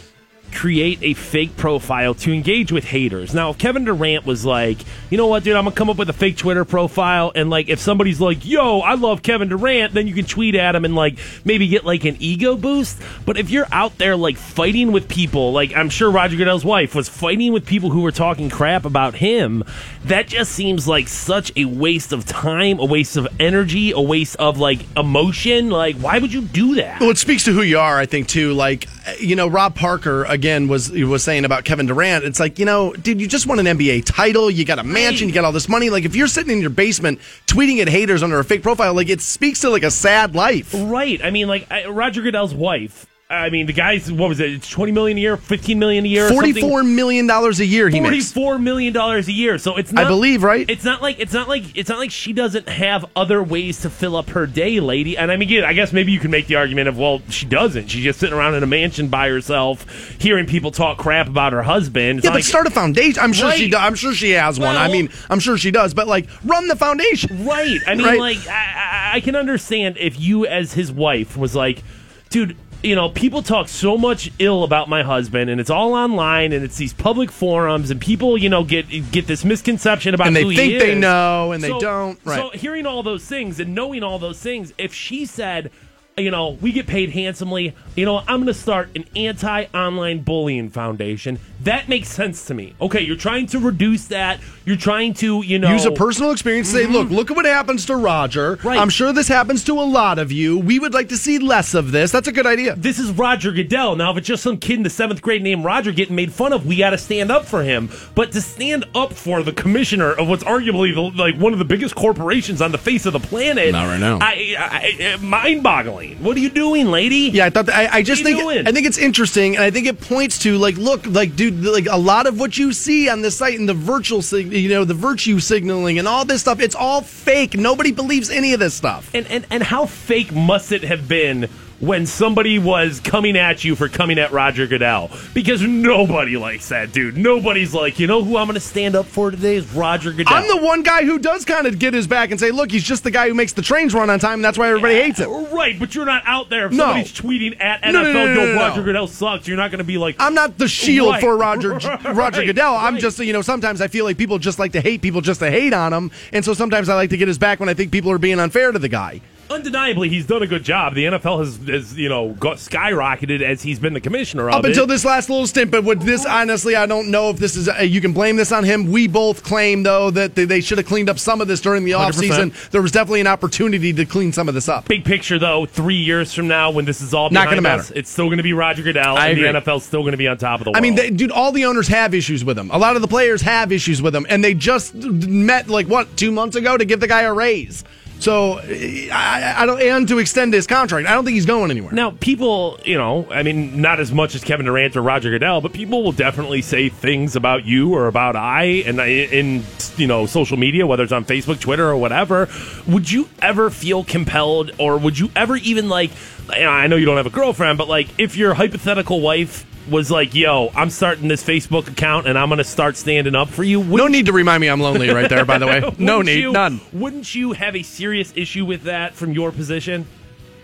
create 0.52 0.98
a 1.02 1.14
fake 1.14 1.56
profile 1.56 2.14
to 2.14 2.32
engage 2.32 2.72
with 2.72 2.84
haters. 2.84 3.34
Now, 3.34 3.50
if 3.50 3.58
Kevin 3.58 3.84
Durant 3.84 4.24
was 4.24 4.44
like, 4.44 4.78
you 5.10 5.18
know 5.18 5.26
what, 5.26 5.44
dude, 5.44 5.56
I'm 5.56 5.64
gonna 5.64 5.76
come 5.76 5.90
up 5.90 5.96
with 5.96 6.08
a 6.08 6.14
fake 6.14 6.36
Twitter 6.36 6.64
profile, 6.64 7.32
and 7.34 7.50
like, 7.50 7.68
if 7.68 7.78
somebody's 7.78 8.20
like, 8.20 8.44
yo, 8.44 8.80
I 8.80 8.94
love 8.94 9.22
Kevin 9.22 9.48
Durant, 9.48 9.92
then 9.94 10.06
you 10.06 10.14
can 10.14 10.24
tweet 10.24 10.54
at 10.54 10.74
him 10.74 10.84
and 10.84 10.94
like 10.94 11.18
maybe 11.44 11.68
get 11.68 11.84
like 11.84 12.04
an 12.04 12.16
ego 12.20 12.56
boost. 12.56 13.00
But 13.24 13.36
if 13.38 13.50
you're 13.50 13.68
out 13.70 13.98
there 13.98 14.16
like 14.16 14.36
fighting 14.36 14.92
with 14.92 15.08
people, 15.08 15.52
like 15.52 15.74
I'm 15.74 15.90
sure 15.90 16.10
Roger 16.10 16.36
Goodell's 16.36 16.64
wife 16.64 16.94
was 16.94 17.08
fighting 17.08 17.52
with 17.52 17.66
people 17.66 17.90
who 17.90 18.00
were 18.00 18.12
talking 18.12 18.48
crap 18.50 18.84
about 18.84 19.14
him, 19.14 19.62
that 20.04 20.26
just 20.26 20.52
seems 20.52 20.88
like 20.88 21.08
such 21.08 21.52
a 21.56 21.64
waste 21.64 22.12
of 22.12 22.24
time, 22.24 22.78
a 22.78 22.84
waste 22.84 23.16
of 23.16 23.28
energy, 23.38 23.90
a 23.92 24.00
waste 24.00 24.36
of 24.36 24.58
like 24.58 24.80
emotion. 24.96 25.70
Like, 25.70 25.96
why 25.96 26.18
would 26.18 26.32
you 26.32 26.42
do 26.42 26.76
that? 26.76 27.00
Well, 27.00 27.10
it 27.10 27.18
speaks 27.18 27.44
to 27.44 27.52
who 27.52 27.62
you 27.62 27.78
are, 27.78 27.98
I 27.98 28.06
think, 28.06 28.28
too. 28.28 28.52
Like, 28.54 28.88
you 29.20 29.36
know, 29.36 29.46
Rob 29.46 29.74
Parker 29.74 30.24
again 30.24 30.68
was 30.68 30.90
was 30.90 31.22
saying 31.22 31.44
about 31.44 31.64
Kevin 31.64 31.86
Durant. 31.86 32.24
It's 32.24 32.40
like, 32.40 32.58
you 32.58 32.64
know, 32.64 32.92
dude, 32.92 33.20
you 33.20 33.28
just 33.28 33.46
won 33.46 33.58
an 33.58 33.66
NBA 33.66 34.04
title. 34.04 34.50
You 34.50 34.64
got 34.64 34.78
a 34.78 34.84
mansion. 34.84 35.28
You 35.28 35.34
got 35.34 35.44
all 35.44 35.52
this 35.52 35.68
money. 35.68 35.90
Like, 35.90 36.04
if 36.04 36.16
you're 36.16 36.28
sitting 36.28 36.52
in 36.52 36.60
your 36.60 36.70
basement 36.70 37.20
tweeting 37.46 37.80
at 37.80 37.88
haters 37.88 38.22
under 38.22 38.38
a 38.38 38.44
fake 38.44 38.62
profile, 38.62 38.94
like 38.94 39.08
it 39.08 39.20
speaks 39.20 39.60
to 39.60 39.70
like 39.70 39.82
a 39.82 39.90
sad 39.90 40.34
life. 40.34 40.74
Right. 40.74 41.22
I 41.22 41.30
mean, 41.30 41.48
like 41.48 41.70
I, 41.70 41.86
Roger 41.86 42.22
Goodell's 42.22 42.54
wife. 42.54 43.06
I 43.28 43.50
mean, 43.50 43.66
the 43.66 43.72
guy's 43.72 44.10
what 44.12 44.28
was 44.28 44.38
it? 44.38 44.52
It's 44.52 44.70
twenty 44.70 44.92
million 44.92 45.18
a 45.18 45.20
year, 45.20 45.36
fifteen 45.36 45.80
million 45.80 46.04
a 46.04 46.08
year, 46.08 46.28
Forty-four 46.28 46.84
million 46.84 47.26
dollars 47.26 47.58
a 47.58 47.66
year 47.66 47.88
he 47.88 47.98
makes. 47.98 48.30
Forty-four 48.32 48.60
million 48.60 48.92
dollars 48.92 49.26
a 49.26 49.32
year. 49.32 49.58
So 49.58 49.76
it's 49.76 49.90
not, 49.92 50.04
I 50.04 50.08
believe, 50.08 50.44
right? 50.44 50.64
It's 50.70 50.84
not 50.84 51.02
like 51.02 51.18
it's 51.18 51.32
not 51.32 51.48
like 51.48 51.76
it's 51.76 51.88
not 51.88 51.98
like 51.98 52.12
she 52.12 52.32
doesn't 52.32 52.68
have 52.68 53.04
other 53.16 53.42
ways 53.42 53.80
to 53.80 53.90
fill 53.90 54.14
up 54.14 54.28
her 54.30 54.46
day, 54.46 54.78
lady. 54.78 55.18
And 55.18 55.32
I 55.32 55.36
mean, 55.38 55.64
I 55.64 55.72
guess 55.72 55.92
maybe 55.92 56.12
you 56.12 56.20
can 56.20 56.30
make 56.30 56.46
the 56.46 56.54
argument 56.54 56.88
of 56.88 56.98
well, 56.98 57.20
she 57.28 57.46
doesn't. 57.46 57.88
She's 57.88 58.04
just 58.04 58.20
sitting 58.20 58.36
around 58.36 58.54
in 58.54 58.62
a 58.62 58.66
mansion 58.68 59.08
by 59.08 59.28
herself, 59.28 59.88
hearing 60.20 60.46
people 60.46 60.70
talk 60.70 60.98
crap 60.98 61.26
about 61.26 61.52
her 61.52 61.62
husband. 61.64 62.20
It's 62.20 62.24
Yeah, 62.26 62.30
but 62.30 62.36
like- 62.36 62.44
start 62.44 62.68
a 62.68 62.70
foundation. 62.70 63.20
I'm 63.20 63.32
sure 63.32 63.50
she. 63.50 63.64
Right. 63.64 63.72
does. 63.72 63.80
I'm 63.80 63.94
sure 63.96 64.14
she 64.14 64.30
has 64.32 64.60
one. 64.60 64.76
I 64.76 64.86
mean, 64.86 65.10
I'm 65.28 65.40
sure 65.40 65.58
she 65.58 65.72
does. 65.72 65.94
But 65.94 66.06
like, 66.06 66.28
run 66.44 66.68
the 66.68 66.76
foundation. 66.76 67.44
Right. 67.44 67.80
I 67.88 67.96
mean, 67.96 68.06
Right? 68.06 68.20
like, 68.20 68.46
I, 68.46 68.52
I- 68.52 69.16
I 69.16 69.20
can 69.20 69.34
understand 69.34 69.96
if 69.98 70.20
you, 70.20 70.46
as 70.46 70.74
his 70.74 70.92
wife, 70.92 71.36
was 71.36 71.56
like, 71.56 71.82
dude, 72.28 72.56
you 72.82 72.94
know, 72.94 73.08
people 73.08 73.42
talk 73.42 73.68
so 73.68 73.96
much 73.96 74.30
ill 74.38 74.64
about 74.64 74.88
my 74.88 75.02
husband, 75.02 75.50
and 75.50 75.60
it's 75.60 75.70
all 75.70 75.94
online, 75.94 76.52
and 76.52 76.64
it's 76.64 76.76
these 76.76 76.92
public 76.92 77.30
forums, 77.30 77.90
and 77.90 78.00
people, 78.00 78.38
you 78.38 78.48
know, 78.48 78.64
get 78.64 78.88
get 79.10 79.26
this 79.26 79.44
misconception 79.44 80.14
about 80.14 80.28
And 80.28 80.36
they 80.36 80.42
who 80.42 80.50
he 80.50 80.56
think 80.56 80.80
they 80.80 80.94
know, 80.94 81.52
and 81.52 81.62
they 81.62 81.68
don't. 81.68 82.18
Right. 82.24 82.38
So 82.38 82.50
hearing 82.50 82.86
all 82.86 83.02
those 83.02 83.24
things 83.24 83.60
and 83.60 83.74
knowing 83.74 84.02
all 84.02 84.18
those 84.18 84.40
things, 84.40 84.72
if 84.78 84.94
she 84.94 85.26
said. 85.26 85.70
You 86.18 86.30
know, 86.30 86.56
we 86.62 86.72
get 86.72 86.86
paid 86.86 87.10
handsomely. 87.10 87.74
You 87.94 88.06
know, 88.06 88.20
I'm 88.20 88.36
going 88.38 88.46
to 88.46 88.54
start 88.54 88.88
an 88.96 89.04
anti 89.14 89.64
online 89.74 90.22
bullying 90.22 90.70
foundation. 90.70 91.38
That 91.66 91.88
makes 91.88 92.08
sense 92.08 92.46
to 92.46 92.54
me. 92.54 92.74
Okay, 92.80 93.02
you're 93.02 93.16
trying 93.16 93.46
to 93.48 93.58
reduce 93.58 94.06
that. 94.06 94.40
You're 94.64 94.76
trying 94.76 95.14
to, 95.14 95.42
you 95.42 95.58
know. 95.60 95.70
Use 95.72 95.84
a 95.84 95.90
personal 95.92 96.30
experience 96.32 96.70
to 96.72 96.78
say, 96.78 96.86
Mhm. 96.86 96.92
look, 96.92 97.10
look 97.10 97.30
at 97.30 97.36
what 97.36 97.44
happens 97.44 97.86
to 97.86 97.94
Roger. 97.96 98.58
Right. 98.64 98.78
I'm 98.78 98.88
sure 98.88 99.12
this 99.12 99.28
happens 99.28 99.62
to 99.64 99.72
a 99.80 99.82
lot 99.82 100.18
of 100.18 100.32
you. 100.32 100.58
We 100.58 100.78
would 100.78 100.92
like 100.94 101.08
to 101.10 101.16
see 101.16 101.38
less 101.38 101.74
of 101.74 101.92
this. 101.92 102.10
That's 102.10 102.26
a 102.26 102.32
good 102.32 102.46
idea. 102.46 102.74
This 102.76 102.98
is 102.98 103.10
Roger 103.10 103.52
Goodell. 103.52 103.94
Now, 103.96 104.10
if 104.12 104.18
it's 104.18 104.26
just 104.26 104.42
some 104.42 104.56
kid 104.56 104.78
in 104.78 104.82
the 104.82 104.90
seventh 104.90 105.22
grade 105.22 105.42
named 105.42 105.64
Roger 105.64 105.92
getting 105.92 106.16
made 106.16 106.32
fun 106.32 106.52
of, 106.52 106.66
we 106.66 106.76
got 106.76 106.90
to 106.90 106.98
stand 106.98 107.30
up 107.30 107.46
for 107.46 107.62
him. 107.62 107.88
But 108.14 108.32
to 108.32 108.40
stand 108.40 108.84
up 108.94 109.12
for 109.12 109.42
the 109.42 109.52
commissioner 109.52 110.12
of 110.12 110.28
what's 110.28 110.42
arguably 110.44 110.94
the, 110.94 111.00
like 111.20 111.36
one 111.36 111.52
of 111.52 111.58
the 111.60 111.64
biggest 111.64 111.94
corporations 111.94 112.60
on 112.62 112.72
the 112.72 112.78
face 112.78 113.06
of 113.06 113.12
the 113.12 113.20
planet, 113.20 113.72
Not 113.72 113.86
right 113.86 114.00
now. 114.00 114.18
I, 114.20 114.54
I, 114.58 115.14
I, 115.14 115.16
mind-boggling. 115.16 116.22
What 116.22 116.36
are 116.36 116.40
you 116.40 116.50
doing, 116.50 116.86
lady? 116.90 117.30
Yeah, 117.32 117.46
I 117.46 117.50
thought. 117.50 117.66
That, 117.66 117.74
I, 117.76 117.98
I 117.98 118.02
just 118.02 118.22
think. 118.22 118.38
doing? 118.40 118.66
I 118.66 118.72
think 118.72 118.86
it's 118.86 118.98
interesting, 118.98 119.54
and 119.56 119.64
I 119.64 119.70
think 119.70 119.86
it 119.86 120.00
points 120.00 120.38
to 120.40 120.58
like, 120.58 120.76
look, 120.76 121.06
like, 121.06 121.36
dude, 121.36 121.55
like 121.62 121.86
a 121.90 121.96
lot 121.96 122.26
of 122.26 122.38
what 122.38 122.56
you 122.56 122.72
see 122.72 123.08
on 123.08 123.22
this 123.22 123.36
site 123.36 123.58
and 123.58 123.68
the 123.68 123.74
virtual, 123.74 124.22
sig- 124.22 124.52
you 124.52 124.68
know, 124.68 124.84
the 124.84 124.94
virtue 124.94 125.40
signaling 125.40 125.98
and 125.98 126.06
all 126.06 126.24
this 126.24 126.40
stuff. 126.40 126.60
It's 126.60 126.74
all 126.74 127.02
fake. 127.02 127.56
Nobody 127.56 127.92
believes 127.92 128.30
any 128.30 128.52
of 128.52 128.60
this 128.60 128.74
stuff. 128.74 129.10
And, 129.14 129.26
and 129.28 129.46
and 129.50 129.62
how 129.62 129.86
fake 129.86 130.32
must 130.32 130.72
it 130.72 130.84
have 130.84 131.08
been 131.08 131.48
when 131.80 132.06
somebody 132.06 132.58
was 132.58 133.00
coming 133.00 133.36
at 133.36 133.62
you 133.64 133.76
for 133.76 133.88
coming 133.88 134.18
at 134.18 134.32
Roger 134.32 134.66
Goodell? 134.66 135.10
Because 135.34 135.60
nobody 135.62 136.36
likes 136.36 136.68
that 136.70 136.92
dude. 136.92 137.16
Nobody's 137.16 137.74
like, 137.74 137.98
you 137.98 138.06
know 138.06 138.24
who 138.24 138.36
I'm 138.38 138.46
going 138.46 138.54
to 138.54 138.60
stand 138.60 138.94
up 138.94 139.06
for 139.06 139.30
today 139.30 139.56
is 139.56 139.70
Roger 139.74 140.12
Goodell. 140.12 140.32
I'm 140.34 140.48
the 140.48 140.64
one 140.64 140.82
guy 140.82 141.04
who 141.04 141.18
does 141.18 141.44
kind 141.44 141.66
of 141.66 141.78
get 141.78 141.92
his 141.92 142.06
back 142.06 142.30
and 142.30 142.40
say, 142.40 142.50
look, 142.50 142.70
he's 142.70 142.82
just 142.84 143.04
the 143.04 143.10
guy 143.10 143.28
who 143.28 143.34
makes 143.34 143.52
the 143.52 143.62
trains 143.62 143.92
run 143.94 144.08
on 144.08 144.18
time, 144.18 144.34
and 144.34 144.44
that's 144.44 144.56
why 144.56 144.68
everybody 144.68 144.94
hates 144.94 145.18
him. 145.18 145.30
Right, 145.54 145.78
but 145.78 145.94
you're 145.94 146.06
not 146.06 146.22
out 146.26 146.48
there. 146.48 146.66
If 146.66 146.72
No. 146.72 146.84
somebody's 146.84 147.12
tweeting 147.12 147.60
at 147.60 147.82
NFL, 147.82 147.92
No, 147.92 148.02
no, 148.02 148.12
no, 148.12 148.34
no, 148.34 148.46
no. 148.46 148.54
Roger 148.54 148.82
Goodell 148.82 149.06
sucks, 149.06 149.46
you're 149.46 149.56
not 149.56 149.70
going 149.70 149.78
to 149.78 149.84
be 149.84 149.98
like, 149.98 150.16
I'm 150.18 150.34
not 150.34 150.56
the 150.58 150.68
shield 150.68 151.10
Right. 151.10 151.20
for 151.20 151.36
Roger 151.36 151.70
Roger 152.04 152.12
Right, 152.40 152.46
Goodell. 152.46 152.74
I'm 152.74 152.98
just 152.98 153.18
you 153.18 153.32
know 153.32 153.42
sometimes 153.42 153.80
I 153.80 153.88
feel 153.88 154.04
like 154.04 154.16
people 154.18 154.38
just 154.38 154.58
like 154.58 154.72
to 154.72 154.80
hate 154.80 155.02
people 155.02 155.20
just 155.20 155.40
to 155.40 155.50
hate 155.50 155.72
on 155.74 155.92
him, 155.92 156.10
and 156.32 156.44
so 156.44 156.54
sometimes 156.54 156.88
I 156.88 156.94
like 156.94 157.10
to 157.10 157.16
get 157.16 157.28
his 157.28 157.38
back 157.38 157.60
when 157.60 157.68
I 157.68 157.74
think 157.74 157.92
people 157.92 158.10
are 158.12 158.18
being 158.18 158.38
unfair 158.40 158.72
to 158.72 158.78
the 158.78 158.88
guy. 158.88 159.20
Undeniably, 159.56 160.08
he's 160.08 160.26
done 160.26 160.42
a 160.42 160.46
good 160.46 160.62
job. 160.62 160.94
The 160.94 161.04
NFL 161.06 161.40
has, 161.40 161.56
has 161.68 161.98
you 161.98 162.08
know, 162.08 162.32
got 162.34 162.58
skyrocketed 162.58 163.42
as 163.42 163.62
he's 163.62 163.78
been 163.78 163.94
the 163.94 164.00
commissioner 164.00 164.48
Up 164.50 164.64
it. 164.64 164.68
until 164.68 164.86
this 164.86 165.04
last 165.04 165.28
little 165.28 165.46
stint, 165.46 165.70
but 165.70 165.84
with 165.84 166.02
this, 166.02 166.24
honestly, 166.24 166.76
I 166.76 166.86
don't 166.86 167.10
know 167.10 167.30
if 167.30 167.38
this 167.38 167.56
is. 167.56 167.68
Uh, 167.68 167.82
you 167.82 168.00
can 168.00 168.12
blame 168.12 168.36
this 168.36 168.52
on 168.52 168.64
him. 168.64 168.90
We 168.92 169.08
both 169.08 169.42
claim 169.42 169.82
though 169.82 170.10
that 170.10 170.34
they, 170.34 170.44
they 170.44 170.60
should 170.60 170.78
have 170.78 170.86
cleaned 170.86 171.08
up 171.08 171.18
some 171.18 171.40
of 171.40 171.48
this 171.48 171.60
during 171.60 171.84
the 171.84 171.92
100%. 171.92 171.96
offseason. 172.12 172.70
There 172.70 172.82
was 172.82 172.92
definitely 172.92 173.20
an 173.22 173.26
opportunity 173.26 173.92
to 173.92 174.04
clean 174.04 174.32
some 174.32 174.48
of 174.48 174.54
this 174.54 174.68
up. 174.68 174.86
Big 174.88 175.04
picture, 175.04 175.38
though, 175.38 175.66
three 175.66 175.96
years 175.96 176.32
from 176.32 176.48
now, 176.48 176.70
when 176.70 176.84
this 176.84 177.00
is 177.00 177.14
all 177.14 177.30
Not 177.30 177.48
gonna 177.48 177.62
matter. 177.62 177.84
it's 177.94 178.10
still 178.10 178.26
going 178.26 178.36
to 178.36 178.42
be 178.42 178.52
Roger 178.52 178.82
Goodell, 178.82 179.16
I 179.16 179.28
and 179.28 179.38
agree. 179.38 179.50
the 179.52 179.60
NFL's 179.60 179.84
still 179.84 180.02
going 180.02 180.12
to 180.12 180.18
be 180.18 180.28
on 180.28 180.38
top 180.38 180.60
of 180.60 180.64
the 180.64 180.70
world. 180.70 180.76
I 180.76 180.80
mean, 180.80 180.94
they, 180.94 181.10
dude, 181.10 181.30
all 181.32 181.52
the 181.52 181.64
owners 181.64 181.88
have 181.88 182.14
issues 182.14 182.44
with 182.44 182.58
him. 182.58 182.70
A 182.70 182.78
lot 182.78 182.96
of 182.96 183.02
the 183.02 183.08
players 183.08 183.42
have 183.42 183.72
issues 183.72 184.02
with 184.02 184.14
him, 184.14 184.26
and 184.28 184.44
they 184.44 184.54
just 184.54 184.94
met 184.94 185.68
like 185.68 185.86
what 185.86 186.16
two 186.16 186.30
months 186.30 186.56
ago 186.56 186.76
to 186.76 186.84
give 186.84 187.00
the 187.00 187.08
guy 187.08 187.22
a 187.22 187.32
raise. 187.32 187.84
So 188.18 188.58
I, 188.58 189.54
I 189.58 189.66
don't, 189.66 189.80
and 189.80 190.08
to 190.08 190.18
extend 190.18 190.54
his 190.54 190.66
contract. 190.66 191.06
I 191.06 191.14
don't 191.14 191.24
think 191.24 191.34
he's 191.34 191.46
going 191.46 191.70
anywhere. 191.70 191.92
Now, 191.92 192.12
people, 192.12 192.80
you 192.84 192.96
know, 192.96 193.26
I 193.30 193.42
mean, 193.42 193.80
not 193.80 194.00
as 194.00 194.10
much 194.10 194.34
as 194.34 194.42
Kevin 194.42 194.66
Durant 194.66 194.96
or 194.96 195.02
Roger 195.02 195.30
Goodell, 195.30 195.60
but 195.60 195.72
people 195.72 196.02
will 196.02 196.12
definitely 196.12 196.62
say 196.62 196.88
things 196.88 197.36
about 197.36 197.64
you 197.66 197.94
or 197.94 198.08
about 198.08 198.34
I 198.34 198.82
and 198.86 198.98
in, 198.98 199.64
you 199.96 200.06
know, 200.06 200.26
social 200.26 200.56
media, 200.56 200.86
whether 200.86 201.02
it's 201.02 201.12
on 201.12 201.24
Facebook, 201.24 201.60
Twitter, 201.60 201.86
or 201.86 201.96
whatever. 201.96 202.48
Would 202.86 203.10
you 203.10 203.28
ever 203.40 203.70
feel 203.70 204.02
compelled 204.02 204.72
or 204.78 204.96
would 204.96 205.18
you 205.18 205.30
ever 205.36 205.56
even 205.56 205.88
like, 205.88 206.10
I 206.50 206.86
know 206.86 206.96
you 206.96 207.06
don't 207.06 207.18
have 207.18 207.26
a 207.26 207.30
girlfriend, 207.30 207.78
but 207.78 207.86
like 207.88 208.08
if 208.18 208.36
your 208.36 208.54
hypothetical 208.54 209.20
wife 209.20 209.64
was 209.88 210.10
like, 210.10 210.34
"Yo, 210.34 210.70
I'm 210.74 210.90
starting 210.90 211.28
this 211.28 211.42
Facebook 211.42 211.88
account 211.88 212.26
and 212.26 212.38
I'm 212.38 212.48
going 212.48 212.58
to 212.58 212.64
start 212.64 212.96
standing 212.96 213.34
up 213.34 213.48
for 213.48 213.62
you." 213.62 213.82
no 213.82 214.06
need 214.06 214.26
to 214.26 214.32
remind 214.32 214.60
me 214.60 214.68
I'm 214.68 214.80
lonely 214.80 215.10
right 215.10 215.28
there, 215.28 215.44
by 215.44 215.58
the 215.58 215.66
way. 215.66 215.82
No 215.98 216.22
need, 216.22 216.40
you- 216.40 216.52
none. 216.52 216.80
Wouldn't 216.92 217.34
you 217.34 217.52
have 217.52 217.74
a 217.76 217.82
serious 217.82 218.32
issue 218.36 218.64
with 218.64 218.82
that 218.84 219.14
from 219.14 219.32
your 219.32 219.52
position? 219.52 220.06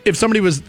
If 0.04 0.16
somebody 0.16 0.40
was 0.40 0.62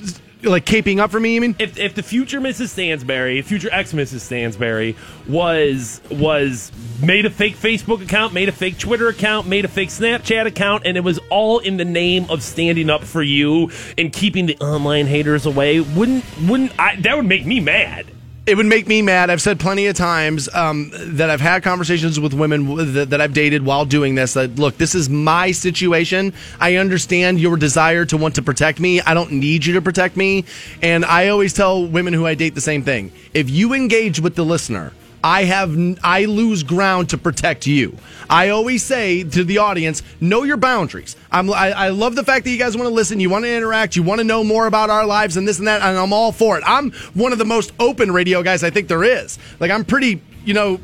like 0.43 0.65
caping 0.65 0.99
up 0.99 1.11
for 1.11 1.19
me, 1.19 1.35
you 1.35 1.41
mean? 1.41 1.55
If, 1.59 1.77
if 1.77 1.95
the 1.95 2.03
future 2.03 2.39
Mrs. 2.41 2.69
Stansbury, 2.69 3.41
future 3.41 3.69
ex 3.71 3.93
Mrs. 3.93 4.19
Stansbury, 4.19 4.95
was 5.27 6.01
was 6.11 6.71
made 7.01 7.25
a 7.25 7.29
fake 7.29 7.55
Facebook 7.55 8.01
account, 8.01 8.33
made 8.33 8.49
a 8.49 8.51
fake 8.51 8.77
Twitter 8.77 9.07
account, 9.07 9.47
made 9.47 9.65
a 9.65 9.67
fake 9.67 9.89
Snapchat 9.89 10.45
account, 10.45 10.83
and 10.85 10.97
it 10.97 11.01
was 11.03 11.19
all 11.29 11.59
in 11.59 11.77
the 11.77 11.85
name 11.85 12.25
of 12.29 12.43
standing 12.43 12.89
up 12.89 13.03
for 13.03 13.23
you 13.23 13.71
and 13.97 14.11
keeping 14.11 14.45
the 14.45 14.57
online 14.57 15.07
haters 15.07 15.45
away, 15.45 15.79
wouldn't 15.79 16.23
wouldn't 16.41 16.77
I? 16.79 16.97
That 16.97 17.15
would 17.17 17.25
make 17.25 17.45
me 17.45 17.59
mad. 17.59 18.05
It 18.45 18.57
would 18.57 18.65
make 18.65 18.87
me 18.87 19.01
mad. 19.01 19.29
I've 19.29 19.41
said 19.41 19.57
plenty 19.57 19.87
of 19.87 19.95
times 19.95 20.53
um, 20.53 20.91
that 20.93 21.29
I've 21.29 21.39
had 21.39 21.63
conversations 21.63 22.19
with 22.19 22.33
women 22.33 22.93
that, 22.93 23.11
that 23.11 23.21
I've 23.21 23.33
dated 23.33 23.63
while 23.63 23.85
doing 23.85 24.15
this. 24.15 24.33
That 24.33 24.57
look, 24.57 24.77
this 24.77 24.95
is 24.95 25.09
my 25.09 25.51
situation. 25.51 26.33
I 26.59 26.75
understand 26.75 27.39
your 27.39 27.55
desire 27.55 28.03
to 28.03 28.17
want 28.17 28.35
to 28.35 28.41
protect 28.41 28.81
me. 28.81 28.99
I 28.99 29.13
don't 29.13 29.31
need 29.31 29.65
you 29.65 29.75
to 29.75 29.81
protect 29.81 30.17
me. 30.17 30.43
And 30.81 31.05
I 31.05 31.29
always 31.29 31.53
tell 31.53 31.87
women 31.87 32.13
who 32.13 32.27
I 32.27 32.35
date 32.35 32.53
the 32.53 32.59
same 32.59 32.83
thing. 32.83 33.13
If 33.33 33.49
you 33.49 33.71
engage 33.71 34.19
with 34.19 34.35
the 34.35 34.43
listener, 34.43 34.91
I 35.23 35.45
have 35.45 35.77
I 36.03 36.25
lose 36.25 36.63
ground 36.63 37.09
to 37.11 37.17
protect 37.17 37.65
you. 37.65 37.97
I 38.29 38.49
always 38.49 38.83
say 38.83 39.23
to 39.23 39.43
the 39.43 39.59
audience, 39.59 40.03
know 40.19 40.43
your 40.43 40.57
boundaries. 40.57 41.15
I'm, 41.31 41.49
I, 41.49 41.71
I 41.71 41.89
love 41.89 42.15
the 42.15 42.23
fact 42.23 42.45
that 42.45 42.51
you 42.51 42.57
guys 42.57 42.75
want 42.75 42.89
to 42.89 42.93
listen, 42.93 43.19
you 43.19 43.29
want 43.29 43.45
to 43.45 43.55
interact, 43.55 43.95
you 43.95 44.03
want 44.03 44.19
to 44.19 44.23
know 44.25 44.43
more 44.43 44.67
about 44.67 44.89
our 44.89 45.05
lives 45.05 45.37
and 45.37 45.47
this 45.47 45.59
and 45.59 45.67
that, 45.67 45.81
and 45.81 45.97
I'm 45.97 46.13
all 46.13 46.31
for 46.31 46.57
it. 46.57 46.63
I'm 46.65 46.91
one 47.13 47.31
of 47.31 47.37
the 47.37 47.45
most 47.45 47.71
open 47.79 48.11
radio 48.11 48.43
guys 48.43 48.63
I 48.63 48.69
think 48.69 48.87
there 48.87 49.03
is. 49.03 49.39
Like 49.59 49.71
I'm 49.71 49.85
pretty, 49.85 50.21
you 50.43 50.53
know, 50.53 50.79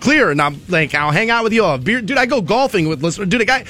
clear, 0.00 0.30
and 0.30 0.40
I'm 0.40 0.60
like, 0.68 0.94
I'll 0.94 1.10
hang 1.10 1.30
out 1.30 1.42
with 1.42 1.52
you 1.52 1.64
all. 1.64 1.78
Dude, 1.78 2.12
I 2.12 2.26
go 2.26 2.42
golfing 2.42 2.88
with 2.88 3.02
listeners. 3.02 3.28
Dude, 3.28 3.40
a 3.40 3.44
guy, 3.44 3.64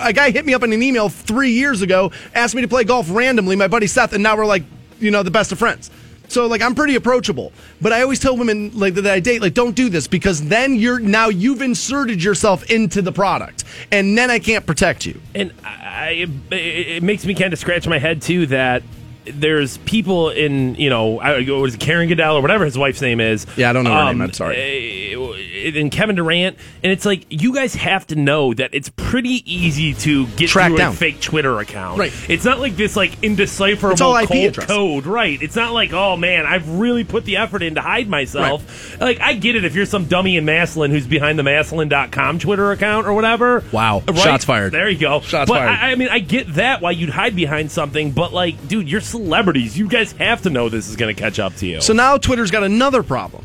a 0.00 0.12
guy 0.12 0.30
hit 0.30 0.46
me 0.46 0.54
up 0.54 0.62
in 0.62 0.72
an 0.72 0.82
email 0.82 1.08
three 1.08 1.50
years 1.50 1.82
ago, 1.82 2.12
asked 2.34 2.54
me 2.54 2.62
to 2.62 2.68
play 2.68 2.84
golf 2.84 3.08
randomly. 3.10 3.56
My 3.56 3.68
buddy 3.68 3.88
Seth, 3.88 4.12
and 4.12 4.22
now 4.22 4.36
we're 4.36 4.46
like, 4.46 4.62
you 5.00 5.10
know, 5.10 5.22
the 5.22 5.30
best 5.30 5.52
of 5.52 5.58
friends. 5.58 5.90
So 6.32 6.46
like 6.46 6.62
I'm 6.62 6.74
pretty 6.74 6.94
approachable, 6.94 7.52
but 7.82 7.92
I 7.92 8.00
always 8.00 8.18
tell 8.18 8.34
women 8.38 8.70
like 8.72 8.94
that 8.94 9.06
I 9.06 9.20
date 9.20 9.42
like 9.42 9.52
don't 9.52 9.76
do 9.76 9.90
this 9.90 10.06
because 10.06 10.40
then 10.48 10.76
you're 10.76 10.98
now 10.98 11.28
you've 11.28 11.60
inserted 11.60 12.24
yourself 12.24 12.70
into 12.70 13.02
the 13.02 13.12
product, 13.12 13.64
and 13.90 14.16
then 14.16 14.30
I 14.30 14.38
can't 14.38 14.64
protect 14.64 15.04
you. 15.04 15.20
And 15.34 15.52
I, 15.62 16.26
it, 16.50 16.52
it 16.52 17.02
makes 17.02 17.26
me 17.26 17.34
kind 17.34 17.52
of 17.52 17.58
scratch 17.58 17.86
my 17.86 17.98
head 17.98 18.22
too 18.22 18.46
that 18.46 18.82
there's 19.24 19.78
people 19.78 20.30
in 20.30 20.74
you 20.76 20.90
know 20.90 21.20
I 21.20 21.38
it, 21.38 21.80
Karen 21.80 22.08
Goodell 22.08 22.36
or 22.36 22.42
whatever 22.42 22.64
his 22.64 22.76
wife's 22.76 23.00
name 23.00 23.20
is. 23.20 23.46
Yeah, 23.56 23.70
I 23.70 23.72
don't 23.72 23.84
know 23.84 23.92
her 23.92 23.98
um, 23.98 24.18
name. 24.18 24.22
I'm 24.22 24.32
sorry. 24.32 25.14
uh, 25.14 25.32
And 25.78 25.90
Kevin 25.90 26.16
Durant, 26.16 26.58
and 26.82 26.92
it's 26.92 27.04
like 27.06 27.26
you 27.30 27.54
guys 27.54 27.74
have 27.74 28.06
to 28.08 28.16
know 28.16 28.52
that 28.54 28.74
it's 28.74 28.90
pretty 28.90 29.42
easy 29.52 29.94
to 29.94 30.26
get 30.28 30.48
Track 30.48 30.68
through 30.68 30.78
down. 30.78 30.92
a 30.92 30.96
fake 30.96 31.20
Twitter 31.20 31.58
account. 31.60 31.98
Right. 31.98 32.12
It's 32.28 32.44
not 32.44 32.58
like 32.60 32.76
this 32.76 32.96
like 32.96 33.22
indecipherable 33.22 33.92
It's 33.92 34.00
all 34.00 34.16
IP 34.16 34.28
cold 34.28 34.58
code. 34.58 35.06
Right. 35.06 35.40
It's 35.40 35.56
not 35.56 35.72
like 35.72 35.92
oh 35.92 36.16
man, 36.16 36.46
I've 36.46 36.68
really 36.78 37.04
put 37.04 37.24
the 37.24 37.36
effort 37.36 37.62
in 37.62 37.76
to 37.76 37.80
hide 37.80 38.08
myself. 38.08 39.00
Like 39.00 39.20
I 39.20 39.34
get 39.34 39.56
it 39.56 39.64
if 39.64 39.74
you're 39.74 39.86
some 39.86 40.06
dummy 40.06 40.36
in 40.36 40.44
Maslin 40.44 40.90
who's 40.90 41.06
behind 41.06 41.38
the 41.38 41.42
Maslin.com 41.42 42.38
Twitter 42.38 42.72
account 42.72 43.06
or 43.06 43.12
whatever. 43.14 43.62
Wow. 43.72 44.02
Right? 44.06 44.16
Shots 44.18 44.44
fired. 44.44 44.72
There 44.72 44.88
you 44.88 44.98
go. 44.98 45.20
Shots 45.20 45.48
but 45.48 45.58
fired. 45.58 45.68
I, 45.70 45.92
I 45.92 45.94
mean, 45.94 46.08
I 46.08 46.18
get 46.18 46.54
that 46.54 46.80
why 46.80 46.90
you'd 46.92 47.10
hide 47.10 47.36
behind 47.36 47.70
something, 47.70 48.10
but 48.12 48.32
like, 48.32 48.68
dude, 48.68 48.90
you're 48.90 49.00
celebrities. 49.12 49.78
You 49.78 49.86
guys 49.88 50.12
have 50.12 50.42
to 50.42 50.50
know 50.50 50.68
this 50.68 50.88
is 50.88 50.96
going 50.96 51.14
to 51.14 51.20
catch 51.20 51.38
up 51.38 51.54
to 51.56 51.66
you. 51.66 51.80
So 51.80 51.92
now 51.92 52.16
Twitter's 52.16 52.50
got 52.50 52.64
another 52.64 53.02
problem. 53.02 53.44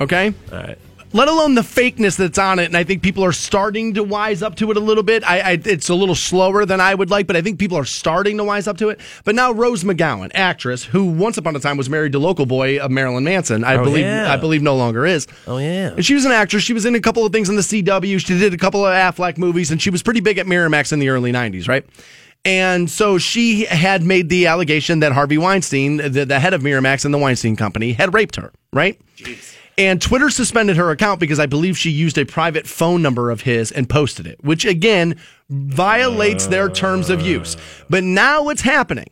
Okay? 0.00 0.32
All 0.52 0.58
right. 0.58 0.78
Let 1.12 1.26
alone 1.26 1.56
the 1.56 1.62
fakeness 1.62 2.16
that's 2.16 2.38
on 2.38 2.60
it, 2.60 2.66
and 2.66 2.76
I 2.76 2.84
think 2.84 3.02
people 3.02 3.24
are 3.24 3.32
starting 3.32 3.94
to 3.94 4.04
wise 4.04 4.42
up 4.44 4.54
to 4.56 4.70
it 4.70 4.76
a 4.76 4.80
little 4.80 5.02
bit. 5.02 5.24
I, 5.28 5.40
I, 5.40 5.60
it's 5.64 5.88
a 5.88 5.94
little 5.96 6.14
slower 6.14 6.64
than 6.64 6.80
I 6.80 6.94
would 6.94 7.10
like, 7.10 7.26
but 7.26 7.34
I 7.34 7.42
think 7.42 7.58
people 7.58 7.76
are 7.76 7.84
starting 7.84 8.36
to 8.36 8.44
wise 8.44 8.68
up 8.68 8.76
to 8.78 8.90
it. 8.90 9.00
But 9.24 9.34
now 9.34 9.50
Rose 9.50 9.82
McGowan, 9.82 10.30
actress 10.34 10.84
who 10.84 11.06
once 11.06 11.36
upon 11.36 11.56
a 11.56 11.58
time 11.58 11.76
was 11.76 11.90
married 11.90 12.12
to 12.12 12.20
local 12.20 12.46
boy 12.46 12.78
of 12.78 12.92
Marilyn 12.92 13.24
Manson, 13.24 13.64
I 13.64 13.74
Oh, 13.74 13.82
believe, 13.82 14.04
yeah. 14.04 14.32
I 14.32 14.36
believe 14.36 14.62
no 14.62 14.76
longer 14.76 15.04
is. 15.04 15.26
Oh 15.48 15.58
yeah. 15.58 15.88
And 15.94 16.06
she 16.06 16.14
was 16.14 16.24
an 16.26 16.30
actress. 16.30 16.62
She 16.62 16.74
was 16.74 16.84
in 16.86 16.94
a 16.94 17.00
couple 17.00 17.26
of 17.26 17.32
things 17.32 17.48
on 17.50 17.56
the 17.56 17.62
CW. 17.62 18.24
She 18.24 18.38
did 18.38 18.54
a 18.54 18.56
couple 18.56 18.86
of 18.86 18.92
Affleck 18.92 19.36
movies, 19.36 19.72
and 19.72 19.82
she 19.82 19.90
was 19.90 20.04
pretty 20.04 20.20
big 20.20 20.38
at 20.38 20.46
Miramax 20.46 20.92
in 20.92 21.00
the 21.00 21.08
early 21.08 21.32
'90s, 21.32 21.66
right? 21.66 21.84
And 22.44 22.88
so 22.90 23.18
she 23.18 23.66
had 23.66 24.02
made 24.02 24.28
the 24.30 24.46
allegation 24.46 25.00
that 25.00 25.12
Harvey 25.12 25.36
Weinstein, 25.36 25.98
the, 25.98 26.24
the 26.24 26.40
head 26.40 26.54
of 26.54 26.62
Miramax 26.62 27.04
and 27.04 27.12
the 27.12 27.18
Weinstein 27.18 27.54
Company, 27.54 27.92
had 27.92 28.14
raped 28.14 28.36
her, 28.36 28.52
right? 28.72 28.98
And 29.76 30.00
Twitter 30.00 30.30
suspended 30.30 30.76
her 30.76 30.90
account 30.90 31.20
because 31.20 31.38
I 31.38 31.46
believe 31.46 31.76
she 31.76 31.90
used 31.90 32.18
a 32.18 32.24
private 32.24 32.66
phone 32.66 33.02
number 33.02 33.30
of 33.30 33.42
his 33.42 33.72
and 33.72 33.88
posted 33.88 34.26
it, 34.26 34.42
which 34.42 34.64
again 34.64 35.18
violates 35.48 36.46
their 36.46 36.68
terms 36.68 37.10
of 37.10 37.20
use. 37.22 37.56
But 37.88 38.04
now 38.04 38.44
what's 38.44 38.62
happening 38.62 39.08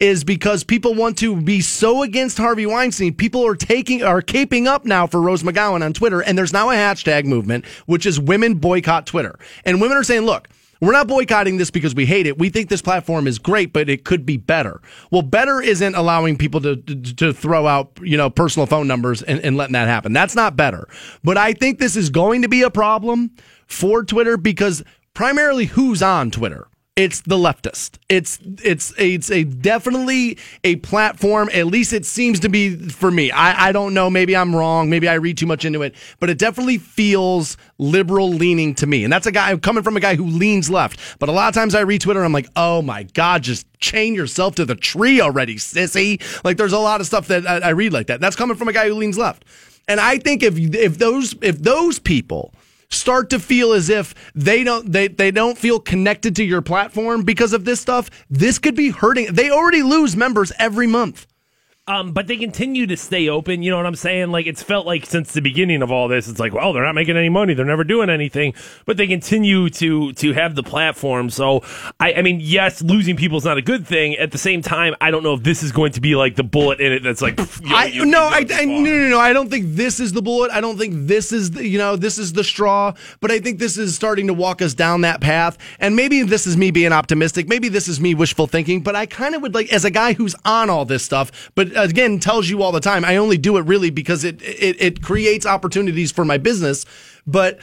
is 0.00 0.24
because 0.24 0.64
people 0.64 0.94
want 0.94 1.16
to 1.18 1.40
be 1.40 1.60
so 1.60 2.02
against 2.02 2.36
Harvey 2.36 2.66
Weinstein, 2.66 3.14
people 3.14 3.46
are 3.46 3.54
taking 3.54 4.02
are 4.02 4.20
caping 4.22 4.66
up 4.66 4.84
now 4.84 5.06
for 5.06 5.20
Rose 5.20 5.42
McGowan 5.42 5.84
on 5.84 5.92
Twitter, 5.92 6.20
and 6.20 6.36
there's 6.36 6.52
now 6.52 6.70
a 6.70 6.74
hashtag 6.74 7.24
movement 7.24 7.64
which 7.86 8.06
is 8.06 8.18
women 8.18 8.54
boycott 8.54 9.06
Twitter. 9.06 9.38
And 9.64 9.80
women 9.80 9.96
are 9.96 10.04
saying, 10.04 10.22
look, 10.22 10.48
we're 10.86 10.92
not 10.92 11.08
boycotting 11.08 11.56
this 11.56 11.70
because 11.70 11.94
we 11.94 12.06
hate 12.06 12.26
it. 12.26 12.38
We 12.38 12.48
think 12.50 12.68
this 12.68 12.82
platform 12.82 13.26
is 13.26 13.38
great, 13.38 13.72
but 13.72 13.88
it 13.88 14.04
could 14.04 14.26
be 14.26 14.36
better. 14.36 14.80
Well, 15.10 15.22
better 15.22 15.60
isn't 15.60 15.94
allowing 15.94 16.36
people 16.36 16.60
to 16.62 16.76
to, 16.76 17.14
to 17.16 17.32
throw 17.32 17.66
out 17.66 17.98
you 18.02 18.16
know 18.16 18.30
personal 18.30 18.66
phone 18.66 18.86
numbers 18.86 19.22
and, 19.22 19.40
and 19.40 19.56
letting 19.56 19.74
that 19.74 19.88
happen. 19.88 20.12
That's 20.12 20.34
not 20.34 20.56
better. 20.56 20.88
But 21.22 21.36
I 21.36 21.52
think 21.52 21.78
this 21.78 21.96
is 21.96 22.10
going 22.10 22.42
to 22.42 22.48
be 22.48 22.62
a 22.62 22.70
problem 22.70 23.32
for 23.66 24.04
Twitter 24.04 24.36
because 24.36 24.82
primarily 25.14 25.66
who's 25.66 26.02
on 26.02 26.30
Twitter 26.30 26.68
it's 26.96 27.22
the 27.22 27.36
leftist. 27.36 27.98
It's 28.08 28.38
it's 28.62 28.94
it's 28.96 29.28
a 29.28 29.42
definitely 29.42 30.38
a 30.62 30.76
platform. 30.76 31.50
At 31.52 31.66
least 31.66 31.92
it 31.92 32.06
seems 32.06 32.38
to 32.40 32.48
be 32.48 32.76
for 32.88 33.10
me. 33.10 33.32
I, 33.32 33.68
I 33.68 33.72
don't 33.72 33.94
know. 33.94 34.08
Maybe 34.08 34.36
I'm 34.36 34.54
wrong. 34.54 34.90
Maybe 34.90 35.08
I 35.08 35.14
read 35.14 35.36
too 35.36 35.46
much 35.46 35.64
into 35.64 35.82
it. 35.82 35.96
But 36.20 36.30
it 36.30 36.38
definitely 36.38 36.78
feels 36.78 37.56
liberal 37.78 38.30
leaning 38.30 38.76
to 38.76 38.86
me. 38.86 39.02
And 39.02 39.12
that's 39.12 39.26
a 39.26 39.32
guy 39.32 39.56
coming 39.56 39.82
from 39.82 39.96
a 39.96 40.00
guy 40.00 40.14
who 40.14 40.26
leans 40.26 40.70
left. 40.70 41.18
But 41.18 41.28
a 41.28 41.32
lot 41.32 41.48
of 41.48 41.54
times 41.54 41.74
I 41.74 41.80
read 41.80 42.00
Twitter. 42.00 42.22
I'm 42.22 42.32
like, 42.32 42.48
oh 42.54 42.80
my 42.80 43.02
god, 43.02 43.42
just 43.42 43.66
chain 43.80 44.14
yourself 44.14 44.54
to 44.56 44.64
the 44.64 44.76
tree 44.76 45.20
already, 45.20 45.56
sissy. 45.56 46.22
Like 46.44 46.58
there's 46.58 46.72
a 46.72 46.78
lot 46.78 47.00
of 47.00 47.08
stuff 47.08 47.26
that 47.26 47.44
I, 47.44 47.58
I 47.58 47.68
read 47.70 47.92
like 47.92 48.06
that. 48.06 48.20
That's 48.20 48.36
coming 48.36 48.56
from 48.56 48.68
a 48.68 48.72
guy 48.72 48.86
who 48.86 48.94
leans 48.94 49.18
left. 49.18 49.44
And 49.88 49.98
I 49.98 50.18
think 50.18 50.44
if 50.44 50.56
if 50.56 50.98
those 50.98 51.34
if 51.42 51.58
those 51.58 51.98
people 51.98 52.54
start 52.90 53.30
to 53.30 53.38
feel 53.38 53.72
as 53.72 53.88
if 53.88 54.14
they 54.34 54.64
don't 54.64 54.92
they, 54.92 55.08
they 55.08 55.30
don't 55.30 55.58
feel 55.58 55.80
connected 55.80 56.36
to 56.36 56.44
your 56.44 56.62
platform 56.62 57.22
because 57.22 57.52
of 57.52 57.64
this 57.64 57.80
stuff 57.80 58.10
this 58.30 58.58
could 58.58 58.74
be 58.74 58.90
hurting. 58.90 59.32
They 59.32 59.50
already 59.50 59.82
lose 59.82 60.16
members 60.16 60.52
every 60.58 60.86
month 60.86 61.26
Um, 61.86 62.12
but 62.12 62.26
they 62.28 62.38
continue 62.38 62.86
to 62.86 62.96
stay 62.96 63.28
open. 63.28 63.62
You 63.62 63.70
know 63.70 63.76
what 63.76 63.84
I'm 63.84 63.94
saying? 63.94 64.30
Like 64.30 64.46
it's 64.46 64.62
felt 64.62 64.86
like 64.86 65.04
since 65.04 65.34
the 65.34 65.42
beginning 65.42 65.82
of 65.82 65.90
all 65.92 66.08
this, 66.08 66.28
it's 66.28 66.40
like, 66.40 66.54
well, 66.54 66.72
they're 66.72 66.82
not 66.82 66.94
making 66.94 67.18
any 67.18 67.28
money, 67.28 67.52
they're 67.52 67.66
never 67.66 67.84
doing 67.84 68.08
anything, 68.08 68.54
but 68.86 68.96
they 68.96 69.06
continue 69.06 69.68
to 69.68 70.14
to 70.14 70.32
have 70.32 70.54
the 70.54 70.62
platform. 70.62 71.28
So, 71.28 71.62
I, 72.00 72.14
I 72.14 72.22
mean, 72.22 72.38
yes, 72.40 72.80
losing 72.80 73.16
people 73.16 73.36
is 73.36 73.44
not 73.44 73.58
a 73.58 73.62
good 73.62 73.86
thing. 73.86 74.16
At 74.16 74.32
the 74.32 74.38
same 74.38 74.62
time, 74.62 74.94
I 74.98 75.10
don't 75.10 75.22
know 75.22 75.34
if 75.34 75.42
this 75.42 75.62
is 75.62 75.72
going 75.72 75.92
to 75.92 76.00
be 76.00 76.16
like 76.16 76.36
the 76.36 76.42
bullet 76.42 76.80
in 76.80 76.90
it 76.90 77.02
that's 77.02 77.20
like, 77.20 77.38
you 77.38 77.68
know, 77.68 77.76
I, 77.76 77.84
you- 77.84 78.06
no, 78.06 78.28
you 78.30 78.34
I, 78.34 78.46
I, 78.62 78.64
no, 78.64 78.80
no, 78.80 79.08
no. 79.10 79.20
I 79.20 79.34
don't 79.34 79.50
think 79.50 79.66
this 79.76 80.00
is 80.00 80.14
the 80.14 80.22
bullet. 80.22 80.50
I 80.52 80.62
don't 80.62 80.78
think 80.78 81.06
this 81.06 81.32
is 81.32 81.50
the, 81.50 81.68
you 81.68 81.76
know, 81.76 81.96
this 81.96 82.16
is 82.18 82.32
the 82.32 82.44
straw. 82.44 82.94
But 83.20 83.30
I 83.30 83.40
think 83.40 83.58
this 83.58 83.76
is 83.76 83.94
starting 83.94 84.26
to 84.28 84.34
walk 84.34 84.62
us 84.62 84.72
down 84.72 85.02
that 85.02 85.20
path. 85.20 85.58
And 85.80 85.94
maybe 85.94 86.22
this 86.22 86.46
is 86.46 86.56
me 86.56 86.70
being 86.70 86.92
optimistic. 86.92 87.46
Maybe 87.46 87.68
this 87.68 87.88
is 87.88 88.00
me 88.00 88.14
wishful 88.14 88.46
thinking. 88.46 88.80
But 88.80 88.96
I 88.96 89.04
kind 89.04 89.34
of 89.34 89.42
would 89.42 89.52
like, 89.52 89.70
as 89.70 89.84
a 89.84 89.90
guy 89.90 90.14
who's 90.14 90.34
on 90.46 90.70
all 90.70 90.86
this 90.86 91.04
stuff, 91.04 91.50
but 91.54 91.73
again 91.76 92.18
tells 92.18 92.48
you 92.48 92.62
all 92.62 92.72
the 92.72 92.80
time, 92.80 93.04
I 93.04 93.16
only 93.16 93.38
do 93.38 93.56
it 93.56 93.62
really 93.62 93.90
because 93.90 94.24
it 94.24 94.42
it, 94.42 94.80
it 94.80 95.02
creates 95.02 95.46
opportunities 95.46 96.10
for 96.12 96.24
my 96.24 96.38
business. 96.38 96.86
But 97.26 97.60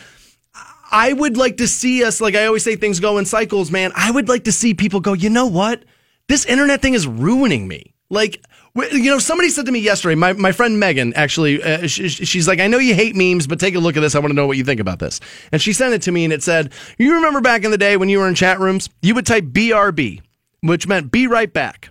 I 0.92 1.14
would 1.14 1.38
like 1.38 1.58
to 1.58 1.68
see 1.68 2.04
us, 2.04 2.20
like 2.20 2.36
I 2.36 2.46
always 2.46 2.64
say, 2.64 2.76
things 2.76 3.00
go 3.00 3.18
in 3.18 3.26
cycles, 3.26 3.72
man. 3.72 3.92
I 3.96 4.12
would 4.12 4.28
like 4.28 4.44
to 4.44 4.52
see 4.52 4.74
people 4.74 5.00
go, 5.00 5.14
you 5.14 5.30
know 5.30 5.48
what? 5.48 5.86
This 6.28 6.46
internet 6.46 6.82
thing 6.82 6.94
is 6.94 7.08
ruining 7.08 7.68
me. 7.68 7.94
Like, 8.10 8.46
you 8.76 9.10
know, 9.10 9.20
somebody 9.20 9.50
said 9.50 9.66
to 9.68 9.72
me 9.72 9.80
yesterday, 9.80 10.16
my, 10.16 10.34
my 10.34 10.52
friend 10.52 10.80
Megan, 10.80 11.14
actually, 11.14 11.64
uh, 11.64 11.88
she, 11.88 12.10
she's 12.10 12.46
like, 12.46 12.60
I 12.60 12.68
know 12.68 12.78
you 12.78 12.94
hate 12.94 13.16
memes, 13.16 13.48
but 13.48 13.58
take 13.58 13.76
a 13.76 13.80
look 13.80 13.96
at 13.96 14.02
this. 14.02 14.16
I 14.16 14.20
want 14.20 14.32
to 14.32 14.36
know 14.36 14.48
what 14.48 14.58
you 14.58 14.66
think 14.66 14.82
about 14.82 15.00
this. 15.00 15.22
And 15.54 15.62
she 15.62 15.72
sent 15.72 15.94
it 15.94 16.02
to 16.04 16.12
me 16.12 16.26
and 16.26 16.34
it 16.34 16.44
said, 16.44 16.74
You 16.98 17.16
remember 17.16 17.40
back 17.40 17.64
in 17.64 17.72
the 17.72 17.78
day 17.78 17.96
when 17.96 18.10
you 18.10 18.20
were 18.20 18.28
in 18.28 18.36
chat 18.36 18.60
rooms, 18.60 18.90
you 19.02 19.16
would 19.16 19.26
type 19.26 19.46
BRB, 19.46 20.22
which 20.60 20.88
meant 20.88 21.10
be 21.10 21.28
right 21.28 21.52
back. 21.52 21.90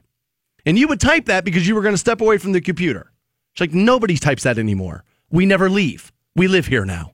And 0.67 0.79
you 0.79 0.89
would 0.89 1.01
type 1.01 1.27
that 1.27 1.45
because 1.45 1.67
you 1.67 1.75
were 1.75 1.83
going 1.83 1.95
to 1.95 1.99
step 1.99 2.21
away 2.21 2.39
from 2.39 2.53
the 2.53 2.61
computer. 2.61 3.13
It's 3.53 3.61
like, 3.61 3.73
Nobody 3.73 4.17
types 4.17 4.43
that 4.45 4.59
anymore. 4.59 5.05
We 5.31 5.47
never 5.47 5.69
leave. 5.71 6.13
We 6.37 6.49
live 6.49 6.67
here 6.67 6.85
now. 6.85 7.13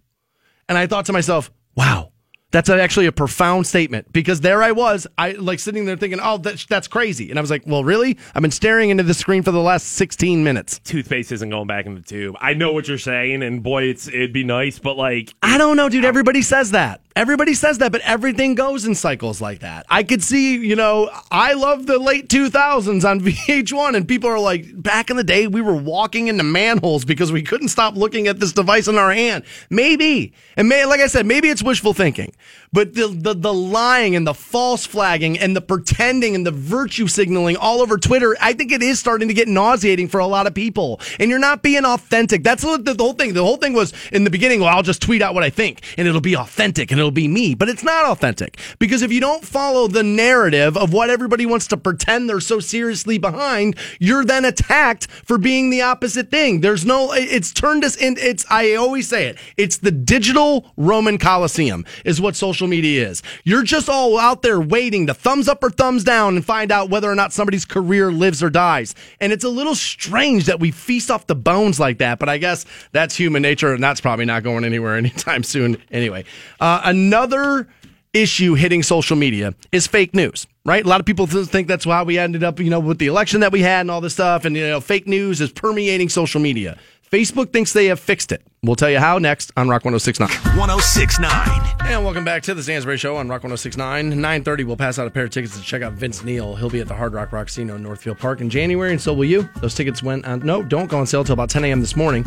And 0.68 0.76
I 0.76 0.86
thought 0.86 1.06
to 1.06 1.12
myself, 1.12 1.50
wow, 1.76 2.12
That's 2.52 2.70
actually 2.70 3.06
a 3.06 3.12
profound 3.12 3.66
statement 3.66 4.12
because 4.12 4.40
there 4.40 4.62
I 4.62 4.72
was, 4.72 5.06
I 5.18 5.32
like 5.32 5.58
sitting 5.58 5.84
there 5.84 5.96
thinking, 5.96 6.20
"Oh, 6.22 6.38
that's 6.38 6.64
that's 6.64 6.86
crazy," 6.88 7.28
and 7.28 7.38
I 7.38 7.42
was 7.42 7.50
like, 7.50 7.64
"Well, 7.66 7.82
really? 7.84 8.16
I've 8.34 8.40
been 8.40 8.50
staring 8.52 8.90
into 8.90 9.02
the 9.02 9.14
screen 9.14 9.42
for 9.42 9.50
the 9.50 9.60
last 9.60 9.88
16 9.88 10.44
minutes." 10.44 10.78
Toothpaste 10.84 11.32
isn't 11.32 11.50
going 11.50 11.66
back 11.66 11.86
in 11.86 11.96
the 11.96 12.00
tube. 12.02 12.36
I 12.40 12.54
know 12.54 12.72
what 12.72 12.86
you're 12.88 12.98
saying, 12.98 13.42
and 13.42 13.62
boy, 13.62 13.82
it's 13.84 14.06
it'd 14.08 14.32
be 14.32 14.44
nice, 14.44 14.78
but 14.78 14.96
like, 14.96 15.34
I 15.42 15.58
don't 15.58 15.76
know, 15.76 15.88
dude. 15.88 16.04
Everybody 16.04 16.40
says 16.40 16.70
that. 16.70 17.02
Everybody 17.16 17.54
says 17.54 17.78
that, 17.78 17.92
but 17.92 18.02
everything 18.02 18.54
goes 18.54 18.84
in 18.84 18.94
cycles 18.94 19.40
like 19.40 19.60
that. 19.60 19.86
I 19.88 20.02
could 20.02 20.22
see, 20.22 20.56
you 20.56 20.76
know, 20.76 21.10
I 21.30 21.54
love 21.54 21.86
the 21.86 21.98
late 21.98 22.28
2000s 22.28 23.08
on 23.08 23.20
VH1, 23.22 23.96
and 23.96 24.06
people 24.06 24.28
are 24.28 24.38
like, 24.38 24.66
back 24.82 25.08
in 25.08 25.16
the 25.16 25.24
day, 25.24 25.46
we 25.46 25.62
were 25.62 25.74
walking 25.74 26.28
into 26.28 26.44
manholes 26.44 27.06
because 27.06 27.32
we 27.32 27.40
couldn't 27.40 27.68
stop 27.68 27.96
looking 27.96 28.28
at 28.28 28.38
this 28.38 28.52
device 28.52 28.86
in 28.86 28.98
our 28.98 29.14
hand. 29.14 29.44
Maybe. 29.70 30.34
And 30.58 30.68
may, 30.68 30.84
like 30.84 31.00
I 31.00 31.06
said, 31.06 31.24
maybe 31.24 31.48
it's 31.48 31.62
wishful 31.62 31.94
thinking. 31.94 32.34
But 32.70 32.92
the, 32.92 33.08
the, 33.08 33.32
the 33.32 33.54
lying 33.54 34.14
and 34.14 34.26
the 34.26 34.34
false 34.34 34.84
flagging 34.84 35.38
and 35.38 35.56
the 35.56 35.62
pretending 35.62 36.34
and 36.34 36.46
the 36.46 36.50
virtue 36.50 37.06
signaling 37.06 37.56
all 37.56 37.80
over 37.80 37.96
Twitter, 37.96 38.36
I 38.42 38.52
think 38.52 38.72
it 38.72 38.82
is 38.82 39.00
starting 39.00 39.28
to 39.28 39.34
get 39.34 39.48
nauseating 39.48 40.08
for 40.08 40.20
a 40.20 40.26
lot 40.26 40.46
of 40.46 40.52
people. 40.52 41.00
And 41.18 41.30
you're 41.30 41.38
not 41.38 41.62
being 41.62 41.86
authentic. 41.86 42.42
That's 42.42 42.62
the, 42.62 42.76
the 42.76 43.02
whole 43.02 43.14
thing. 43.14 43.32
The 43.32 43.42
whole 43.42 43.56
thing 43.56 43.72
was 43.72 43.94
in 44.12 44.24
the 44.24 44.30
beginning, 44.30 44.60
well, 44.60 44.68
I'll 44.68 44.82
just 44.82 45.00
tweet 45.00 45.22
out 45.22 45.32
what 45.32 45.44
I 45.44 45.48
think 45.48 45.80
and 45.96 46.06
it'll 46.06 46.20
be 46.20 46.36
authentic 46.36 46.90
and 46.90 47.00
it'll 47.00 47.05
be 47.10 47.28
me. 47.28 47.54
But 47.54 47.68
it's 47.68 47.82
not 47.82 48.06
authentic 48.06 48.58
because 48.78 49.02
if 49.02 49.12
you 49.12 49.20
don't 49.20 49.44
follow 49.44 49.88
the 49.88 50.02
narrative 50.02 50.76
of 50.76 50.92
what 50.92 51.10
everybody 51.10 51.46
wants 51.46 51.66
to 51.68 51.76
pretend 51.76 52.28
they're 52.28 52.40
so 52.40 52.60
seriously 52.60 53.18
behind, 53.18 53.76
you're 53.98 54.24
then 54.24 54.44
attacked 54.44 55.06
for 55.10 55.38
being 55.38 55.70
the 55.70 55.82
opposite 55.82 56.30
thing. 56.30 56.60
There's 56.60 56.84
no, 56.84 57.12
it's 57.12 57.52
turned 57.52 57.84
us 57.84 57.96
in, 57.96 58.16
it's, 58.18 58.44
I 58.50 58.74
always 58.74 59.08
say 59.08 59.26
it, 59.26 59.38
it's 59.56 59.78
the 59.78 59.90
digital 59.90 60.72
Roman 60.76 61.18
Colosseum 61.18 61.84
is 62.04 62.20
what 62.20 62.36
social 62.36 62.66
media 62.66 63.08
is. 63.08 63.22
You're 63.44 63.62
just 63.62 63.88
all 63.88 64.18
out 64.18 64.42
there 64.42 64.60
waiting 64.60 65.06
to 65.06 65.14
thumbs 65.14 65.48
up 65.48 65.62
or 65.62 65.70
thumbs 65.70 66.04
down 66.04 66.36
and 66.36 66.44
find 66.44 66.72
out 66.72 66.90
whether 66.90 67.10
or 67.10 67.14
not 67.14 67.32
somebody's 67.32 67.64
career 67.64 68.12
lives 68.12 68.42
or 68.42 68.50
dies. 68.50 68.94
And 69.20 69.32
it's 69.32 69.44
a 69.44 69.48
little 69.48 69.74
strange 69.74 70.46
that 70.46 70.60
we 70.60 70.70
feast 70.70 71.10
off 71.10 71.26
the 71.26 71.34
bones 71.34 71.80
like 71.80 71.98
that, 71.98 72.18
but 72.18 72.28
I 72.28 72.38
guess 72.38 72.64
that's 72.92 73.16
human 73.16 73.42
nature 73.42 73.72
and 73.74 73.82
that's 73.82 74.00
probably 74.00 74.24
not 74.24 74.42
going 74.42 74.64
anywhere 74.64 74.96
anytime 74.96 75.42
soon 75.42 75.82
anyway. 75.90 76.24
Uh, 76.60 76.80
another 76.96 77.68
issue 78.12 78.54
hitting 78.54 78.82
social 78.82 79.16
media 79.16 79.54
is 79.72 79.86
fake 79.86 80.14
news, 80.14 80.46
right? 80.64 80.84
A 80.84 80.88
lot 80.88 81.00
of 81.00 81.06
people 81.06 81.26
think 81.26 81.68
that's 81.68 81.84
why 81.84 82.02
we 82.02 82.18
ended 82.18 82.42
up, 82.42 82.58
you 82.58 82.70
know, 82.70 82.80
with 82.80 82.98
the 82.98 83.06
election 83.06 83.40
that 83.40 83.52
we 83.52 83.60
had 83.60 83.80
and 83.82 83.90
all 83.90 84.00
this 84.00 84.14
stuff. 84.14 84.44
And, 84.44 84.56
you 84.56 84.66
know, 84.66 84.80
fake 84.80 85.06
news 85.06 85.40
is 85.40 85.52
permeating 85.52 86.08
social 86.08 86.40
media. 86.40 86.78
Facebook 87.12 87.52
thinks 87.52 87.72
they 87.72 87.86
have 87.86 88.00
fixed 88.00 88.32
it. 88.32 88.42
We'll 88.62 88.74
tell 88.74 88.90
you 88.90 88.98
how 88.98 89.18
next 89.18 89.52
on 89.56 89.68
Rock 89.68 89.84
1069. 89.84 90.28
1069. 90.58 91.76
And 91.84 92.04
welcome 92.04 92.24
back 92.24 92.42
to 92.44 92.54
the 92.54 92.62
Stansbury 92.62 92.96
Show 92.96 93.16
on 93.16 93.28
Rock 93.28 93.44
1069. 93.44 94.08
930, 94.08 94.64
we'll 94.64 94.76
pass 94.76 94.98
out 94.98 95.06
a 95.06 95.10
pair 95.10 95.24
of 95.24 95.30
tickets 95.30 95.56
to 95.56 95.62
check 95.62 95.82
out 95.82 95.92
Vince 95.92 96.24
Neil. 96.24 96.56
He'll 96.56 96.70
be 96.70 96.80
at 96.80 96.88
the 96.88 96.94
Hard 96.94 97.12
Rock 97.12 97.30
Rocksino 97.30 97.76
in 97.76 97.82
Northfield 97.82 98.18
Park 98.18 98.40
in 98.40 98.50
January, 98.50 98.90
and 98.90 99.00
so 99.00 99.14
will 99.14 99.24
you. 99.24 99.48
Those 99.60 99.74
tickets 99.74 100.02
went 100.02 100.24
on, 100.26 100.40
no, 100.40 100.62
don't 100.64 100.88
go 100.88 100.98
on 100.98 101.06
sale 101.06 101.20
until 101.20 101.34
about 101.34 101.50
10 101.50 101.64
a.m. 101.64 101.80
this 101.80 101.94
morning. 101.94 102.26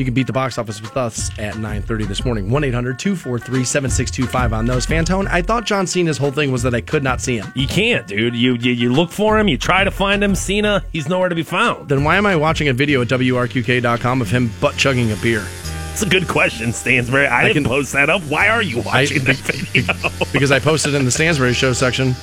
You 0.00 0.06
can 0.06 0.14
beat 0.14 0.26
the 0.26 0.32
box 0.32 0.56
office 0.56 0.80
with 0.80 0.96
us 0.96 1.28
at 1.38 1.56
9.30 1.56 2.08
this 2.08 2.24
morning. 2.24 2.48
1-800-243-7625 2.48 4.52
on 4.52 4.64
those. 4.64 4.86
Fantone, 4.86 5.28
I 5.28 5.42
thought 5.42 5.66
John 5.66 5.86
Cena's 5.86 6.16
whole 6.16 6.30
thing 6.30 6.50
was 6.50 6.62
that 6.62 6.74
I 6.74 6.80
could 6.80 7.04
not 7.04 7.20
see 7.20 7.36
him. 7.36 7.52
You 7.54 7.66
can't, 7.66 8.06
dude. 8.06 8.34
You, 8.34 8.54
you 8.54 8.72
you 8.72 8.94
look 8.94 9.10
for 9.10 9.38
him, 9.38 9.46
you 9.46 9.58
try 9.58 9.84
to 9.84 9.90
find 9.90 10.24
him. 10.24 10.34
Cena, 10.34 10.82
he's 10.90 11.06
nowhere 11.06 11.28
to 11.28 11.34
be 11.34 11.42
found. 11.42 11.90
Then 11.90 12.02
why 12.02 12.16
am 12.16 12.24
I 12.24 12.34
watching 12.34 12.68
a 12.68 12.72
video 12.72 13.02
at 13.02 13.08
WRQK.com 13.08 14.22
of 14.22 14.30
him 14.30 14.50
butt 14.58 14.78
chugging 14.78 15.12
a 15.12 15.16
beer? 15.16 15.46
It's 15.92 16.00
a 16.00 16.08
good 16.08 16.28
question, 16.28 16.72
Stansbury. 16.72 17.26
I, 17.26 17.42
didn't 17.42 17.64
can- 17.64 17.70
post 17.70 17.92
that 17.92 18.08
up. 18.08 18.22
Why 18.22 18.48
are 18.48 18.62
you 18.62 18.80
watching 18.80 19.20
I- 19.20 19.24
that 19.24 19.36
video? 19.36 19.92
because 20.32 20.50
I 20.50 20.60
posted 20.60 20.94
in 20.94 21.04
the 21.04 21.10
Stansbury 21.10 21.52
Show 21.52 21.74
section 21.74 22.14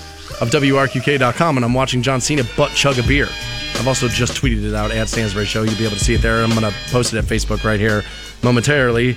of 0.42 0.50
WRQK.com 0.50 1.58
and 1.58 1.66
I'm 1.66 1.74
watching 1.74 2.02
John 2.02 2.22
Cena 2.22 2.44
butt 2.56 2.72
chug 2.72 3.00
a 3.00 3.04
beer. 3.04 3.28
I've 3.76 3.88
also 3.88 4.08
just 4.08 4.34
tweeted 4.34 4.64
it 4.64 4.74
out 4.74 4.92
at 4.92 5.08
Stansbury 5.08 5.46
Show. 5.46 5.64
You'll 5.64 5.78
be 5.78 5.86
able 5.86 5.98
to 5.98 6.04
see 6.04 6.16
it 6.16 6.22
there. 6.22 6.44
I'm 6.44 6.50
going 6.50 6.62
to 6.62 6.74
post 6.90 7.14
it 7.14 7.18
at 7.18 7.26
Facebook 7.26 7.64
right 7.64 7.80
here 7.80 8.04
momentarily. 8.44 9.16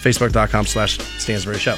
Facebook.com 0.00 0.66
slash 0.66 0.98
Stansbury 0.98 1.58
Show. 1.58 1.76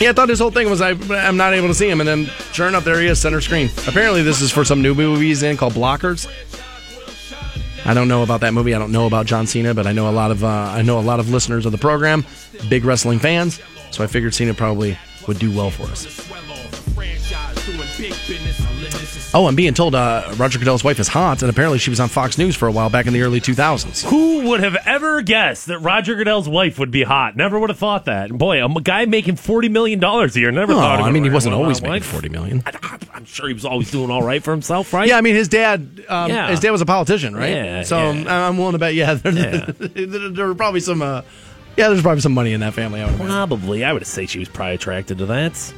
Yeah, 0.00 0.10
I 0.10 0.12
thought 0.12 0.28
his 0.28 0.38
whole 0.38 0.50
thing 0.50 0.70
was 0.70 0.80
I, 0.80 0.90
I'm 1.10 1.36
not 1.36 1.52
able 1.52 1.68
to 1.68 1.74
see 1.74 1.88
him. 1.90 2.00
And 2.00 2.08
then 2.08 2.26
sure 2.52 2.68
enough, 2.68 2.84
there 2.84 3.00
he 3.00 3.08
is, 3.08 3.20
center 3.20 3.40
screen. 3.40 3.68
Apparently, 3.86 4.22
this 4.22 4.40
is 4.40 4.50
for 4.52 4.64
some 4.64 4.80
new 4.80 4.94
movie 4.94 5.26
he's 5.26 5.42
in 5.42 5.56
called 5.56 5.74
Blockers. 5.74 6.26
I 7.84 7.94
don't 7.94 8.08
know 8.08 8.22
about 8.22 8.40
that 8.42 8.52
movie. 8.52 8.74
I 8.74 8.78
don't 8.78 8.92
know 8.92 9.06
about 9.06 9.26
John 9.26 9.46
Cena, 9.46 9.74
but 9.74 9.86
I 9.86 9.92
know 9.92 10.08
a 10.08 10.12
lot 10.12 10.30
of 10.30 10.44
uh, 10.44 10.46
I 10.48 10.82
know 10.82 10.98
a 10.98 11.02
lot 11.02 11.20
of 11.20 11.30
listeners 11.30 11.66
of 11.66 11.72
the 11.72 11.78
program, 11.78 12.24
big 12.68 12.84
wrestling 12.84 13.18
fans. 13.18 13.60
So 13.90 14.04
I 14.04 14.06
figured 14.06 14.34
Cena 14.34 14.54
probably 14.54 14.98
would 15.26 15.38
do 15.38 15.54
well 15.54 15.70
for 15.70 15.84
us. 15.84 16.28
Oh, 19.34 19.46
I'm 19.46 19.54
being 19.56 19.74
told 19.74 19.94
uh, 19.94 20.32
Roger 20.36 20.58
Goodell's 20.58 20.82
wife 20.84 20.98
is 21.00 21.08
hot, 21.08 21.42
and 21.42 21.50
apparently 21.50 21.78
she 21.78 21.90
was 21.90 22.00
on 22.00 22.08
Fox 22.08 22.38
News 22.38 22.56
for 22.56 22.66
a 22.66 22.72
while 22.72 22.88
back 22.88 23.06
in 23.06 23.12
the 23.12 23.20
early 23.22 23.40
2000s. 23.40 24.04
Who 24.08 24.48
would 24.48 24.60
have 24.60 24.76
ever 24.86 25.20
guessed 25.20 25.66
that 25.66 25.80
Roger 25.80 26.14
Goodell's 26.14 26.48
wife 26.48 26.78
would 26.78 26.90
be 26.90 27.02
hot? 27.02 27.36
Never 27.36 27.58
would 27.58 27.68
have 27.70 27.78
thought 27.78 28.06
that. 28.06 28.30
Boy, 28.32 28.64
a 28.64 28.80
guy 28.80 29.04
making 29.04 29.36
forty 29.36 29.68
million 29.68 29.98
dollars 29.98 30.34
a 30.36 30.40
year. 30.40 30.50
Never 30.50 30.72
No, 30.72 30.78
thought. 30.78 31.00
I 31.00 31.10
mean 31.10 31.24
he 31.24 31.30
wasn't 31.30 31.54
always 31.54 31.82
making 31.82 32.08
$40 32.08 32.30
million. 32.30 32.62
I'm 33.12 33.24
sure 33.26 33.48
he 33.48 33.54
was 33.54 33.64
always 33.64 33.90
doing 33.90 34.10
all 34.10 34.22
right 34.22 34.42
for 34.42 34.52
himself, 34.52 34.92
right? 34.94 35.06
Yeah, 35.08 35.18
I 35.18 35.20
mean 35.20 35.34
his 35.34 35.48
dad. 35.48 36.04
Um, 36.08 36.30
Yeah. 36.30 36.48
His 36.48 36.60
dad 36.60 36.70
was 36.70 36.80
a 36.80 36.86
politician, 36.86 37.34
right? 37.36 37.50
Yeah, 37.50 37.82
so 37.82 38.12
yeah. 38.12 38.44
I'm- 38.46 38.56
willing 38.56 38.72
to 38.72 38.78
bet. 38.78 38.94
Yeah, 38.94 39.14
there, 39.14 39.32
there, 39.32 40.28
there 40.30 40.46
were 40.46 40.54
probably 40.54 40.80
some. 40.80 41.02
Uh, 41.02 41.22
yeah, 41.76 41.88
there's 41.88 42.02
probably 42.02 42.20
some 42.22 42.32
money 42.32 42.52
in 42.54 42.60
that 42.60 42.74
family. 42.74 43.02
I. 43.02 43.12
Probably. 43.14 43.84
I 43.84 43.92
would 43.92 44.06
say 44.06 44.26
she 44.26 44.38
was 44.38 44.48
probably 44.48 44.74
attracted 44.74 45.18
to 45.18 45.26
that. 45.26 45.74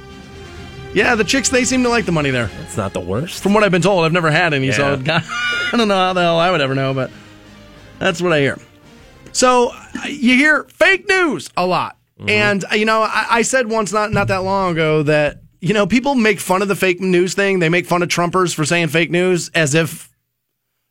Yeah, 0.92 1.14
the 1.14 1.24
chicks 1.24 1.48
they 1.48 1.64
seem 1.64 1.82
to 1.84 1.88
like 1.88 2.04
the 2.04 2.12
money 2.12 2.30
there. 2.30 2.50
It's 2.62 2.76
not 2.76 2.92
the 2.92 3.00
worst. 3.00 3.42
From 3.42 3.54
what 3.54 3.62
I've 3.62 3.70
been 3.70 3.82
told, 3.82 4.04
I've 4.04 4.12
never 4.12 4.30
had 4.30 4.52
any, 4.52 4.72
so 4.72 4.94
Yeah. 4.94 4.96
God, 4.96 5.22
I 5.72 5.76
don't 5.76 5.86
know 5.88 5.94
how 5.94 6.12
the 6.12 6.20
hell 6.20 6.38
I 6.38 6.50
would 6.50 6.60
ever 6.60 6.74
know, 6.74 6.92
but 6.92 7.10
that's 8.00 8.20
what 8.20 8.32
I 8.32 8.40
hear. 8.40 8.58
So 9.32 9.70
uh, 9.72 10.06
you 10.08 10.34
hear 10.36 10.64
fake 10.64 11.08
news 11.08 11.48
a 11.56 11.64
lot, 11.64 11.96
and 12.26 12.64
uh, 12.70 12.74
you 12.74 12.84
know 12.84 13.02
I, 13.02 13.26
I 13.30 13.42
said 13.42 13.68
once 13.70 13.92
not 13.92 14.10
not 14.10 14.26
that 14.28 14.38
long 14.42 14.72
ago 14.72 15.04
that 15.04 15.42
you 15.60 15.72
know 15.72 15.86
people 15.86 16.16
make 16.16 16.40
fun 16.40 16.60
of 16.62 16.66
the 16.68 16.74
fake 16.74 17.00
news 17.00 17.34
thing. 17.34 17.60
They 17.60 17.68
make 17.68 17.86
fun 17.86 18.02
of 18.02 18.08
Trumpers 18.08 18.52
for 18.52 18.64
saying 18.64 18.88
fake 18.88 19.12
news 19.12 19.48
as 19.54 19.74
if 19.76 20.10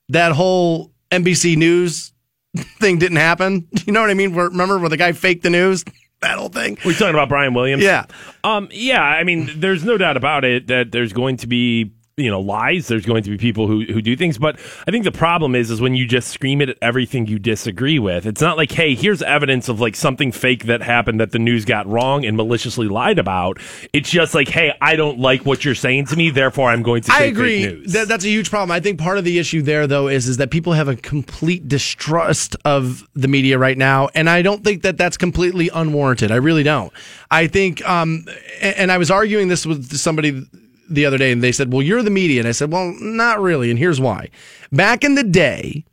that 0.07 0.31
whole 0.31 0.93
NBC 1.11 1.57
News 1.57 2.13
thing 2.79 2.97
didn't 2.99 3.17
happen. 3.17 3.67
You 3.85 3.91
know 3.93 4.01
what 4.01 4.09
I 4.09 4.13
mean? 4.13 4.33
Remember 4.33 4.77
where 4.79 4.89
the 4.89 4.97
guy 4.97 5.11
faked 5.11 5.43
the 5.43 5.49
news? 5.49 5.83
That 6.21 6.37
whole 6.37 6.49
thing. 6.49 6.77
We're 6.85 6.93
talking 6.93 7.15
about 7.15 7.29
Brian 7.29 7.53
Williams. 7.53 7.83
Yeah. 7.83 8.05
Um. 8.43 8.67
Yeah. 8.71 9.01
I 9.01 9.23
mean, 9.23 9.49
there's 9.55 9.83
no 9.85 9.97
doubt 9.97 10.17
about 10.17 10.43
it 10.43 10.67
that 10.67 10.91
there's 10.91 11.13
going 11.13 11.37
to 11.37 11.47
be 11.47 11.93
you 12.19 12.29
know 12.29 12.41
lies. 12.41 12.87
There's 12.87 13.05
going 13.05 13.23
to 13.23 13.29
be 13.29 13.37
people 13.37 13.67
who 13.67 13.85
who 13.85 14.01
do 14.01 14.15
things, 14.15 14.37
but 14.37 14.59
I 14.87 14.91
think 14.91 15.03
the 15.03 15.11
problem 15.11 15.55
is 15.55 15.71
is 15.71 15.81
when 15.81 15.95
you 15.95 16.05
just 16.05 16.29
scream 16.29 16.61
it 16.61 16.69
at 16.69 16.77
everything 16.81 17.27
you 17.27 17.39
disagree 17.39 17.99
with. 17.99 18.25
It's 18.25 18.41
not 18.41 18.57
like, 18.57 18.71
hey, 18.71 18.95
here's 18.95 19.21
evidence 19.21 19.69
of 19.69 19.79
like 19.79 19.95
something 19.95 20.31
fake 20.31 20.65
that 20.65 20.81
happened 20.81 21.19
that 21.19 21.31
the 21.31 21.39
news 21.39 21.65
got 21.65 21.87
wrong 21.87 22.25
and 22.25 22.37
maliciously 22.37 22.87
lied 22.87 23.19
about. 23.19 23.59
It's 23.93 24.09
just 24.09 24.35
like, 24.35 24.49
hey, 24.49 24.73
I 24.81 24.95
don't 24.95 25.19
like 25.19 25.45
what 25.45 25.65
you're 25.65 25.75
saying 25.75 26.07
to 26.07 26.15
me, 26.15 26.29
therefore 26.29 26.69
I'm 26.69 26.83
going 26.83 27.01
to. 27.03 27.11
Say 27.11 27.15
I 27.15 27.19
fake 27.19 27.31
agree. 27.31 27.59
news. 27.63 27.93
That, 27.93 28.07
that's 28.07 28.25
a 28.25 28.29
huge 28.29 28.49
problem. 28.49 28.71
I 28.71 28.79
think 28.79 28.99
part 28.99 29.17
of 29.17 29.23
the 29.23 29.39
issue 29.39 29.61
there, 29.61 29.87
though, 29.87 30.07
is 30.07 30.27
is 30.27 30.37
that 30.37 30.51
people 30.51 30.73
have 30.73 30.87
a 30.87 30.95
complete 30.95 31.67
distrust 31.67 32.55
of 32.65 33.07
the 33.15 33.27
media 33.27 33.57
right 33.57 33.77
now, 33.77 34.09
and 34.13 34.29
I 34.29 34.41
don't 34.41 34.63
think 34.63 34.83
that 34.83 34.97
that's 34.97 35.17
completely 35.17 35.69
unwarranted. 35.73 36.31
I 36.31 36.35
really 36.35 36.63
don't. 36.63 36.91
I 37.31 37.47
think, 37.47 37.87
um, 37.87 38.25
and 38.61 38.91
I 38.91 38.97
was 38.97 39.11
arguing 39.11 39.47
this 39.47 39.65
with 39.65 39.95
somebody 39.95 40.45
the 40.89 41.05
other 41.05 41.17
day, 41.17 41.31
and 41.31 41.43
they 41.43 41.51
said, 41.51 41.71
"Well, 41.71 41.81
you're 41.81 42.03
the 42.03 42.09
media," 42.09 42.39
and 42.41 42.47
I 42.47 42.51
said, 42.51 42.71
"Well, 42.71 42.95
not 42.99 43.41
really," 43.41 43.69
and 43.69 43.79
here's 43.79 43.99
why. 43.99 44.29
Back 44.71 45.03
in 45.03 45.15
the 45.15 45.23
day. 45.23 45.85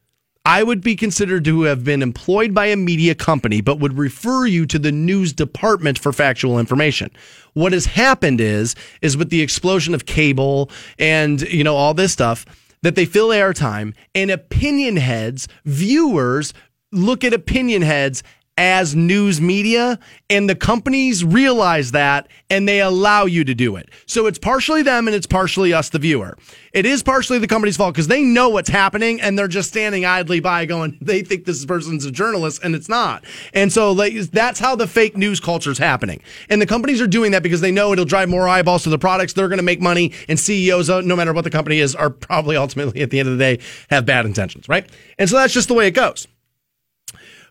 I 0.49 0.63
would 0.63 0.81
be 0.81 0.95
considered 0.95 1.45
to 1.47 1.63
have 1.63 1.83
been 1.83 2.03
employed 2.03 2.55
by 2.55 2.67
a 2.67 2.77
media 2.77 3.17
company, 3.17 3.61
but 3.61 3.81
would 3.81 3.99
refer 3.99 4.47
you 4.47 4.65
to 4.67 4.79
the 4.79 4.93
news 4.93 5.33
department 5.33 5.99
for 5.99 6.13
factual 6.13 6.61
information. 6.61 7.11
What 7.55 7.73
has 7.73 7.87
happened 7.87 8.41
is, 8.41 8.77
is 9.03 9.17
with 9.17 9.31
the 9.31 9.43
explosion 9.43 9.93
of 9.93 10.07
cable 10.07 10.71
and, 11.01 11.43
you 11.43 11.65
know, 11.65 11.75
all 11.75 11.95
this 11.95 12.13
stuff, 12.13 12.47
that 12.83 12.95
they 12.95 13.07
fill 13.07 13.31
airtime 13.31 13.93
and 14.15 14.31
opinion 14.31 14.99
heads, 14.99 15.49
viewers 15.65 16.55
look 16.93 17.25
at 17.25 17.35
opinion 17.35 17.83
heads 17.83 18.23
as 18.57 18.95
news 18.95 19.41
media 19.41 19.99
and 20.31 20.49
the 20.49 20.55
companies 20.55 21.23
realize 21.23 21.93
that 21.93 22.27
and 22.49 22.67
they 22.67 22.81
allow 22.81 23.27
you 23.27 23.45
to 23.45 23.55
do 23.55 23.77
it. 23.77 23.91
So 24.07 24.27
it's 24.27 24.39
partially 24.39 24.83
them 24.83 25.07
and 25.07 25.15
it's 25.15 25.27
partially 25.27 25.73
us, 25.73 25.91
the 25.91 25.99
viewer. 25.99 26.39
It 26.73 26.87
is 26.87 27.03
partially 27.03 27.39
the 27.39 27.47
company's 27.47 27.77
fault 27.77 27.95
because 27.95 28.09
they 28.09 28.23
know 28.23 28.49
what's 28.49 28.71
happening 28.71 29.21
and 29.21 29.39
they're 29.39 29.49
just 29.49 29.69
standing 29.69 30.05
idly 30.05 30.41
by 30.41 30.65
going, 30.65 30.97
they 31.03 31.23
think 31.23 31.45
this 31.45 31.65
person's 31.67 32.07
a 32.07 32.11
journalist 32.11 32.63
and 32.63 32.75
it's 32.75 32.89
not. 32.89 33.25
And 33.53 33.73
so 33.73 33.95
that's 33.95 34.59
how 34.59 34.75
the 34.75 34.87
fake 34.87 35.17
news 35.17 35.39
culture 35.39 35.71
is 35.71 35.79
happening. 35.79 36.23
And 36.49 36.61
the 36.61 36.67
companies 36.67 37.01
are 37.03 37.07
doing 37.07 37.33
that 37.33 37.43
because 37.43 37.61
they 37.61 37.73
know 37.73 37.93
it'll 37.93 38.05
drive 38.05 38.29
more 38.29 38.49
eyeballs 38.49 38.85
to 38.85 38.91
the 38.91 38.99
products. 38.99 39.35
They're 39.35 39.49
going 39.49 39.59
to 39.59 39.63
make 39.63 39.81
money 39.81 40.13
and 40.29 40.41
CEOs, 40.41 40.89
uh, 40.89 41.03
no 41.03 41.15
matter 41.15 41.33
what 41.35 41.45
the 41.45 41.51
company 41.51 41.81
is, 41.81 41.95
are 41.95 42.11
probably 42.11 42.57
ultimately 42.57 43.03
at 43.03 43.11
the 43.11 43.21
end 43.21 43.29
of 43.29 43.37
the 43.37 43.57
day 43.57 43.63
have 43.91 44.07
bad 44.07 44.25
intentions, 44.25 44.69
right? 44.69 44.89
And 45.19 45.29
so 45.29 45.37
that's 45.37 45.53
just 45.53 45.69
the 45.69 45.75
way 45.75 45.87
it 45.87 45.93
goes. 45.93 46.27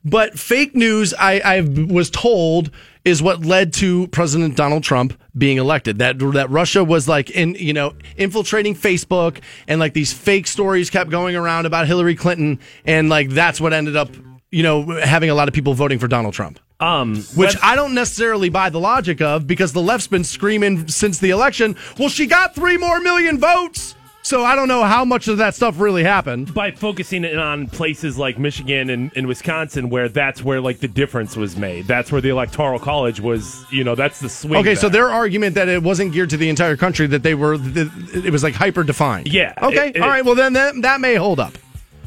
But 0.05 0.37
fake 0.37 0.75
news, 0.75 1.15
I, 1.15 1.39
I 1.39 1.61
was 1.61 2.11
told, 2.11 2.69
is 3.03 3.23
what 3.23 3.43
led 3.43 3.73
to 3.73 4.07
President 4.09 4.55
Donald 4.55 4.83
Trump 4.83 5.19
being 5.35 5.57
elected. 5.57 5.97
That 5.97 6.19
that 6.33 6.49
Russia 6.51 6.83
was 6.83 7.07
like 7.07 7.31
in 7.31 7.55
you 7.55 7.73
know 7.73 7.93
infiltrating 8.15 8.75
Facebook 8.75 9.39
and 9.67 9.79
like 9.79 9.93
these 9.93 10.13
fake 10.13 10.45
stories 10.45 10.91
kept 10.91 11.09
going 11.09 11.35
around 11.35 11.65
about 11.65 11.87
Hillary 11.87 12.15
Clinton, 12.15 12.59
and 12.85 13.09
like 13.09 13.29
that's 13.29 13.59
what 13.59 13.73
ended 13.73 13.95
up 13.95 14.09
you 14.51 14.61
know 14.61 14.83
having 14.99 15.31
a 15.31 15.35
lot 15.35 15.47
of 15.47 15.55
people 15.55 15.73
voting 15.73 15.97
for 15.97 16.07
Donald 16.07 16.35
Trump. 16.35 16.59
Um, 16.79 17.23
Which 17.35 17.55
I 17.63 17.75
don't 17.75 17.93
necessarily 17.93 18.49
buy 18.49 18.69
the 18.69 18.81
logic 18.81 19.21
of 19.21 19.47
because 19.47 19.71
the 19.71 19.81
left's 19.81 20.07
been 20.07 20.25
screaming 20.25 20.87
since 20.89 21.19
the 21.19 21.29
election. 21.29 21.77
Well, 21.97 22.09
she 22.09 22.27
got 22.27 22.53
three 22.53 22.77
more 22.77 22.99
million 22.99 23.39
votes. 23.39 23.95
So 24.25 24.43
I 24.43 24.55
don't 24.55 24.67
know 24.67 24.83
how 24.83 25.05
much 25.05 25.27
of 25.27 25.37
that 25.37 25.53
stuff 25.53 25.79
really 25.79 26.03
happened. 26.03 26.51
by 26.51 26.71
focusing 26.71 27.23
it 27.23 27.37
on 27.37 27.67
places 27.67 28.17
like 28.17 28.39
Michigan 28.39 28.89
and, 28.89 29.11
and 29.15 29.27
Wisconsin, 29.27 29.91
where 29.91 30.09
that's 30.09 30.43
where 30.43 30.59
like 30.59 30.79
the 30.79 30.87
difference 30.87 31.37
was 31.37 31.55
made. 31.55 31.85
That's 31.85 32.11
where 32.11 32.21
the 32.21 32.29
electoral 32.29 32.79
college 32.79 33.19
was. 33.19 33.63
You 33.71 33.83
know, 33.83 33.93
that's 33.93 34.19
the 34.19 34.29
swing. 34.29 34.59
Okay, 34.61 34.73
so 34.73 34.89
their 34.89 35.11
argument 35.11 35.53
that 35.53 35.67
it 35.69 35.83
wasn't 35.83 36.11
geared 36.11 36.31
to 36.31 36.37
the 36.37 36.49
entire 36.49 36.75
country, 36.75 37.05
that 37.05 37.21
they 37.21 37.35
were, 37.35 37.55
that 37.55 38.25
it 38.25 38.31
was 38.31 38.41
like 38.41 38.55
hyper 38.55 38.83
defined. 38.83 39.27
Yeah, 39.31 39.53
Okay. 39.61 39.89
it- 39.89 39.97
it- 39.97 40.01
all 40.01 40.09
right. 40.09 40.25
Well, 40.25 40.33
then 40.33 40.53
that, 40.53 40.73
that 40.81 41.01
may 41.01 41.13
hold 41.15 41.39
up. 41.39 41.53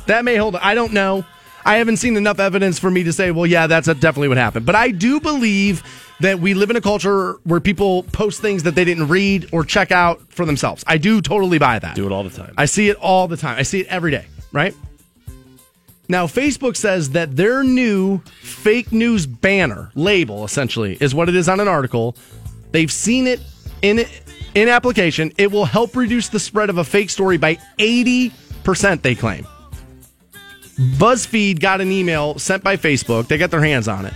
That 0.06 0.24
may 0.24 0.34
hold 0.34 0.56
up. 0.56 0.64
I 0.66 0.74
don't 0.74 0.92
know. 0.92 1.24
I 1.64 1.76
haven't 1.76 1.98
seen 1.98 2.16
enough 2.16 2.38
evidence 2.38 2.78
for 2.78 2.90
me 2.90 3.04
to 3.04 3.12
say, 3.12 3.30
well, 3.30 3.46
yeah, 3.46 3.66
that's 3.66 3.86
definitely 3.86 4.28
what 4.28 4.38
happened. 4.38 4.64
But 4.66 4.74
I 4.74 4.90
do 4.90 5.20
believe 5.20 5.82
that 6.20 6.40
we 6.40 6.54
live 6.54 6.70
in 6.70 6.76
a 6.76 6.80
culture 6.80 7.34
where 7.44 7.60
people 7.60 8.04
post 8.04 8.40
things 8.40 8.62
that 8.64 8.74
they 8.74 8.84
didn't 8.84 9.08
read 9.08 9.48
or 9.52 9.64
check 9.64 9.92
out 9.92 10.20
for 10.32 10.44
themselves. 10.44 10.82
I 10.86 10.98
do 10.98 11.20
totally 11.20 11.58
buy 11.58 11.78
that. 11.78 11.94
do 11.94 12.06
it 12.06 12.12
all 12.12 12.24
the 12.24 12.30
time. 12.30 12.54
I 12.56 12.64
see 12.64 12.88
it 12.88 12.96
all 12.96 13.28
the 13.28 13.36
time. 13.36 13.58
I 13.58 13.62
see 13.62 13.80
it 13.80 13.86
every 13.88 14.10
day, 14.10 14.26
right? 14.52 14.74
Now, 16.08 16.26
Facebook 16.26 16.74
says 16.74 17.10
that 17.10 17.36
their 17.36 17.62
new 17.62 18.18
fake 18.40 18.92
news 18.92 19.26
banner 19.26 19.92
label, 19.94 20.44
essentially, 20.44 20.96
is 21.00 21.14
what 21.14 21.28
it 21.28 21.36
is 21.36 21.48
on 21.48 21.60
an 21.60 21.68
article. 21.68 22.16
They've 22.72 22.90
seen 22.90 23.26
it 23.26 23.40
in 23.82 24.06
in 24.54 24.68
application. 24.68 25.32
It 25.36 25.52
will 25.52 25.66
help 25.66 25.94
reduce 25.94 26.28
the 26.28 26.40
spread 26.40 26.70
of 26.70 26.78
a 26.78 26.84
fake 26.84 27.10
story 27.10 27.36
by 27.36 27.56
80%, 27.78 29.02
they 29.02 29.14
claim. 29.14 29.46
BuzzFeed 30.78 31.60
got 31.60 31.80
an 31.80 31.90
email 31.90 32.38
sent 32.38 32.62
by 32.62 32.76
Facebook. 32.76 33.26
They 33.26 33.38
got 33.38 33.50
their 33.50 33.62
hands 33.62 33.88
on 33.88 34.06
it. 34.06 34.14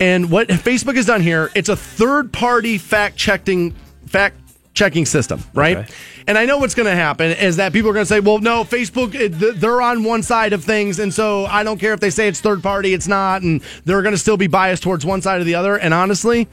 And 0.00 0.30
what 0.30 0.48
Facebook 0.48 0.96
has 0.96 1.06
done 1.06 1.20
here, 1.20 1.50
it's 1.54 1.68
a 1.68 1.76
third 1.76 2.32
party 2.32 2.78
fact 2.78 3.16
checking 3.16 3.72
fact 4.06 4.36
checking 4.74 5.04
system, 5.06 5.42
right? 5.54 5.76
Okay. 5.76 5.92
And 6.26 6.38
I 6.38 6.46
know 6.46 6.58
what's 6.58 6.74
going 6.74 6.88
to 6.88 6.94
happen 6.94 7.30
is 7.32 7.56
that 7.56 7.72
people 7.72 7.90
are 7.90 7.92
going 7.92 8.06
to 8.06 8.08
say, 8.08 8.20
"Well, 8.20 8.38
no, 8.38 8.64
Facebook 8.64 9.14
eh, 9.14 9.52
they're 9.54 9.82
on 9.82 10.02
one 10.02 10.22
side 10.22 10.52
of 10.52 10.64
things 10.64 10.98
and 10.98 11.12
so 11.12 11.44
I 11.46 11.62
don't 11.62 11.78
care 11.78 11.92
if 11.92 12.00
they 12.00 12.10
say 12.10 12.28
it's 12.28 12.40
third 12.40 12.62
party, 12.62 12.94
it's 12.94 13.06
not 13.06 13.42
and 13.42 13.62
they're 13.84 14.02
going 14.02 14.14
to 14.14 14.18
still 14.18 14.36
be 14.36 14.46
biased 14.46 14.82
towards 14.82 15.04
one 15.04 15.22
side 15.22 15.40
or 15.40 15.44
the 15.44 15.54
other." 15.54 15.76
And 15.76 15.92
honestly, 15.92 16.48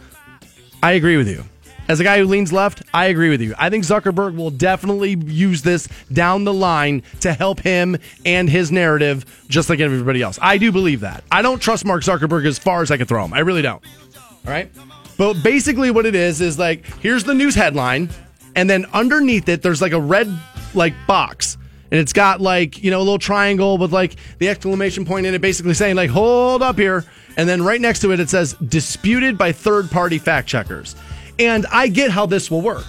I 0.84 0.92
agree 0.92 1.18
with 1.18 1.28
you. 1.28 1.44
As 1.90 2.00
a 2.00 2.04
guy 2.04 2.20
who 2.20 2.26
leans 2.26 2.54
left, 2.54 2.84
I 2.94 3.08
agree 3.08 3.30
with 3.30 3.42
you. 3.42 3.56
I 3.58 3.72
think 3.72 3.84
Zuckerberg 3.84 4.36
will 4.36 4.52
definitely 4.52 5.16
use 5.26 5.64
this 5.64 5.88
down 6.14 6.44
the 6.44 6.54
line 6.54 7.02
to 7.22 7.34
help 7.34 7.60
him 7.62 7.98
and 8.24 8.48
his 8.48 8.72
narrative, 8.72 9.26
just 9.50 9.72
like 9.72 9.80
everybody 9.80 10.22
else. 10.22 10.38
I 10.40 10.60
do 10.60 10.72
believe 10.72 11.00
that. 11.00 11.24
I 11.32 11.42
don't 11.42 11.60
trust 11.60 11.86
Mark 11.86 12.04
Zuckerberg 12.04 12.46
as 12.46 12.60
far 12.60 12.84
as 12.84 12.92
I 12.92 12.98
can 12.98 13.08
throw 13.08 13.26
him. 13.26 13.34
I 13.34 13.40
really 13.40 13.64
don't. 13.64 13.84
All 14.46 14.54
right. 14.54 14.72
But 15.18 15.42
basically, 15.42 15.90
what 15.90 16.06
it 16.06 16.14
is 16.14 16.42
is 16.42 16.60
like 16.60 16.86
here's 17.00 17.24
the 17.24 17.34
news 17.34 17.56
headline, 17.56 18.10
and 18.56 18.70
then 18.70 18.86
underneath 18.94 19.50
it, 19.50 19.64
there's 19.64 19.82
like 19.82 19.92
a 19.92 20.00
red 20.00 20.32
like 20.76 20.94
box. 21.08 21.58
And 21.92 22.00
it's 22.00 22.14
got 22.14 22.40
like, 22.40 22.84
you 22.84 22.92
know, 22.92 23.00
a 23.00 23.02
little 23.02 23.18
triangle 23.18 23.80
with 23.80 23.92
like 23.92 24.16
the 24.38 24.48
exclamation 24.48 25.06
point 25.06 25.26
in 25.26 25.34
it, 25.34 25.42
basically 25.42 25.74
saying, 25.74 25.96
like, 25.96 26.12
hold 26.12 26.62
up 26.62 26.78
here. 26.78 27.04
And 27.36 27.50
then 27.50 27.64
right 27.64 27.82
next 27.82 28.02
to 28.02 28.12
it, 28.12 28.20
it 28.20 28.30
says 28.30 28.54
disputed 28.54 29.40
by 29.40 29.54
third 29.54 29.90
party 29.90 30.20
fact 30.20 30.48
checkers. 30.48 30.96
And 31.40 31.66
I 31.72 31.88
get 31.88 32.12
how 32.12 32.26
this 32.26 32.52
will 32.52 32.62
work. 32.62 32.86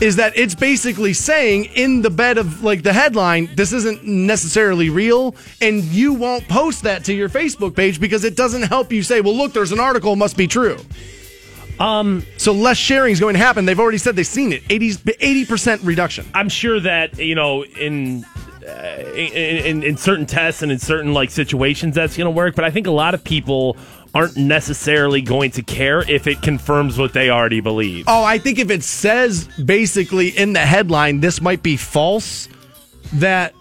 Is 0.00 0.16
that 0.16 0.36
it's 0.36 0.54
basically 0.54 1.14
saying 1.14 1.66
in 1.74 2.02
the 2.02 2.10
bed 2.10 2.36
of 2.36 2.62
like 2.62 2.82
the 2.82 2.92
headline, 2.92 3.48
this 3.54 3.72
isn't 3.72 4.04
necessarily 4.04 4.90
real, 4.90 5.34
and 5.62 5.82
you 5.84 6.12
won't 6.12 6.46
post 6.48 6.82
that 6.82 7.04
to 7.04 7.14
your 7.14 7.30
Facebook 7.30 7.74
page 7.74 7.98
because 7.98 8.22
it 8.24 8.36
doesn't 8.36 8.62
help 8.62 8.92
you 8.92 9.02
say, 9.02 9.22
well, 9.22 9.34
look, 9.34 9.54
there's 9.54 9.72
an 9.72 9.80
article, 9.80 10.14
must 10.14 10.36
be 10.36 10.46
true. 10.46 10.78
Um, 11.78 12.24
so 12.36 12.52
less 12.52 12.76
sharing 12.76 13.12
is 13.12 13.20
going 13.20 13.34
to 13.34 13.40
happen. 13.40 13.64
They've 13.64 13.78
already 13.78 13.98
said 13.98 14.16
they've 14.16 14.26
seen 14.26 14.52
it 14.52 14.62
80 14.68 15.44
percent 15.46 15.82
reduction. 15.82 16.26
I'm 16.34 16.48
sure 16.48 16.80
that 16.80 17.18
you 17.18 17.34
know 17.34 17.64
in. 17.64 18.24
Uh, 18.66 19.12
in, 19.14 19.32
in, 19.32 19.82
in 19.84 19.96
certain 19.96 20.26
tests 20.26 20.60
and 20.60 20.72
in 20.72 20.78
certain 20.80 21.14
like 21.14 21.30
situations 21.30 21.94
that's 21.94 22.16
going 22.16 22.24
to 22.24 22.32
work 22.32 22.56
but 22.56 22.64
i 22.64 22.70
think 22.70 22.88
a 22.88 22.90
lot 22.90 23.14
of 23.14 23.22
people 23.22 23.76
aren't 24.16 24.36
necessarily 24.38 25.20
going 25.20 25.50
to 25.50 25.62
care 25.62 26.00
if 26.10 26.26
it 26.26 26.40
confirms 26.40 26.96
what 26.96 27.12
they 27.12 27.28
already 27.28 27.60
believe. 27.60 28.06
Oh, 28.08 28.24
I 28.24 28.38
think 28.38 28.58
if 28.58 28.70
it 28.70 28.82
says 28.82 29.46
basically 29.62 30.28
in 30.28 30.54
the 30.54 30.60
headline, 30.60 31.20
this 31.20 31.42
might 31.42 31.62
be 31.62 31.76
false, 31.76 32.48
that 33.14 33.54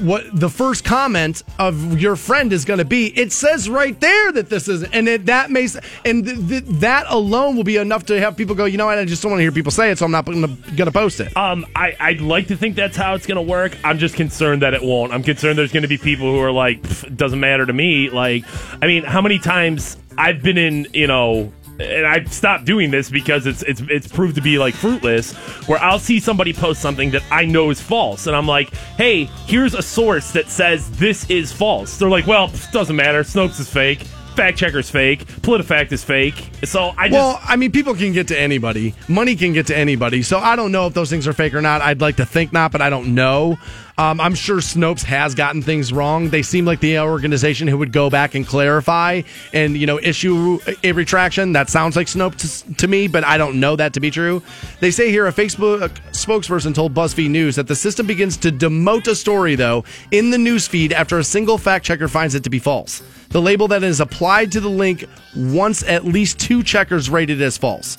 what 0.00 0.24
the 0.32 0.48
first 0.48 0.84
comment 0.84 1.42
of 1.58 2.00
your 2.00 2.16
friend 2.16 2.52
is 2.52 2.64
going 2.64 2.78
to 2.78 2.84
be, 2.84 3.08
it 3.18 3.30
says 3.30 3.68
right 3.68 3.98
there 4.00 4.32
that 4.32 4.48
this 4.48 4.66
is, 4.66 4.82
and 4.84 5.06
it, 5.06 5.26
that 5.26 5.50
may, 5.50 5.68
and 6.04 6.24
th- 6.24 6.48
th- 6.48 6.64
that 6.80 7.06
alone 7.08 7.56
will 7.56 7.64
be 7.64 7.76
enough 7.76 8.06
to 8.06 8.18
have 8.18 8.36
people 8.36 8.54
go, 8.54 8.64
you 8.64 8.78
know 8.78 8.86
what, 8.86 8.98
I 8.98 9.04
just 9.04 9.22
don't 9.22 9.30
want 9.30 9.40
to 9.40 9.44
hear 9.44 9.52
people 9.52 9.70
say 9.70 9.90
it, 9.90 9.98
so 9.98 10.06
I'm 10.06 10.10
not 10.10 10.24
going 10.24 10.46
to 10.76 10.92
post 10.92 11.20
it. 11.20 11.36
Um, 11.36 11.66
I, 11.76 11.94
I'd 12.00 12.20
like 12.20 12.48
to 12.48 12.56
think 12.56 12.74
that's 12.74 12.96
how 12.96 13.14
it's 13.14 13.26
going 13.26 13.36
to 13.36 13.42
work. 13.42 13.76
I'm 13.84 13.98
just 13.98 14.14
concerned 14.14 14.62
that 14.62 14.74
it 14.74 14.82
won't. 14.82 15.12
I'm 15.12 15.22
concerned 15.22 15.58
there's 15.58 15.72
going 15.72 15.82
to 15.82 15.88
be 15.88 15.98
people 15.98 16.32
who 16.32 16.40
are 16.40 16.52
like, 16.52 16.82
doesn't 17.14 17.40
matter 17.40 17.66
to 17.66 17.72
me. 17.72 18.08
Like, 18.08 18.44
I 18.80 18.86
mean, 18.86 19.04
how 19.04 19.20
many 19.20 19.38
times 19.38 19.98
I've 20.16 20.42
been 20.42 20.58
in, 20.58 20.86
you 20.94 21.06
know, 21.06 21.52
and 21.80 22.06
I've 22.06 22.32
stopped 22.32 22.64
doing 22.64 22.90
this 22.90 23.10
because 23.10 23.46
it's 23.46 23.62
it's 23.62 23.80
it's 23.82 24.06
proved 24.06 24.34
to 24.36 24.40
be 24.40 24.58
like 24.58 24.74
fruitless. 24.74 25.32
Where 25.66 25.80
I'll 25.80 25.98
see 25.98 26.20
somebody 26.20 26.52
post 26.52 26.80
something 26.80 27.10
that 27.12 27.22
I 27.30 27.44
know 27.44 27.70
is 27.70 27.80
false, 27.80 28.26
and 28.26 28.36
I'm 28.36 28.46
like, 28.46 28.74
"Hey, 28.96 29.24
here's 29.46 29.74
a 29.74 29.82
source 29.82 30.32
that 30.32 30.48
says 30.48 30.90
this 30.98 31.28
is 31.30 31.52
false." 31.52 31.96
They're 31.98 32.10
like, 32.10 32.26
"Well, 32.26 32.48
pff, 32.48 32.70
doesn't 32.72 32.96
matter. 32.96 33.22
Snopes 33.22 33.58
is 33.60 33.68
fake. 33.68 34.00
Fact 34.36 34.56
checker's 34.56 34.88
fake. 34.88 35.26
PolitiFact 35.42 35.92
is 35.92 36.04
fake." 36.04 36.50
So 36.64 36.92
I 36.96 37.08
just 37.08 37.12
well, 37.12 37.40
I 37.42 37.56
mean, 37.56 37.72
people 37.72 37.94
can 37.94 38.12
get 38.12 38.28
to 38.28 38.38
anybody. 38.38 38.94
Money 39.08 39.36
can 39.36 39.52
get 39.52 39.66
to 39.68 39.76
anybody. 39.76 40.22
So 40.22 40.38
I 40.38 40.56
don't 40.56 40.72
know 40.72 40.86
if 40.86 40.94
those 40.94 41.10
things 41.10 41.26
are 41.26 41.32
fake 41.32 41.54
or 41.54 41.62
not. 41.62 41.80
I'd 41.80 42.00
like 42.00 42.16
to 42.16 42.26
think 42.26 42.52
not, 42.52 42.72
but 42.72 42.80
I 42.80 42.90
don't 42.90 43.14
know. 43.14 43.58
Um, 43.98 44.20
I'm 44.20 44.34
sure 44.34 44.58
Snopes 44.58 45.02
has 45.04 45.34
gotten 45.34 45.62
things 45.62 45.92
wrong. 45.92 46.30
They 46.30 46.42
seem 46.42 46.64
like 46.64 46.80
the 46.80 46.98
organization 47.00 47.68
who 47.68 47.76
would 47.78 47.92
go 47.92 48.08
back 48.08 48.34
and 48.34 48.46
clarify 48.46 49.22
and 49.52 49.76
you 49.76 49.86
know 49.86 49.98
issue 49.98 50.58
a 50.82 50.92
retraction. 50.92 51.52
That 51.52 51.68
sounds 51.68 51.94
like 51.96 52.06
Snopes 52.06 52.76
to, 52.78 52.88
me, 52.88 53.06
but 53.06 53.24
I 53.24 53.36
don't 53.38 53.60
know 53.60 53.76
that 53.76 53.92
to 53.94 54.00
be 54.00 54.10
true. 54.10 54.42
They 54.80 54.90
say 54.90 55.10
here 55.10 55.26
a 55.26 55.32
Facebook 55.32 55.90
spokesperson 56.12 56.74
told 56.74 56.94
BuzzFeed 56.94 57.30
News 57.30 57.56
that 57.56 57.68
the 57.68 57.76
system 57.76 58.06
begins 58.06 58.36
to 58.38 58.50
demote 58.50 59.06
a 59.06 59.14
story 59.14 59.54
though 59.54 59.84
in 60.10 60.30
the 60.30 60.38
news 60.38 60.66
feed 60.66 60.92
after 60.92 61.18
a 61.18 61.24
single 61.24 61.58
fact 61.58 61.84
checker 61.84 62.08
finds 62.08 62.34
it 62.34 62.44
to 62.44 62.50
be 62.50 62.58
false. 62.58 63.02
The 63.28 63.40
label 63.40 63.68
that 63.68 63.82
is 63.82 64.00
applied 64.00 64.52
to 64.52 64.60
the 64.60 64.68
link 64.68 65.04
once 65.36 65.82
at 65.84 66.04
least 66.04 66.38
two 66.38 66.62
checkers 66.62 67.08
rated 67.08 67.40
as 67.40 67.56
false. 67.56 67.96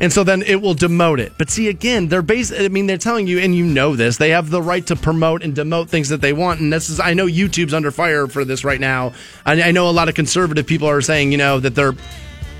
And 0.00 0.12
so 0.12 0.24
then 0.24 0.42
it 0.42 0.62
will 0.62 0.74
demote 0.74 1.20
it. 1.20 1.34
But 1.36 1.50
see, 1.50 1.68
again, 1.68 2.08
they're 2.08 2.22
based, 2.22 2.52
I 2.56 2.68
mean, 2.68 2.86
they're 2.86 2.96
telling 2.98 3.26
you, 3.26 3.38
and 3.38 3.54
you 3.54 3.66
know 3.66 3.96
this, 3.96 4.16
they 4.16 4.30
have 4.30 4.50
the 4.50 4.62
right 4.62 4.84
to 4.86 4.96
promote 4.96 5.42
and 5.42 5.54
demote 5.54 5.88
things 5.88 6.08
that 6.08 6.22
they 6.22 6.32
want. 6.32 6.60
And 6.60 6.72
this 6.72 6.88
is, 6.88 6.98
I 6.98 7.12
know 7.12 7.26
YouTube's 7.26 7.74
under 7.74 7.90
fire 7.90 8.26
for 8.26 8.44
this 8.44 8.64
right 8.64 8.80
now. 8.80 9.12
I, 9.44 9.60
I 9.62 9.70
know 9.72 9.88
a 9.88 9.92
lot 9.92 10.08
of 10.08 10.14
conservative 10.14 10.66
people 10.66 10.88
are 10.88 11.02
saying, 11.02 11.32
you 11.32 11.38
know, 11.38 11.60
that 11.60 11.74
they're, 11.74 11.94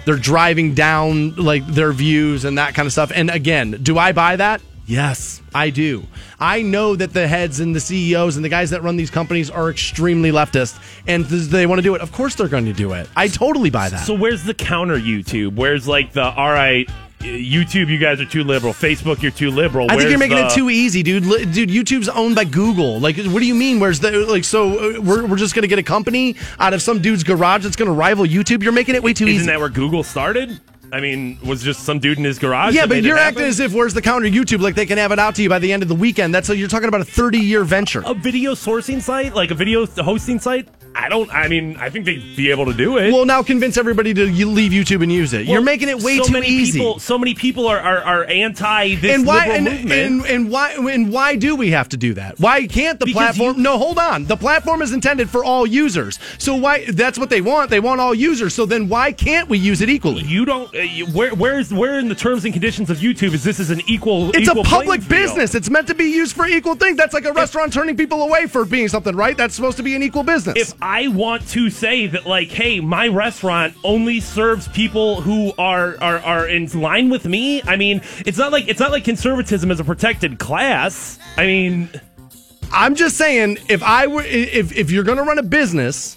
they're 0.05 0.17
driving 0.17 0.75
down 0.75 1.35
like 1.37 1.67
their 1.67 1.93
views 1.93 2.45
and 2.45 2.59
that 2.59 2.75
kind 2.75 2.87
of 2.87 2.93
stuff. 2.93 3.11
And 3.15 3.31
again, 3.31 3.79
do 3.83 3.97
I 3.97 4.13
buy 4.13 4.37
that? 4.37 4.61
Yes, 4.87 5.41
I 5.55 5.71
do. 5.71 6.05
I 6.41 6.63
know 6.63 6.97
that 6.97 7.13
the 7.13 7.29
heads 7.29 7.61
and 7.61 7.75
the 7.75 7.81
CEOs 7.81 8.35
and 8.35 8.45
the 8.45 8.49
guys 8.49 8.71
that 8.71 8.83
run 8.83 8.97
these 8.97 9.11
companies 9.11 9.49
are 9.49 9.71
extremely 9.71 10.33
leftist 10.33 10.83
and 11.07 11.29
th- 11.29 11.45
they 11.45 11.65
want 11.67 11.79
to 11.79 11.83
do 11.83 11.95
it. 11.95 12.01
Of 12.01 12.11
course 12.11 12.35
they're 12.35 12.49
going 12.49 12.65
to 12.65 12.73
do 12.73 12.93
it. 12.95 13.09
I 13.15 13.29
totally 13.29 13.71
buy 13.71 13.89
that. 13.89 14.05
So 14.05 14.15
where's 14.15 14.43
the 14.43 14.53
counter 14.53 14.99
YouTube? 14.99 15.55
Where's 15.55 15.87
like 15.87 16.13
the 16.13 16.25
all 16.25 16.51
right, 16.51 16.91
YouTube, 17.21 17.89
you 17.89 17.99
guys 17.99 18.21
are 18.21 18.25
too 18.27 18.43
liberal. 18.45 18.73
Facebook, 18.73 19.21
you're 19.23 19.31
too 19.31 19.51
liberal. 19.51 19.87
I 19.87 19.89
think 19.91 20.01
Where's 20.01 20.11
you're 20.11 20.19
making 20.19 20.39
the- 20.39 20.47
it 20.47 20.53
too 20.53 20.71
easy, 20.71 21.03
dude. 21.03 21.27
Li- 21.27 21.45
Dude, 21.45 21.69
YouTube's 21.69 22.09
owned 22.09 22.35
by 22.35 22.45
Google. 22.45 22.99
Like, 22.99 23.17
what 23.17 23.41
do 23.41 23.47
you 23.47 23.55
mean? 23.55 23.79
Where's 23.79 24.01
the 24.01 24.11
like? 24.27 24.45
So 24.45 24.97
uh, 24.97 25.01
we're, 25.01 25.27
we're 25.27 25.37
just 25.37 25.55
gonna 25.55 25.67
get 25.67 25.79
a 25.79 25.83
company 25.83 26.37
out 26.59 26.73
of 26.73 26.81
some 26.81 27.01
dude's 27.03 27.23
garage 27.23 27.63
that's 27.65 27.77
gonna 27.77 27.93
rival 27.93 28.25
YouTube? 28.25 28.63
You're 28.63 28.73
making 28.73 28.95
it 28.95 29.03
way 29.03 29.13
too 29.13 29.27
easy. 29.27 29.37
Isn't 29.37 29.49
that 29.49 29.61
where 29.61 29.69
Google 29.69 30.03
started? 30.03 30.61
I 30.93 31.01
mean, 31.01 31.39
was 31.45 31.63
just 31.63 31.85
some 31.85 31.99
dude 32.01 32.19
in 32.19 32.25
his 32.25 32.39
garage. 32.39 32.75
Yeah, 32.75 32.87
but 32.87 33.03
you're 33.03 33.19
acting 33.19 33.45
as 33.45 33.61
if 33.61 33.73
where's 33.73 33.95
the 33.95 34.03
counter 34.03 34.27
YouTube? 34.29 34.61
Like 34.61 34.75
they 34.75 34.87
can 34.87 34.99
have 34.99 35.13
it 35.13 35.19
out 35.19 35.37
to 35.37 35.43
you 35.43 35.49
by 35.49 35.59
the 35.59 35.73
end 35.73 35.83
of 35.83 35.89
the 35.89 35.95
weekend. 35.95 36.35
That's 36.35 36.49
what 36.49 36.59
you're 36.59 36.69
talking 36.69 36.89
about 36.89 37.01
a 37.01 37.05
30 37.05 37.39
year 37.39 37.65
venture. 37.65 38.03
a 38.05 38.15
video 38.15 38.53
sourcing 38.55 39.01
site, 39.01 39.35
like 39.35 39.51
a 39.51 39.55
video 39.55 39.87
hosting 39.87 40.39
site. 40.41 40.69
I 40.93 41.09
don't. 41.09 41.33
I 41.33 41.47
mean, 41.47 41.77
I 41.77 41.89
think 41.89 42.05
they'd 42.05 42.37
be 42.37 42.51
able 42.51 42.67
to 42.67 42.75
do 42.75 42.97
it. 42.99 43.13
Well, 43.13 43.25
now 43.25 43.45
convince 43.45 43.77
everybody 43.77 44.13
to 44.15 44.29
you 44.29 44.51
leave 44.51 44.73
YouTube 44.73 45.05
and 45.05 45.13
use 45.13 45.33
it. 45.33 45.47
you're 45.47 45.63
making 45.63 45.89
it 45.89 46.03
way 46.03 46.17
so 46.17 46.25
too 46.25 46.33
many 46.33 46.49
easy. 46.49 46.81
People, 46.81 46.99
so 46.99 47.17
many 47.17 47.33
people 47.35 47.69
are 47.69 47.79
are, 47.79 47.99
are 47.99 48.25
anti 48.25 48.97
this 48.97 49.15
and 49.15 49.25
why 49.25 49.47
liberal 49.47 49.57
and, 49.57 49.65
movement. 49.67 49.93
and, 49.93 50.27
and 50.27 50.51
why 50.51 50.73
and 50.73 51.13
why 51.13 51.37
do 51.37 51.55
we 51.55 51.71
have 51.71 51.89
to 51.91 51.97
do 51.97 52.15
that? 52.15 52.41
Why 52.41 52.67
can't 52.67 52.99
the 52.99 53.07
Because 53.07 53.37
platform? 53.37 53.57
you- 53.59 53.63
no, 53.63 53.79
hold 53.79 53.99
on. 54.01 54.25
The 54.25 54.37
platform 54.37 54.83
is 54.83 54.93
intended 54.93 55.31
for 55.31 55.45
all 55.45 55.65
users. 55.65 56.19
So 56.39 56.57
why? 56.57 56.87
That's 56.87 57.21
what 57.21 57.31
they 57.31 57.41
want. 57.41 57.71
They 57.71 57.81
want 57.81 58.01
all 58.01 58.13
users. 58.13 58.53
So 58.55 58.67
then 58.67 58.89
why 58.89 59.13
can't 59.13 59.49
we 59.49 59.59
use 59.59 59.81
it 59.83 59.89
equally? 59.89 60.25
you 60.25 60.45
don't. 60.45 60.75
Where 61.13 61.35
where's 61.35 61.73
where 61.73 61.99
in 61.99 62.09
the 62.09 62.15
terms 62.15 62.45
and 62.45 62.53
conditions 62.53 62.91
of 62.91 62.99
YouTube 62.99 63.35
is 63.35 63.45
this 63.45 63.61
is 63.61 63.71
an 63.71 63.81
equal? 63.87 64.31
It's 64.31 64.49
a 64.49 64.53
equal 64.53 64.65
public 64.65 65.07
business. 65.09 65.55
It's 65.55 65.71
meant 65.71 65.87
to 65.89 65.95
be 65.95 66.05
used 66.05 66.35
for 66.35 66.47
equal 66.47 66.75
things. 66.75 66.97
That's 66.97 67.15
like 67.15 67.25
a 67.25 67.33
restaurant 67.33 67.73
turning 67.73 67.97
people 67.97 68.23
away 68.23 68.47
for 68.47 68.65
being 68.65 68.89
something, 68.89 69.15
right? 69.17 69.37
That's 69.37 69.55
supposed 69.55 69.77
to 69.79 69.83
be 69.83 69.95
an 69.95 70.03
equal 70.03 70.23
business. 70.23 70.57
If 70.57 70.75
I 70.83 71.09
want 71.09 71.47
to 71.49 71.71
say 71.71 72.07
that, 72.07 72.27
like, 72.27 72.49
hey, 72.49 72.81
my 72.81 73.09
restaurant 73.09 73.75
only 73.85 74.21
serves 74.21 74.69
people 74.69 75.21
who 75.21 75.53
are, 75.59 75.97
are 76.01 76.19
are 76.19 76.49
in 76.49 76.67
line 76.81 77.11
with 77.11 77.27
me, 77.27 77.63
I 77.63 77.77
mean, 77.77 78.03
it's 78.27 78.39
not 78.39 78.53
like 78.53 78.69
it's 78.69 78.81
not 78.81 78.91
like 78.91 79.05
conservatism 79.05 79.71
is 79.71 79.81
a 79.81 79.85
protected 79.85 80.39
class. 80.39 81.19
I 81.37 81.47
mean, 81.47 81.91
I'm 82.73 82.95
just 82.95 83.17
saying, 83.17 83.59
if 83.69 83.83
I 83.83 84.07
were, 84.07 84.23
if 84.23 84.77
if 84.77 84.91
you're 84.91 85.05
going 85.05 85.19
to 85.19 85.25
run 85.25 85.39
a 85.39 85.43
business. 85.43 86.17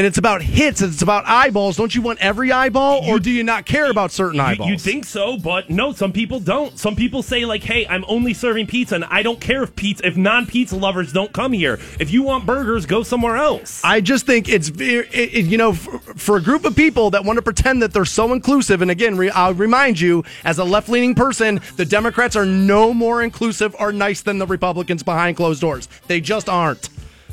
And 0.00 0.06
it's 0.06 0.16
about 0.16 0.40
hits. 0.40 0.80
and 0.80 0.90
It's 0.94 1.02
about 1.02 1.26
eyeballs. 1.26 1.76
Don't 1.76 1.94
you 1.94 2.00
want 2.00 2.20
every 2.20 2.50
eyeball, 2.50 3.04
or 3.06 3.18
do 3.18 3.30
you 3.30 3.42
not 3.44 3.66
care 3.66 3.90
about 3.90 4.10
certain 4.12 4.36
you, 4.36 4.42
eyeballs? 4.42 4.70
you 4.70 4.78
think 4.78 5.04
so, 5.04 5.36
but 5.36 5.68
no, 5.68 5.92
some 5.92 6.10
people 6.10 6.40
don't. 6.40 6.78
Some 6.78 6.96
people 6.96 7.22
say 7.22 7.44
like, 7.44 7.62
hey, 7.62 7.86
I'm 7.86 8.06
only 8.08 8.32
serving 8.32 8.66
pizza, 8.68 8.94
and 8.94 9.04
I 9.04 9.22
don't 9.22 9.38
care 9.42 9.62
if 9.62 9.76
pizza 9.76 10.06
if 10.06 10.16
non 10.16 10.46
pizza 10.46 10.74
lovers 10.74 11.12
don't 11.12 11.30
come 11.34 11.52
here. 11.52 11.78
If 11.98 12.10
you 12.12 12.22
want 12.22 12.46
burgers, 12.46 12.86
go 12.86 13.02
somewhere 13.02 13.36
else. 13.36 13.82
I 13.84 14.00
just 14.00 14.24
think 14.24 14.48
it's 14.48 14.68
very, 14.68 15.06
it, 15.08 15.34
it- 15.34 15.44
you 15.50 15.58
know, 15.58 15.74
for, 15.74 15.98
for 15.98 16.36
a 16.38 16.42
group 16.42 16.64
of 16.64 16.74
people 16.74 17.10
that 17.10 17.26
want 17.26 17.36
to 17.36 17.42
pretend 17.42 17.82
that 17.82 17.92
they're 17.92 18.06
so 18.06 18.32
inclusive. 18.32 18.80
And 18.80 18.90
again, 18.90 19.18
re, 19.18 19.28
I'll 19.28 19.52
remind 19.52 20.00
you, 20.00 20.24
as 20.46 20.56
a 20.58 20.64
left 20.64 20.88
leaning 20.88 21.14
person, 21.14 21.60
the 21.76 21.84
Democrats 21.84 22.36
are 22.36 22.46
no 22.46 22.94
more 22.94 23.20
inclusive 23.22 23.76
or 23.78 23.92
nice 23.92 24.22
than 24.22 24.38
the 24.38 24.46
Republicans 24.46 25.02
behind 25.02 25.36
closed 25.36 25.60
doors. 25.60 25.90
They 26.06 26.22
just 26.22 26.48
aren't. 26.48 26.88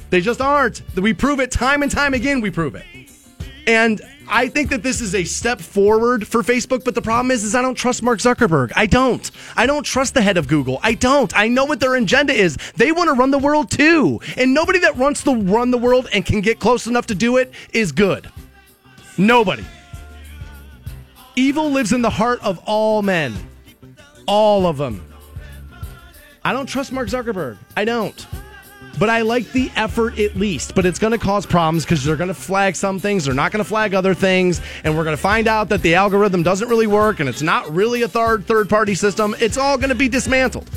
They 0.09 0.21
just 0.21 0.41
aren't. 0.41 0.81
We 0.95 1.13
prove 1.13 1.39
it 1.39 1.51
time 1.51 1.83
and 1.83 1.91
time 1.91 2.13
again. 2.13 2.41
We 2.41 2.51
prove 2.51 2.75
it. 2.75 2.85
And 3.67 4.01
I 4.29 4.47
think 4.47 4.69
that 4.69 4.83
this 4.83 5.01
is 5.01 5.13
a 5.13 5.25
step 5.25 5.59
forward 5.59 6.27
for 6.27 6.41
Facebook, 6.41 6.83
but 6.83 6.95
the 6.95 7.01
problem 7.01 7.31
is, 7.31 7.43
is 7.43 7.53
I 7.53 7.61
don't 7.61 7.75
trust 7.75 8.01
Mark 8.01 8.19
Zuckerberg. 8.19 8.71
I 8.75 8.85
don't. 8.85 9.29
I 9.55 9.65
don't 9.65 9.83
trust 9.83 10.13
the 10.13 10.21
head 10.21 10.37
of 10.37 10.47
Google. 10.47 10.79
I 10.83 10.93
don't. 10.93 11.37
I 11.37 11.47
know 11.49 11.65
what 11.65 11.79
their 11.79 11.95
agenda 11.95 12.33
is. 12.33 12.57
They 12.75 12.91
want 12.91 13.09
to 13.09 13.13
run 13.13 13.31
the 13.31 13.37
world 13.37 13.69
too, 13.69 14.21
and 14.37 14.53
nobody 14.53 14.79
that 14.79 14.95
wants 14.95 15.23
to 15.23 15.35
run 15.35 15.71
the 15.71 15.77
world 15.77 16.07
and 16.13 16.25
can 16.25 16.41
get 16.41 16.59
close 16.59 16.87
enough 16.87 17.07
to 17.07 17.15
do 17.15 17.37
it 17.37 17.53
is 17.73 17.91
good. 17.91 18.29
Nobody. 19.17 19.65
Evil 21.35 21.71
lives 21.71 21.93
in 21.93 22.01
the 22.01 22.09
heart 22.09 22.41
of 22.43 22.59
all 22.65 23.01
men, 23.01 23.35
all 24.27 24.65
of 24.65 24.77
them. 24.77 25.03
I 26.43 26.53
don't 26.53 26.67
trust 26.67 26.91
Mark 26.91 27.09
Zuckerberg. 27.09 27.57
I 27.75 27.83
don't. 27.85 28.25
But 28.99 29.09
I 29.09 29.21
like 29.21 29.51
the 29.51 29.71
effort 29.75 30.19
at 30.19 30.35
least. 30.35 30.75
But 30.75 30.85
it's 30.85 30.99
going 30.99 31.11
to 31.11 31.17
cause 31.17 31.45
problems 31.45 31.85
because 31.85 32.03
they're 32.03 32.15
going 32.15 32.29
to 32.29 32.33
flag 32.33 32.75
some 32.75 32.99
things, 32.99 33.25
they're 33.25 33.33
not 33.33 33.51
going 33.51 33.63
to 33.63 33.67
flag 33.67 33.93
other 33.93 34.13
things, 34.13 34.61
and 34.83 34.95
we're 34.95 35.03
going 35.03 35.15
to 35.15 35.21
find 35.21 35.47
out 35.47 35.69
that 35.69 35.81
the 35.81 35.95
algorithm 35.95 36.43
doesn't 36.43 36.67
really 36.69 36.87
work 36.87 37.19
and 37.19 37.29
it's 37.29 37.41
not 37.41 37.69
really 37.73 38.01
a 38.01 38.07
third 38.07 38.45
third 38.45 38.69
party 38.69 38.95
system. 38.95 39.35
It's 39.39 39.57
all 39.57 39.77
going 39.77 39.89
to 39.89 39.95
be 39.95 40.09
dismantled. 40.09 40.69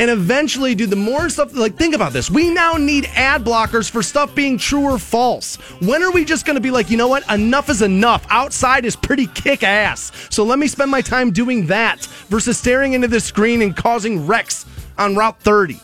And 0.00 0.10
eventually, 0.10 0.74
dude, 0.74 0.90
the 0.90 0.96
more 0.96 1.28
stuff, 1.28 1.54
like, 1.54 1.76
think 1.76 1.94
about 1.94 2.12
this. 2.12 2.30
We 2.30 2.50
now 2.50 2.74
need 2.74 3.08
ad 3.14 3.44
blockers 3.44 3.90
for 3.90 4.02
stuff 4.02 4.34
being 4.34 4.56
true 4.56 4.84
or 4.84 4.98
false. 4.98 5.56
When 5.80 6.02
are 6.02 6.10
we 6.10 6.24
just 6.24 6.46
going 6.46 6.56
to 6.56 6.62
be 6.62 6.70
like, 6.70 6.90
you 6.90 6.96
know 6.96 7.08
what? 7.08 7.30
Enough 7.30 7.68
is 7.68 7.82
enough. 7.82 8.26
Outside 8.30 8.84
is 8.84 8.96
pretty 8.96 9.26
kick 9.26 9.62
ass. 9.62 10.10
So 10.30 10.44
let 10.44 10.58
me 10.58 10.66
spend 10.66 10.90
my 10.90 11.02
time 11.02 11.30
doing 11.30 11.66
that 11.66 12.06
versus 12.28 12.58
staring 12.58 12.94
into 12.94 13.06
the 13.06 13.20
screen 13.20 13.60
and 13.60 13.76
causing 13.76 14.26
wrecks 14.26 14.64
on 14.96 15.14
Route 15.14 15.38
30. 15.40 15.78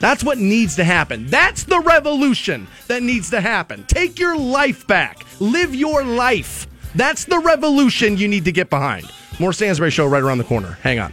That's 0.00 0.24
what 0.24 0.38
needs 0.38 0.76
to 0.76 0.84
happen. 0.84 1.26
That's 1.26 1.64
the 1.64 1.78
revolution 1.78 2.66
that 2.88 3.02
needs 3.02 3.30
to 3.30 3.40
happen. 3.40 3.84
Take 3.84 4.18
your 4.18 4.36
life 4.36 4.86
back. 4.86 5.24
Live 5.38 5.74
your 5.74 6.02
life. 6.02 6.66
That's 6.94 7.26
the 7.26 7.38
revolution 7.38 8.16
you 8.16 8.26
need 8.26 8.46
to 8.46 8.52
get 8.52 8.70
behind. 8.70 9.10
More 9.38 9.52
Stansbury 9.52 9.90
Show 9.90 10.06
right 10.06 10.22
around 10.22 10.38
the 10.38 10.44
corner. 10.44 10.78
Hang 10.82 10.98
on. 10.98 11.12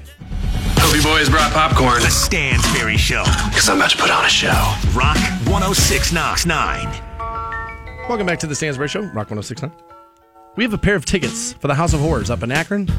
Hope 0.79 0.95
you 0.95 1.03
boys 1.03 1.29
brought 1.29 1.51
popcorn. 1.51 2.01
The 2.01 2.09
Stansbury 2.09 2.95
Show. 2.95 3.23
Because 3.49 3.67
I'm 3.67 3.75
about 3.75 3.91
to 3.91 3.97
put 3.97 4.09
on 4.09 4.25
a 4.25 4.29
show. 4.29 4.73
Rock 4.95 5.17
1069. 5.47 7.03
Welcome 8.07 8.25
back 8.25 8.39
to 8.39 8.47
the 8.47 8.55
Stansbury 8.55 8.87
Show, 8.87 9.01
Rock 9.01 9.29
1069. 9.29 9.69
We 10.55 10.63
have 10.63 10.73
a 10.73 10.77
pair 10.77 10.95
of 10.95 11.03
tickets 11.03 11.51
for 11.53 11.67
the 11.67 11.75
House 11.75 11.93
of 11.93 11.99
Horrors 11.99 12.29
up 12.29 12.41
in 12.41 12.53
Akron. 12.53 12.89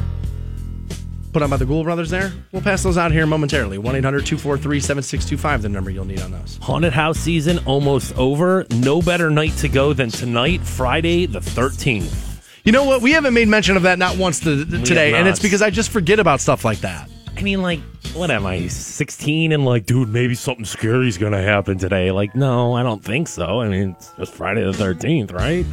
Put 1.31 1.43
on 1.43 1.49
by 1.51 1.57
the 1.57 1.65
Ghoul 1.65 1.83
Brothers 1.83 2.09
there. 2.09 2.33
We'll 2.51 2.63
pass 2.63 2.81
those 2.81 2.97
out 2.97 3.11
here 3.11 3.27
momentarily. 3.27 3.77
1 3.77 3.95
800 3.95 4.25
243 4.25 4.79
7625, 4.79 5.61
the 5.61 5.69
number 5.69 5.91
you'll 5.91 6.05
need 6.05 6.21
on 6.21 6.31
those. 6.31 6.57
Haunted 6.61 6.93
house 6.93 7.19
season 7.19 7.59
almost 7.65 8.17
over. 8.17 8.65
No 8.71 9.01
better 9.01 9.29
night 9.29 9.55
to 9.57 9.69
go 9.69 9.93
than 9.93 10.09
tonight, 10.09 10.61
Friday 10.61 11.27
the 11.27 11.39
13th. 11.39 12.41
You 12.63 12.71
know 12.71 12.83
what? 12.83 13.01
We 13.01 13.11
haven't 13.11 13.35
made 13.35 13.47
mention 13.47 13.77
of 13.77 13.83
that 13.83 13.99
not 13.99 14.17
once 14.17 14.39
to, 14.41 14.65
today, 14.65 15.13
and 15.13 15.27
it's 15.27 15.39
because 15.39 15.61
I 15.61 15.69
just 15.69 15.91
forget 15.91 16.19
about 16.19 16.41
stuff 16.41 16.65
like 16.65 16.79
that. 16.79 17.09
I 17.37 17.41
mean, 17.41 17.61
like, 17.61 17.79
what 18.13 18.31
am 18.31 18.45
I, 18.45 18.67
16? 18.67 19.51
And 19.51 19.65
like, 19.65 19.85
dude, 19.85 20.09
maybe 20.09 20.35
something 20.35 20.65
scary 20.65 21.07
is 21.07 21.17
going 21.17 21.31
to 21.31 21.41
happen 21.41 21.77
today. 21.77 22.11
Like, 22.11 22.35
no, 22.35 22.73
I 22.73 22.83
don't 22.83 23.03
think 23.03 23.27
so. 23.27 23.61
I 23.61 23.69
mean, 23.69 23.91
it's 23.91 24.11
just 24.17 24.33
Friday 24.33 24.61
the 24.63 24.71
13th, 24.71 25.31
right? 25.31 25.65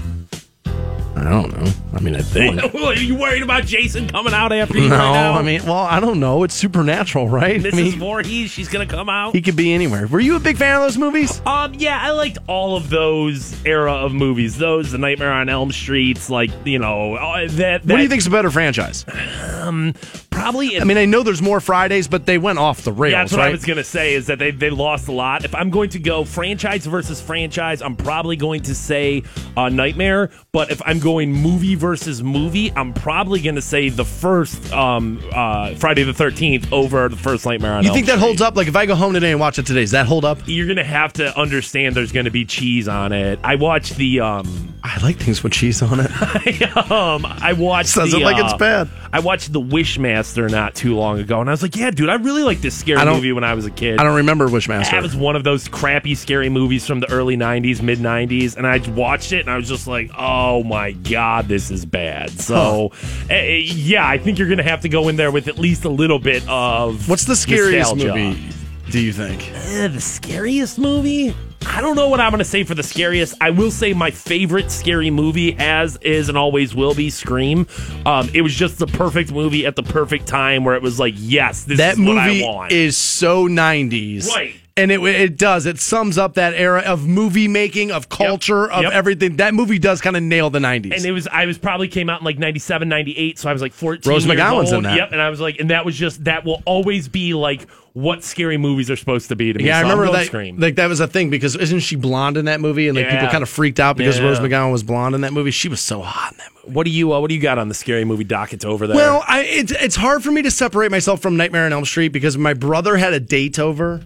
I 1.16 1.24
don't 1.30 1.56
know. 1.56 1.72
I 1.94 2.01
mean, 2.01 2.14
I 2.14 2.20
think. 2.20 2.60
What, 2.76 2.98
are 2.98 3.02
you 3.02 3.14
worried 3.16 3.43
about 3.43 3.64
Jason 3.64 4.06
coming 4.06 4.34
out 4.34 4.52
after 4.52 4.76
you 4.76 4.88
No, 4.88 4.97
right 4.97 5.12
now? 5.12 5.32
I 5.32 5.43
mean, 5.43 5.64
well, 5.64 5.72
I 5.78 5.98
don't 5.98 6.20
know. 6.20 6.43
It's 6.44 6.55
supernatural, 6.55 7.28
right? 7.28 7.59
Mrs. 7.60 7.72
I 7.72 7.76
mean, 7.76 7.98
Voorhees, 7.98 8.51
she's 8.51 8.68
going 8.68 8.86
to 8.86 8.94
come 8.94 9.09
out. 9.09 9.34
he 9.34 9.40
could 9.40 9.56
be 9.56 9.72
anywhere. 9.72 10.06
Were 10.06 10.20
you 10.20 10.36
a 10.36 10.40
big 10.40 10.59
fan 10.59 10.76
of 10.76 10.82
those 10.82 10.98
movies? 10.98 11.40
Um, 11.47 11.72
yeah, 11.74 11.98
I 12.01 12.10
liked 12.10 12.38
all 12.48 12.76
of 12.76 12.90
those 12.90 13.64
era 13.64 13.93
of 13.94 14.12
movies. 14.12 14.59
Those, 14.59 14.93
The 14.93 14.98
Nightmare 14.98 15.32
on 15.32 15.48
Elm 15.48 15.72
Streets, 15.72 16.28
like 16.28 16.51
you 16.66 16.78
know 16.78 17.14
uh, 17.14 17.47
that. 17.48 17.56
that 17.56 17.86
What 17.86 17.97
do 17.97 18.02
you 18.02 18.09
think's 18.09 18.26
a 18.26 18.30
better 18.30 18.51
franchise? 18.51 19.06
Um, 19.55 19.94
probably. 20.30 20.78
I 20.78 20.84
mean, 20.84 20.98
I 20.98 21.06
know 21.06 21.22
there's 21.22 21.43
more 21.43 21.60
Fridays, 21.60 22.09
but 22.09 22.26
they 22.26 22.36
went 22.38 22.59
off 22.59 22.82
the 22.82 22.93
rails, 22.93 23.12
Yeah, 23.12 23.22
that's 23.22 23.32
what 23.32 23.38
right? 23.38 23.48
I 23.48 23.52
was 23.52 23.64
gonna 23.64 23.84
say. 23.84 24.14
Is 24.14 24.26
that 24.26 24.38
they 24.38 24.51
they 24.51 24.70
lost 24.70 25.09
a 25.09 25.12
lot. 25.12 25.44
If 25.44 25.55
I'm 25.55 25.70
going 25.70 25.90
to 25.90 25.98
go 25.98 26.24
franchise 26.24 26.84
versus 26.84 27.20
franchise, 27.22 27.80
I'm 27.80 27.97
probably 27.97 28.36
going 28.36 28.62
to 28.62 28.74
say 28.74 29.22
uh, 29.56 29.68
Nightmare. 29.70 30.30
But 30.52 30.70
if 30.70 30.82
I'm 30.84 31.01
going 31.07 31.33
movie 31.33 31.77
versus 31.77 32.20
movie, 32.20 32.73
I'm 32.74 32.93
probably 32.93 33.41
going 33.41 33.55
to 33.55 33.62
say 33.62 33.91
the 33.91 34.05
first 34.05 34.73
um, 34.73 35.23
uh, 35.33 35.73
Friday 35.77 36.03
the 36.03 36.11
13th 36.11 36.73
over 36.73 37.09
the 37.09 37.15
first 37.15 37.47
Nightmare 37.47 37.74
on 37.74 37.85
you 37.85 37.91
Elm 37.91 37.95
think 37.95 38.07
that 38.07 38.15
Street. 38.15 38.27
holds 38.27 38.41
up? 38.43 38.57
Like, 38.57 38.66
if 38.66 38.74
I 38.74 38.87
go 38.87 38.97
home 38.97 39.12
today 39.12 39.31
and 39.31 39.39
watch 39.39 39.61
it 39.61 39.66
today, 39.66 39.83
does 39.83 39.93
that 39.93 40.07
hold 40.07 40.24
up? 40.24 40.41
You're 40.47 40.66
going 40.66 40.78
to 40.78 40.85
have 40.85 41.12
to 41.15 41.39
understand 41.39 41.95
there's 41.95 42.11
going 42.11 42.24
to 42.24 42.33
be 42.33 42.45
cheese 42.45 42.89
on 42.89 43.12
it. 43.12 43.39
I 43.45 43.55
watched 43.55 43.95
the. 43.95 44.19
Um, 44.19 44.74
I 44.83 45.01
like 45.01 45.16
things 45.19 45.45
with 45.45 45.53
cheese 45.53 45.81
on 45.81 46.01
it. 46.01 46.11
um, 46.91 47.24
I 47.24 47.53
watched. 47.57 47.91
Says 47.91 48.11
the, 48.11 48.19
like 48.19 48.43
uh, 48.43 48.47
it's 48.47 48.55
bad. 48.55 48.89
I 49.12 49.20
watched 49.20 49.53
The 49.53 49.61
Wishmaster 49.61 50.51
not 50.51 50.74
too 50.74 50.97
long 50.97 51.19
ago, 51.20 51.41
and 51.41 51.49
I 51.49 51.53
was 51.53 51.62
like, 51.62 51.77
"Yeah, 51.77 51.91
dude, 51.91 52.09
I 52.09 52.16
really 52.16 52.43
like 52.43 52.61
this 52.61 52.77
scary 52.77 53.05
movie 53.05 53.33
when 53.33 53.45
I 53.45 53.55
was 53.55 53.65
a 53.65 53.70
kid." 53.70 53.99
I 54.01 54.05
don't 54.05 54.16
remember 54.16 54.49
Wishmaster. 54.49 54.91
That 54.91 55.03
was 55.03 55.16
one 55.16 55.37
of 55.37 55.45
those 55.45 55.69
crappy, 55.69 56.15
scary 56.15 56.49
movies 56.49 56.87
from 56.87 57.01
the 57.01 57.11
early 57.11 57.37
'90s, 57.37 57.81
mid 57.81 57.99
'90s, 57.99 58.57
and 58.57 58.66
I 58.66 58.78
watched 58.91 59.33
it, 59.33 59.41
and 59.41 59.51
I 59.51 59.57
was 59.57 59.69
just 59.69 59.87
like, 59.87 60.11
"Oh 60.19 60.62
my 60.65 60.95
god, 61.02 61.48
this 61.48 61.70
is 61.70 61.85
bad." 61.85 62.31
So, 62.31 62.93
eh, 63.31 63.35
eh, 63.35 63.56
yeah, 63.64 64.06
I 64.06 64.18
think 64.18 64.39
you're 64.39 64.48
gonna 64.48 64.62
have 64.62 64.81
to 64.82 64.89
go 64.89 65.09
in 65.09 65.16
there 65.16 65.31
with 65.31 65.48
at 65.48 65.59
least 65.59 65.85
a 65.85 65.89
little 65.90 66.18
bit 66.18 66.43
of 66.48 67.09
What's 67.09 67.24
the 67.24 67.36
scariest 67.36 67.94
nostalgia. 67.97 68.14
movie, 68.18 68.48
do 68.90 69.01
you 69.01 69.12
think? 69.12 69.51
Eh, 69.55 69.89
the 69.89 70.01
scariest 70.01 70.78
movie? 70.78 71.35
I 71.68 71.81
don't 71.81 71.97
know 71.97 72.09
what 72.09 72.20
I'm 72.20 72.31
going 72.31 72.39
to 72.39 72.44
say 72.44 72.62
for 72.62 72.77
the 72.77 72.82
scariest. 72.85 73.35
I 73.40 73.51
will 73.51 73.73
say 73.73 73.93
my 73.93 74.12
favorite 74.12 74.70
scary 74.70 75.10
movie 75.10 75.51
has 75.52 75.97
is 75.97 76.28
and 76.28 76.39
always 76.39 76.77
will 76.77 76.94
be 76.94 77.10
Scream. 77.10 77.66
Um, 78.06 78.31
it 78.32 78.43
was 78.43 78.55
just 78.55 78.78
the 78.78 78.86
perfect 78.86 79.32
movie 79.32 79.66
at 79.66 79.74
the 79.74 79.82
perfect 79.82 80.28
time 80.28 80.64
where 80.64 80.77
it 80.77 80.82
was 80.82 81.01
like, 81.01 81.14
yes, 81.16 81.64
this 81.64 81.78
that 81.78 81.94
is 81.94 82.01
what 82.01 82.18
I 82.18 82.28
movie 82.28 82.43
want. 82.44 82.73
is 82.73 82.97
so 82.97 83.48
90s. 83.48 84.28
Right. 84.28 84.55
And 84.78 84.93
it 84.93 85.01
it 85.03 85.39
does. 85.39 85.65
It 85.65 85.78
sums 85.78 86.19
up 86.19 86.35
that 86.35 86.53
era 86.53 86.81
of 86.82 87.07
movie 87.07 87.48
making, 87.48 87.90
of 87.93 88.11
culture, 88.11 88.70
of 88.70 88.82
Yep. 88.82 88.93
everything. 88.93 89.36
That 89.36 89.55
movie 89.55 89.78
does 89.78 90.03
kind 90.03 90.16
of 90.19 90.23
nail 90.23 90.51
the 90.51 90.59
90s. 90.59 90.94
And 90.97 91.05
it 91.07 91.12
was 91.12 91.27
I 91.27 91.47
was 91.47 91.57
probably 91.57 91.89
came 91.89 92.11
out 92.11 92.20
in 92.20 92.27
like 92.27 92.39
97, 92.39 92.86
98, 92.86 93.39
so 93.39 93.48
I 93.48 93.55
was 93.55 93.62
like 93.62 93.73
14 93.73 94.11
Rose 94.12 94.27
years 94.27 94.39
McGowan's 94.39 94.73
old. 94.74 94.85
in 94.85 94.90
that. 94.90 94.97
Yep, 94.98 95.12
and 95.12 95.23
I 95.23 95.31
was 95.31 95.40
like 95.40 95.59
and 95.61 95.70
that 95.70 95.86
was 95.86 95.97
just 95.97 96.24
that 96.24 96.44
will 96.44 96.62
always 96.66 97.09
be 97.09 97.32
like 97.32 97.66
what 97.94 98.23
scary 98.23 98.59
movies 98.59 98.90
are 98.90 98.97
supposed 98.97 99.28
to 99.31 99.36
be 99.36 99.51
to 99.55 99.59
me. 99.59 99.65
yeah, 99.65 99.78
I 99.78 99.81
So 99.81 99.86
I'm 99.89 99.98
remember 99.98 100.12
that. 100.19 100.27
Scream. 100.27 100.59
Like 100.59 100.74
that 100.74 100.89
was 100.89 101.01
a 101.01 101.07
thing 101.07 101.31
because 101.31 101.57
isn't 101.57 101.81
she 101.81 101.97
blonde 101.97 102.36
in 102.36 102.44
that 102.44 102.61
movie? 102.61 102.89
And 102.89 102.98
like 102.98 103.09
people 103.09 103.28
kind 103.28 103.43
of 103.43 103.48
freaked 103.48 103.81
out 103.81 103.97
because 103.97 104.19
Yeah. 104.19 104.24
Rose 104.27 104.40
McGowan 104.40 104.73
was 104.73 104.82
blonde 104.82 105.15
in 105.15 105.23
that 105.23 105.32
movie. 105.32 105.53
She 105.53 105.70
was 105.70 105.81
so 105.81 106.03
hot 106.03 106.32
in 106.32 106.36
that 106.39 106.51
movie. 106.55 106.74
What 106.74 106.85
do 106.85 106.90
you 106.90 107.15
uh, 107.15 107.20
what 107.20 107.28
do 107.31 107.35
you 107.35 107.40
got 107.40 107.57
on 107.57 107.69
the 107.69 107.74
scary 107.74 108.05
movie 108.05 108.24
docket 108.24 108.62
over 108.66 108.86
there? 108.86 108.97
Well, 108.97 109.24
I, 109.27 109.44
it's 109.44 109.73
it's 109.73 109.97
hard 109.97 110.23
for 110.23 110.31
me 110.31 110.43
to 110.43 110.51
separate 110.51 110.90
myself 110.90 111.23
from 111.23 111.39
Nightmare 111.39 111.65
on 111.65 111.73
Elm 111.73 111.86
Street 111.86 112.09
because 112.09 112.36
my 112.36 112.53
brother 112.53 112.98
had 112.98 113.15
a 113.15 113.20
date 113.20 113.59
over, 113.59 114.03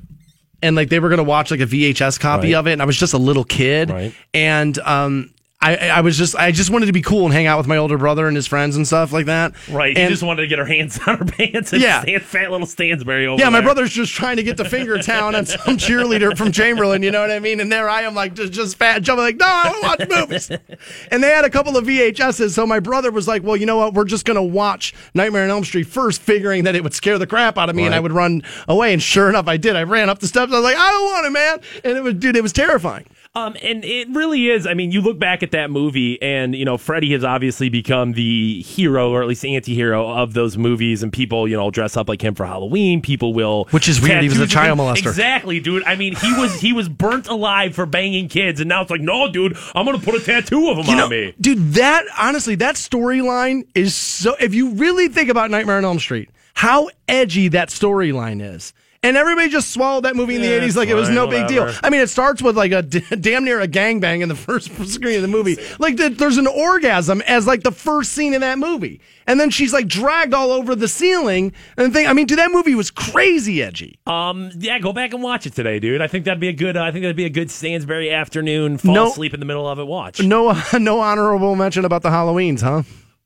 and 0.62 0.77
like 0.77 0.89
they 0.89 0.99
were 1.01 1.09
gonna 1.09 1.23
watch 1.23 1.51
like 1.51 1.61
a 1.61 1.66
VHS 1.66 2.19
copy 2.20 2.49
Right. 2.55 2.59
of 2.59 2.66
it, 2.66 2.73
and 2.73 2.82
I 2.82 2.85
was 2.85 2.97
just 2.97 3.12
a 3.15 3.19
little 3.19 3.45
kid, 3.45 3.91
Right. 3.91 4.15
and 4.35 4.78
um. 4.81 5.31
I, 5.62 5.77
I 5.91 6.01
was 6.01 6.16
just 6.16 6.35
I 6.37 6.53
just 6.53 6.70
wanted 6.70 6.87
to 6.87 6.93
be 6.93 7.03
cool 7.03 7.27
and 7.27 7.35
hang 7.35 7.47
out 7.47 7.59
with 7.59 7.66
my 7.66 7.77
older 7.77 7.99
brother 7.99 8.27
and 8.27 8.35
his 8.35 8.47
friends 8.47 8.77
and 8.77 8.87
stuff 8.87 9.12
like 9.12 9.27
that. 9.27 9.53
right, 9.69 9.95
And 9.95 10.05
he 10.09 10.11
just 10.11 10.23
wanted 10.23 10.41
to 10.41 10.49
get 10.49 10.59
her 10.59 10.65
hands 10.65 10.99
on 11.07 11.19
her 11.19 11.24
pants 11.27 11.74
and 11.74 11.82
Yeah. 11.82 12.01
stand, 12.01 12.23
fat 12.23 12.51
little 12.51 12.66
Stansbury 12.66 13.27
over 13.27 13.39
yeah, 13.43 13.51
my 13.51 13.61
brother's 13.61 13.91
just 13.93 14.12
trying 14.15 14.39
to 14.39 14.43
get 14.43 14.57
to 14.57 14.65
Finger 14.65 14.97
Town 15.03 15.35
on 15.35 15.45
some 15.45 15.77
cheerleader 15.77 16.35
from 16.35 16.51
Chamberlain, 16.51 17.03
you 17.03 17.11
know 17.11 17.20
what 17.20 17.31
I 17.31 17.41
mean? 17.41 17.61
And 17.61 17.70
there 17.70 17.91
I 17.91 18.03
am, 18.03 18.15
like 18.15 18.32
just, 18.32 18.55
just 18.55 18.77
fat, 18.78 19.03
jumping, 19.03 19.23
like, 19.23 19.37
no, 19.37 19.45
I 19.47 19.65
want 19.82 20.01
to 20.01 20.07
watch 20.09 20.28
movies. 20.28 20.51
and 21.11 21.23
they 21.23 21.28
had 21.28 21.45
a 21.45 21.51
couple 21.51 21.77
of 21.77 21.85
VHSs, 21.85 22.53
so 22.53 22.66
my 22.66 22.81
brother 22.81 23.11
was 23.11 23.28
like, 23.28 23.43
well, 23.43 23.57
you 23.57 23.66
know 23.66 23.77
what? 23.77 23.93
We're 23.93 24.05
just 24.05 24.24
gonna 24.24 24.43
watch 24.43 24.95
Nightmare 25.12 25.45
on 25.45 25.51
Elm 25.51 25.65
Street 25.65 25.85
first, 25.89 26.23
figuring 26.23 26.65
that 26.65 26.74
it 26.74 26.82
would 26.82 26.95
scare 26.95 27.19
the 27.19 27.27
crap 27.27 27.59
out 27.59 27.69
of 27.69 27.77
me, 27.77 27.85
and 27.85 27.95
I 27.95 28.01
would 28.01 28.12
run 28.12 28.43
away. 28.66 28.95
And 28.95 29.03
sure 29.03 29.28
enough, 29.28 29.47
I 29.47 29.59
did. 29.59 29.77
I 29.77 29.82
ran 29.82 30.09
up 30.09 30.20
the 30.20 30.27
steps. 30.27 30.53
I 30.53 30.57
was 30.57 30.65
like, 30.65 30.77
I 30.77 30.91
don't 30.91 31.05
want 31.05 31.27
it, 31.27 31.31
man. 31.31 31.61
And 31.85 31.99
it 31.99 32.03
was, 32.03 32.15
dude, 32.15 32.37
it 32.37 32.43
was 32.43 32.55
terrifying. 32.55 33.05
Um, 33.32 33.57
and 33.62 33.85
it 33.85 34.09
really 34.09 34.48
is. 34.51 34.66
I 34.66 34.74
mean, 34.74 34.90
you 34.90 35.01
look 35.01 35.16
back 35.20 35.44
at 35.44 35.52
that 35.52 35.70
movie, 35.70 36.20
and 36.20 36.52
you 36.52 36.65
know, 36.65 36.77
Freddy 36.77 37.12
has 37.12 37.23
obviously 37.23 37.69
become 37.69 38.15
the 38.15 38.61
hero, 38.62 39.12
or 39.12 39.23
at 39.23 39.28
least 39.28 39.44
anti-hero 39.44 40.11
of 40.11 40.32
those 40.35 40.59
movies. 40.59 41.05
And 41.05 41.12
people, 41.12 41.47
you 41.47 41.57
know, 41.57 41.70
dress 41.70 41.97
up 41.97 42.09
like 42.09 42.20
him 42.23 42.35
for 42.35 42.44
Halloween. 42.44 43.01
People 43.01 43.32
will, 43.32 43.66
Which 43.70 43.89
is 43.89 44.01
weird. 44.01 44.23
He 44.24 44.28
was 44.28 44.40
a 44.40 44.48
child 44.48 44.81
him. 44.81 44.85
molester. 44.85 45.07
Exactly, 45.07 45.61
dude. 45.61 45.85
I 45.85 45.94
mean, 45.94 46.16
he 46.16 46.32
was 46.32 46.61
he 46.61 46.73
was 46.73 46.89
burnt 46.89 47.28
alive 47.28 47.73
for 47.77 47.86
banging 47.86 48.28
kids, 48.28 48.59
and 48.59 48.69
now 48.69 48.82
it's 48.82 48.90
like, 48.90 49.01
no, 49.01 49.31
dude, 49.31 49.57
I'm 49.77 49.86
gonna 49.86 50.01
put 50.01 50.16
a 50.16 50.20
tattoo 50.24 50.69
of 50.69 50.78
him 50.78 50.86
You 50.86 50.93
on 50.93 50.98
know, 50.98 51.09
me. 51.09 51.32
dude, 51.40 51.74
that 51.74 52.07
honestly, 52.19 52.57
that 52.57 52.74
storyline 52.74 53.65
is 53.77 53.94
so. 53.94 54.35
If 54.40 54.55
you 54.55 54.70
really 54.74 55.07
think 55.07 55.28
about 55.31 55.52
Nightmare 55.52 55.77
on 55.77 55.85
Elm 55.85 56.01
Street, 56.01 56.31
how 56.55 56.89
edgy 57.07 57.47
that 57.48 57.69
storyline 57.69 58.43
is. 58.43 58.73
And 59.03 59.17
everybody 59.17 59.49
just 59.49 59.71
swallowed 59.71 60.05
that 60.05 60.15
movie 60.15 60.35
in 60.35 60.43
Yeah, 60.43 60.59
the 60.59 60.67
80s 60.67 60.77
like 60.77 60.91
it 60.91 60.95
was 60.95 61.09
no 61.09 61.27
big 61.27 61.49
deal. 61.49 61.73
I 61.83 61.89
mean, 61.89 62.03
it 62.03 62.11
starts 62.11 62.43
with 62.43 62.55
like 62.55 62.73
a 62.73 62.83
d- 62.83 63.01
damn 63.21 63.45
near 63.47 63.59
a 63.59 63.67
gangbang 63.67 64.21
in 64.21 64.29
the 64.29 64.35
first 64.37 64.71
screen 64.93 65.17
of 65.17 65.23
the 65.23 65.29
movie. 65.29 65.57
Like, 65.79 65.97
th- 65.97 66.19
there's 66.19 66.37
an 66.37 66.47
orgasm 66.47 67.23
as 67.23 67.47
like 67.47 67.63
the 67.63 67.73
first 67.73 68.13
scene 68.13 68.35
in 68.35 68.43
that 68.43 68.59
movie. 68.59 69.01
And 69.27 69.41
then 69.41 69.49
she's 69.49 69.73
like 69.73 69.87
dragged 69.89 70.35
all 70.35 70.51
over 70.53 70.75
the 70.75 70.87
ceiling. 70.87 71.55
And 71.79 71.95
think, 71.95 72.11
I 72.11 72.13
mean, 72.13 72.27
dude, 72.27 72.39
that 72.41 72.51
movie 72.51 72.75
was 72.75 72.91
crazy 72.91 73.63
edgy. 73.63 73.99
Um, 74.07 74.51
yeah, 74.59 74.79
go 74.79 74.93
back 74.93 75.15
and 75.15 75.23
watch 75.23 75.47
it 75.47 75.55
today, 75.55 75.79
dude. 75.81 76.03
I 76.03 76.07
think 76.07 76.27
that'd 76.27 76.39
be 76.41 76.49
a 76.49 76.53
good. 76.53 76.77
Uh, 76.77 76.83
I 76.85 76.93
think 76.93 77.03
that'd 77.05 77.17
be 77.17 77.25
a 77.25 77.31
good 77.31 77.51
Stansbury 77.51 78.11
afternoon. 78.11 78.77
Fall 78.77 78.93
No- 78.95 79.09
asleep 79.13 79.33
in 79.33 79.41
the 79.41 79.47
middle 79.47 79.67
of 79.67 79.79
it. 79.79 79.87
Watch. 79.87 80.21
No, 80.31 80.61
no 80.79 81.01
honorable 81.01 81.57
mention 81.57 81.87
about 81.87 82.03
the 82.03 82.11
Halloweens, 82.11 82.61
huh? 82.61 82.83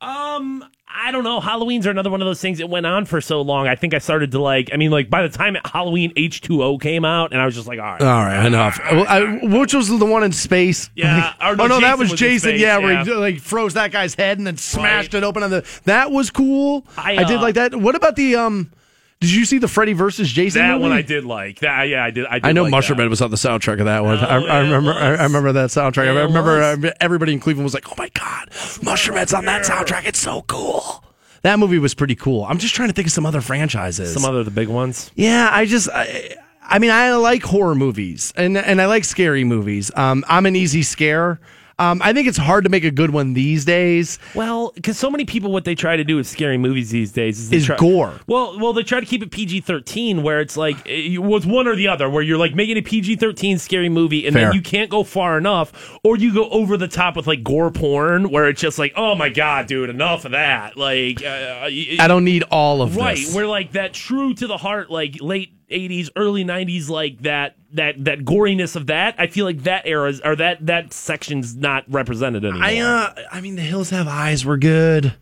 Um, 0.06 0.64
I 0.96 1.10
don't 1.10 1.24
know. 1.24 1.40
Halloween's 1.40 1.86
are 1.86 1.90
another 1.90 2.10
one 2.10 2.22
of 2.22 2.26
those 2.26 2.40
things 2.40 2.58
that 2.58 2.68
went 2.68 2.86
on 2.86 3.04
for 3.04 3.20
so 3.20 3.42
long. 3.42 3.66
I 3.66 3.74
think 3.74 3.94
I 3.94 3.98
started 3.98 4.30
to 4.30 4.38
like. 4.38 4.70
I 4.72 4.76
mean, 4.76 4.90
like 4.90 5.10
by 5.10 5.26
the 5.26 5.28
time 5.28 5.56
Halloween 5.64 6.12
H 6.16 6.40
two 6.40 6.62
O 6.62 6.78
came 6.78 7.04
out, 7.04 7.32
and 7.32 7.40
I 7.40 7.46
was 7.46 7.54
just 7.54 7.66
like, 7.66 7.78
all 7.80 7.84
right, 7.84 8.00
All 8.00 8.22
right, 8.24 8.46
enough. 8.46 8.78
Well, 8.90 9.04
I, 9.08 9.38
which 9.42 9.74
was 9.74 9.88
the 9.88 10.06
one 10.06 10.22
in 10.22 10.32
space? 10.32 10.90
Yeah, 10.94 11.34
or 11.40 11.52
oh 11.52 11.54
no, 11.54 11.66
no, 11.66 11.80
that 11.80 11.98
was 11.98 12.10
was 12.10 12.20
Jason. 12.20 12.50
space, 12.50 12.60
yeah, 12.60 12.78
where 12.78 13.04
he 13.04 13.12
like 13.12 13.40
froze 13.40 13.74
that 13.74 13.90
guy's 13.90 14.14
head 14.14 14.38
and 14.38 14.46
then 14.46 14.56
smashed 14.56 15.14
Right. 15.14 15.22
it 15.22 15.26
open 15.26 15.42
on 15.42 15.50
the. 15.50 15.80
That 15.84 16.10
was 16.10 16.30
cool. 16.30 16.86
I, 16.96 17.16
I, 17.16 17.24
did 17.24 17.38
uh, 17.38 17.42
like 17.42 17.56
that. 17.56 17.74
What 17.74 17.94
about 17.96 18.16
the 18.16 18.36
um? 18.36 18.70
Did 19.20 19.32
you 19.32 19.44
see 19.44 19.58
the 19.58 19.68
Freddy 19.68 19.94
versus 19.94 20.30
Jason? 20.30 20.60
that 20.60 20.72
movie? 20.72 20.82
one 20.82 20.92
I 20.92 21.02
did 21.02 21.24
like. 21.24 21.60
That 21.60 21.84
yeah, 21.84 22.04
I 22.04 22.10
did. 22.10 22.26
I, 22.26 22.38
did 22.40 22.46
I 22.46 22.52
know 22.52 22.64
like 22.64 22.70
Mushroom 22.72 22.98
that. 22.98 23.08
Was 23.08 23.22
on 23.22 23.30
the 23.30 23.36
soundtrack 23.36 23.78
of 23.78 23.86
that 23.86 24.04
one. 24.04 24.18
Oh, 24.18 24.26
I, 24.26 24.36
I 24.38 24.60
remember. 24.60 24.92
I, 24.92 25.10
was. 25.12 25.20
I 25.20 25.22
remember 25.22 25.52
that 25.52 25.70
soundtrack. 25.70 26.04
Yeah, 26.06 26.20
I 26.20 26.24
remember 26.24 26.58
was. 26.58 26.84
uh, 26.84 26.92
everybody 27.00 27.32
in 27.32 27.40
Cleveland 27.40 27.64
was 27.64 27.74
like, 27.74 27.90
"Oh 27.90 27.94
my 27.96 28.10
god, 28.10 28.50
Mushroomhead's 28.50 29.32
on 29.32 29.46
that 29.46 29.64
soundtrack. 29.64 30.06
It's 30.06 30.18
so 30.18 30.42
cool." 30.42 31.02
That 31.42 31.58
movie 31.58 31.78
was 31.78 31.94
pretty 31.94 32.14
cool. 32.14 32.44
I'm 32.44 32.58
just 32.58 32.74
trying 32.74 32.88
to 32.88 32.94
think 32.94 33.06
of 33.06 33.12
some 33.12 33.26
other 33.26 33.40
franchises. 33.40 34.12
Some 34.12 34.24
other 34.24 34.42
the 34.44 34.50
big 34.50 34.68
ones. 34.68 35.10
Yeah, 35.14 35.48
I 35.50 35.66
just 35.66 35.88
I, 35.90 36.36
I 36.62 36.78
mean 36.78 36.90
I 36.90 37.14
like 37.16 37.42
horror 37.42 37.74
movies 37.74 38.32
and 38.36 38.56
and 38.56 38.80
I 38.80 38.86
like 38.86 39.04
scary 39.04 39.44
movies. 39.44 39.90
Um, 39.94 40.24
I'm 40.28 40.46
an 40.46 40.56
easy 40.56 40.82
scare. 40.82 41.38
Um, 41.78 42.00
I 42.02 42.12
think 42.12 42.28
it's 42.28 42.38
hard 42.38 42.64
to 42.64 42.70
make 42.70 42.84
a 42.84 42.90
good 42.90 43.10
one 43.10 43.32
these 43.34 43.64
days. 43.64 44.18
Well, 44.34 44.72
because 44.74 44.96
so 44.98 45.10
many 45.10 45.24
people, 45.24 45.50
what 45.52 45.64
they 45.64 45.74
try 45.74 45.96
to 45.96 46.04
do 46.04 46.16
with 46.16 46.26
scary 46.26 46.56
movies 46.58 46.90
these 46.90 47.12
days 47.12 47.38
is, 47.40 47.52
Is 47.52 47.66
try, 47.66 47.76
gore. 47.76 48.14
Well, 48.26 48.58
well, 48.60 48.72
they 48.72 48.82
try 48.82 49.00
to 49.00 49.06
keep 49.06 49.22
it 49.22 49.30
PG 49.30 49.62
thirteen, 49.62 50.22
where 50.22 50.40
it's 50.40 50.56
like 50.56 50.76
it 50.86 51.18
was 51.22 51.46
one 51.46 51.66
or 51.66 51.74
the 51.76 51.88
other, 51.88 52.08
where 52.08 52.22
you're 52.22 52.38
like 52.38 52.54
making 52.54 52.76
a 52.76 52.82
PG 52.82 53.16
thirteen 53.16 53.58
scary 53.58 53.88
movie, 53.88 54.26
and 54.26 54.34
Fair. 54.34 54.46
then 54.46 54.54
you 54.54 54.62
can't 54.62 54.90
go 54.90 55.02
far 55.04 55.36
enough, 55.38 55.98
or 56.04 56.16
you 56.16 56.32
go 56.32 56.48
over 56.50 56.76
the 56.76 56.88
top 56.88 57.16
with 57.16 57.26
like 57.26 57.42
gore 57.42 57.70
porn, 57.70 58.30
where 58.30 58.48
it's 58.48 58.60
just 58.60 58.78
like, 58.78 58.92
oh 58.96 59.14
my 59.14 59.28
god, 59.28 59.66
dude, 59.66 59.90
enough 59.90 60.24
of 60.24 60.32
that. 60.32 60.76
Like, 60.76 61.18
uh, 61.22 61.66
y- 61.66 61.96
I 61.98 62.06
don't 62.08 62.24
need 62.24 62.44
all 62.50 62.82
of 62.82 62.94
this. 62.94 63.02
right, 63.02 63.16
this. 63.16 63.34
where 63.34 63.46
like 63.46 63.72
that 63.72 63.92
true 63.94 64.34
to 64.34 64.46
the 64.46 64.56
heart, 64.56 64.90
like 64.90 65.16
late 65.20 65.53
'80s, 65.70 66.10
early 66.16 66.44
'90s, 66.44 66.88
like 66.88 67.20
that 67.22 67.56
that 67.72 68.04
that 68.04 68.20
goriness 68.20 68.76
of 68.76 68.86
that. 68.86 69.14
I 69.18 69.26
feel 69.26 69.44
like 69.44 69.62
that 69.64 69.86
era 69.86 70.08
is, 70.08 70.20
or 70.20 70.36
that 70.36 70.64
that 70.66 70.92
section's 70.92 71.56
not 71.56 71.84
represented 71.88 72.44
anymore. 72.44 72.64
I 72.64 72.78
uh, 72.78 73.14
I 73.32 73.40
mean, 73.40 73.56
The 73.56 73.62
Hills 73.62 73.90
Have 73.90 74.08
Eyes 74.08 74.44
were 74.44 74.56
good. 74.56 75.14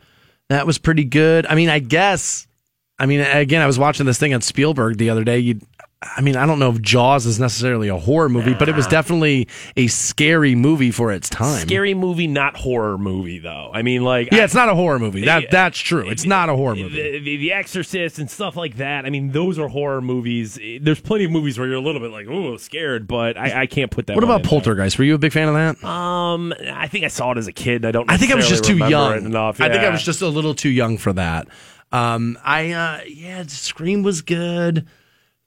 That 0.48 0.66
was 0.66 0.78
pretty 0.78 1.04
good. 1.04 1.46
I 1.46 1.54
mean, 1.54 1.68
I 1.68 1.78
guess. 1.78 2.46
I 2.98 3.06
mean, 3.06 3.20
again, 3.20 3.62
I 3.62 3.66
was 3.66 3.78
watching 3.78 4.06
this 4.06 4.18
thing 4.18 4.32
on 4.34 4.42
Spielberg 4.42 4.98
the 4.98 5.10
other 5.10 5.24
day. 5.24 5.38
You, 5.38 5.60
I 6.16 6.20
mean, 6.20 6.36
I 6.36 6.46
don't 6.46 6.58
know 6.58 6.70
if 6.70 6.80
Jaws 6.82 7.26
is 7.26 7.38
necessarily 7.38 7.88
a 7.88 7.96
horror 7.96 8.28
movie, 8.28 8.54
but 8.54 8.68
it 8.68 8.74
was 8.74 8.86
definitely 8.86 9.46
a 9.76 9.86
scary 9.86 10.54
movie 10.54 10.90
for 10.90 11.12
its 11.12 11.28
time. 11.28 11.60
Scary 11.66 11.94
movie, 11.94 12.26
not 12.26 12.56
horror 12.56 12.98
movie, 12.98 13.38
though. 13.38 13.70
I 13.72 13.82
mean, 13.82 14.02
like, 14.02 14.28
Yeah, 14.32 14.44
it's 14.44 14.54
not 14.54 14.68
a 14.68 14.74
horror 14.74 14.98
movie. 14.98 15.24
That 15.24 15.50
that's 15.50 15.78
true. 15.78 16.08
It's 16.10 16.24
not 16.24 16.48
a 16.48 16.56
horror 16.56 16.74
movie. 16.74 17.00
The, 17.00 17.18
the, 17.20 17.36
the 17.36 17.52
Exorcist 17.52 18.18
and 18.18 18.30
stuff 18.30 18.56
like 18.56 18.76
that. 18.76 19.06
I 19.06 19.10
mean, 19.10 19.30
those 19.32 19.58
are 19.58 19.68
horror 19.68 20.00
movies. 20.00 20.58
There's 20.80 21.00
plenty 21.00 21.24
of 21.24 21.30
movies 21.30 21.58
where 21.58 21.68
you're 21.68 21.76
a 21.76 21.80
little 21.80 22.00
bit 22.00 22.10
like, 22.10 22.26
oh, 22.28 22.56
scared, 22.56 23.06
but 23.06 23.36
I, 23.36 23.62
I 23.62 23.66
can't 23.66 23.90
put 23.90 24.06
that. 24.08 24.16
What 24.16 24.24
about 24.24 24.42
Poltergeist? 24.42 24.98
Were 24.98 25.04
you 25.04 25.14
a 25.14 25.18
big 25.18 25.32
fan 25.32 25.48
of 25.48 25.54
that? 25.54 25.84
Um, 25.88 26.52
I 26.72 26.88
think 26.88 27.04
I 27.04 27.08
saw 27.08 27.32
it 27.32 27.38
as 27.38 27.46
a 27.46 27.52
kid. 27.52 27.84
I 27.84 27.92
don't. 27.92 28.10
I 28.10 28.16
think 28.16 28.32
I 28.32 28.34
was 28.34 28.48
just 28.48 28.64
too 28.64 28.78
young. 28.78 29.24
Enough. 29.26 29.60
I 29.60 29.68
think 29.68 29.82
I 29.84 29.90
was 29.90 30.02
just 30.02 30.22
a 30.22 30.28
little 30.28 30.54
too 30.54 30.70
young 30.70 30.98
for 30.98 31.12
that. 31.12 31.48
Um, 31.92 32.38
I 32.42 32.72
uh, 32.72 33.00
yeah, 33.06 33.44
Scream 33.46 34.02
was 34.02 34.22
good. 34.22 34.88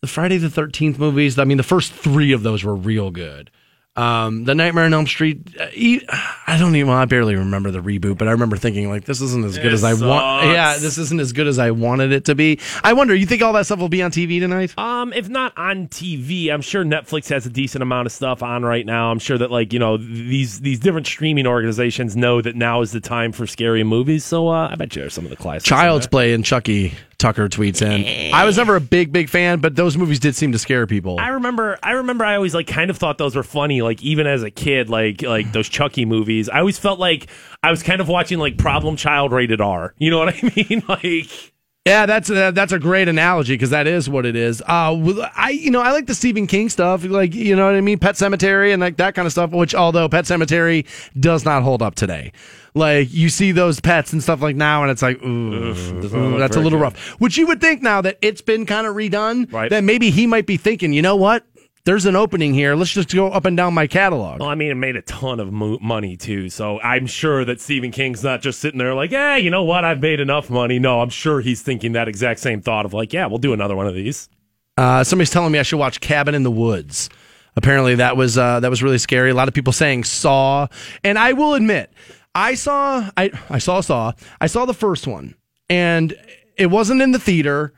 The 0.05 0.11
Friday 0.11 0.37
the 0.37 0.51
Thirteenth 0.51 0.99
movies. 0.99 1.39
I 1.39 1.45
mean, 1.45 1.57
the 1.57 1.63
first 1.63 1.91
three 1.91 2.31
of 2.31 2.43
those 2.43 2.63
were 2.63 2.75
real 2.75 3.09
good. 3.09 3.49
Um, 3.95 4.43
the 4.43 4.53
Nightmare 4.53 4.83
on 4.83 4.93
Elm 4.93 5.07
Street. 5.07 5.55
Uh, 5.59 5.67
e- 5.73 6.01
I 6.45 6.57
don't 6.59 6.75
even. 6.75 6.89
Well, 6.89 6.97
I 6.97 7.05
barely 7.05 7.33
remember 7.35 7.71
the 7.71 7.79
reboot, 7.79 8.17
but 8.19 8.27
I 8.27 8.31
remember 8.31 8.55
thinking 8.55 8.87
like, 8.87 9.05
this 9.05 9.19
isn't 9.21 9.43
as 9.45 9.55
good 9.57 9.67
It 9.67 9.73
as 9.73 9.83
I 9.83 9.93
want. 9.93 10.47
Yeah, 10.47 10.77
this 10.77 10.97
isn't 10.99 11.19
as 11.19 11.31
good 11.31 11.47
as 11.47 11.57
I 11.57 11.71
wanted 11.71 12.11
it 12.11 12.25
to 12.25 12.35
be. 12.35 12.59
I 12.83 12.93
wonder. 12.93 13.15
You 13.15 13.25
think 13.25 13.41
all 13.41 13.53
that 13.53 13.65
stuff 13.65 13.79
will 13.79 13.89
be 13.89 14.03
on 14.03 14.11
TV 14.11 14.39
tonight? 14.39 14.77
Um, 14.77 15.11
if 15.13 15.27
not 15.29 15.57
on 15.57 15.87
TV, 15.87 16.49
I'm 16.53 16.61
sure 16.61 16.83
Netflix 16.83 17.29
has 17.29 17.45
a 17.47 17.49
decent 17.49 17.81
amount 17.81 18.05
of 18.05 18.11
stuff 18.11 18.43
on 18.43 18.63
right 18.63 18.85
now. 18.85 19.09
I'm 19.11 19.19
sure 19.19 19.39
that 19.39 19.49
like 19.49 19.71
you 19.73 19.79
know 19.79 19.95
these 19.97 20.59
these 20.59 20.79
different 20.79 21.07
streaming 21.07 21.47
organizations 21.47 22.15
know 22.15 22.41
that 22.41 22.55
now 22.55 22.81
is 22.81 22.91
the 22.91 23.01
time 23.01 23.31
for 23.31 23.47
scary 23.47 23.83
movies. 23.85 24.23
So 24.25 24.49
uh, 24.49 24.67
I 24.69 24.75
bet 24.75 24.93
you 24.95 25.01
there's 25.03 25.13
some 25.13 25.23
of 25.23 25.29
the 25.31 25.37
classics. 25.37 25.63
Child's. 25.69 26.05
Play 26.05 26.33
and 26.33 26.43
Chucky 26.45 26.93
Tucker 27.17 27.47
tweets 27.47 27.81
in. 27.81 28.33
I 28.33 28.45
was 28.45 28.57
never 28.57 28.75
a 28.75 28.81
big 28.81 29.11
big 29.11 29.29
fan, 29.29 29.59
but 29.59 29.75
those 29.75 29.97
movies 29.97 30.19
did 30.19 30.35
seem 30.35 30.51
to 30.51 30.59
scare 30.59 30.85
people. 30.87 31.19
I 31.19 31.29
remember 31.29 31.77
I 31.81 31.91
remember 31.91 32.25
I 32.25 32.35
always 32.35 32.53
like 32.53 32.67
kind 32.67 32.89
of 32.89 32.97
thought 32.97 33.17
those 33.17 33.35
were 33.35 33.43
funny 33.43 33.81
like 33.81 34.01
even 34.03 34.27
as 34.27 34.43
a 34.43 34.51
kid 34.51 34.89
like 34.89 35.21
like 35.21 35.51
those 35.51 35.69
Chucky 35.69 36.05
movies. 36.05 36.49
I 36.49 36.59
always 36.59 36.77
felt 36.77 36.99
like 36.99 37.27
I 37.63 37.71
was 37.71 37.83
kind 37.83 38.01
of 38.01 38.07
watching 38.07 38.39
like 38.39 38.57
Problem 38.57 38.95
Child 38.95 39.31
rated 39.31 39.61
R. 39.61 39.93
You 39.97 40.11
know 40.11 40.19
what 40.19 40.35
I 40.35 40.51
mean? 40.55 40.83
Like 40.87 41.53
Yeah, 41.85 42.07
that's 42.07 42.31
uh, 42.31 42.49
that's 42.49 42.71
a 42.71 42.79
great 42.79 43.07
analogy 43.07 43.53
because 43.53 43.69
that 43.69 43.85
is 43.85 44.09
what 44.09 44.25
it 44.25 44.35
is. 44.35 44.59
Uh, 44.61 45.29
I 45.35 45.51
you 45.51 45.69
know 45.69 45.81
I 45.81 45.91
like 45.91 46.07
the 46.07 46.15
Stephen 46.15 46.47
King 46.47 46.67
stuff, 46.69 47.03
like 47.03 47.35
you 47.35 47.55
know 47.55 47.67
what 47.67 47.75
I 47.75 47.81
mean, 47.81 47.99
Pet 47.99 48.15
Sematary 48.15 48.73
and 48.73 48.81
like 48.81 48.97
that 48.97 49.13
kind 49.13 49.27
of 49.27 49.31
stuff. 49.31 49.51
Which 49.51 49.75
although 49.75 50.09
Pet 50.09 50.25
Sematary 50.25 50.87
does 51.19 51.45
not 51.45 51.61
hold 51.61 51.83
up 51.83 51.93
today, 51.93 52.31
like 52.73 53.13
you 53.13 53.29
see 53.29 53.51
those 53.51 53.79
pets 53.81 54.13
and 54.13 54.23
stuff 54.23 54.41
like 54.41 54.55
now, 54.55 54.81
and 54.81 54.89
it's 54.89 55.03
like 55.03 55.21
ooh, 55.21 55.53
ooh, 55.75 56.39
that's 56.39 56.55
a 56.55 56.59
little 56.59 56.79
good. 56.79 56.81
rough. 56.85 56.97
Which 57.21 57.37
you 57.37 57.45
would 57.45 57.61
think 57.61 57.83
now 57.83 58.01
that 58.01 58.17
it's 58.19 58.41
been 58.41 58.65
kind 58.65 58.87
of 58.87 58.95
redone, 58.95 59.53
Right. 59.53 59.69
that 59.69 59.83
maybe 59.83 60.09
he 60.09 60.25
might 60.25 60.47
be 60.47 60.57
thinking, 60.57 60.91
you 60.91 61.03
know 61.03 61.15
what, 61.15 61.45
there's 61.85 62.05
an 62.05 62.15
opening 62.15 62.53
here. 62.53 62.75
Let's 62.75 62.91
just 62.91 63.13
go 63.13 63.29
up 63.29 63.45
and 63.45 63.55
down 63.55 63.73
my 63.73 63.87
catalog. 63.87 64.39
well, 64.39 64.49
I 64.49 64.55
mean, 64.55 64.71
it 64.71 64.75
made 64.75 64.95
a 64.95 65.01
ton 65.03 65.39
of 65.39 65.51
mo- 65.51 65.77
money 65.81 66.17
too, 66.17 66.49
so 66.49 66.79
I'm 66.81 67.05
sure 67.05 67.45
that 67.45 67.61
Stephen 67.61 67.91
King's 67.91 68.23
not 68.23 68.41
just 68.41 68.59
sitting 68.59 68.79
there 68.79 68.93
like, 68.93 69.11
"Yeah, 69.11 69.35
you 69.37 69.49
know 69.51 69.63
what? 69.63 69.85
I've 69.85 70.01
made 70.01 70.19
enough 70.19 70.49
money." 70.49 70.79
No, 70.79 71.01
I'm 71.01 71.09
sure 71.09 71.41
he's 71.41 71.61
thinking 71.61 71.93
that 71.93 72.07
exact 72.07 72.39
same 72.39 72.61
thought 72.61 72.85
of 72.85 72.93
like, 72.93 73.13
"Yeah, 73.13 73.27
we'll 73.27 73.37
do 73.37 73.53
another 73.53 73.75
one 73.75 73.87
of 73.87 73.93
these." 73.93 74.29
Uh, 74.77 75.03
somebody's 75.03 75.29
telling 75.29 75.51
me 75.51 75.59
I 75.59 75.63
should 75.63 75.79
watch 75.79 76.01
Cabin 76.01 76.35
in 76.35 76.43
the 76.43 76.51
Woods. 76.51 77.09
Apparently, 77.55 77.95
that 77.95 78.17
was 78.17 78.37
uh, 78.37 78.59
that 78.59 78.69
was 78.69 78.83
really 78.83 78.97
scary. 78.97 79.29
A 79.29 79.33
lot 79.33 79.47
of 79.47 79.53
people 79.53 79.71
saying 79.71 80.03
Saw, 80.03 80.67
and 81.03 81.17
I 81.17 81.33
will 81.33 81.53
admit, 81.53 81.91
I 82.33 82.55
saw 82.55 83.09
I 83.15 83.31
I 83.49 83.59
saw 83.59 83.79
Saw. 83.81 84.11
I 84.41 84.47
saw 84.47 84.65
the 84.65 84.73
first 84.73 85.07
one, 85.07 85.35
and 85.69 86.13
it 86.57 86.65
wasn't 86.67 87.01
in 87.01 87.11
the 87.11 87.19
theater. 87.19 87.73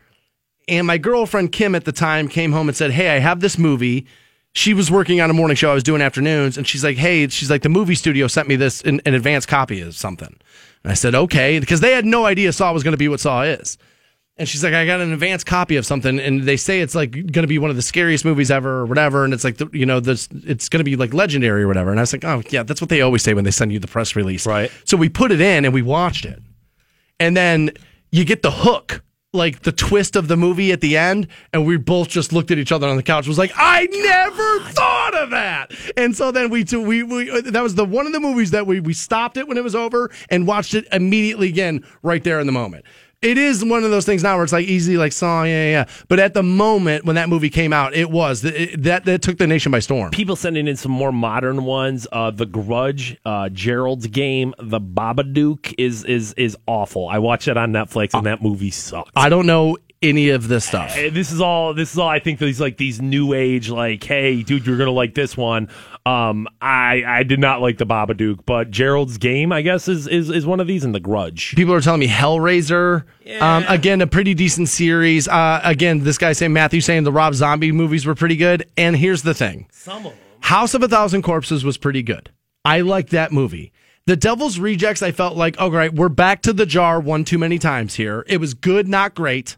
And 0.68 0.85
my 0.85 0.98
girlfriend 0.98 1.52
Kim 1.52 1.76
at 1.76 1.85
the 1.85 1.91
time 1.91 2.27
came 2.27 2.52
home 2.52 2.68
and 2.68 2.76
said, 2.76 2.91
"Hey, 2.91 3.10
I 3.10 3.19
have 3.19 3.39
this 3.39 3.57
movie." 3.57 4.06
She 4.53 4.73
was 4.73 4.89
working 4.89 5.22
on 5.22 5.30
a 5.30 5.34
morning 5.34 5.56
show. 5.56 5.69
I 5.69 5.76
was 5.76 5.84
doing 5.84 6.02
afternoons, 6.02 6.57
and 6.57 6.68
she's 6.68 6.84
like, 6.84 6.98
"Hey, 6.98 7.27
she's 7.27 7.49
like 7.49 7.61
the 7.61 7.69
movie 7.69 7.95
studio 7.95 8.27
sent 8.27 8.48
me 8.48 8.56
this 8.56 8.81
in 8.81 9.02
an 9.06 9.14
advanced 9.14 9.48
copy 9.48 9.81
of 9.81 9.95
something." 9.95 10.35
And 10.84 10.91
I 10.91 10.95
said, 10.95 11.15
"Okay," 11.15 11.60
because 11.60 11.80
they 11.80 11.91
had 11.91 12.06
no 12.06 12.26
idea 12.26 12.52
Saw 12.52 12.73
was 12.73 12.84
going 12.84 12.94
to 12.94 12.98
be 12.98 13.07
what 13.07 13.19
Saw 13.19 13.44
is. 13.44 13.77
And 14.39 14.48
she's 14.48 14.64
like, 14.64 14.76
I 14.76 14.85
got 14.85 15.02
an 15.02 15.11
advanced 15.11 15.48
copy 15.48 15.77
of 15.77 15.85
something, 15.85 16.19
and 16.19 16.44
they 16.44 16.57
say 16.57 16.81
it's 16.81 16.94
like 16.94 17.11
going 17.11 17.41
to 17.41 17.48
be 17.48 17.57
one 17.57 17.72
of 17.72 17.76
the 17.76 17.81
scariest 17.81 18.23
movies 18.23 18.52
ever, 18.52 18.81
or 18.81 18.85
whatever. 18.85 19.26
And 19.26 19.34
it's 19.34 19.44
like, 19.44 19.57
the, 19.57 19.68
you 19.73 19.85
know, 19.85 19.99
this 19.99 20.30
it's 20.45 20.69
going 20.69 20.80
to 20.80 20.84
be 20.84 20.95
like 20.95 21.11
legendary 21.11 21.64
or 21.64 21.68
whatever. 21.68 21.89
And 21.89 21.99
I 21.99 22.03
was 22.03 22.14
like, 22.14 22.23
oh 22.23 22.44
yeah, 22.52 22.61
that's 22.61 22.80
what 22.80 22.89
they 22.89 23.02
always 23.02 23.23
say 23.23 23.34
when 23.34 23.45
they 23.45 23.52
send 23.52 23.73
you 23.73 23.80
the 23.80 23.88
press 23.88 24.15
release, 24.15 24.45
right? 24.45 24.72
So 24.85 24.95
we 24.95 25.10
put 25.10 25.31
it 25.31 25.41
in 25.41 25.65
and 25.65 25.73
we 25.73 25.81
watched 25.81 26.26
it, 26.26 26.39
and 27.19 27.35
then 27.35 27.72
you 28.11 28.26
get 28.26 28.44
the 28.44 28.52
hook, 28.52 29.02
like 29.38 29.61
the 29.61 29.72
twist 29.72 30.15
of 30.15 30.27
the 30.27 30.35
movie 30.35 30.72
at 30.72 30.81
the 30.81 30.97
end, 30.97 31.27
and 31.53 31.65
we 31.65 31.77
both 31.77 32.09
just 32.09 32.34
looked 32.34 32.51
at 32.51 32.57
each 32.57 32.72
other 32.72 32.88
on 32.88 32.97
the 32.97 33.03
couch. 33.03 33.27
Was 33.27 33.38
like, 33.38 33.53
I 33.55 33.85
never 33.85 34.72
thought 34.72 35.15
of 35.15 35.30
that. 35.30 35.72
And 35.95 36.15
so 36.15 36.31
then 36.31 36.49
we 36.49 36.64
we 36.64 37.03
we 37.03 37.41
that 37.41 37.64
was 37.64 37.76
the 37.76 37.85
one 37.85 38.05
of 38.05 38.11
the 38.11 38.19
movies 38.19 38.51
that 38.51 38.68
we 38.68 38.80
we 38.80 38.93
stopped 38.93 39.38
it 39.38 39.47
when 39.47 39.57
it 39.57 39.64
was 39.64 39.76
over 39.76 40.11
and 40.30 40.45
watched 40.45 40.73
it 40.73 40.85
immediately 40.91 41.47
again 41.47 41.85
right 42.03 42.23
there 42.23 42.39
in 42.39 42.47
the 42.47 42.53
moment 42.53 42.85
it 43.22 43.38
is 43.38 43.65
one 43.65 43.84
of 43.84 43.89
those 43.89 44.06
things 44.06 44.22
now 44.22 44.35
where 44.35 44.44
it's 44.44 44.53
like 44.53 44.68
easy, 44.68 44.98
like 44.98 45.11
song, 45.11 45.48
yeah, 45.48 45.64
yeah, 45.64 45.69
yeah. 45.72 45.85
But 46.07 46.19
at 46.19 46.34
the 46.35 46.44
moment 46.44 47.06
when 47.06 47.15
that 47.15 47.30
movie 47.30 47.49
came 47.49 47.73
out, 47.73 47.95
it 47.95 48.11
was 48.11 48.45
it, 48.45 48.84
that 48.84 49.06
that 49.06 49.22
took 49.23 49.38
the 49.38 49.48
nation 49.48 49.72
by 49.72 49.80
storm. 49.80 50.11
People 50.11 50.35
sending 50.35 50.68
in 50.68 50.76
some 50.76 50.91
more 50.91 51.11
modern 51.11 51.64
ones. 51.64 52.07
Uh, 52.11 52.30
the 52.30 52.45
Grudge, 52.45 53.18
uh, 53.26 53.49
Gerald's 53.49 54.07
Game, 54.07 54.53
The 54.60 54.80
Babadook 54.80 55.73
is 55.80 56.03
is 56.03 56.34
is 56.34 56.56
awful. 56.68 57.07
I 57.07 57.18
watched 57.18 57.48
it 57.48 57.57
on 57.57 57.72
Netflix, 57.72 58.14
and 58.14 58.26
that 58.27 58.44
movie 58.44 58.72
sucks. 58.72 59.11
I 59.15 59.30
don't 59.30 59.48
know 59.48 59.77
any 60.02 60.30
of 60.30 60.48
this 60.48 60.65
stuff. 60.65 60.95
This 60.95 61.32
is 61.32 61.41
all. 61.41 61.74
This 61.74 61.94
is 61.94 61.99
all. 61.99 62.10
I 62.10 62.19
think 62.19 62.40
these 62.40 62.61
like 62.61 62.78
these 62.78 63.02
new 63.02 63.34
age, 63.34 63.69
like, 63.69 64.03
hey, 64.03 64.44
dude, 64.44 64.65
you're 64.65 64.78
gonna 64.78 64.91
like 64.91 65.15
this 65.15 65.36
one. 65.36 65.69
Um, 66.06 66.48
I 66.61 67.03
I 67.06 67.24
did 67.24 67.40
not 67.40 67.61
like 67.61 67.78
the 67.78 67.86
Babadook, 67.86 68.45
but 68.45 68.72
Gerald's 68.72 69.18
Game, 69.18 69.52
I 69.52 69.61
guess, 69.61 69.88
is 69.88 70.07
is 70.07 70.30
is 70.30 70.45
one 70.45 70.60
of 70.60 70.68
these, 70.68 70.84
and 70.84 70.94
The 70.94 70.99
Grudge. 70.99 71.56
People 71.56 71.74
are 71.74 71.82
telling 71.82 71.99
me 71.99 72.07
Hellraiser. 72.07 73.03
Um, 73.41 73.65
again, 73.68 74.02
a 74.02 74.07
pretty 74.07 74.34
decent 74.34 74.69
series. 74.69 75.28
Uh, 75.28 75.61
again, 75.64 76.03
this 76.03 76.18
guy 76.18 76.34
saying 76.34 76.53
Matthew 76.53 76.82
saying 76.82 77.03
the 77.03 77.11
Rob 77.11 77.34
Zombie 77.34 77.72
movies 77.72 78.06
were 78.06 78.15
pretty 78.15 78.38
good. 78.38 78.69
And 78.78 78.95
here's 78.95 79.24
the 79.24 79.34
thing: 79.34 79.68
Some 79.72 80.06
of 80.06 80.11
them. 80.11 80.22
House 80.41 80.74
of 80.74 80.84
a 80.84 80.88
Thousand 80.88 81.24
Corpses 81.24 81.65
was 81.65 81.78
pretty 81.78 82.03
good. 82.03 82.32
I 82.64 82.82
liked 82.82 83.10
that 83.10 83.32
movie. 83.32 83.74
The 84.06 84.15
Devil's 84.15 84.57
Rejects, 84.57 85.03
I 85.03 85.11
felt 85.11 85.36
like, 85.36 85.57
oh, 85.60 85.69
great, 85.69 85.94
we're 85.94 86.07
back 86.07 86.41
to 86.44 86.53
the 86.53 86.65
jar 86.65 86.98
one 86.98 87.26
too 87.26 87.38
many 87.38 87.60
times 87.60 87.95
here. 87.95 88.24
It 88.28 88.38
was 88.38 88.53
good, 88.53 88.88
not 88.88 89.14
great. 89.14 89.57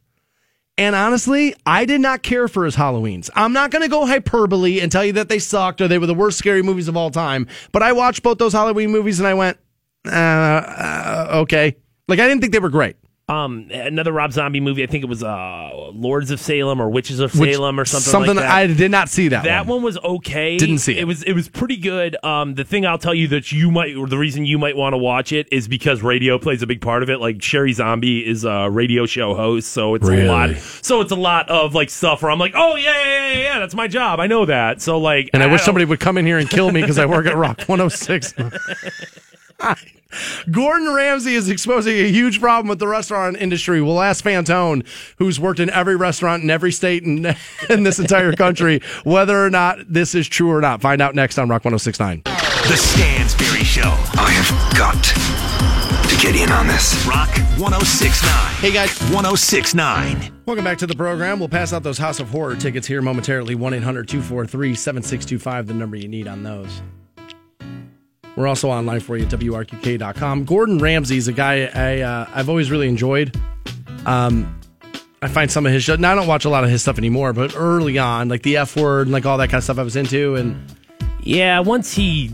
And 0.79 0.95
honestly, 0.95 1.53
I 1.65 1.83
did 1.83 1.99
not 1.99 2.23
care 2.23 2.47
for 2.47 2.63
his 2.63 2.77
Halloweens. 2.77 3.29
I'm 3.35 3.51
not 3.51 3.69
going 3.69 3.81
to 3.81 3.89
go 3.89 4.05
hyperbole 4.05 4.79
and 4.79 4.89
tell 4.89 5.03
you 5.03 5.11
that 5.11 5.27
they 5.27 5.37
sucked 5.37 5.81
or 5.81 5.89
they 5.89 5.97
were 5.97 6.05
the 6.05 6.13
worst 6.13 6.37
scary 6.37 6.63
movies 6.63 6.87
of 6.87 6.95
all 6.95 7.11
time. 7.11 7.47
But 7.73 7.83
I 7.83 7.91
watched 7.91 8.23
both 8.23 8.37
those 8.37 8.53
Halloween 8.53 8.89
movies 8.89 9.19
and 9.19 9.27
I 9.27 9.33
went, 9.33 9.57
uh, 10.07 10.09
uh, 10.09 11.27
okay. 11.41 11.75
Like, 12.07 12.19
I 12.19 12.29
didn't 12.29 12.39
think 12.39 12.53
they 12.53 12.59
were 12.59 12.69
great. 12.69 12.95
Um, 13.29 13.67
another 13.71 14.11
Rob 14.11 14.33
Zombie 14.33 14.59
movie. 14.59 14.81
I 14.83 14.87
think 14.87 15.03
it 15.03 15.07
was 15.07 15.23
uh, 15.23 15.69
Lords 15.93 16.31
of 16.31 16.39
Salem 16.39 16.81
or 16.81 16.89
Witches 16.89 17.19
of 17.19 17.33
Which- 17.37 17.53
Salem 17.53 17.79
or 17.79 17.85
something. 17.85 18.11
something 18.11 18.35
like 18.35 18.45
that. 18.45 18.51
I 18.51 18.67
did 18.67 18.89
not 18.89 19.07
see 19.07 19.27
that 19.27 19.43
That 19.43 19.67
one. 19.67 19.77
one 19.77 19.83
was 19.83 19.97
okay. 19.99 20.57
Didn't 20.57 20.79
see 20.79 20.93
it. 20.93 20.99
It 20.99 21.03
was 21.05 21.21
it 21.23 21.33
was 21.33 21.47
pretty 21.47 21.77
good. 21.77 22.17
Um, 22.25 22.55
the 22.55 22.63
thing 22.63 22.85
I'll 22.87 22.97
tell 22.97 23.13
you 23.13 23.27
that 23.29 23.51
you 23.51 23.69
might, 23.69 23.95
or 23.95 24.07
the 24.07 24.17
reason 24.17 24.45
you 24.45 24.57
might 24.57 24.75
want 24.75 24.93
to 24.93 24.97
watch 24.97 25.31
it 25.31 25.47
is 25.51 25.67
because 25.67 26.01
radio 26.01 26.39
plays 26.39 26.61
a 26.63 26.67
big 26.67 26.81
part 26.81 27.03
of 27.03 27.09
it. 27.11 27.19
Like 27.19 27.37
Sheri 27.37 27.73
Zombie 27.73 28.25
is 28.27 28.43
a 28.45 28.67
radio 28.69 29.05
show 29.05 29.35
host, 29.35 29.71
so 29.71 29.93
it's 29.93 30.07
Really? 30.07 30.25
a 30.25 30.31
lot. 30.31 30.55
So 30.81 31.01
it's 31.01 31.11
a 31.11 31.15
lot 31.15 31.49
of 31.49 31.75
like 31.75 31.89
stuff 31.91 32.23
where 32.23 32.31
I'm 32.31 32.39
like, 32.39 32.53
oh 32.55 32.75
yeah, 32.77 32.91
yeah, 33.05 33.31
yeah, 33.33 33.39
yeah, 33.43 33.59
that's 33.59 33.75
my 33.75 33.87
job. 33.87 34.19
I 34.19 34.25
know 34.27 34.45
that. 34.45 34.81
So 34.81 34.97
like, 34.97 35.29
And 35.33 35.43
I, 35.43 35.45
wish 35.45 35.61
don't- 35.61 35.65
somebody 35.65 35.85
would 35.85 35.99
come 35.99 36.17
in 36.17 36.25
here 36.25 36.39
and 36.39 36.49
kill 36.49 36.71
me 36.71 36.81
because 36.81 36.97
I 36.97 37.05
work 37.05 37.27
at 37.27 37.35
Rock 37.37 37.61
106. 37.67 38.33
Gordon 40.51 40.93
Ramsay 40.93 41.35
is 41.35 41.49
exposing 41.49 41.95
a 41.95 42.09
huge 42.09 42.39
problem 42.39 42.67
with 42.67 42.79
the 42.79 42.87
restaurant 42.87 43.37
industry. 43.37 43.81
We'll 43.81 44.01
ask 44.01 44.23
Fantone, 44.23 44.85
who's 45.17 45.39
worked 45.39 45.59
in 45.59 45.69
every 45.69 45.95
restaurant 45.95 46.43
in 46.43 46.49
every 46.49 46.71
state 46.71 47.03
in, 47.03 47.25
in 47.69 47.83
this 47.83 47.99
entire 47.99 48.33
country, 48.33 48.81
whether 49.03 49.43
or 49.43 49.49
not 49.49 49.79
this 49.87 50.15
is 50.15 50.27
true 50.27 50.51
or 50.51 50.61
not. 50.61 50.81
Find 50.81 51.01
out 51.01 51.15
next 51.15 51.37
on 51.37 51.49
Rock 51.49 51.65
1069. 51.65 52.23
The 52.23 52.77
Stansbury 52.77 53.63
Show. 53.63 53.81
I 53.81 54.31
have 54.31 54.77
got 54.77 55.03
to 56.09 56.15
get 56.21 56.35
in 56.35 56.51
on 56.51 56.67
this. 56.67 57.05
Rock 57.05 57.29
1069. 57.57 58.55
Hey, 58.55 58.71
guys. 58.71 58.99
1069. 59.11 60.41
Welcome 60.45 60.65
back 60.65 60.77
to 60.79 60.87
the 60.87 60.95
program. 60.95 61.39
We'll 61.39 61.49
pass 61.49 61.73
out 61.73 61.83
those 61.83 61.97
House 61.97 62.19
of 62.19 62.29
Horror 62.29 62.55
tickets 62.55 62.87
here 62.87 63.01
momentarily. 63.01 63.55
1 63.55 63.73
800 63.75 64.07
243 64.07 64.75
7625, 64.75 65.67
the 65.67 65.73
number 65.73 65.95
you 65.95 66.07
need 66.07 66.27
on 66.27 66.43
those. 66.43 66.81
We're 68.39 68.47
also 68.47 68.69
online 68.69 69.01
for 69.01 69.17
you 69.17 69.25
at 69.25 69.31
WRQK.com. 69.31 70.45
Gordon 70.45 70.77
Ramsay 70.77 71.17
is 71.17 71.27
a 71.27 71.33
guy 71.33 71.65
I, 71.75 71.99
uh, 71.99 72.25
I've 72.33 72.47
always 72.47 72.71
really 72.71 72.87
enjoyed. 72.87 73.37
Um, 74.05 74.57
I 75.21 75.27
find 75.27 75.51
some 75.51 75.65
of 75.65 75.73
his 75.73 75.83
shows, 75.83 75.99
now 75.99 76.13
I 76.13 76.15
don't 76.15 76.25
watch 76.25 76.45
a 76.45 76.49
lot 76.49 76.63
of 76.63 76.69
his 76.69 76.81
stuff 76.81 76.97
anymore, 76.97 77.33
but 77.33 77.53
early 77.57 77.97
on, 77.97 78.29
like 78.29 78.43
the 78.43 78.55
F 78.55 78.77
word 78.77 79.07
and 79.07 79.11
like 79.11 79.25
all 79.25 79.37
that 79.39 79.49
kind 79.49 79.57
of 79.57 79.65
stuff 79.65 79.77
I 79.77 79.83
was 79.83 79.97
into. 79.97 80.35
And 80.35 80.73
Yeah, 81.21 81.59
once 81.59 81.93
he 81.93 82.31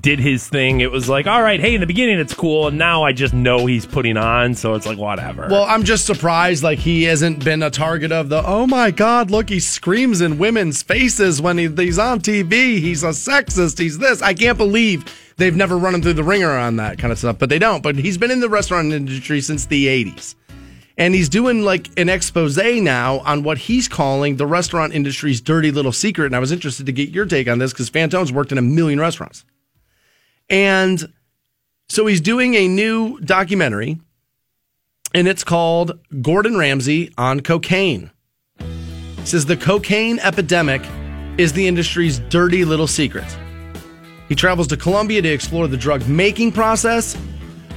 did 0.00 0.18
his 0.18 0.48
thing, 0.48 0.80
it 0.80 0.90
was 0.90 1.08
like, 1.08 1.28
all 1.28 1.40
right, 1.40 1.60
hey, 1.60 1.76
in 1.76 1.80
the 1.80 1.86
beginning 1.86 2.18
it's 2.18 2.34
cool, 2.34 2.66
and 2.66 2.76
now 2.76 3.04
I 3.04 3.12
just 3.12 3.32
know 3.32 3.64
he's 3.66 3.86
putting 3.86 4.16
on, 4.16 4.56
so 4.56 4.74
it's 4.74 4.86
like 4.86 4.98
whatever. 4.98 5.46
Well, 5.48 5.66
I'm 5.66 5.84
just 5.84 6.04
surprised 6.04 6.64
like 6.64 6.80
he 6.80 7.04
hasn't 7.04 7.44
been 7.44 7.62
a 7.62 7.70
target 7.70 8.10
of 8.10 8.28
the 8.28 8.44
oh 8.44 8.66
my 8.66 8.90
god, 8.90 9.30
look 9.30 9.50
he 9.50 9.60
screams 9.60 10.20
in 10.20 10.36
women's 10.36 10.82
faces 10.82 11.40
when 11.40 11.58
he, 11.58 11.68
he's 11.68 12.00
on 12.00 12.18
TV. 12.18 12.80
He's 12.80 13.04
a 13.04 13.10
sexist. 13.10 13.78
He's 13.78 13.98
this. 13.98 14.20
I 14.20 14.34
can't 14.34 14.58
believe 14.58 15.04
they've 15.36 15.56
never 15.56 15.76
run 15.76 15.94
him 15.94 16.02
through 16.02 16.14
the 16.14 16.24
ringer 16.24 16.50
on 16.50 16.76
that 16.76 16.98
kind 16.98 17.12
of 17.12 17.18
stuff, 17.18 17.38
but 17.38 17.48
they 17.48 17.58
don't. 17.58 17.82
But 17.82 17.96
he's 17.96 18.18
been 18.18 18.30
in 18.30 18.40
the 18.40 18.48
restaurant 18.48 18.92
industry 18.92 19.40
since 19.40 19.66
the 19.66 19.86
80s. 19.86 20.34
And 20.96 21.12
he's 21.14 21.28
doing 21.28 21.62
like 21.62 21.88
an 21.98 22.08
expose 22.08 22.56
now 22.56 23.18
on 23.20 23.42
what 23.42 23.58
he's 23.58 23.88
calling 23.88 24.36
the 24.36 24.46
restaurant 24.46 24.94
industry's 24.94 25.40
dirty 25.40 25.72
little 25.72 25.92
secret. 25.92 26.26
And 26.26 26.36
I 26.36 26.38
was 26.38 26.52
interested 26.52 26.86
to 26.86 26.92
get 26.92 27.10
your 27.10 27.26
take 27.26 27.48
on 27.48 27.58
this 27.58 27.72
because 27.72 27.90
Fantone's 27.90 28.32
worked 28.32 28.52
in 28.52 28.58
a 28.58 28.62
million 28.62 29.00
restaurants. 29.00 29.44
And 30.48 31.12
so 31.88 32.06
he's 32.06 32.20
doing 32.20 32.54
a 32.54 32.68
new 32.68 33.18
documentary, 33.20 34.00
and 35.14 35.26
it's 35.26 35.44
called 35.44 35.98
Gordon 36.22 36.56
Ramsay 36.56 37.12
on 37.18 37.40
Cocaine. 37.40 38.10
It 38.58 39.26
says 39.26 39.46
the 39.46 39.56
cocaine 39.56 40.18
epidemic 40.20 40.82
is 41.38 41.52
the 41.52 41.66
industry's 41.66 42.18
dirty 42.18 42.64
little 42.64 42.86
secret. 42.86 43.26
He 44.28 44.34
travels 44.34 44.66
to 44.68 44.76
Colombia 44.76 45.20
to 45.22 45.28
explore 45.28 45.68
the 45.68 45.76
drug 45.76 46.06
making 46.08 46.52
process. 46.52 47.16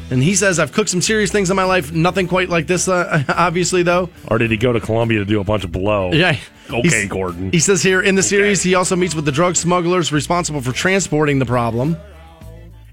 And 0.10 0.24
he 0.24 0.36
says, 0.36 0.58
I've 0.58 0.72
cooked 0.72 0.90
some 0.90 1.02
serious 1.02 1.32
things 1.34 1.50
in 1.50 1.58
my 1.58 1.66
life. 1.66 1.92
Nothing 1.92 2.30
quite 2.30 2.48
like 2.50 2.66
this, 2.66 2.88
uh, 2.88 3.24
obviously, 3.30 3.84
though. 3.84 4.10
or 4.30 4.38
did 4.38 4.50
he 4.52 4.56
go 4.58 4.72
to 4.72 4.80
Colombia 4.80 5.20
to 5.20 5.26
do 5.26 5.42
a 5.42 5.44
bunch 5.44 5.66
of 5.66 5.72
blow? 5.74 6.12
Yeah. 6.14 6.38
Okay, 6.70 6.82
He's- 6.82 7.08
Gordon. 7.10 7.52
He 7.52 7.60
says 7.60 7.84
here 7.84 8.02
in 8.02 8.16
the 8.16 8.24
series, 8.24 8.64
he 8.64 8.76
also 8.76 8.96
meets 8.96 9.16
with 9.16 9.26
the 9.26 9.32
drug 9.32 9.56
smugglers 9.58 10.12
responsible 10.14 10.62
for 10.62 10.72
transporting 10.72 11.40
the 11.40 11.46
problem. 11.46 11.98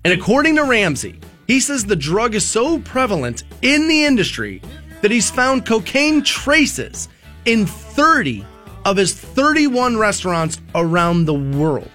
And 0.05 0.13
according 0.13 0.57
to 0.57 0.65
Ramsay, 0.65 1.19
he 1.47 1.61
says 1.61 1.85
the 1.85 1.97
drug 1.97 2.35
is 2.35 2.45
so 2.45 2.81
prevalent 2.81 3.45
in 3.63 3.87
the 3.89 4.05
industry 4.05 4.61
that 5.03 5.11
he's 5.11 5.31
found 5.31 5.65
cocaine 5.67 6.23
traces 6.23 7.09
in 7.45 7.67
30 7.67 8.45
of 8.85 8.97
his 8.97 9.15
31 9.15 9.97
restaurants 9.97 10.61
around 10.75 11.27
the 11.27 11.35
world. 11.35 11.91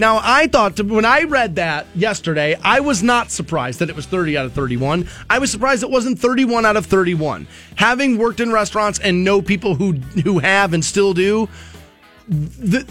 Now, 0.00 0.18
I 0.22 0.46
thought 0.46 0.80
when 0.80 1.04
I 1.04 1.24
read 1.24 1.56
that 1.56 1.86
yesterday, 1.94 2.56
I 2.64 2.80
was 2.80 3.02
not 3.02 3.30
surprised 3.30 3.80
that 3.80 3.90
it 3.90 3.94
was 3.94 4.06
30 4.06 4.38
out 4.38 4.46
of 4.46 4.54
31. 4.54 5.06
I 5.28 5.38
was 5.38 5.50
surprised 5.50 5.82
it 5.82 5.90
wasn't 5.90 6.18
31 6.18 6.64
out 6.64 6.78
of 6.78 6.86
31. 6.86 7.46
Having 7.76 8.16
worked 8.16 8.40
in 8.40 8.50
restaurants 8.50 8.98
and 8.98 9.24
know 9.24 9.42
people 9.42 9.74
who 9.74 9.92
who 10.24 10.38
have 10.38 10.72
and 10.72 10.82
still 10.82 11.12
do, 11.12 11.50
the, 12.30 12.88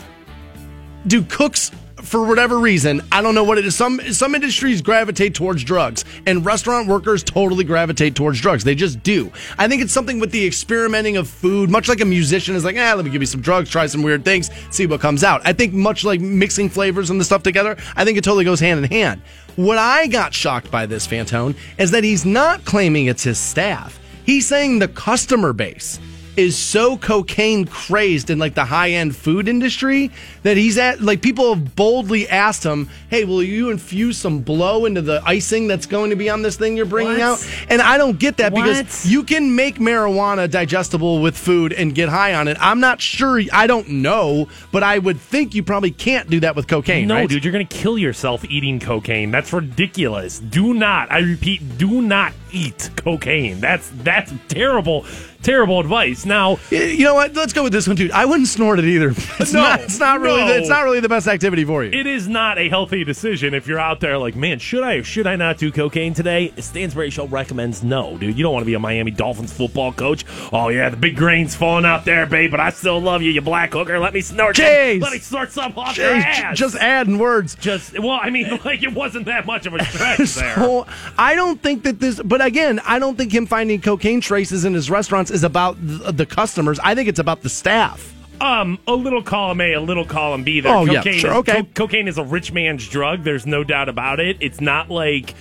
do 1.07 1.23
cooks 1.23 1.71
for 2.01 2.25
whatever 2.25 2.59
reason 2.59 3.01
i 3.11 3.21
don't 3.21 3.35
know 3.35 3.43
what 3.43 3.57
it 3.57 3.65
is 3.65 3.75
some 3.75 3.99
some 4.11 4.35
industries 4.35 4.81
gravitate 4.81 5.33
towards 5.33 5.63
drugs 5.63 6.05
and 6.25 6.45
restaurant 6.45 6.87
workers 6.87 7.23
totally 7.23 7.63
gravitate 7.63 8.15
towards 8.15 8.39
drugs. 8.39 8.63
They 8.63 8.75
just 8.75 9.01
do. 9.03 9.31
I 9.57 9.67
think 9.67 9.81
it's 9.81 9.93
something 9.93 10.19
with 10.19 10.31
the 10.31 10.45
experimenting 10.45 11.17
of 11.17 11.27
food 11.27 11.69
much 11.69 11.87
like 11.87 12.01
a 12.01 12.05
musician 12.05 12.55
is 12.55 12.63
like 12.63 12.75
ah 12.77 12.93
let 12.95 13.05
me 13.05 13.11
give 13.11 13.21
you 13.21 13.25
some 13.25 13.41
drugs 13.41 13.69
try 13.69 13.85
some 13.87 14.03
weird 14.03 14.25
things 14.25 14.49
see 14.71 14.85
what 14.85 15.01
comes 15.01 15.23
out. 15.23 15.41
I 15.45 15.53
think 15.53 15.73
much 15.73 16.03
like 16.03 16.19
mixing 16.21 16.69
flavors 16.69 17.09
and 17.09 17.19
the 17.19 17.25
stuff 17.25 17.43
together 17.43 17.77
i 17.95 18.05
think 18.05 18.17
it 18.17 18.23
totally 18.23 18.45
goes 18.45 18.59
hand 18.59 18.83
in 18.83 18.89
hand. 18.89 19.21
What 19.55 19.77
i 19.77 20.07
got 20.07 20.33
shocked 20.33 20.71
by 20.71 20.85
this 20.85 21.07
fantone 21.07 21.55
is 21.77 21.91
that 21.91 22.03
he's 22.03 22.25
not 22.25 22.65
claiming 22.65 23.07
it's 23.07 23.23
his 23.23 23.37
staff. 23.37 23.99
He's 24.25 24.47
saying 24.47 24.79
the 24.79 24.87
customer 24.87 25.53
base 25.53 25.99
is 26.39 26.57
so 26.57 26.97
cocaine 26.97 27.65
crazed 27.65 28.29
in 28.29 28.39
like 28.39 28.55
the 28.55 28.65
high 28.65 28.91
end 28.91 29.15
food 29.15 29.47
industry 29.47 30.11
that 30.43 30.57
he's 30.57 30.77
at 30.77 31.01
like 31.01 31.21
people 31.21 31.53
have 31.53 31.75
boldly 31.75 32.27
asked 32.29 32.63
him, 32.63 32.89
"Hey, 33.09 33.25
will 33.25 33.43
you 33.43 33.69
infuse 33.69 34.17
some 34.17 34.39
blow 34.39 34.85
into 34.85 35.01
the 35.01 35.21
icing 35.25 35.67
that's 35.67 35.85
going 35.85 36.09
to 36.09 36.15
be 36.15 36.29
on 36.29 36.41
this 36.41 36.55
thing 36.55 36.75
you're 36.77 36.85
bringing 36.85 37.19
What? 37.19 37.21
out?" 37.21 37.47
And 37.69 37.81
I 37.81 37.97
don't 37.97 38.17
get 38.17 38.37
that 38.37 38.53
What? 38.53 38.63
because 38.65 39.05
you 39.05 39.23
can 39.23 39.55
make 39.55 39.75
marijuana 39.79 40.49
digestible 40.49 41.19
with 41.21 41.37
food 41.37 41.73
and 41.73 41.93
get 41.93 42.09
high 42.09 42.33
on 42.33 42.47
it. 42.47 42.57
I'm 42.59 42.79
not 42.79 43.01
sure. 43.01 43.41
I 43.53 43.67
don't 43.67 43.89
know, 43.89 44.47
but 44.71 44.81
I 44.83 44.97
would 44.97 45.19
think 45.19 45.53
you 45.53 45.63
probably 45.63 45.91
can't 45.91 46.29
do 46.29 46.39
that 46.41 46.55
with 46.55 46.67
cocaine. 46.67 47.07
No, 47.07 47.15
right? 47.15 47.29
dude, 47.29 47.43
you're 47.43 47.51
gonna 47.51 47.65
kill 47.65 47.97
yourself 47.97 48.43
eating 48.49 48.79
cocaine. 48.79 49.31
That's 49.31 49.51
ridiculous. 49.53 50.39
Do 50.39 50.73
not, 50.73 51.11
I 51.11 51.19
repeat, 51.19 51.77
do 51.77 52.01
not 52.01 52.33
eat 52.51 52.89
cocaine. 52.95 53.59
That's 53.59 53.91
that's 54.03 54.33
terrible, 54.47 55.05
terrible 55.41 55.79
advice. 55.79 56.25
Now, 56.25 56.57
You 56.69 57.03
know 57.03 57.15
what? 57.15 57.33
Let's 57.33 57.53
go 57.53 57.63
with 57.63 57.71
this 57.73 57.87
one, 57.87 57.95
too. 57.95 58.09
I 58.13 58.25
wouldn't 58.25 58.47
snort 58.47 58.79
it 58.79 58.85
either. 58.85 59.09
It's 59.39 59.53
No, 59.53 59.61
not. 59.61 59.79
It's 59.81 59.99
not 59.99 60.19
really. 60.19 60.41
no. 60.41 60.53
It's 60.53 60.67
not 60.69 60.83
really 60.83 60.99
the 60.99 61.07
best 61.09 61.27
activity 61.27 61.63
for 61.63 61.83
you. 61.83 61.91
it 61.97 62.05
is 62.05 62.27
not 62.27 62.57
a 62.57 62.67
healthy 62.67 63.03
decision 63.05 63.53
if 63.53 63.67
you're 63.67 63.79
out 63.79 63.99
there 64.01 64.17
like, 64.17 64.35
man, 64.35 64.59
should 64.59 64.83
I 64.83 64.95
or 64.95 65.03
should 65.03 65.25
I 65.27 65.35
not 65.37 65.57
do 65.57 65.71
cocaine 65.71 66.13
today? 66.13 66.51
Stansbury 66.57 67.09
Show 67.09 67.25
recommends 67.27 67.83
no, 67.83 68.17
dude. 68.17 68.37
You 68.37 68.43
don't 68.43 68.53
want 68.53 68.63
to 68.63 68.65
be 68.67 68.73
a 68.73 68.79
Miami 68.79 69.11
Dolphins 69.11 69.53
football 69.53 69.93
coach. 69.93 70.25
Oh 70.51 70.67
yeah, 70.69 70.89
the 70.89 70.97
big 70.97 71.15
grain's 71.15 71.55
falling 71.55 71.85
out 71.85 72.03
there, 72.05 72.25
babe, 72.25 72.51
but 72.51 72.59
I 72.59 72.69
still 72.71 72.99
love 72.99 73.21
you, 73.21 73.31
you 73.31 73.41
black 73.41 73.71
hooker. 73.73 73.97
Let 73.99 74.13
me 74.13 74.21
snort 74.21 74.57
some, 74.57 74.65
Jeez. 74.65 75.01
let 75.01 75.13
me 75.13 75.19
snort 75.19 75.51
some 75.51 75.73
off 75.77 75.97
your 75.97 76.07
ass. 76.07 76.57
just 76.57 76.75
adding 76.75 77.17
words. 77.17 77.55
just 77.55 77.97
well, 77.97 78.19
I 78.21 78.29
mean, 78.29 78.59
like 78.65 78.83
it 78.83 78.93
wasn't 78.93 79.25
that 79.27 79.45
much 79.45 79.65
of 79.65 79.73
a 79.73 79.83
stretch 79.85 80.35
there. 80.35 80.83
I 81.17 81.35
don't 81.35 81.61
think 81.61 81.83
that 81.83 81.99
this, 81.99 82.19
but 82.23 82.43
again, 82.45 82.79
I 82.85 82.99
don't 82.99 83.15
think 83.17 83.31
him 83.33 83.45
finding 83.45 83.79
cocaine 83.81 84.19
traces 84.21 84.65
in 84.65 84.73
his 84.73 84.89
restaurants 84.89 85.28
is 85.31 85.43
about 85.43 85.77
the, 85.85 86.11
the 86.11 86.25
customers. 86.25 86.79
I 86.83 86.95
think 86.95 87.09
it's 87.09 87.19
about 87.19 87.41
the 87.41 87.49
staff. 87.49 88.13
Um, 88.41 88.79
a 88.87 88.95
little 88.95 89.21
column 89.21 89.59
A, 89.61 89.73
a 89.73 89.81
little 89.81 90.05
column 90.05 90.43
B. 90.43 90.61
There. 90.61 90.73
Oh, 90.73 90.85
yeah, 90.85 90.99
cocaine 90.99 91.19
sure, 91.19 91.31
is, 91.31 91.37
okay. 91.37 91.63
cocaine 91.73 92.07
is 92.07 92.17
a 92.17 92.23
rich 92.23 92.53
man's 92.53 92.87
drug. 92.87 93.23
There's 93.23 93.45
no 93.45 93.63
doubt 93.63 93.89
about 93.89 94.19
it. 94.19 94.37
It's 94.39 94.61
not 94.61 94.89
like. 94.89 95.35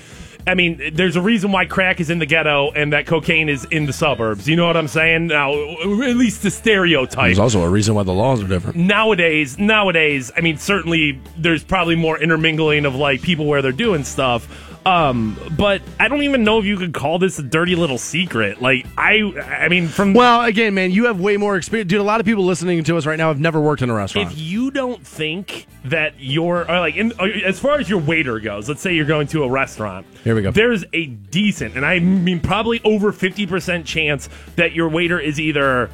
I 0.46 0.54
mean, 0.54 0.94
there's 0.94 1.14
a 1.14 1.20
reason 1.20 1.52
why 1.52 1.66
crack 1.66 2.00
is 2.00 2.08
in 2.08 2.20
the 2.20 2.24
ghetto 2.26 2.70
and 2.70 2.94
that 2.94 3.06
cocaine 3.06 3.50
is 3.50 3.66
in 3.66 3.84
the 3.84 3.92
suburbs. 3.92 4.48
You 4.48 4.56
know 4.56 4.66
what 4.66 4.78
I'm 4.78 4.88
saying? 4.88 5.26
Now, 5.26 5.52
at 5.52 6.16
least 6.16 6.42
the 6.42 6.50
stereotype. 6.50 7.26
There's 7.26 7.38
also 7.38 7.60
a 7.62 7.68
reason 7.68 7.94
why 7.94 8.04
the 8.04 8.14
laws 8.14 8.42
are 8.42 8.46
different. 8.46 8.78
nowadays, 8.78 9.58
nowadays, 9.58 10.32
I 10.34 10.40
mean, 10.40 10.56
certainly 10.56 11.20
there's 11.36 11.62
probably 11.62 11.96
more 11.96 12.18
intermingling 12.18 12.86
of 12.86 12.94
like 12.94 13.20
people 13.20 13.44
where 13.44 13.60
they're 13.60 13.72
doing 13.72 14.04
stuff. 14.04 14.48
Um, 14.88 15.38
but 15.56 15.82
I 16.00 16.08
don't 16.08 16.22
even 16.22 16.44
know 16.44 16.58
if 16.58 16.64
you 16.64 16.76
could 16.78 16.94
call 16.94 17.18
this 17.18 17.38
a 17.38 17.42
dirty 17.42 17.74
little 17.76 17.98
secret. 17.98 18.62
Like 18.62 18.86
I, 18.96 19.20
I 19.62 19.68
mean, 19.68 19.88
from 19.88 20.14
Well, 20.14 20.42
again, 20.42 20.72
man, 20.74 20.90
you 20.92 21.04
have 21.06 21.20
way 21.20 21.36
more 21.36 21.56
experience, 21.56 21.88
dude. 21.90 22.00
A 22.00 22.04
lot 22.04 22.20
of 22.20 22.26
people 22.26 22.44
listening 22.44 22.82
to 22.84 22.96
us 22.96 23.04
right 23.04 23.18
now 23.18 23.28
have 23.28 23.38
never 23.40 23.60
worked 23.60 23.82
in 23.82 23.90
a 23.90 23.94
restaurant. 23.94 24.32
if 24.32 24.38
you 24.38 24.70
don't 24.70 25.06
think 25.06 25.66
that 25.84 26.14
you're 26.18 26.60
or 26.70 26.80
like 26.80 26.96
in, 26.96 27.12
or 27.20 27.26
as 27.28 27.58
far 27.58 27.78
as 27.78 27.88
your 27.88 28.00
waiter 28.00 28.40
goes 28.40 28.68
let's 28.68 28.80
say 28.80 28.94
you're 28.94 29.06
going 29.06 29.26
to 29.26 29.42
a 29.44 29.48
restaurant 29.50 30.06
Here 30.24 30.34
we 30.34 30.42
go. 30.42 30.50
there's 30.50 30.84
a 30.92 31.06
decent 31.06 31.76
and 31.76 31.86
i 31.86 31.98
mean 31.98 32.40
probably 32.40 32.80
over 32.84 33.12
50% 33.12 33.84
chance 33.86 34.28
that 34.56 34.72
your 34.72 34.88
waiter 34.88 35.18
is 35.20 35.38
either 35.40 35.88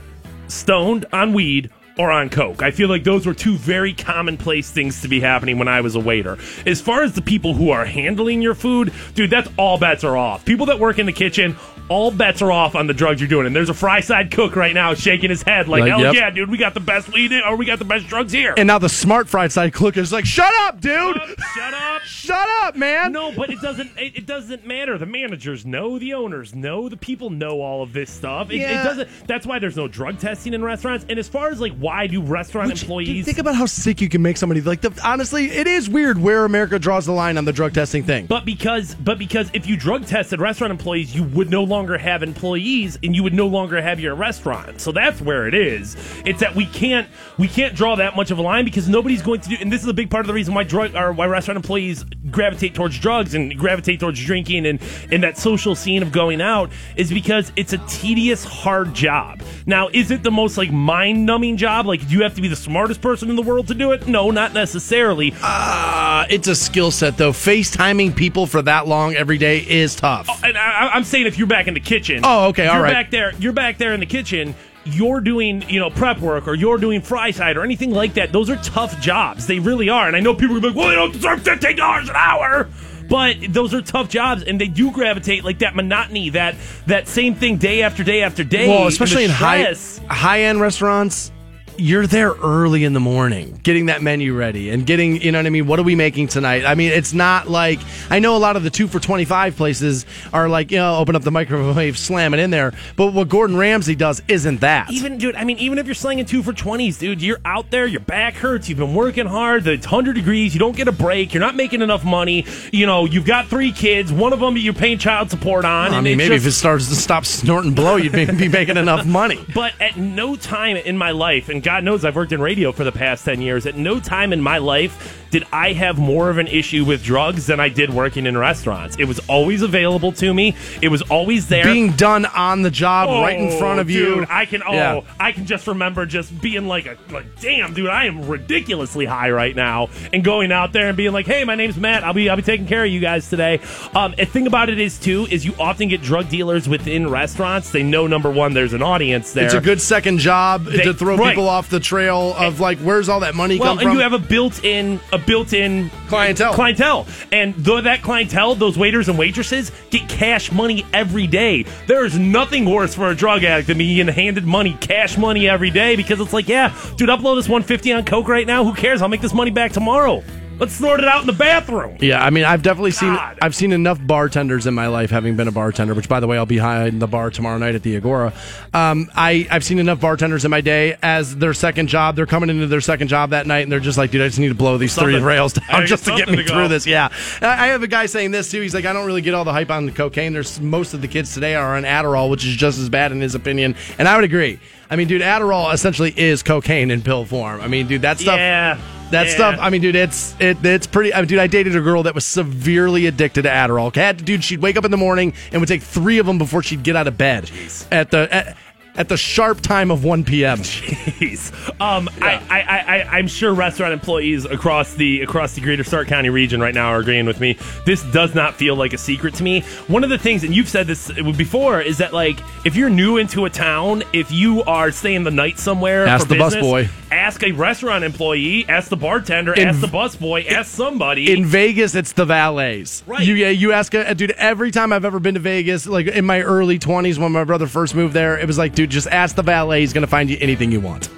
stoned 0.48 1.06
on 1.12 1.32
weed 1.32 1.70
or 1.98 2.10
on 2.10 2.28
coke. 2.28 2.62
I 2.62 2.70
feel 2.70 2.88
like 2.88 3.04
those 3.04 3.26
were 3.26 3.34
two 3.34 3.56
very 3.56 3.92
commonplace 3.92 4.70
things 4.70 5.02
to 5.02 5.08
be 5.08 5.20
happening 5.20 5.58
when 5.58 5.68
I 5.68 5.80
was 5.80 5.94
a 5.94 6.00
waiter. 6.00 6.38
As 6.66 6.80
far 6.80 7.02
as 7.02 7.12
the 7.14 7.22
people 7.22 7.54
who 7.54 7.70
are 7.70 7.84
handling 7.84 8.42
your 8.42 8.54
food, 8.54 8.92
dude, 9.14 9.30
that's 9.30 9.48
all 9.56 9.78
bets 9.78 10.04
are 10.04 10.16
off. 10.16 10.44
People 10.44 10.66
that 10.66 10.78
work 10.78 10.98
in 10.98 11.06
the 11.06 11.12
kitchen, 11.12 11.56
all 11.88 12.10
bets 12.10 12.40
are 12.42 12.50
off 12.50 12.74
on 12.74 12.86
the 12.86 12.94
drugs 12.94 13.20
you're 13.20 13.28
doing. 13.28 13.46
And 13.46 13.54
there's 13.54 13.68
a 13.68 13.74
fry 13.74 14.00
side 14.00 14.30
cook 14.30 14.56
right 14.56 14.72
now 14.74 14.94
shaking 14.94 15.28
his 15.30 15.42
head 15.42 15.68
like, 15.68 15.82
Like, 15.82 15.90
hell 15.90 16.00
yep. 16.00 16.14
yeah, 16.14 16.30
dude, 16.30 16.50
we 16.50 16.56
got 16.56 16.72
the 16.74 16.80
best 16.80 17.12
weed 17.12 17.30
in, 17.32 17.42
or 17.46 17.56
we 17.56 17.66
got 17.66 17.78
the 17.78 17.84
best 17.84 18.06
drugs 18.06 18.32
here. 18.32 18.54
and 18.56 18.66
now 18.66 18.78
the 18.78 18.88
smart 18.88 19.28
fried 19.28 19.52
side 19.52 19.74
cook 19.74 19.96
is 19.96 20.12
like, 20.12 20.24
"Shut 20.24 20.52
up, 20.62 20.80
dude! 20.80 21.16
Shut 21.54 21.74
up. 21.74 22.02
Shut 22.02 22.48
up, 22.62 22.74
man!" 22.76 23.12
No, 23.12 23.32
but 23.32 23.50
it 23.50 23.60
doesn't. 23.60 23.90
It, 23.98 24.16
it 24.18 24.26
doesn't 24.26 24.66
matter. 24.66 24.96
The 24.96 25.04
managers 25.06 25.66
know, 25.66 25.98
the 25.98 26.14
owners 26.14 26.54
know, 26.54 26.88
the 26.88 26.96
people 26.96 27.28
know 27.30 27.60
all 27.60 27.82
of 27.82 27.92
this 27.92 28.10
stuff. 28.10 28.50
It, 28.50 28.56
Yeah. 28.56 28.80
it 28.80 28.84
doesn't. 28.84 29.08
That's 29.26 29.46
why 29.46 29.58
there's 29.58 29.76
no 29.76 29.86
drug 29.86 30.18
testing 30.18 30.54
in 30.54 30.64
restaurants. 30.64 31.04
And 31.08 31.18
as 31.18 31.28
far 31.28 31.50
as 31.50 31.60
like 31.60 31.72
why 31.76 32.06
do 32.06 32.22
restaurant 32.22 32.70
Which- 32.70 32.82
employees? 32.82 33.24
think 33.26 33.38
about 33.38 33.56
how 33.56 33.66
sick 33.66 34.00
you 34.00 34.08
can 34.08 34.22
make 34.22 34.36
somebody. 34.38 34.60
Like, 34.62 34.80
the, 34.80 34.98
honestly, 35.04 35.50
it 35.50 35.66
is 35.66 35.90
weird 35.90 36.18
where 36.18 36.44
America 36.46 36.78
draws 36.78 37.04
the 37.06 37.12
line 37.12 37.36
on 37.36 37.44
the 37.44 37.52
drug 37.52 37.74
testing 37.74 38.02
thing. 38.04 38.24
but 38.26 38.44
because, 38.46 38.94
but 38.94 39.18
because 39.18 39.50
if 39.52 39.66
you 39.66 39.76
drug 39.76 40.06
tested 40.06 40.40
restaurant 40.40 40.70
employees, 40.70 41.14
you 41.14 41.24
would 41.24 41.50
no 41.50 41.62
longer 41.62 41.73
have 41.82 42.22
employees, 42.22 42.98
and 43.02 43.14
you 43.14 43.22
would 43.22 43.34
no 43.34 43.46
longer 43.46 43.80
have 43.82 43.98
your 43.98 44.14
restaurant. 44.14 44.80
So 44.80 44.92
that's 44.92 45.20
where 45.20 45.48
it 45.48 45.54
is. 45.54 45.96
It's 46.24 46.40
that 46.40 46.54
we 46.54 46.66
can't, 46.66 47.08
we 47.38 47.48
can't 47.48 47.74
draw 47.74 47.96
that 47.96 48.14
much 48.14 48.30
of 48.30 48.38
a 48.38 48.42
line 48.42 48.64
because 48.64 48.88
nobody's 48.88 49.22
going 49.22 49.40
to 49.40 49.48
do. 49.48 49.56
And 49.60 49.72
this 49.72 49.82
is 49.82 49.88
a 49.88 49.92
big 49.94 50.10
part 50.10 50.20
of 50.20 50.28
the 50.28 50.34
reason 50.34 50.54
why 50.54 50.62
drug 50.62 50.94
or 50.94 51.12
why 51.12 51.26
restaurant 51.26 51.56
employees 51.56 52.04
gravitate 52.30 52.74
towards 52.74 52.98
drugs 52.98 53.34
and 53.34 53.56
gravitate 53.58 54.00
towards 54.00 54.24
drinking 54.24 54.66
and 54.66 54.80
and 55.10 55.22
that 55.22 55.36
social 55.36 55.74
scene 55.74 56.02
of 56.02 56.12
going 56.12 56.40
out 56.40 56.70
is 56.96 57.10
because 57.10 57.52
it's 57.56 57.72
a 57.72 57.78
tedious, 57.88 58.44
hard 58.44 58.94
job. 58.94 59.42
Now, 59.66 59.88
is 59.92 60.10
it 60.10 60.22
the 60.22 60.30
most 60.30 60.56
like 60.56 60.70
mind 60.70 61.26
numbing 61.26 61.56
job? 61.56 61.86
Like, 61.86 62.06
do 62.06 62.14
you 62.14 62.22
have 62.22 62.34
to 62.34 62.42
be 62.42 62.48
the 62.48 62.56
smartest 62.56 63.00
person 63.00 63.30
in 63.30 63.36
the 63.36 63.42
world 63.42 63.68
to 63.68 63.74
do 63.74 63.92
it? 63.92 64.06
No, 64.06 64.30
not 64.30 64.52
necessarily. 64.54 65.34
Uh, 65.42 66.26
it's 66.30 66.48
a 66.48 66.54
skill 66.54 66.90
set, 66.90 67.16
though. 67.16 67.32
FaceTiming 67.32 68.14
people 68.16 68.46
for 68.46 68.62
that 68.62 68.86
long 68.86 69.14
every 69.14 69.38
day 69.38 69.58
is 69.58 69.94
tough. 69.96 70.28
and 70.44 70.56
I, 70.56 70.88
I'm 70.88 71.04
saying 71.04 71.26
if 71.26 71.38
you're 71.38 71.46
back 71.46 71.63
in 71.66 71.74
the 71.74 71.80
kitchen. 71.80 72.20
Oh, 72.24 72.48
okay, 72.48 72.66
all 72.66 72.74
you're 72.74 72.84
right. 72.84 72.92
back 72.92 73.10
there. 73.10 73.32
You're 73.38 73.52
back 73.52 73.78
there 73.78 73.92
in 73.94 74.00
the 74.00 74.06
kitchen. 74.06 74.54
You're 74.84 75.20
doing, 75.20 75.62
you 75.68 75.80
know, 75.80 75.88
prep 75.88 76.18
work 76.20 76.46
or 76.46 76.54
you're 76.54 76.76
doing 76.76 77.00
fry 77.00 77.30
side 77.30 77.56
or 77.56 77.64
anything 77.64 77.90
like 77.90 78.14
that. 78.14 78.32
Those 78.32 78.50
are 78.50 78.56
tough 78.56 79.00
jobs. 79.00 79.46
They 79.46 79.58
really 79.58 79.88
are. 79.88 80.06
And 80.06 80.14
I 80.14 80.20
know 80.20 80.34
people 80.34 80.58
are 80.58 80.60
like, 80.60 80.74
well, 80.74 80.88
they 80.88 80.94
don't 80.94 81.12
deserve 81.12 81.42
fifteen 81.42 81.76
dollars 81.76 82.08
an 82.10 82.16
hour. 82.16 82.68
But 83.08 83.36
those 83.50 83.74
are 83.74 83.82
tough 83.82 84.08
jobs, 84.08 84.42
and 84.44 84.58
they 84.58 84.66
do 84.66 84.90
gravitate 84.90 85.44
like 85.44 85.58
that 85.58 85.74
monotony, 85.76 86.30
that 86.30 86.56
that 86.86 87.06
same 87.06 87.34
thing 87.34 87.58
day 87.58 87.82
after 87.82 88.02
day 88.02 88.22
after 88.22 88.44
day. 88.44 88.66
well, 88.66 88.86
especially 88.86 89.24
in 89.24 89.30
high 89.30 89.74
high 90.08 90.42
end 90.42 90.60
restaurants, 90.60 91.30
you're 91.76 92.06
there 92.06 92.32
early 92.32 92.84
in 92.84 92.92
the 92.92 93.00
morning, 93.00 93.58
getting 93.62 93.86
that 93.86 94.02
menu 94.02 94.34
ready 94.36 94.70
and 94.70 94.86
getting, 94.86 95.20
you 95.20 95.32
know 95.32 95.38
what 95.38 95.46
I 95.46 95.50
mean? 95.50 95.66
What 95.66 95.78
are 95.78 95.82
we 95.82 95.94
making 95.94 96.28
tonight? 96.28 96.64
I 96.64 96.74
mean, 96.74 96.92
it's 96.92 97.12
not 97.12 97.48
like 97.48 97.80
I 98.10 98.18
know 98.18 98.36
a 98.36 98.38
lot 98.38 98.56
of 98.56 98.62
the 98.62 98.70
two 98.70 98.86
for 98.88 99.00
twenty 99.00 99.24
five 99.24 99.56
places 99.56 100.06
are 100.32 100.48
like, 100.48 100.70
you 100.70 100.78
know, 100.78 100.96
open 100.96 101.16
up 101.16 101.22
the 101.22 101.30
microwave, 101.30 101.98
slam 101.98 102.34
it 102.34 102.40
in 102.40 102.50
there. 102.50 102.72
But 102.96 103.12
what 103.12 103.28
Gordon 103.28 103.56
Ramsay 103.56 103.94
does 103.96 104.22
isn't 104.28 104.60
that. 104.60 104.90
Even 104.92 105.18
dude, 105.18 105.34
I 105.36 105.44
mean, 105.44 105.58
even 105.58 105.78
if 105.78 105.86
you're 105.86 105.94
slinging 105.94 106.24
two 106.24 106.42
for 106.42 106.52
twenties, 106.52 106.98
dude, 106.98 107.22
you're 107.22 107.40
out 107.44 107.70
there, 107.70 107.86
your 107.86 108.00
back 108.00 108.34
hurts, 108.34 108.68
you've 108.68 108.78
been 108.78 108.94
working 108.94 109.26
hard, 109.26 109.66
it's 109.66 109.86
hundred 109.86 110.14
degrees, 110.14 110.54
you 110.54 110.60
don't 110.60 110.76
get 110.76 110.88
a 110.88 110.92
break, 110.92 111.34
you're 111.34 111.40
not 111.40 111.56
making 111.56 111.82
enough 111.82 112.04
money. 112.04 112.46
You 112.72 112.86
know, 112.86 113.04
you've 113.04 113.26
got 113.26 113.48
three 113.48 113.72
kids, 113.72 114.12
one 114.12 114.32
of 114.32 114.40
them 114.40 114.56
you're 114.56 114.74
paying 114.74 114.98
child 114.98 115.30
support 115.30 115.64
on. 115.64 115.92
I 115.92 116.00
mean, 116.00 116.18
maybe 116.18 116.36
just- 116.36 116.46
if 116.46 116.50
it 116.50 116.56
starts 116.56 116.88
to 116.88 116.94
stop 116.94 117.24
snorting 117.24 117.72
blow, 117.74 117.96
you'd 117.96 118.12
be, 118.12 118.24
be 118.26 118.48
making 118.48 118.76
enough 118.76 119.04
money. 119.06 119.40
But 119.54 119.72
at 119.80 119.96
no 119.96 120.36
time 120.36 120.76
in 120.76 120.96
my 120.98 121.10
life, 121.12 121.48
and 121.48 121.62
God 121.64 121.82
knows 121.82 122.04
I've 122.04 122.14
worked 122.14 122.32
in 122.32 122.40
radio 122.40 122.70
for 122.72 122.84
the 122.84 122.92
past 122.92 123.24
10 123.24 123.40
years, 123.40 123.66
at 123.66 123.74
no 123.76 123.98
time 123.98 124.32
in 124.32 124.40
my 124.40 124.58
life 124.58 125.20
did 125.30 125.44
I 125.52 125.72
have 125.72 125.98
more 125.98 126.30
of 126.30 126.38
an 126.38 126.46
issue 126.46 126.84
with 126.84 127.02
drugs 127.02 127.46
than 127.46 127.58
I 127.58 127.68
did 127.68 127.90
working 127.92 128.24
in 128.26 128.38
restaurants. 128.38 128.96
It 129.00 129.06
was 129.06 129.18
always 129.28 129.62
available 129.62 130.12
to 130.12 130.32
me, 130.32 130.54
it 130.80 130.88
was 130.88 131.02
always 131.02 131.48
there. 131.48 131.64
Being 131.64 131.90
done 131.92 132.24
on 132.26 132.62
the 132.62 132.70
job 132.70 133.08
right 133.08 133.36
in 133.36 133.48
Oh, 133.48 133.58
front 133.58 133.80
of 133.80 133.90
you. 133.90 134.14
Dude, 134.16 134.28
I 134.30 134.44
can 134.44 134.62
oh, 134.62 134.72
Yeah. 134.72 135.00
I 135.18 135.32
can 135.32 135.44
just 135.46 135.66
remember 135.66 136.06
just 136.06 136.40
being 136.40 136.68
like 136.68 136.86
a 136.86 136.96
like 137.10 137.40
damn 137.40 137.74
dude, 137.74 137.88
I 137.88 138.04
am 138.04 138.28
ridiculously 138.28 139.06
high 139.06 139.30
right 139.30 139.56
now 139.56 139.88
and 140.12 140.22
going 140.22 140.52
out 140.52 140.72
there 140.72 140.86
and 140.88 140.96
being 140.96 141.12
like, 141.12 141.26
"Hey, 141.26 141.42
my 141.44 141.54
name's 141.56 141.76
Matt. 141.78 142.04
I'll 142.04 142.12
be 142.12 142.28
I'll 142.30 142.36
be 142.36 142.42
taking 142.42 142.66
care 142.66 142.84
of 142.84 142.90
you 142.90 143.00
guys 143.00 143.28
today." 143.28 143.60
Um 143.94 144.14
a 144.18 144.26
thing 144.26 144.46
about 144.46 144.68
it 144.68 144.78
is 144.78 144.98
too 145.00 145.26
is 145.30 145.44
you 145.44 145.54
often 145.58 145.88
get 145.88 146.00
drug 146.02 146.28
dealers 146.28 146.68
within 146.68 147.10
restaurants. 147.10 147.70
They 147.70 147.82
know 147.82 148.06
number 148.06 148.30
1 148.30 148.52
there's 148.54 148.72
an 148.72 148.82
audience 148.82 149.32
there. 149.32 149.46
It's 149.46 149.54
a 149.54 149.60
good 149.60 149.80
second 149.80 150.18
job 150.18 150.66
They- 150.66 150.84
to 150.84 150.94
throw 150.94 151.16
right. 151.16 151.30
people 151.30 151.48
off 151.48 151.53
the 151.62 151.80
trail 151.80 152.34
of 152.36 152.60
like, 152.60 152.78
where's 152.78 153.08
all 153.08 153.20
that 153.20 153.34
money 153.34 153.58
well, 153.58 153.70
come 153.70 153.78
and 153.78 153.86
from? 153.88 153.96
you 153.96 154.02
have 154.02 154.12
a 154.12 154.18
built-in 154.18 155.00
a 155.12 155.18
built-in 155.18 155.90
clientele. 156.08 156.54
clientele, 156.54 157.06
and 157.32 157.54
though 157.56 157.80
that 157.80 158.02
clientele, 158.02 158.54
those 158.54 158.76
waiters 158.76 159.08
and 159.08 159.18
waitresses 159.18 159.72
get 159.90 160.08
cash 160.08 160.52
money 160.52 160.84
every 160.92 161.26
day. 161.26 161.64
There 161.86 162.04
is 162.04 162.18
nothing 162.18 162.64
worse 162.64 162.94
for 162.94 163.08
a 163.08 163.14
drug 163.14 163.44
addict 163.44 163.68
than 163.68 163.78
being 163.78 164.08
handed 164.08 164.44
money, 164.44 164.76
cash 164.80 165.16
money 165.16 165.48
every 165.48 165.70
day, 165.70 165.96
because 165.96 166.20
it's 166.20 166.32
like, 166.32 166.48
yeah, 166.48 166.74
dude, 166.96 167.08
upload 167.08 167.36
this 167.36 167.48
150 167.48 167.92
on 167.92 168.04
coke 168.04 168.28
right 168.28 168.46
now. 168.46 168.64
Who 168.64 168.74
cares? 168.74 169.02
I'll 169.02 169.08
make 169.08 169.20
this 169.20 169.34
money 169.34 169.50
back 169.50 169.72
tomorrow. 169.72 170.22
Let's 170.58 170.74
snort 170.74 171.00
it 171.00 171.06
out 171.06 171.20
in 171.20 171.26
the 171.26 171.32
bathroom. 171.32 171.96
Yeah, 172.00 172.24
I 172.24 172.30
mean, 172.30 172.44
I've 172.44 172.62
definitely 172.62 172.92
seen 172.92 173.10
I've 173.10 173.54
seen 173.54 173.72
enough 173.72 173.98
bartenders 174.00 174.66
in 174.66 174.74
my 174.74 174.86
life, 174.86 175.10
having 175.10 175.36
been 175.36 175.48
a 175.48 175.52
bartender. 175.52 175.94
Which, 175.94 176.08
by 176.08 176.20
the 176.20 176.26
way, 176.26 176.38
I'll 176.38 176.46
be 176.46 176.56
behind 176.56 177.02
the 177.02 177.06
bar 177.06 177.30
tomorrow 177.30 177.58
night 177.58 177.74
at 177.74 177.82
the 177.82 177.96
Agora. 177.96 178.32
Um, 178.72 179.10
I 179.14 179.46
I've 179.50 179.64
seen 179.64 179.78
enough 179.78 180.00
bartenders 180.00 180.44
in 180.44 180.50
my 180.50 180.60
day 180.60 180.96
as 181.02 181.36
their 181.36 181.54
second 181.54 181.88
job. 181.88 182.16
They're 182.16 182.26
coming 182.26 182.50
into 182.50 182.66
their 182.66 182.80
second 182.80 183.08
job 183.08 183.30
that 183.30 183.46
night, 183.46 183.60
and 183.60 183.72
they're 183.72 183.80
just 183.80 183.98
like, 183.98 184.10
dude, 184.12 184.22
I 184.22 184.28
just 184.28 184.38
need 184.38 184.48
to 184.48 184.54
blow 184.54 184.78
these 184.78 184.94
three 184.94 185.18
rails 185.18 185.54
down 185.54 185.86
just 185.86 186.04
to 186.04 186.16
get 186.16 186.28
me 186.28 186.36
to 186.36 186.44
through 186.44 186.68
this. 186.68 186.86
Yeah, 186.86 187.08
I 187.42 187.64
I 187.64 187.66
have 187.68 187.82
a 187.82 187.88
guy 187.88 188.06
saying 188.06 188.30
this 188.30 188.50
too. 188.50 188.60
He's 188.60 188.74
like, 188.74 188.84
I 188.84 188.92
don't 188.92 189.06
really 189.06 189.22
get 189.22 189.34
all 189.34 189.44
the 189.44 189.52
hype 189.52 189.70
on 189.70 189.86
the 189.86 189.92
cocaine. 189.92 190.32
There's 190.32 190.60
most 190.60 190.94
of 190.94 191.02
the 191.02 191.08
kids 191.08 191.34
today 191.34 191.54
are 191.56 191.76
on 191.76 191.82
Adderall, 191.82 192.30
which 192.30 192.44
is 192.46 192.54
just 192.54 192.78
as 192.78 192.88
bad 192.88 193.10
in 193.10 193.20
his 193.20 193.34
opinion, 193.34 193.74
and 193.98 194.06
I 194.06 194.14
would 194.14 194.24
agree. 194.24 194.60
I 194.88 194.96
mean, 194.96 195.08
dude, 195.08 195.22
Adderall 195.22 195.74
essentially 195.74 196.14
is 196.16 196.42
cocaine 196.42 196.90
in 196.90 197.02
pill 197.02 197.24
form. 197.24 197.60
I 197.60 197.66
mean, 197.68 197.88
dude, 197.88 198.02
that 198.02 198.20
stuff. 198.20 198.36
Yeah. 198.36 198.78
That 199.14 199.26
Yeah. 199.28 199.34
stuff. 199.34 199.58
I 199.60 199.70
mean, 199.70 199.80
dude, 199.80 199.94
it's 199.96 200.34
it, 200.38 200.58
it's 200.64 200.86
pretty. 200.86 201.14
I 201.14 201.20
mean, 201.20 201.28
dude, 201.28 201.38
I 201.38 201.46
dated 201.46 201.74
a 201.76 201.80
girl 201.80 202.02
that 202.02 202.14
was 202.14 202.24
severely 202.24 203.06
addicted 203.06 203.42
to 203.42 203.48
Adderall. 203.48 203.94
Had, 203.94 204.24
dude, 204.24 204.42
she'd 204.44 204.60
wake 204.60 204.76
up 204.76 204.84
in 204.84 204.90
the 204.90 204.96
morning 204.96 205.32
and 205.52 205.60
would 205.60 205.68
take 205.68 205.82
three 205.82 206.18
of 206.18 206.26
them 206.26 206.36
before 206.38 206.62
she'd 206.62 206.82
get 206.82 206.96
out 206.96 207.06
of 207.06 207.16
bed 207.16 207.50
at 207.90 208.10
the 208.10 208.28
at, 208.34 208.56
at 208.96 209.08
the 209.08 209.16
sharp 209.16 209.60
time 209.60 209.90
of 209.90 210.04
one 210.04 210.24
p.m. 210.24 210.58
Jeez. 210.58 211.52
Um, 211.80 212.08
I, 212.20 212.34
I, 212.48 212.60
I, 212.60 212.78
I, 212.78 213.18
I'm 213.18 213.26
sure 213.26 213.52
restaurant 213.52 213.92
employees 213.92 214.44
across 214.44 214.94
the 214.94 215.22
across 215.22 215.54
the 215.54 215.60
greater 215.60 215.84
Stark 215.84 216.08
County 216.08 216.30
region 216.30 216.60
right 216.60 216.74
now 216.74 216.88
are 216.90 216.98
agreeing 217.00 217.26
with 217.26 217.40
me. 217.40 217.58
This 217.86 218.02
does 218.12 218.34
not 218.34 218.54
feel 218.54 218.76
like 218.76 218.92
a 218.92 218.98
secret 218.98 219.34
to 219.34 219.42
me. 219.42 219.62
One 219.88 220.04
of 220.04 220.10
the 220.10 220.18
things, 220.18 220.44
and 220.44 220.54
you've 220.54 220.68
said 220.68 220.86
this 220.86 221.10
before, 221.36 221.80
is 221.80 221.98
that 221.98 222.12
like 222.12 222.38
if 222.64 222.76
you're 222.76 222.90
new 222.90 223.16
into 223.16 223.44
a 223.44 223.50
town, 223.50 224.02
if 224.12 224.30
you 224.30 224.62
are 224.64 224.90
staying 224.90 225.24
the 225.24 225.30
night 225.30 225.58
somewhere, 225.58 226.06
Ask 226.06 226.28
for 226.28 226.34
the 226.34 226.38
business, 226.44 226.64
busboy. 226.64 226.88
ask 227.10 227.42
a 227.42 227.52
restaurant 227.52 228.04
employee, 228.04 228.64
ask 228.68 228.88
the 228.88 228.96
bartender, 228.96 229.52
In- 229.54 229.68
ask 229.68 229.80
the 229.80 229.86
busboy, 229.88 230.48
ask 230.50 230.70
somebody. 230.70 231.32
In 231.32 231.44
Vegas, 231.46 231.94
it's 231.94 232.12
the 232.12 232.24
valets. 232.24 233.02
Right. 233.06 233.26
You 233.26 233.34
yeah, 233.34 233.50
you 233.50 233.72
ask 233.72 233.92
a 233.94 234.14
dude. 234.14 234.30
Every 234.32 234.70
time 234.70 234.92
I've 234.92 235.04
ever 235.04 235.18
been 235.18 235.34
to 235.34 235.40
Vegas, 235.40 235.86
like 235.86 236.06
in 236.06 236.24
my 236.24 236.42
early 236.42 236.78
twenties 236.78 237.18
when 237.18 237.32
my 237.32 237.44
brother 237.44 237.66
first 237.66 237.94
moved 237.94 238.14
there, 238.14 238.38
it 238.38 238.46
was 238.46 238.58
like, 238.58 238.74
dude, 238.74 238.83
just 238.86 239.06
ask 239.08 239.36
the 239.36 239.42
valet. 239.42 239.80
He's 239.80 239.92
gonna 239.92 240.06
find 240.06 240.30
you 240.30 240.36
anything 240.40 240.72
you 240.72 240.80
want. 240.80 241.08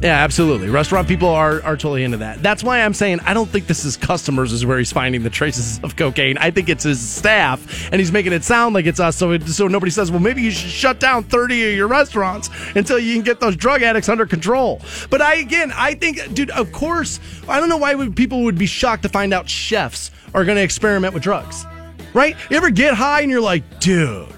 Yeah, 0.00 0.22
absolutely. 0.22 0.68
Restaurant 0.68 1.08
people 1.08 1.28
are, 1.28 1.60
are 1.64 1.76
totally 1.76 2.04
into 2.04 2.18
that. 2.18 2.40
That's 2.40 2.62
why 2.62 2.82
I'm 2.82 2.94
saying 2.94 3.18
I 3.24 3.34
don't 3.34 3.48
think 3.48 3.66
this 3.66 3.84
is 3.84 3.96
customers 3.96 4.52
is 4.52 4.64
where 4.64 4.78
he's 4.78 4.92
finding 4.92 5.24
the 5.24 5.30
traces 5.30 5.80
of 5.82 5.96
cocaine. 5.96 6.38
I 6.38 6.52
think 6.52 6.68
it's 6.68 6.84
his 6.84 7.00
staff, 7.00 7.90
and 7.90 7.96
he's 7.96 8.12
making 8.12 8.32
it 8.32 8.44
sound 8.44 8.76
like 8.76 8.86
it's 8.86 9.00
us, 9.00 9.16
so 9.16 9.32
it, 9.32 9.48
so 9.48 9.66
nobody 9.66 9.90
says, 9.90 10.12
well, 10.12 10.20
maybe 10.20 10.40
you 10.40 10.52
should 10.52 10.70
shut 10.70 11.00
down 11.00 11.24
30 11.24 11.70
of 11.70 11.76
your 11.76 11.88
restaurants 11.88 12.48
until 12.76 12.96
you 12.96 13.14
can 13.14 13.24
get 13.24 13.40
those 13.40 13.56
drug 13.56 13.82
addicts 13.82 14.08
under 14.08 14.24
control. 14.24 14.80
But 15.10 15.20
I 15.20 15.34
again, 15.36 15.72
I 15.74 15.94
think, 15.94 16.32
dude, 16.32 16.50
of 16.50 16.70
course, 16.70 17.18
I 17.48 17.58
don't 17.58 17.68
know 17.68 17.78
why 17.78 17.96
would, 17.96 18.14
people 18.14 18.44
would 18.44 18.56
be 18.56 18.66
shocked 18.66 19.02
to 19.02 19.08
find 19.08 19.34
out 19.34 19.48
chefs 19.48 20.12
are 20.32 20.44
going 20.44 20.56
to 20.56 20.62
experiment 20.62 21.12
with 21.12 21.24
drugs, 21.24 21.66
right? 22.14 22.36
You 22.50 22.56
ever 22.56 22.70
get 22.70 22.94
high 22.94 23.22
and 23.22 23.30
you're 23.32 23.40
like, 23.40 23.80
dude. 23.80 24.28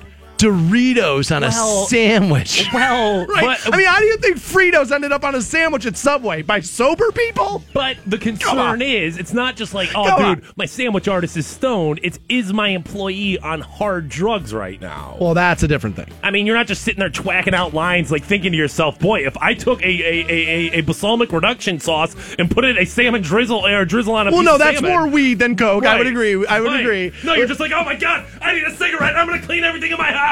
Doritos 0.40 1.34
on 1.34 1.42
Well- 1.42 1.84
a 1.84 1.86
sandwich. 1.88 2.66
well, 2.72 3.26
right? 3.28 3.58
but- 3.64 3.74
I 3.74 3.76
mean, 3.76 3.86
how 3.86 3.98
do 4.00 4.06
you 4.06 4.16
think 4.18 4.36
Fritos 4.38 4.90
ended 4.90 5.12
up 5.12 5.24
on 5.24 5.34
a 5.34 5.42
sandwich 5.42 5.86
at 5.86 5.96
Subway? 5.96 6.42
By 6.42 6.60
sober 6.60 7.10
people? 7.12 7.62
But 7.72 7.96
the 8.06 8.18
concern 8.18 8.82
is, 8.82 9.18
it's 9.18 9.32
not 9.32 9.56
just 9.56 9.74
like, 9.74 9.90
oh, 9.94 10.04
Come 10.06 10.34
dude, 10.36 10.44
my 10.56 10.66
sandwich 10.66 11.08
artist 11.08 11.36
is 11.36 11.46
stoned. 11.46 12.00
It's 12.02 12.18
is 12.28 12.52
my 12.52 12.68
employee 12.68 13.38
on 13.38 13.60
hard 13.60 14.08
drugs 14.08 14.52
right 14.54 14.80
now. 14.80 15.16
Well, 15.20 15.34
that's 15.34 15.62
a 15.62 15.68
different 15.68 15.96
thing. 15.96 16.08
I 16.22 16.30
mean, 16.30 16.46
you're 16.46 16.56
not 16.56 16.66
just 16.66 16.82
sitting 16.82 17.00
there 17.00 17.10
twacking 17.10 17.54
out 17.54 17.74
lines, 17.74 18.10
like 18.10 18.24
thinking 18.24 18.52
to 18.52 18.58
yourself, 18.58 18.98
"Boy, 18.98 19.26
if 19.26 19.36
I 19.38 19.54
took 19.54 19.82
a 19.82 19.86
a, 19.86 20.24
a, 20.28 20.30
a, 20.30 20.78
a 20.78 20.80
balsamic 20.82 21.32
reduction 21.32 21.78
sauce 21.80 22.14
and 22.38 22.50
put 22.50 22.64
it 22.64 22.76
a 22.78 22.84
salmon 22.86 23.22
drizzle 23.22 23.66
or 23.66 23.84
drizzle 23.84 24.14
on 24.14 24.28
a 24.28 24.32
Well, 24.32 24.42
no, 24.42 24.58
that's 24.58 24.78
salmon- 24.78 24.90
more 24.92 25.06
weed 25.08 25.38
than 25.38 25.56
coke. 25.56 25.84
I 25.84 25.98
would 25.98 26.06
agree. 26.06 26.44
I 26.46 26.60
would 26.60 26.68
Right. 26.70 26.80
agree. 26.80 27.12
No, 27.24 27.34
you're 27.34 27.46
just 27.46 27.60
like, 27.60 27.72
oh 27.72 27.84
my 27.84 27.94
god, 27.96 28.26
I 28.40 28.54
need 28.54 28.64
a 28.64 28.74
cigarette. 28.76 29.16
I'm 29.16 29.26
gonna 29.28 29.42
clean 29.42 29.64
everything 29.64 29.90
in 29.92 29.98
my 29.98 30.10
house. 30.12 30.29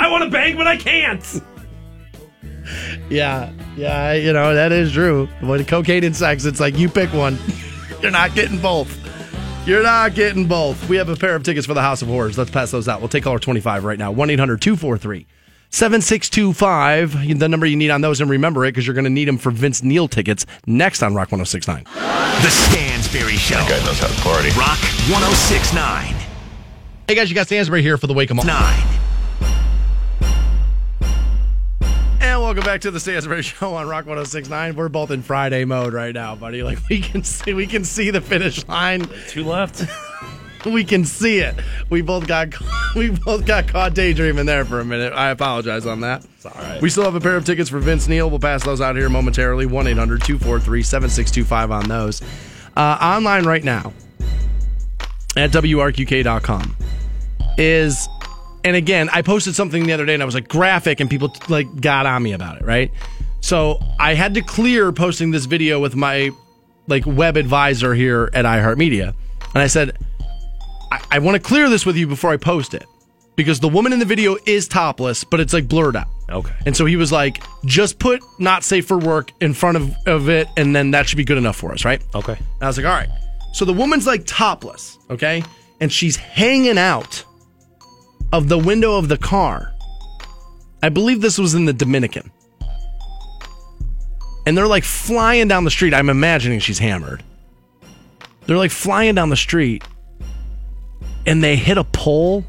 I 0.00 0.10
want 0.10 0.24
to 0.24 0.30
bang, 0.30 0.56
but 0.56 0.66
I 0.66 0.76
can't. 0.76 1.42
Yeah, 3.10 3.52
yeah, 3.76 4.12
you 4.14 4.32
know 4.32 4.54
that 4.54 4.72
is 4.72 4.92
true. 4.92 5.26
When 5.40 5.64
cocaine 5.64 6.04
and 6.04 6.16
sex, 6.16 6.44
it's 6.44 6.60
like 6.60 6.78
you 6.78 6.88
pick 6.88 7.12
one. 7.12 7.38
You're 8.00 8.10
not 8.10 8.34
getting 8.34 8.58
both. 8.58 8.98
You're 9.66 9.82
not 9.82 10.14
getting 10.14 10.46
both. 10.46 10.88
We 10.88 10.96
have 10.96 11.08
a 11.08 11.14
pair 11.16 11.36
of 11.36 11.44
tickets 11.44 11.66
for 11.66 11.74
the 11.74 11.82
House 11.82 12.02
of 12.02 12.08
Horrors. 12.08 12.36
Let's 12.36 12.50
pass 12.50 12.70
those 12.72 12.88
out. 12.88 13.00
We'll 13.00 13.08
take 13.08 13.22
caller 13.22 13.38
25 13.38 13.84
right 13.84 13.98
now. 13.98 14.10
1 14.10 14.30
800 14.30 14.60
243 14.60 15.26
7625. 15.70 17.38
The 17.38 17.48
number 17.48 17.66
you 17.66 17.76
need 17.76 17.90
on 17.90 18.00
those, 18.00 18.20
and 18.20 18.28
remember 18.28 18.64
it 18.64 18.72
because 18.72 18.86
you're 18.86 18.94
going 18.94 19.04
to 19.04 19.10
need 19.10 19.28
them 19.28 19.38
for 19.38 19.50
Vince 19.50 19.82
Neil 19.82 20.08
tickets 20.08 20.46
next 20.66 21.02
on 21.02 21.14
Rock 21.14 21.30
1069. 21.30 21.84
The 21.84 22.50
Stansbury 22.50 23.36
Show. 23.36 23.54
That 23.56 23.68
guy 23.68 23.86
knows 23.86 23.98
how 24.00 24.08
to 24.08 24.20
party. 24.22 24.48
Rock 24.58 24.78
1069. 25.10 26.16
Hey 27.06 27.14
guys, 27.14 27.28
you 27.28 27.34
got 27.34 27.46
Stansbury 27.46 27.82
here 27.82 27.98
for 27.98 28.06
the 28.06 28.14
Wake 28.14 28.30
'em 28.30 28.40
Up. 28.40 28.46
Nine. 28.46 29.01
Welcome 32.52 32.66
back 32.66 32.82
to 32.82 32.90
the 32.90 33.00
Stansbury 33.00 33.40
Show 33.40 33.72
on 33.76 33.88
Rock 33.88 34.04
1069. 34.04 34.76
We're 34.76 34.90
both 34.90 35.10
in 35.10 35.22
Friday 35.22 35.64
mode 35.64 35.94
right 35.94 36.14
now, 36.14 36.34
buddy. 36.36 36.62
Like 36.62 36.80
we 36.90 37.00
can 37.00 37.24
see 37.24 37.54
we 37.54 37.66
can 37.66 37.82
see 37.82 38.10
the 38.10 38.20
finish 38.20 38.68
line. 38.68 39.08
Two 39.26 39.44
left. 39.44 39.86
we 40.66 40.84
can 40.84 41.06
see 41.06 41.38
it. 41.38 41.54
We 41.88 42.02
both 42.02 42.26
got 42.26 42.52
we 42.94 43.08
both 43.08 43.46
got 43.46 43.68
caught 43.68 43.94
daydreaming 43.94 44.44
there 44.44 44.66
for 44.66 44.80
a 44.80 44.84
minute. 44.84 45.14
I 45.14 45.30
apologize 45.30 45.86
on 45.86 46.00
that. 46.00 46.26
It's 46.36 46.44
all 46.44 46.52
right. 46.52 46.82
We 46.82 46.90
still 46.90 47.04
have 47.04 47.14
a 47.14 47.20
pair 47.20 47.36
of 47.36 47.46
tickets 47.46 47.70
for 47.70 47.78
Vince 47.78 48.06
Neil. 48.06 48.28
We'll 48.28 48.38
pass 48.38 48.62
those 48.62 48.82
out 48.82 48.96
here 48.96 49.08
momentarily. 49.08 49.64
1 49.64 49.86
800 49.86 50.20
243 50.20 50.82
7625 50.82 51.70
on 51.70 51.88
those. 51.88 52.20
Uh, 52.76 52.98
online 53.00 53.46
right 53.46 53.64
now 53.64 53.94
at 55.36 55.52
WRQK.com 55.52 56.76
is, 57.56 58.06
and 58.64 58.76
again, 58.76 59.08
I 59.12 59.22
posted 59.22 59.54
something 59.54 59.86
the 59.86 59.92
other 59.92 60.06
day 60.06 60.14
and 60.14 60.22
I 60.22 60.26
was 60.26 60.34
like 60.34 60.48
graphic 60.48 61.00
and 61.00 61.10
people 61.10 61.34
like 61.48 61.80
got 61.80 62.06
on 62.06 62.22
me 62.22 62.32
about 62.32 62.60
it, 62.60 62.64
right? 62.64 62.90
So 63.40 63.82
I 63.98 64.14
had 64.14 64.34
to 64.34 64.40
clear 64.40 64.92
posting 64.92 65.30
this 65.30 65.46
video 65.46 65.80
with 65.80 65.96
my 65.96 66.30
like 66.86 67.04
web 67.06 67.36
advisor 67.36 67.94
here 67.94 68.30
at 68.32 68.44
iHeartMedia. 68.44 69.14
And 69.54 69.62
I 69.62 69.66
said, 69.66 69.96
I, 70.90 71.02
I 71.12 71.18
want 71.18 71.36
to 71.36 71.42
clear 71.42 71.68
this 71.68 71.84
with 71.84 71.96
you 71.96 72.06
before 72.06 72.30
I 72.30 72.36
post 72.36 72.74
it 72.74 72.84
because 73.36 73.60
the 73.60 73.68
woman 73.68 73.92
in 73.92 73.98
the 73.98 74.04
video 74.04 74.36
is 74.46 74.68
topless, 74.68 75.24
but 75.24 75.40
it's 75.40 75.52
like 75.52 75.68
blurred 75.68 75.96
out. 75.96 76.08
Okay. 76.28 76.54
And 76.66 76.76
so 76.76 76.86
he 76.86 76.96
was 76.96 77.12
like, 77.12 77.42
just 77.64 77.98
put 77.98 78.22
not 78.38 78.64
safe 78.64 78.86
for 78.86 78.98
work 78.98 79.32
in 79.40 79.54
front 79.54 79.76
of, 79.76 79.94
of 80.06 80.28
it, 80.28 80.48
and 80.56 80.74
then 80.74 80.92
that 80.92 81.08
should 81.08 81.16
be 81.16 81.24
good 81.24 81.38
enough 81.38 81.56
for 81.56 81.72
us, 81.72 81.84
right? 81.84 82.02
Okay. 82.14 82.34
And 82.34 82.62
I 82.62 82.66
was 82.66 82.76
like, 82.76 82.86
all 82.86 82.92
right. 82.92 83.08
So 83.52 83.64
the 83.64 83.72
woman's 83.72 84.06
like 84.06 84.22
topless, 84.24 84.98
okay? 85.10 85.42
And 85.80 85.92
she's 85.92 86.16
hanging 86.16 86.78
out 86.78 87.24
of 88.32 88.48
the 88.48 88.58
window 88.58 88.96
of 88.96 89.08
the 89.08 89.18
car. 89.18 89.74
I 90.82 90.88
believe 90.88 91.20
this 91.20 91.38
was 91.38 91.54
in 91.54 91.64
the 91.64 91.72
Dominican. 91.72 92.30
And 94.46 94.56
they're 94.56 94.66
like 94.66 94.84
flying 94.84 95.46
down 95.46 95.64
the 95.64 95.70
street. 95.70 95.94
I'm 95.94 96.08
imagining 96.08 96.58
she's 96.58 96.78
hammered. 96.78 97.22
They're 98.46 98.56
like 98.56 98.72
flying 98.72 99.14
down 99.14 99.28
the 99.28 99.36
street 99.36 99.84
and 101.26 101.44
they 101.44 101.54
hit 101.54 101.78
a 101.78 101.84
pole 101.84 102.44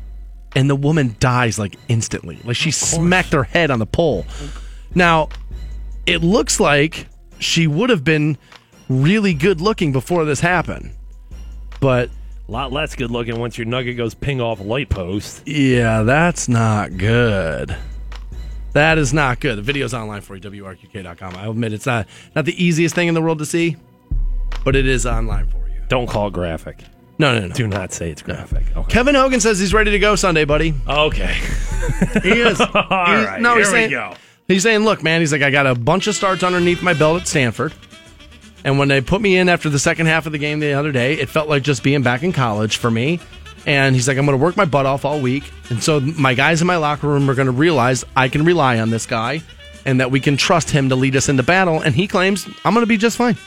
and 0.56 0.70
the 0.70 0.76
woman 0.76 1.16
dies 1.20 1.60
like 1.60 1.76
instantly. 1.88 2.40
Like 2.44 2.56
she 2.56 2.72
smacked 2.72 3.34
her 3.34 3.44
head 3.44 3.70
on 3.70 3.80
the 3.80 3.86
pole. 3.86 4.26
Now, 4.96 5.30
it 6.06 6.24
looks 6.24 6.60
like 6.60 7.08
she 7.40 7.68
would 7.68 7.90
have 7.90 8.04
been 8.04 8.38
really 8.90 9.34
good 9.34 9.62
looking 9.62 9.92
before 9.92 10.26
this 10.26 10.40
happened. 10.40 10.92
But 11.80 12.10
lot 12.54 12.72
less 12.72 12.96
good 12.96 13.12
looking 13.12 13.40
once 13.40 13.58
your 13.58 13.66
nugget 13.66 13.98
goes 13.98 14.14
ping 14.14 14.40
off 14.42 14.60
a 14.60 14.64
light 14.64 14.90
post. 14.90 15.48
yeah, 15.48 16.04
that's 16.04 16.48
not 16.48 16.98
good. 16.98 17.76
That 18.74 18.98
is 18.98 19.14
not 19.14 19.40
good. 19.40 19.58
The 19.58 19.62
video's 19.62 19.94
online 19.94 20.22
for 20.22 20.36
you, 20.36 20.42
WRQK.com. 20.42 21.36
I 21.36 21.48
admit 21.48 21.74
it's 21.74 21.86
not, 21.86 22.08
not 22.36 22.46
the 22.46 22.64
easiest 22.64 22.96
thing 22.96 23.08
in 23.08 23.14
the 23.14 23.22
world 23.22 23.40
to 23.40 23.46
see, 23.46 23.78
but 24.66 24.76
it 24.76 24.88
is 24.88 25.06
online 25.06 25.48
for 25.48 25.68
you. 25.68 25.82
Don't 25.90 26.08
call 26.08 26.28
it 26.28 26.34
graphic. 26.34 26.80
No, 27.20 27.38
no, 27.40 27.48
no. 27.48 27.54
Do 27.54 27.68
not 27.68 27.94
say 27.94 28.10
it's 28.10 28.24
graphic. 28.24 28.64
Okay. 28.76 28.92
Kevin 28.92 29.14
Hogan 29.14 29.40
says 29.40 29.60
he's 29.60 29.74
ready 29.74 29.92
to 29.92 30.00
go 30.00 30.16
Sunday, 30.16 30.46
buddy. 30.46 30.74
Okay. 30.88 31.36
He 32.24 32.30
is. 32.40 32.60
All 32.62 32.68
He's- 32.68 33.26
right. 33.28 33.40
no, 33.42 33.50
here 33.52 33.60
he's 33.60 33.68
we 33.68 33.72
saying, 33.74 33.90
go. 33.92 34.16
He's 34.48 34.64
saying, 34.64 34.80
look, 34.84 35.04
man, 35.04 35.20
he's 35.22 35.32
like, 35.32 35.44
I 35.44 35.52
got 35.52 35.68
a 35.68 35.76
bunch 35.76 36.08
of 36.08 36.16
starts 36.16 36.42
underneath 36.44 36.82
my 36.82 36.94
belt 36.94 37.22
at 37.22 37.28
Stanford. 37.28 37.74
And 38.64 38.80
when 38.80 38.88
they 38.88 39.02
put 39.02 39.22
me 39.22 39.38
in 39.38 39.50
after 39.50 39.70
the 39.70 39.80
second 39.80 40.06
half 40.06 40.26
of 40.26 40.32
the 40.32 40.38
game 40.38 40.60
the 40.60 40.74
other 40.74 40.92
day, 40.92 41.16
it 41.16 41.30
felt 41.30 41.50
like 41.50 41.64
just 41.64 41.84
being 41.84 42.02
back 42.02 42.24
in 42.24 42.32
college 42.32 42.78
for 42.78 42.90
me. 42.90 43.20
And 43.66 43.96
he's 43.96 44.08
like, 44.08 44.18
I'm 44.18 44.26
going 44.26 44.38
to 44.38 44.44
work 44.44 44.58
my 44.58 44.66
butt 44.66 44.86
off 44.86 45.06
all 45.06 45.20
week. 45.20 45.52
And 45.70 45.82
so 45.82 46.00
my 46.00 46.34
guys 46.34 46.62
in 46.62 46.68
my 46.68 46.78
locker 46.78 47.08
room 47.08 47.30
are 47.30 47.36
going 47.36 47.46
to 47.46 47.52
realize 47.52 48.04
I 48.16 48.30
can 48.30 48.44
rely 48.44 48.80
on 48.80 48.90
this 48.90 49.06
guy 49.06 49.42
and 49.86 50.00
that 50.00 50.12
we 50.12 50.20
can 50.20 50.38
trust 50.38 50.70
him 50.70 50.90
to 50.90 50.96
lead 50.96 51.16
us 51.16 51.30
into 51.30 51.44
battle. 51.44 51.82
And 51.82 51.96
he 51.96 52.08
claims 52.08 52.48
I'm 52.66 52.74
going 52.74 52.84
to 52.84 52.88
be 52.88 52.98
just 52.98 53.18
fine. 53.18 53.38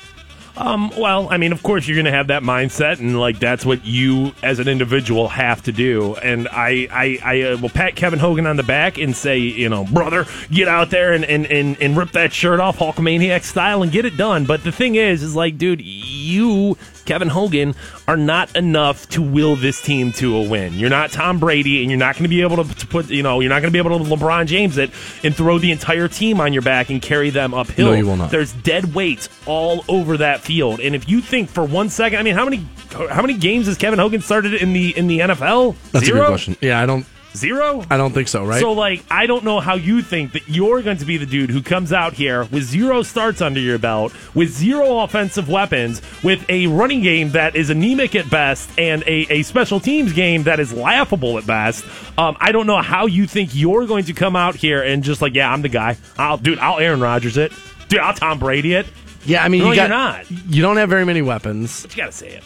Um, 0.57 0.91
well, 0.97 1.29
I 1.31 1.37
mean, 1.37 1.53
of 1.53 1.63
course, 1.63 1.87
you're 1.87 1.97
going 1.97 2.07
to 2.07 2.13
have 2.13 2.29
that 2.29 2.43
mindset, 2.43 2.99
and 2.99 3.19
like 3.19 3.39
that's 3.39 3.67
what 3.67 3.85
you 3.85 4.33
as 4.43 4.59
an 4.59 4.69
individual 4.69 5.29
have 5.29 5.63
to 5.65 5.73
do. 5.73 6.15
And 6.17 6.49
I, 6.49 6.89
I, 6.91 7.19
I 7.23 7.43
uh, 7.43 7.57
will 7.59 7.69
pat 7.69 7.95
Kevin 7.95 8.19
Hogan 8.19 8.47
on 8.47 8.57
the 8.57 8.63
back 8.63 8.97
and 8.97 9.15
say, 9.15 9.39
you 9.39 9.69
know, 9.69 9.85
brother, 9.85 10.25
get 10.51 10.69
out 10.69 10.91
there 10.91 11.13
and 11.13 11.25
and, 11.25 11.47
and, 11.47 11.81
and 11.81 11.97
rip 11.97 12.13
that 12.13 12.33
shirt 12.33 12.61
off 12.61 12.79
Hulkamaniac 12.79 13.43
style 13.43 13.83
and 13.83 13.93
get 13.93 14.05
it 14.05 14.17
done. 14.17 14.47
But 14.47 14.65
the 14.65 14.73
thing 14.73 14.95
is, 14.95 15.23
is 15.23 15.37
like, 15.37 15.59
dude, 15.59 15.83
you 15.83 16.79
Kevin 17.07 17.29
Hogan 17.29 17.75
are 18.07 18.17
not 18.17 18.55
enough 18.57 19.09
to 19.11 19.23
will 19.23 19.57
this 19.57 19.81
team 19.81 20.13
to 20.13 20.37
a 20.37 20.49
win. 20.49 20.75
You're 20.75 20.91
not 20.91 21.11
Tom 21.11 21.39
Brady, 21.39 21.83
and 21.83 21.91
you're 21.91 21.99
not 21.99 22.15
going 22.15 22.25
to 22.25 22.29
be 22.29 22.43
able 22.43 22.63
to, 22.63 22.75
to 22.75 22.87
put, 22.87 23.09
you 23.09 23.23
know, 23.23 23.41
you're 23.41 23.49
not 23.49 23.63
going 23.63 23.73
to 23.73 23.83
be 23.83 23.87
able 23.87 23.99
to 23.99 24.05
LeBron 24.05 24.47
James 24.47 24.77
it 24.79 24.91
and 25.23 25.35
throw 25.35 25.59
the 25.59 25.73
entire 25.73 26.09
team 26.09 26.41
on 26.41 26.53
your 26.53 26.63
back 26.63 26.91
and 26.91 27.01
carry 27.01 27.31
them 27.31 27.55
uphill. 27.55 27.87
No, 27.87 27.93
you 27.93 28.07
will 28.07 28.17
not. 28.17 28.31
There's 28.31 28.53
dead 28.53 28.95
weight 28.95 29.29
all 29.47 29.85
over 29.89 30.19
that 30.19 30.41
field, 30.41 30.81
and 30.81 30.95
if 30.95 31.09
you 31.09 31.21
think 31.21 31.49
for 31.49 31.65
one 31.65 31.89
second, 31.89 32.19
I 32.19 32.23
mean, 32.23 32.35
how 32.35 32.45
many 32.45 32.67
how 32.91 33.21
many 33.21 33.35
games 33.35 33.67
has 33.67 33.77
Kevin 33.77 33.99
Hogan 33.99 34.21
started 34.21 34.55
in 34.55 34.73
the 34.73 34.97
in 34.97 35.07
the 35.07 35.21
NFL? 35.21 35.77
That's 35.93 36.07
Zero? 36.07 36.19
a 36.19 36.23
good 36.23 36.29
question. 36.29 36.57
Yeah, 36.61 36.81
I 36.81 36.87
don't. 36.87 37.07
Zero? 37.37 37.85
I 37.91 37.97
don't 37.97 38.13
think 38.13 38.29
so. 38.29 38.45
Right? 38.45 38.61
So, 38.61 38.73
like, 38.73 39.05
I 39.11 39.27
don't 39.27 39.45
know 39.45 39.61
how 39.61 39.75
you 39.75 40.03
think 40.03 40.33
that 40.33 40.49
you're 40.49 40.83
going 40.83 40.97
to 40.99 41.05
be 41.05 41.17
the 41.17 41.27
dude 41.27 41.51
who 41.51 41.63
comes 41.63 41.93
out 41.93 42.15
here 42.15 42.45
with 42.45 42.65
zero 42.65 43.03
starts 43.03 43.41
under 43.41 43.61
your 43.61 43.79
belt, 43.79 44.13
with 44.35 44.51
zero 44.51 45.01
offensive 45.01 45.49
weapons, 45.49 46.01
with 46.25 46.49
a 46.49 46.67
running 46.67 47.03
game 47.03 47.31
that 47.31 47.55
is 47.55 47.71
anemic 47.71 48.15
at 48.15 48.29
best, 48.31 48.71
and 48.79 49.03
a, 49.03 49.27
a 49.33 49.43
special 49.43 49.81
teams 49.81 50.13
game 50.13 50.45
that 50.45 50.59
is 50.61 50.73
laughable 50.73 51.39
at 51.39 51.47
best. 51.47 51.85
Um, 52.19 52.37
I 52.41 52.53
don't 52.53 52.67
know 52.67 52.81
how 52.81 53.07
you 53.07 53.27
think 53.27 53.51
you're 53.55 53.87
going 53.87 54.05
to 54.05 54.13
come 54.13 54.35
out 54.37 54.55
here 54.57 54.83
and 54.83 55.03
just 55.05 55.21
like, 55.21 55.35
yeah, 55.35 55.53
I'm 55.53 55.63
the 55.63 55.69
guy. 55.69 55.99
I'll, 56.19 56.39
dude, 56.39 56.59
I'll 56.59 56.79
Aaron 56.79 57.01
Rodgers 57.01 57.37
it. 57.37 57.53
Dude, 57.89 58.01
I'll 58.01 58.15
Tom 58.15 58.39
Brady 58.39 58.75
it. 58.75 58.87
yeah, 59.25 59.45
I 59.45 59.49
mean, 59.49 59.63
No, 59.63 59.71
you 59.73 59.81
you're 59.81 59.89
not. 59.89 60.31
You 60.31 60.63
don't 60.63 60.77
have 60.77 60.89
very 60.89 61.05
many 61.05 61.23
weapons. 61.23 61.83
But 61.83 61.97
you 61.97 62.03
got 62.03 62.13
to 62.13 62.17
say 62.17 62.29
it. 62.31 62.45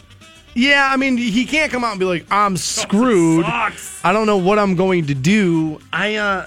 Yeah, 0.53 0.89
I 0.91 0.97
mean, 0.97 1.17
he 1.17 1.45
can't 1.45 1.71
come 1.71 1.83
out 1.83 1.91
and 1.91 1.99
be 1.99 2.05
like, 2.05 2.25
"I'm 2.29 2.57
screwed. 2.57 3.45
sucks. 3.45 4.03
I 4.03 4.11
don't 4.11 4.27
know 4.27 4.37
what 4.37 4.59
I'm 4.59 4.75
going 4.75 5.07
to 5.07 5.13
do." 5.13 5.79
I 5.93 6.15
uh 6.15 6.45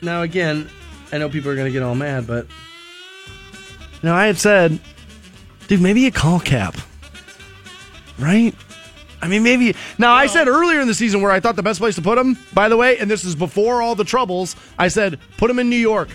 Now 0.00 0.22
again, 0.22 0.68
I 1.12 1.18
know 1.18 1.28
people 1.28 1.50
are 1.50 1.54
going 1.54 1.66
to 1.66 1.72
get 1.72 1.82
all 1.82 1.94
mad, 1.94 2.26
but 2.26 2.46
no, 4.02 4.14
I 4.14 4.26
had 4.26 4.38
said, 4.38 4.80
dude, 5.68 5.80
maybe 5.80 6.06
a 6.06 6.10
call 6.10 6.40
Cap. 6.40 6.76
Right? 8.18 8.54
I 9.20 9.28
mean, 9.28 9.44
maybe. 9.44 9.76
Now, 9.98 10.12
I 10.12 10.26
said 10.26 10.48
earlier 10.48 10.80
in 10.80 10.88
the 10.88 10.94
season 10.94 11.22
where 11.22 11.30
I 11.30 11.38
thought 11.38 11.54
the 11.54 11.62
best 11.62 11.78
place 11.78 11.94
to 11.94 12.02
put 12.02 12.18
him, 12.18 12.36
by 12.52 12.68
the 12.68 12.76
way, 12.76 12.98
and 12.98 13.08
this 13.08 13.24
is 13.24 13.36
before 13.36 13.80
all 13.80 13.94
the 13.94 14.04
troubles, 14.04 14.56
I 14.78 14.88
said, 14.88 15.20
put 15.36 15.48
him 15.48 15.60
in 15.60 15.70
New 15.70 15.76
York. 15.76 16.08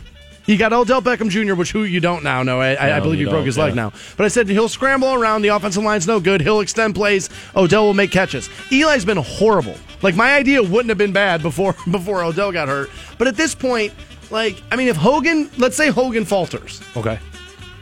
You 0.47 0.57
got 0.57 0.71
Odell 0.73 1.01
Beckham 1.01 1.29
Jr., 1.29 1.53
which 1.55 1.71
who 1.73 1.83
you 1.83 1.99
don't 1.99 2.23
now 2.23 2.41
know. 2.41 2.59
I, 2.61 2.73
I, 2.73 2.97
I 2.97 2.99
believe 3.01 3.19
he 3.19 3.25
broke 3.25 3.35
don't, 3.39 3.45
his 3.45 3.57
leg 3.57 3.75
now. 3.75 3.91
But 4.15 4.25
I 4.25 4.27
said 4.29 4.47
he'll 4.47 4.69
scramble 4.69 5.13
around. 5.13 5.41
The 5.41 5.49
offensive 5.49 5.83
line's 5.83 6.07
no 6.07 6.19
good. 6.21 6.39
He'll 6.41 6.61
extend 6.61 6.95
plays. 6.95 7.29
Odell 7.55 7.85
will 7.85 7.93
make 7.93 8.11
catches. 8.11 8.49
Eli's 8.71 9.03
been 9.05 9.17
horrible. 9.17 9.75
Like 10.01 10.15
my 10.15 10.33
idea 10.35 10.63
wouldn't 10.63 10.89
have 10.89 10.97
been 10.97 11.11
bad 11.11 11.41
before 11.41 11.75
before 11.91 12.23
Odell 12.23 12.51
got 12.51 12.67
hurt. 12.69 12.89
But 13.17 13.27
at 13.27 13.35
this 13.35 13.53
point, 13.53 13.93
like 14.31 14.61
I 14.71 14.75
mean, 14.77 14.87
if 14.87 14.95
Hogan, 14.95 15.49
let's 15.57 15.75
say 15.75 15.89
Hogan 15.89 16.23
falters, 16.23 16.81
Okay. 16.95 17.19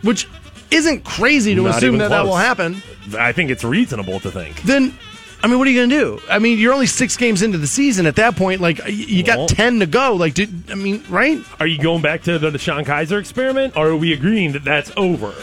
which 0.02 0.28
isn't 0.72 1.04
crazy 1.06 1.54
to 1.56 1.62
Not 1.62 1.78
assume 1.78 1.90
even 1.96 2.00
that 2.00 2.10
that 2.10 2.26
will 2.26 2.36
happen, 2.36 2.82
I 3.18 3.32
think 3.32 3.52
it's 3.52 3.64
reasonable 3.64 4.20
to 4.22 4.32
think. 4.32 4.62
then. 4.64 4.98
I 5.46 5.48
mean, 5.48 5.60
what 5.60 5.68
are 5.68 5.72
you 5.72 5.78
going 5.88 5.90
to 5.92 5.96
do? 6.18 6.22
I 6.28 6.40
mean, 6.40 6.58
you're 6.58 6.74
only 6.74 6.88
six 6.88 7.16
games 7.16 7.44
into 7.44 7.60
the 7.60 7.68
season. 7.68 8.08
At 8.08 8.16
that 8.16 8.36
point, 8.36 8.62
like 8.62 8.82
you 8.88 9.22
got 9.22 9.38
Well- 9.38 9.48
ten 9.48 9.80
to 9.80 9.86
go. 9.86 10.16
Like, 10.16 10.34
did, 10.34 10.72
I 10.72 10.74
mean, 10.74 11.04
right? 11.08 11.40
Are 11.60 11.68
you 11.68 11.78
going 11.80 12.02
back 12.02 12.24
to 12.24 12.40
the 12.40 12.50
DeShone 12.50 12.84
Kizer 12.84 13.20
experiment, 13.20 13.78
or 13.78 13.90
are 13.90 13.96
we 13.96 14.12
agreeing 14.12 14.54
that 14.54 14.64
that's 14.64 14.92
over? 14.98 15.36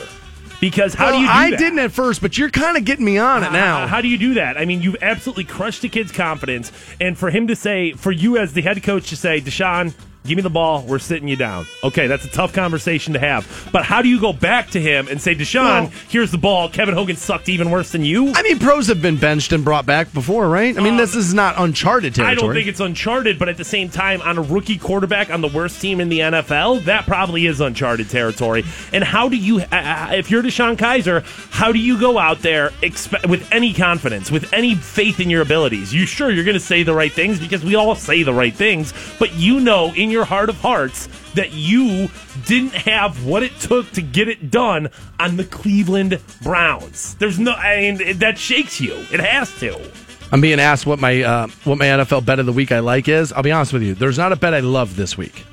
Because 0.60 0.94
how 0.94 1.06
Well, 1.06 1.14
do 1.14 1.20
you 1.20 1.26
do 1.28 1.32
I 1.32 1.50
that? 1.50 1.58
didn't 1.60 1.78
at 1.78 1.92
first, 1.92 2.20
but 2.20 2.36
you're 2.36 2.50
kind 2.50 2.76
of 2.76 2.84
getting 2.84 3.04
me 3.04 3.16
on 3.18 3.44
it 3.44 3.52
now. 3.52 3.82
How, 3.82 3.86
how 3.86 4.00
do 4.00 4.08
you 4.08 4.18
do 4.18 4.34
that? 4.34 4.58
I 4.58 4.64
mean, 4.64 4.82
you've 4.82 4.96
absolutely 5.02 5.44
crushed 5.44 5.82
the 5.82 5.88
kid's 5.88 6.10
confidence, 6.10 6.72
and 7.00 7.16
for 7.16 7.30
him 7.30 7.46
to 7.46 7.54
say, 7.54 7.92
for 7.92 8.10
you 8.10 8.38
as 8.38 8.54
the 8.54 8.62
head 8.62 8.82
coach 8.82 9.08
to 9.10 9.16
say, 9.16 9.40
Deshaun, 9.40 9.94
give 10.24 10.36
me 10.36 10.42
the 10.42 10.50
ball, 10.50 10.82
we're 10.82 10.98
sitting 10.98 11.28
you 11.28 11.36
down. 11.36 11.66
Okay, 11.82 12.06
that's 12.06 12.24
a 12.24 12.28
tough 12.30 12.52
conversation 12.52 13.14
to 13.14 13.18
have. 13.18 13.68
But 13.72 13.84
how 13.84 14.02
do 14.02 14.08
you 14.08 14.20
go 14.20 14.32
back 14.32 14.70
to 14.70 14.80
him 14.80 15.08
and 15.08 15.20
say, 15.20 15.34
DeShone, 15.34 15.64
Well- 15.64 15.92
here's 16.08 16.30
the 16.30 16.38
ball. 16.38 16.68
Kevin 16.68 16.94
Hogan 16.94 17.16
sucked 17.16 17.48
even 17.48 17.70
worse 17.70 17.90
than 17.90 18.04
you. 18.04 18.32
I 18.34 18.42
mean, 18.42 18.58
pros 18.58 18.86
have 18.86 19.02
been 19.02 19.16
benched 19.16 19.52
and 19.52 19.64
brought 19.64 19.84
back 19.86 20.12
before, 20.12 20.48
right? 20.48 20.76
I 20.78 20.80
mean, 20.80 20.96
this 20.96 21.14
is 21.16 21.34
not 21.34 21.54
uncharted 21.58 22.14
territory. 22.14 22.36
I 22.36 22.40
don't 22.40 22.54
think 22.54 22.68
it's 22.68 22.80
uncharted, 22.80 23.38
but 23.38 23.48
at 23.48 23.56
the 23.56 23.64
same 23.64 23.88
time, 23.88 24.22
on 24.22 24.38
a 24.38 24.42
rookie 24.42 24.78
quarterback 24.78 25.30
on 25.30 25.40
the 25.40 25.48
worst 25.48 25.80
team 25.80 26.00
in 26.00 26.08
the 26.08 26.20
NFL, 26.20 26.84
that 26.84 27.04
probably 27.06 27.46
is 27.46 27.60
uncharted 27.60 28.08
territory. 28.08 28.64
And 28.92 29.02
how 29.02 29.28
do 29.28 29.36
you, 29.36 29.60
uh, 29.60 29.64
uh, 29.72 30.08
if 30.12 30.30
you're 30.30 30.42
DeShone 30.42 30.76
Kizer, 30.76 31.24
how 31.50 31.72
do 31.72 31.78
you 31.78 31.98
go 31.98 32.18
out 32.18 32.40
there 32.42 32.70
expe- 32.82 33.28
with 33.28 33.46
any 33.52 33.72
confidence, 33.72 34.30
with 34.30 34.52
any 34.52 34.74
faith 34.74 35.18
in 35.20 35.30
your 35.30 35.42
abilities? 35.42 35.92
You 35.92 36.06
sure 36.06 36.30
you're 36.30 36.44
going 36.44 36.54
to 36.54 36.60
say 36.60 36.82
the 36.82 36.94
right 36.94 37.12
things 37.12 37.38
because 37.40 37.64
we 37.64 37.74
all 37.74 37.94
say 37.94 38.22
the 38.22 38.34
right 38.34 38.54
things, 38.54 38.92
but 39.18 39.34
you 39.34 39.58
know 39.60 39.92
in 39.94 40.10
your 40.12 40.24
heart 40.24 40.48
of 40.48 40.56
hearts 40.56 41.08
that 41.34 41.52
you 41.52 42.08
didn't 42.44 42.74
have 42.74 43.24
what 43.24 43.42
it 43.42 43.58
took 43.58 43.90
to 43.92 44.02
get 44.02 44.28
it 44.28 44.50
done 44.50 44.88
on 45.18 45.36
the 45.36 45.44
Cleveland 45.44 46.20
Browns. 46.42 47.14
There's 47.16 47.38
no, 47.38 47.52
I 47.52 47.80
mean, 47.80 48.18
that 48.18 48.38
shakes 48.38 48.80
you. 48.80 48.94
It 49.12 49.20
has 49.20 49.52
to. 49.60 49.90
I'm 50.30 50.40
being 50.40 50.60
asked 50.60 50.86
what 50.86 50.98
my 50.98 51.22
uh, 51.22 51.46
what 51.64 51.76
my 51.78 51.84
NFL 51.84 52.24
bet 52.24 52.38
of 52.38 52.46
the 52.46 52.52
week 52.52 52.72
I 52.72 52.78
like 52.78 53.06
is. 53.06 53.32
I'll 53.32 53.42
be 53.42 53.52
honest 53.52 53.74
with 53.74 53.82
you. 53.82 53.94
There's 53.94 54.16
not 54.16 54.32
a 54.32 54.36
bet 54.36 54.54
I 54.54 54.60
love 54.60 54.96
this 54.96 55.16
week. 55.18 55.44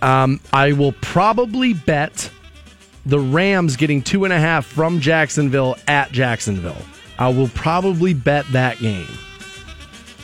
Um, 0.00 0.40
I 0.52 0.72
will 0.72 0.92
probably 1.00 1.72
bet 1.72 2.30
the 3.04 3.18
Rams 3.18 3.76
getting 3.76 4.00
two 4.00 4.24
and 4.24 4.32
a 4.32 4.38
half 4.38 4.64
from 4.64 5.00
Jacksonville 5.00 5.76
at 5.88 6.12
Jacksonville. 6.12 6.80
I 7.18 7.28
will 7.30 7.48
probably 7.48 8.14
bet 8.14 8.46
that 8.52 8.78
game. 8.78 9.08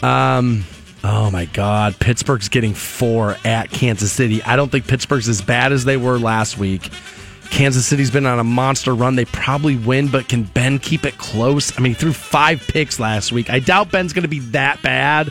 Um. 0.02 0.64
Oh 1.02 1.30
my 1.30 1.46
God, 1.46 1.98
Pittsburgh's 1.98 2.48
getting 2.48 2.74
four 2.74 3.36
at 3.44 3.70
Kansas 3.70 4.12
City. 4.12 4.42
I 4.42 4.56
don't 4.56 4.70
think 4.70 4.86
Pittsburgh's 4.86 5.28
as 5.28 5.40
bad 5.40 5.72
as 5.72 5.84
they 5.84 5.96
were 5.96 6.18
last 6.18 6.58
week. 6.58 6.90
Kansas 7.50 7.86
City's 7.86 8.10
been 8.10 8.26
on 8.26 8.38
a 8.38 8.44
monster 8.44 8.94
run. 8.94 9.16
They 9.16 9.24
probably 9.24 9.76
win, 9.76 10.08
but 10.08 10.28
can 10.28 10.44
Ben 10.44 10.78
keep 10.78 11.04
it 11.04 11.18
close? 11.18 11.76
I 11.76 11.82
mean, 11.82 11.92
he 11.92 11.98
threw 11.98 12.12
five 12.12 12.60
picks 12.60 13.00
last 13.00 13.32
week. 13.32 13.50
I 13.50 13.58
doubt 13.58 13.90
Ben's 13.90 14.12
going 14.12 14.22
to 14.22 14.28
be 14.28 14.38
that 14.50 14.80
bad. 14.82 15.30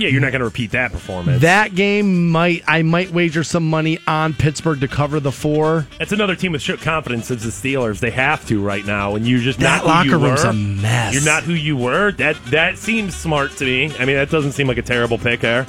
Yeah, 0.00 0.08
you're 0.08 0.20
not 0.20 0.32
going 0.32 0.40
to 0.40 0.44
repeat 0.46 0.70
that 0.70 0.92
performance. 0.92 1.42
That 1.42 1.74
game 1.74 2.30
might 2.30 2.62
I 2.66 2.82
might 2.82 3.10
wager 3.10 3.44
some 3.44 3.68
money 3.68 3.98
on 4.06 4.32
Pittsburgh 4.34 4.80
to 4.80 4.88
cover 4.88 5.20
the 5.20 5.30
four. 5.32 5.86
That's 5.98 6.12
another 6.12 6.34
team 6.34 6.52
with 6.52 6.62
shook 6.62 6.80
confidence 6.80 7.30
as 7.30 7.42
the 7.42 7.50
Steelers. 7.50 8.00
They 8.00 8.10
have 8.10 8.46
to 8.48 8.62
right 8.62 8.84
now, 8.84 9.14
and 9.14 9.28
you're 9.28 9.40
just 9.40 9.58
That 9.60 9.84
not 9.84 9.86
locker 9.86 10.18
room's 10.18 10.42
were. 10.44 10.50
a 10.50 10.54
mess. 10.54 11.12
You're 11.14 11.24
not 11.24 11.42
who 11.42 11.52
you 11.54 11.76
were. 11.76 12.12
That 12.12 12.36
that 12.46 12.78
seems 12.78 13.14
smart 13.14 13.52
to 13.58 13.64
me. 13.64 13.94
I 13.98 14.04
mean, 14.04 14.16
that 14.16 14.30
doesn't 14.30 14.52
seem 14.52 14.66
like 14.66 14.78
a 14.78 14.82
terrible 14.82 15.18
pick 15.18 15.40
there. 15.40 15.66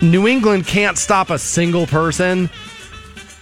New 0.00 0.28
England 0.28 0.66
can't 0.66 0.96
stop 0.96 1.28
a 1.30 1.38
single 1.38 1.86
person. 1.86 2.48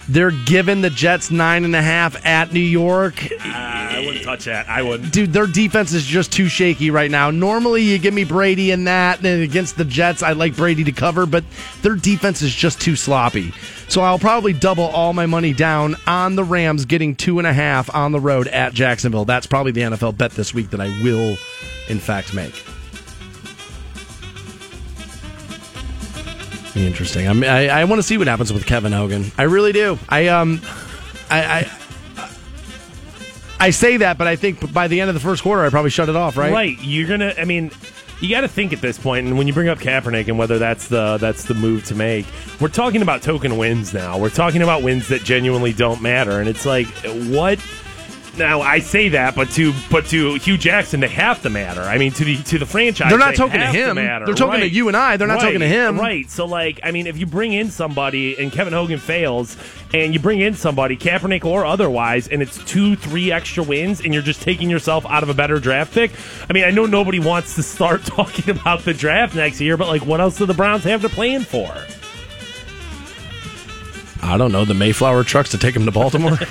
They're 0.09 0.31
giving 0.31 0.81
the 0.81 0.89
Jets 0.89 1.31
nine 1.31 1.65
and 1.65 1.75
a 1.75 1.81
half 1.81 2.25
at 2.25 2.53
New 2.53 2.59
York. 2.59 3.23
Uh, 3.25 3.39
I 3.43 4.03
wouldn't 4.05 4.23
touch 4.23 4.45
that. 4.45 4.69
I 4.69 4.81
wouldn't. 4.81 5.11
Dude, 5.11 5.33
their 5.33 5.47
defense 5.47 5.93
is 5.93 6.05
just 6.05 6.31
too 6.31 6.47
shaky 6.47 6.91
right 6.91 7.11
now. 7.11 7.29
Normally, 7.29 7.83
you 7.83 7.97
give 7.97 8.13
me 8.13 8.23
Brady 8.23 8.71
in 8.71 8.85
that, 8.85 9.19
and 9.19 9.41
against 9.41 9.77
the 9.77 9.85
Jets, 9.85 10.23
I 10.23 10.31
like 10.31 10.55
Brady 10.55 10.85
to 10.85 10.91
cover, 10.91 11.25
but 11.25 11.43
their 11.81 11.95
defense 11.95 12.41
is 12.41 12.53
just 12.53 12.79
too 12.79 12.95
sloppy. 12.95 13.51
So 13.89 14.01
I'll 14.01 14.19
probably 14.19 14.53
double 14.53 14.85
all 14.85 15.13
my 15.13 15.25
money 15.25 15.53
down 15.53 15.95
on 16.05 16.35
the 16.35 16.43
Rams 16.43 16.85
getting 16.85 17.15
two 17.15 17.39
and 17.39 17.47
a 17.47 17.53
half 17.53 17.93
on 17.93 18.11
the 18.11 18.19
road 18.19 18.47
at 18.47 18.73
Jacksonville. 18.73 19.25
That's 19.25 19.47
probably 19.47 19.71
the 19.71 19.81
NFL 19.81 20.17
bet 20.17 20.31
this 20.31 20.53
week 20.53 20.69
that 20.69 20.81
I 20.81 20.87
will, 21.01 21.37
in 21.89 21.99
fact, 21.99 22.33
make. 22.33 22.63
Be 26.77 26.85
interesting. 26.85 27.27
I 27.27 27.33
mean, 27.33 27.49
I, 27.49 27.69
I 27.69 27.83
want 27.85 27.97
to 27.97 28.03
see 28.03 28.19
what 28.19 28.27
happens 28.27 28.53
with 28.53 28.67
Kevin 28.67 28.91
Hogan. 28.91 29.31
I 29.35 29.43
really 29.43 29.71
do. 29.71 29.97
I 30.07 30.27
um, 30.27 30.61
I. 31.27 31.41
I 31.41 31.71
I 33.59 33.71
say 33.71 33.97
that, 33.97 34.19
but 34.19 34.27
I 34.27 34.35
think 34.35 34.71
by 34.71 34.87
the 34.87 35.01
end 35.01 35.09
of 35.09 35.15
the 35.15 35.19
first 35.19 35.41
quarter, 35.41 35.63
I 35.63 35.69
probably 35.71 35.89
shut 35.89 36.07
it 36.07 36.15
off, 36.15 36.37
right? 36.37 36.53
Right. 36.53 36.77
You're 36.79 37.07
gonna. 37.07 37.33
I 37.35 37.45
mean, 37.45 37.71
you 38.21 38.29
got 38.29 38.41
to 38.41 38.47
think 38.47 38.73
at 38.73 38.81
this 38.81 38.99
point, 38.99 39.25
and 39.25 39.39
when 39.39 39.47
you 39.47 39.53
bring 39.53 39.69
up 39.69 39.79
Kaepernick 39.79 40.27
and 40.27 40.37
whether 40.37 40.59
that's 40.59 40.87
the 40.87 41.17
that's 41.17 41.45
the 41.45 41.55
move 41.55 41.83
to 41.85 41.95
make, 41.95 42.27
we're 42.61 42.67
talking 42.67 43.01
about 43.01 43.23
token 43.23 43.57
wins 43.57 43.91
now. 43.91 44.19
We're 44.19 44.29
talking 44.29 44.61
about 44.61 44.83
wins 44.83 45.07
that 45.07 45.23
genuinely 45.23 45.73
don't 45.73 46.03
matter, 46.03 46.39
and 46.39 46.47
it's 46.47 46.67
like 46.67 46.85
what. 47.31 47.59
Now 48.37 48.61
I 48.61 48.79
say 48.79 49.09
that, 49.09 49.35
but 49.35 49.49
to 49.51 49.73
but 49.89 50.05
to 50.07 50.35
Hue 50.35 50.57
Jackson, 50.57 50.99
they 50.99 51.07
have 51.07 51.41
to 51.41 51.49
matter. 51.49 51.81
I 51.81 51.97
mean, 51.97 52.11
to 52.13 52.23
the 52.23 52.37
to 52.43 52.57
the 52.59 52.65
franchise, 52.65 53.09
They're 53.09 53.17
not 53.17 53.31
they 53.31 53.35
talking 53.37 53.59
to 53.59 53.67
him. 53.67 53.95
matter. 53.95 54.25
They're 54.25 54.35
talking 54.35 54.59
to 54.61 54.69
you 54.69 54.87
and 54.87 54.95
I. 54.95 55.17
They're 55.17 55.27
not 55.27 55.39
talking 55.41 55.59
to 55.59 55.67
him. 55.67 55.97
Right. 55.99 56.29
So, 56.29 56.45
like, 56.45 56.79
I 56.83 56.91
mean, 56.91 57.07
if 57.07 57.17
you 57.17 57.25
bring 57.25 57.53
in 57.53 57.71
somebody 57.71 58.37
and 58.37 58.51
Kevin 58.51 58.73
Hogan 58.73 58.99
fails, 58.99 59.57
and 59.93 60.13
you 60.13 60.19
bring 60.19 60.39
in 60.39 60.53
somebody, 60.53 60.97
Kaepernick 60.97 61.45
or 61.45 61.65
otherwise, 61.65 62.27
and 62.27 62.41
it's 62.41 62.63
two, 62.65 62.95
three 62.95 63.31
extra 63.31 63.63
wins, 63.63 64.01
and 64.01 64.13
you're 64.13 64.23
just 64.23 64.41
taking 64.41 64.69
yourself 64.69 65.05
out 65.05 65.23
of 65.23 65.29
a 65.29 65.33
better 65.33 65.59
draft 65.59 65.93
pick. 65.93 66.11
I 66.49 66.53
mean, 66.53 66.63
I 66.63 66.71
know 66.71 66.85
nobody 66.85 67.19
wants 67.19 67.55
to 67.55 67.63
start 67.63 68.03
talking 68.05 68.49
about 68.49 68.81
the 68.83 68.93
draft 68.93 69.35
next 69.35 69.59
year, 69.61 69.77
but 69.77 69.87
like, 69.87 70.05
what 70.05 70.19
else 70.21 70.37
do 70.37 70.45
the 70.45 70.53
Browns 70.53 70.83
have 70.83 71.01
to 71.01 71.09
plan 71.09 71.41
for? 71.41 71.73
I 74.21 74.37
don't 74.37 74.51
know 74.51 74.65
the 74.65 74.73
Mayflower 74.73 75.23
trucks 75.23 75.51
to 75.51 75.57
take 75.57 75.73
them 75.73 75.85
to 75.85 75.91
Baltimore. 75.91 76.37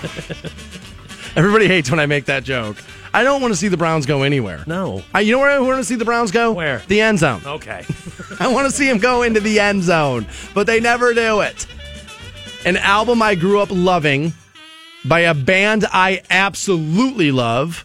Everybody 1.37 1.69
hates 1.69 1.91
when 1.91 2.01
I 2.01 2.07
make 2.07 2.25
that 2.25 2.45
joke. 2.45 2.83
I 3.13 3.23
don't 3.23 3.43
want 3.43 3.53
to 3.53 3.57
see 3.57 3.69
the 3.69 3.77
Browns 3.77 4.07
go 4.07 4.23
anywhere. 4.23 4.65
No. 4.67 5.03
I, 5.13 5.21
you 5.21 5.33
know 5.33 5.39
where 5.39 5.51
I 5.51 5.59
want 5.59 5.79
to 5.79 5.85
see 5.85 5.95
the 5.95 6.05
Browns 6.07 6.31
go? 6.31 6.53
Where? 6.53 6.83
The 6.89 7.03
end 7.03 7.19
zone. 7.19 7.43
Okay. 7.45 7.85
I 8.41 8.51
want 8.51 8.67
to 8.67 8.75
see 8.75 8.87
them 8.89 8.97
go 8.99 9.23
into 9.23 9.41
the 9.41 9.61
end 9.61 9.83
zone, 9.83 10.27
but 10.55 10.67
they 10.67 10.81
never 10.81 11.13
do 11.13 11.41
it. 11.41 11.67
An 12.65 12.79
album 12.79 13.21
I 13.21 13.35
grew 13.35 13.61
up 13.61 13.69
loving 13.71 14.33
by 15.05 15.21
a 15.21 15.35
band 15.35 15.85
I 15.93 16.23
absolutely 16.31 17.33
love. 17.33 17.85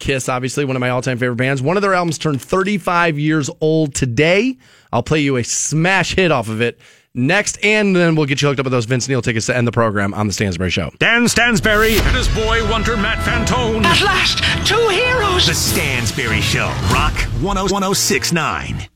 Kiss, 0.00 0.28
obviously, 0.28 0.64
one 0.64 0.74
of 0.74 0.80
my 0.80 0.90
all 0.90 1.02
time 1.02 1.18
favorite 1.18 1.36
bands. 1.36 1.62
One 1.62 1.76
of 1.76 1.82
their 1.82 1.94
albums 1.94 2.18
turned 2.18 2.42
35 2.42 3.16
years 3.16 3.48
old 3.60 3.94
today. 3.94 4.58
I'll 4.92 5.04
play 5.04 5.20
you 5.20 5.36
a 5.36 5.44
smash 5.44 6.16
hit 6.16 6.32
off 6.32 6.48
of 6.48 6.60
it 6.60 6.80
next, 7.14 7.58
and 7.64 7.94
then 7.94 8.14
we'll 8.14 8.26
get 8.26 8.40
you 8.42 8.48
hooked 8.48 8.60
up 8.60 8.64
with 8.64 8.72
those 8.72 8.84
Vince 8.86 9.08
Neil 9.08 9.22
tickets 9.22 9.46
to 9.46 9.56
end 9.56 9.66
the 9.66 9.72
program 9.72 10.14
on 10.14 10.26
The 10.26 10.32
Stansbury 10.32 10.70
Show. 10.70 10.90
Dan 10.98 11.28
Stansbury 11.28 11.98
and 11.98 12.16
his 12.16 12.28
boy 12.28 12.68
wonder 12.70 12.96
Matt 12.96 13.18
Fantone. 13.18 13.84
At 13.84 14.00
last, 14.02 14.38
two 14.66 14.88
heroes. 14.88 15.46
The 15.46 15.54
Stansbury 15.54 16.40
Show. 16.40 16.66
Rock 16.92 17.14
106.9. 17.40 18.88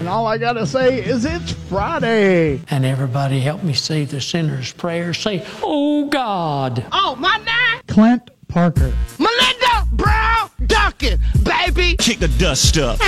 And 0.00 0.08
all 0.08 0.26
I 0.26 0.36
gotta 0.36 0.66
say 0.66 1.00
is 1.04 1.24
it's 1.24 1.52
Friday. 1.52 2.60
And 2.70 2.84
everybody 2.84 3.38
help 3.38 3.62
me 3.62 3.72
say 3.72 4.04
the 4.04 4.20
sinner's 4.20 4.72
prayer. 4.72 5.14
Say, 5.14 5.46
Oh 5.62 6.06
God. 6.08 6.84
Oh, 6.90 7.14
my 7.16 7.36
name? 7.36 7.82
Clint 7.86 8.28
Parker. 8.48 8.92
Melinda 9.20 9.86
Brown 9.92 10.50
Duncan, 10.66 11.20
baby. 11.44 11.96
Kick 11.98 12.18
the 12.18 12.26
dust 12.28 12.78
up. 12.78 12.98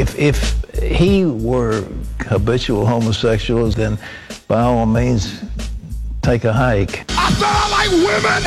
If, 0.00 0.16
if 0.18 0.57
he 0.82 1.24
were 1.24 1.84
habitual 2.20 2.86
homosexuals, 2.86 3.74
then 3.74 3.98
by 4.46 4.60
all 4.60 4.86
means, 4.86 5.42
take 6.22 6.44
a 6.44 6.52
hike. 6.52 7.04
I 7.10 7.30
said 7.32 7.44
I 7.44 7.68
like 7.70 7.90
women. 7.90 8.42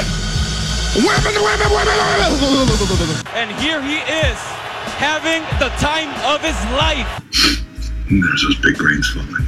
Women, 0.94 1.36
women, 1.42 1.70
women, 1.72 1.96
women. 2.02 3.26
And 3.34 3.52
here 3.60 3.82
he 3.82 3.98
is, 3.98 4.38
having 4.98 5.42
the 5.60 5.70
time 5.78 6.10
of 6.26 6.42
his 6.42 6.56
life. 6.74 7.08
There's 8.10 8.44
those 8.44 8.60
big 8.60 8.78
brains 8.78 9.10
falling. 9.10 9.48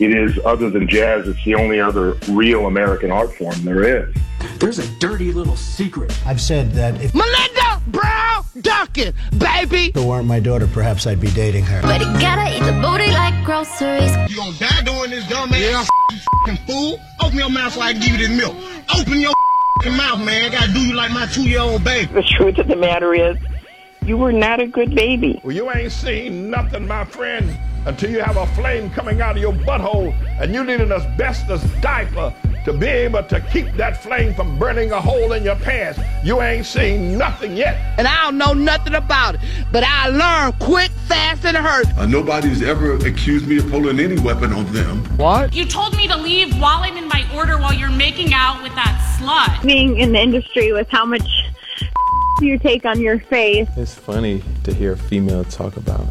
It 0.00 0.10
is, 0.10 0.38
other 0.44 0.70
than 0.70 0.88
jazz, 0.88 1.28
it's 1.28 1.44
the 1.44 1.54
only 1.54 1.78
other 1.80 2.18
real 2.28 2.66
American 2.66 3.12
art 3.12 3.32
form 3.32 3.64
there 3.64 3.84
is. 3.84 4.12
There's 4.58 4.80
a 4.80 4.98
dirty 4.98 5.30
little 5.30 5.56
secret. 5.56 6.12
I've 6.26 6.40
said 6.40 6.72
that 6.72 7.00
if 7.00 7.14
Melinda 7.14 7.71
Brown 7.88 8.44
Duncan, 8.60 9.14
baby. 9.38 9.86
If 9.88 9.96
it 9.96 10.04
weren't 10.04 10.26
my 10.26 10.40
daughter, 10.40 10.66
perhaps 10.66 11.06
I'd 11.06 11.20
be 11.20 11.30
dating 11.30 11.64
her. 11.64 11.82
But 11.82 12.00
you 12.00 12.06
gotta 12.20 12.54
eat 12.54 12.60
the 12.60 12.72
booty 12.80 13.10
like 13.10 13.44
groceries. 13.44 14.14
You 14.30 14.36
gonna 14.36 14.56
die 14.58 14.82
doing 14.82 15.10
this, 15.10 15.26
dumb 15.28 15.52
ass 15.52 15.88
yeah. 16.08 16.16
you 16.46 16.56
fool? 16.66 16.98
Open 17.20 17.38
your 17.38 17.50
mouth 17.50 17.72
so 17.72 17.80
I 17.80 17.92
can 17.92 18.02
give 18.02 18.20
you 18.20 18.28
this 18.28 18.36
milk. 18.36 18.54
Open 18.98 19.20
your 19.20 19.32
mouth, 19.96 20.24
man. 20.24 20.44
I 20.44 20.48
gotta 20.50 20.72
do 20.72 20.80
you 20.80 20.94
like 20.94 21.10
my 21.12 21.26
two-year-old 21.26 21.82
baby. 21.82 22.12
The 22.12 22.22
truth 22.22 22.58
of 22.58 22.68
the 22.68 22.76
matter 22.76 23.14
is, 23.14 23.36
you 24.06 24.16
were 24.16 24.32
not 24.32 24.60
a 24.60 24.66
good 24.66 24.94
baby. 24.94 25.40
Well, 25.44 25.54
you 25.54 25.70
ain't 25.70 25.92
seen 25.92 26.50
nothing, 26.50 26.86
my 26.86 27.04
friend, 27.04 27.56
until 27.86 28.10
you 28.10 28.20
have 28.20 28.36
a 28.36 28.46
flame 28.54 28.90
coming 28.90 29.20
out 29.20 29.36
of 29.36 29.42
your 29.42 29.52
butthole 29.52 30.12
and 30.40 30.54
you 30.54 30.64
need 30.64 30.80
an 30.80 30.92
asbestos 30.92 31.62
diaper 31.80 32.34
to 32.64 32.72
be 32.72 32.86
able 32.86 33.22
to 33.24 33.40
keep 33.52 33.72
that 33.74 34.02
flame 34.02 34.34
from 34.34 34.56
burning 34.58 34.92
a 34.92 35.00
hole 35.00 35.32
in 35.32 35.42
your 35.42 35.56
pants. 35.56 35.98
You 36.22 36.40
ain't 36.42 36.64
seen 36.64 37.18
nothing 37.18 37.56
yet. 37.56 37.76
And 37.98 38.06
I 38.06 38.22
don't 38.24 38.38
know 38.38 38.52
nothing 38.52 38.94
about 38.94 39.34
it, 39.34 39.40
but 39.72 39.82
I 39.84 40.08
learned 40.08 40.58
quick, 40.60 40.90
fast, 41.06 41.44
and 41.44 41.56
hurt. 41.56 41.86
Uh, 41.98 42.06
nobody's 42.06 42.62
ever 42.62 42.94
accused 43.06 43.48
me 43.48 43.58
of 43.58 43.68
pulling 43.68 43.98
any 43.98 44.20
weapon 44.20 44.52
on 44.52 44.72
them. 44.72 45.04
What? 45.16 45.54
You 45.54 45.64
told 45.64 45.96
me 45.96 46.06
to 46.06 46.16
leave 46.16 46.56
while 46.60 46.82
I'm 46.82 46.96
in 46.96 47.08
my 47.08 47.26
order 47.34 47.58
while 47.58 47.74
you're 47.74 47.90
making 47.90 48.32
out 48.32 48.62
with 48.62 48.74
that 48.76 49.18
slut. 49.18 49.66
Being 49.66 49.98
in 49.98 50.12
the 50.12 50.20
industry 50.20 50.72
with 50.72 50.88
how 50.88 51.04
much 51.04 51.28
you 52.40 52.58
take 52.58 52.84
on 52.84 53.00
your 53.00 53.18
face. 53.18 53.68
It's 53.76 53.94
funny 53.94 54.42
to 54.64 54.72
hear 54.74 54.92
a 54.92 54.96
female 54.96 55.44
talk 55.44 55.76
about 55.76 56.06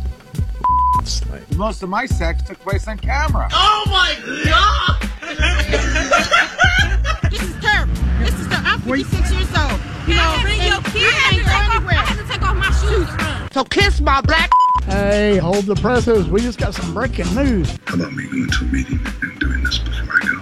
slang. 1.06 1.44
Most 1.56 1.84
of 1.84 1.90
my 1.90 2.06
sex 2.06 2.44
took 2.44 2.60
place 2.60 2.88
on 2.88 2.98
camera. 2.98 3.50
Oh 3.54 3.84
my 3.88 4.16
God! 4.46 5.02
This 7.30 7.42
is 7.42 7.56
terrible. 7.62 7.94
This 8.20 8.34
is 8.34 8.48
terrible. 8.48 8.66
I'm 8.66 8.82
56 8.82 9.32
years 9.32 9.48
old. 9.58 9.80
You 10.08 10.16
know, 10.16 10.38
bring 10.42 10.62
your 10.62 10.82
kid. 10.82 11.04
I 11.04 11.42
can't 11.44 11.76
anywhere. 11.76 11.96
I 11.96 12.06
had 12.06 12.18
to 12.18 12.32
take 12.32 12.42
off 12.42 12.56
my 12.58 12.72
shoes. 12.82 13.54
So 13.54 13.64
kiss 13.64 14.02
my 14.02 14.22
black. 14.22 14.50
Hey, 14.86 15.38
hold 15.38 15.66
the 15.66 15.76
presses. 15.76 16.28
We 16.28 16.42
just 16.42 16.58
got 16.60 16.74
some 16.74 16.94
breaking 16.94 17.34
news. 17.36 17.78
How 17.86 17.96
about 17.96 18.12
me 18.14 18.26
going 18.26 18.50
to 18.50 18.66
a 18.66 18.68
meeting 18.68 19.00
and 19.22 19.40
doing 19.40 19.64
this 19.64 19.78
before 19.78 20.16
I 20.22 20.28
go? 20.28 20.42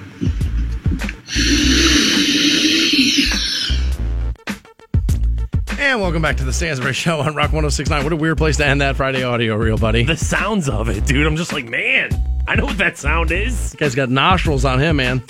And 5.80 6.02
welcome 6.02 6.22
back 6.22 6.36
to 6.38 6.44
the 6.44 6.52
Stansbury 6.52 6.94
Show 6.94 7.22
on 7.22 7.36
Rock 7.36 7.54
1069. 7.54 8.04
What 8.04 8.12
a 8.12 8.16
weird 8.18 8.38
place 8.38 8.58
to 8.58 8.66
end 8.66 8.82
that 8.82 8.98
Friday 8.98 9.24
audio 9.24 9.56
reel, 9.56 9.78
buddy. 9.78 10.04
The 10.04 10.18
sounds 10.18 10.68
of 10.68 10.90
it, 10.90 11.06
dude. 11.06 11.26
I'm 11.26 11.38
just 11.38 11.54
like, 11.54 11.70
man, 11.70 12.10
I 12.50 12.56
know 12.56 12.66
what 12.66 12.78
that 12.80 12.98
sound 12.98 13.32
is. 13.32 13.72
This 13.72 13.76
guy's 13.76 13.96
got 13.96 14.10
nostrils 14.10 14.66
on 14.66 14.82
him, 14.82 14.98
man. 14.98 15.24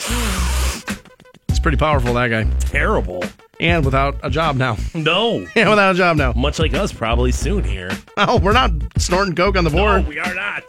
It's 1.49 1.59
pretty 1.61 1.77
powerful, 1.77 2.15
that 2.15 2.29
guy. 2.29 2.45
Terrible. 2.61 3.23
And 3.59 3.85
without 3.85 4.17
a 4.23 4.31
job 4.31 4.55
now. 4.55 4.75
No. 4.95 5.45
Yeah, 5.55 5.69
without 5.69 5.93
a 5.93 5.97
job 5.97 6.17
now. 6.17 6.33
Much 6.33 6.57
like 6.57 6.73
us, 6.73 6.91
probably 6.91 7.31
soon 7.31 7.63
here. 7.63 7.91
Oh, 8.17 8.39
we're 8.39 8.53
not 8.53 8.71
snorting 8.97 9.35
coke 9.35 9.55
on 9.55 9.63
the 9.63 9.69
board. 9.69 10.03
No, 10.03 10.09
we 10.09 10.17
are 10.17 10.33
not. 10.33 10.63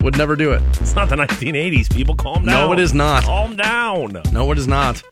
Would 0.00 0.16
never 0.16 0.34
do 0.34 0.52
it. 0.52 0.62
It's 0.80 0.94
not 0.94 1.10
the 1.10 1.16
1980s. 1.16 1.94
People, 1.94 2.14
calm 2.14 2.46
down. 2.46 2.68
No, 2.68 2.72
it 2.72 2.78
is 2.78 2.94
not. 2.94 3.24
Calm 3.24 3.54
down. 3.54 4.22
No, 4.32 4.50
it 4.50 4.56
is 4.56 4.66
not. 4.66 5.02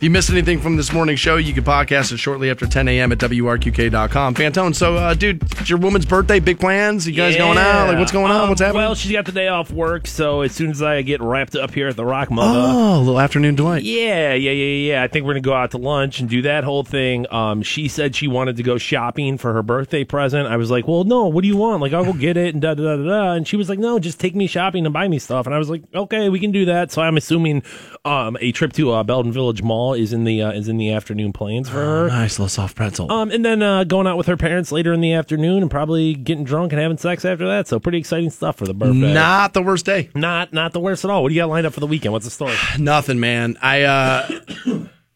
If 0.00 0.04
you 0.04 0.10
missed 0.10 0.30
anything 0.30 0.60
from 0.60 0.76
this 0.78 0.94
morning's 0.94 1.20
show, 1.20 1.36
you 1.36 1.52
can 1.52 1.62
podcast 1.62 2.10
it 2.10 2.16
shortly 2.16 2.50
after 2.50 2.64
10 2.66 2.88
a.m. 2.88 3.12
at 3.12 3.18
WRQK.com. 3.18 4.34
Fantone, 4.34 4.74
so, 4.74 4.96
uh, 4.96 5.12
dude, 5.12 5.42
it's 5.60 5.68
your 5.68 5.78
woman's 5.78 6.06
birthday. 6.06 6.40
Big 6.40 6.58
plans? 6.58 7.06
You 7.06 7.12
guys 7.12 7.36
going 7.36 7.58
out? 7.58 7.86
Like, 7.88 7.98
what's 7.98 8.10
going 8.10 8.32
on? 8.32 8.44
Um, 8.44 8.48
What's 8.48 8.62
happening? 8.62 8.80
Well, 8.80 8.94
she's 8.94 9.12
got 9.12 9.26
the 9.26 9.32
day 9.32 9.48
off 9.48 9.70
work, 9.70 10.06
so 10.06 10.40
as 10.40 10.52
soon 10.52 10.70
as 10.70 10.80
I 10.80 11.02
get 11.02 11.20
wrapped 11.20 11.54
up 11.54 11.74
here 11.74 11.86
at 11.88 11.96
the 11.96 12.06
Rock 12.06 12.30
Mother. 12.30 12.58
oh, 12.58 12.96
a 12.96 13.00
little 13.00 13.20
afternoon 13.20 13.56
Dwight. 13.56 13.82
Yeah, 13.82 14.32
yeah, 14.32 14.52
yeah, 14.52 14.92
yeah. 14.92 15.02
I 15.02 15.08
think 15.08 15.26
we're 15.26 15.34
gonna 15.34 15.42
go 15.42 15.52
out 15.52 15.72
to 15.72 15.76
lunch 15.76 16.18
and 16.18 16.30
do 16.30 16.40
that 16.40 16.64
whole 16.64 16.82
thing. 16.82 17.30
Um, 17.30 17.60
she 17.60 17.86
said 17.86 18.16
she 18.16 18.26
wanted 18.26 18.56
to 18.56 18.62
go 18.62 18.78
shopping 18.78 19.36
for 19.36 19.52
her 19.52 19.62
birthday 19.62 20.04
present. 20.04 20.48
I 20.48 20.56
was 20.56 20.70
like, 20.70 20.88
well, 20.88 21.04
no. 21.04 21.26
What 21.26 21.42
do 21.42 21.48
you 21.48 21.58
want? 21.58 21.82
Like, 21.82 21.92
I'll 21.92 22.06
go 22.06 22.14
get 22.14 22.38
it 22.38 22.54
and 22.54 22.62
da 22.62 22.72
da 22.72 22.96
da. 22.96 23.04
da. 23.04 23.32
And 23.32 23.46
she 23.46 23.56
was 23.58 23.68
like, 23.68 23.78
no, 23.78 23.98
just 23.98 24.18
take 24.18 24.34
me 24.34 24.46
shopping 24.46 24.86
and 24.86 24.94
buy 24.94 25.08
me 25.08 25.18
stuff. 25.18 25.44
And 25.44 25.54
I 25.54 25.58
was 25.58 25.68
like, 25.68 25.82
okay, 25.94 26.30
we 26.30 26.40
can 26.40 26.52
do 26.52 26.64
that. 26.64 26.90
So 26.90 27.02
I'm 27.02 27.18
assuming 27.18 27.62
um, 28.04 28.36
a 28.40 28.52
trip 28.52 28.72
to 28.74 28.92
uh, 28.92 29.02
Belden 29.02 29.32
Village 29.32 29.62
Mall 29.62 29.94
is 29.94 30.12
in 30.12 30.24
the 30.24 30.42
uh, 30.42 30.52
is 30.52 30.68
in 30.68 30.78
the 30.78 30.92
afternoon 30.92 31.32
plans 31.32 31.68
for 31.68 31.76
her. 31.76 32.08
Nice 32.08 32.38
little 32.38 32.48
soft 32.48 32.76
pretzel. 32.76 33.12
Um, 33.12 33.30
and 33.30 33.44
then 33.44 33.62
uh, 33.62 33.84
going 33.84 34.06
out 34.06 34.16
with 34.16 34.26
her 34.26 34.36
parents 34.36 34.72
later 34.72 34.92
in 34.92 35.00
the 35.00 35.12
afternoon 35.12 35.62
and 35.62 35.70
probably 35.70 36.14
getting 36.14 36.44
drunk 36.44 36.72
and 36.72 36.80
having 36.80 36.96
sex 36.96 37.24
after 37.24 37.46
that. 37.48 37.68
So 37.68 37.78
pretty 37.78 37.98
exciting 37.98 38.30
stuff 38.30 38.56
for 38.56 38.66
the 38.66 38.74
birthday. 38.74 39.12
Not 39.12 39.52
the 39.52 39.62
worst 39.62 39.84
day. 39.84 40.10
Not 40.14 40.52
not 40.52 40.72
the 40.72 40.80
worst 40.80 41.04
at 41.04 41.10
all. 41.10 41.22
What 41.22 41.28
do 41.28 41.34
you 41.34 41.40
got 41.42 41.50
lined 41.50 41.66
up 41.66 41.74
for 41.74 41.80
the 41.80 41.86
weekend? 41.86 42.12
What's 42.12 42.24
the 42.24 42.30
story? 42.30 42.54
Nothing, 42.78 43.20
man. 43.20 43.58
I 43.60 43.82
uh 43.82 44.28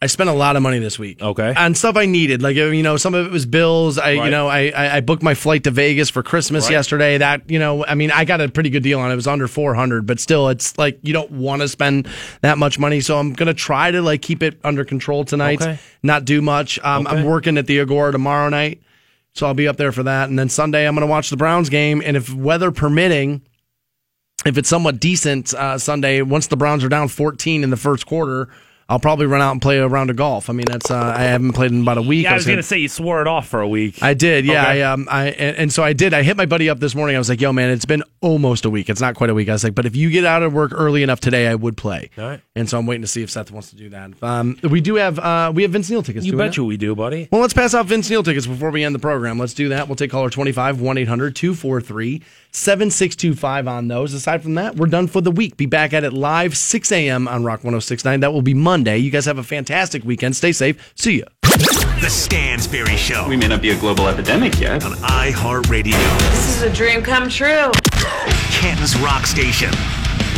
I 0.05 0.07
spent 0.07 0.29
a 0.29 0.35
lot 0.35 0.55
of 0.55 0.63
money 0.63 0.81
this 0.81 0.99
week. 0.99 1.23
Okay. 1.23 1.55
On 1.57 1.75
stuff 1.75 1.97
I 1.97 2.05
needed. 2.05 2.43
Like 2.43 2.57
you 2.57 2.83
know, 2.83 2.99
some 2.99 3.15
of 3.15 3.25
it 3.25 3.33
was 3.33 3.47
bills. 3.47 3.97
I 3.97 4.11
you 4.11 4.31
know, 4.31 4.49
I 4.49 4.97
I 4.97 5.01
booked 5.01 5.23
my 5.23 5.33
flight 5.33 5.65
to 5.65 5.71
Vegas 5.71 6.11
for 6.11 6.23
Christmas 6.23 6.65
Right. 6.65 6.73
yesterday. 6.73 7.17
That, 7.17 7.49
you 7.49 7.59
know, 7.59 7.87
I 7.87 7.95
mean, 7.95 8.11
I 8.11 8.27
got 8.27 8.43
a 8.43 8.51
pretty 8.51 8.69
good 8.69 8.83
deal 8.83 9.01
on 9.01 9.09
it. 9.09 9.15
It 9.15 9.17
was 9.17 9.27
under 9.27 9.49
400, 9.49 10.05
but 10.05 10.21
still 10.21 10.51
it's 10.51 10.77
like 10.77 10.99
you 11.01 11.15
don't 11.15 11.31
want 11.31 11.63
to 11.63 11.69
spend 11.69 12.07
that 12.43 12.59
much 12.59 12.79
money. 12.79 13.01
So 13.01 13.19
I'm 13.19 13.33
going 13.33 13.47
to 13.47 13.55
try 13.55 13.91
to 13.91 14.03
like 14.03 14.21
keep 14.21 14.43
it 14.43 14.61
under 14.63 14.85
control 14.85 15.25
tonight. 15.25 15.63
Okay. 15.63 15.79
Not 16.03 16.27
do 16.27 16.43
much. 16.43 16.79
Um 16.85 17.07
I'm 17.07 17.25
working 17.25 17.57
at 17.57 17.67
the 17.67 17.81
Agora 17.81 18.13
tomorrow 18.13 18.51
night. 18.51 18.83
So 19.33 19.47
I'll 19.47 19.55
be 19.55 19.67
up 19.69 19.79
there 19.79 19.91
for 19.93 20.03
that 20.03 20.29
and 20.29 20.39
then 20.39 20.51
Sunday 20.51 20.87
I'm 20.87 20.95
going 20.95 21.01
to 21.07 21.11
watch 21.11 21.31
the 21.31 21.39
Browns 21.39 21.71
game 21.71 22.03
and 22.05 22.15
if 22.15 22.31
weather 22.31 22.71
permitting 22.71 23.41
if 24.45 24.59
it's 24.59 24.69
somewhat 24.69 25.01
decent 25.01 25.55
uh, 25.55 25.79
Sunday, 25.79 26.21
once 26.21 26.49
the 26.49 26.57
Browns 26.59 26.85
are 26.85 26.91
down 26.91 27.09
14 27.09 27.65
in 27.65 27.71
the 27.71 27.79
first 27.79 28.05
quarter, 28.05 28.51
I'll 28.89 29.01
probably 29.01 29.25
run 29.27 29.41
out 29.41 29.53
and 29.53 29.63
play 29.63 29.79
a 29.79 29.89
round 29.89 30.11
of 30.11 30.17
golf. 30.17 30.51
I 30.51 30.53
mean, 30.53 30.67
that's 30.69 30.91
uh, 30.91 31.15
I 31.17 31.23
haven't 31.23 31.53
played 31.53 31.73
in 31.73 31.81
about 31.83 31.97
a 31.99 32.03
week. 32.03 32.25
Yeah, 32.25 32.33
I 32.33 32.35
was 32.35 32.45
gonna- 32.45 32.57
gonna 32.57 32.63
say 32.65 32.79
you 32.79 32.89
swore 32.89 33.21
it 33.23 33.27
off 33.27 33.49
for 33.49 33.61
a 33.63 33.69
week. 33.69 34.03
I 34.03 34.13
did, 34.15 34.45
yeah. 34.45 34.63
Okay. 34.63 34.83
I 34.83 34.93
um, 34.93 35.09
I 35.11 35.29
and, 35.31 35.57
and 35.57 35.73
so 35.73 35.83
I 35.83 35.95
did. 35.95 36.13
I 36.13 36.23
hit 36.23 36.37
my 36.37 36.45
buddy 36.47 36.69
up 36.69 36.81
this 36.81 36.95
morning. 36.95 37.17
I 37.17 37.19
was 37.19 37.29
like, 37.31 37.41
"Yo, 37.41 37.53
man, 37.53 37.71
it's 37.71 37.87
been 37.87 38.03
almost 38.21 38.65
a 38.67 38.71
week. 38.71 38.91
It's 38.91 39.01
not 39.01 39.15
quite 39.15 39.31
a 39.31 39.35
week." 39.35 39.49
I 39.49 39.53
was 39.53 39.65
like, 39.65 39.75
"But 39.75 39.87
if 39.87 39.97
you 39.97 40.11
get 40.11 40.25
out 40.27 40.43
of 40.43 40.53
work 40.53 40.73
early 40.75 41.03
enough 41.03 41.21
today, 41.21 41.47
I 41.49 41.55
would 41.55 41.77
play." 41.79 42.11
All 42.19 42.25
right. 42.29 42.41
And 42.55 42.69
so 42.69 42.79
I'm 42.79 42.85
waiting 42.87 43.03
to 43.03 43.09
see 43.09 43.23
if 43.23 43.31
Seth 43.31 43.51
wants 43.51 43.71
to 43.71 43.77
do 43.77 43.89
that. 43.89 44.11
Um, 44.23 44.59
we 44.63 44.81
do 44.83 44.97
have 44.97 45.19
uh, 45.19 45.51
we 45.55 45.63
have 45.63 45.71
Vince 45.73 45.89
Neil 45.89 46.03
tickets. 46.03 46.27
You 46.27 46.37
bet 46.37 46.57
you 46.59 46.65
we 46.67 46.77
do, 46.77 46.95
buddy. 46.95 47.29
well, 47.33 47.41
let's 47.41 47.55
pass 47.55 47.73
out 47.75 47.87
Vince 47.87 48.11
Neil 48.11 48.23
tickets 48.23 48.47
before 48.47 48.71
we 48.71 48.85
end 48.85 48.95
the 48.95 48.99
program. 48.99 49.39
Let's 49.39 49.55
do 49.55 49.71
that. 49.71 49.89
We'll 49.89 49.97
take 49.97 50.11
caller 50.11 50.29
25 50.31 50.81
1 50.83 50.99
800 50.99 51.35
243 51.35 52.23
7625 52.55 53.67
on 53.67 53.89
those. 53.89 54.15
Aside 54.15 54.43
from 54.43 54.55
that, 54.55 54.77
we're 54.77 54.87
done 54.87 55.09
for 55.09 55.21
the 55.21 55.33
week. 55.33 55.57
Be 55.57 55.67
back 55.67 55.93
at 55.93 56.05
it 56.05 56.13
live 56.13 56.57
6 56.57 56.93
a.m. 56.93 57.27
on 57.27 57.43
Rock 57.43 57.65
1069. 57.65 58.21
That 58.21 58.33
will 58.33 58.43
be 58.43 58.55
Monday. 58.55 58.99
You 58.99 59.11
guys 59.11 59.27
have 59.27 59.39
a 59.39 59.43
fantastic 59.43 60.05
weekend. 60.05 60.37
Stay 60.37 60.53
safe. 60.53 60.93
See 60.95 61.19
ya. 61.19 61.25
The 61.43 62.09
Stansbury 62.09 62.97
Show. 62.97 63.27
We 63.29 63.37
may 63.37 63.49
not 63.49 63.61
be 63.61 63.71
a 63.71 63.79
global 63.79 64.07
epidemic 64.09 64.61
yet. 64.61 64.85
On 64.85 64.93
iHeartRadio. 64.93 65.93
This 66.31 66.57
is 66.57 66.63
a 66.63 66.73
dream 66.73 67.03
come 67.03 67.29
true. 67.29 67.73
Canton's 68.53 68.97
Rock 68.99 69.27
Station. 69.27 69.71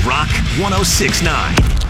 Rock 0.07 0.29
1069. 0.59 1.86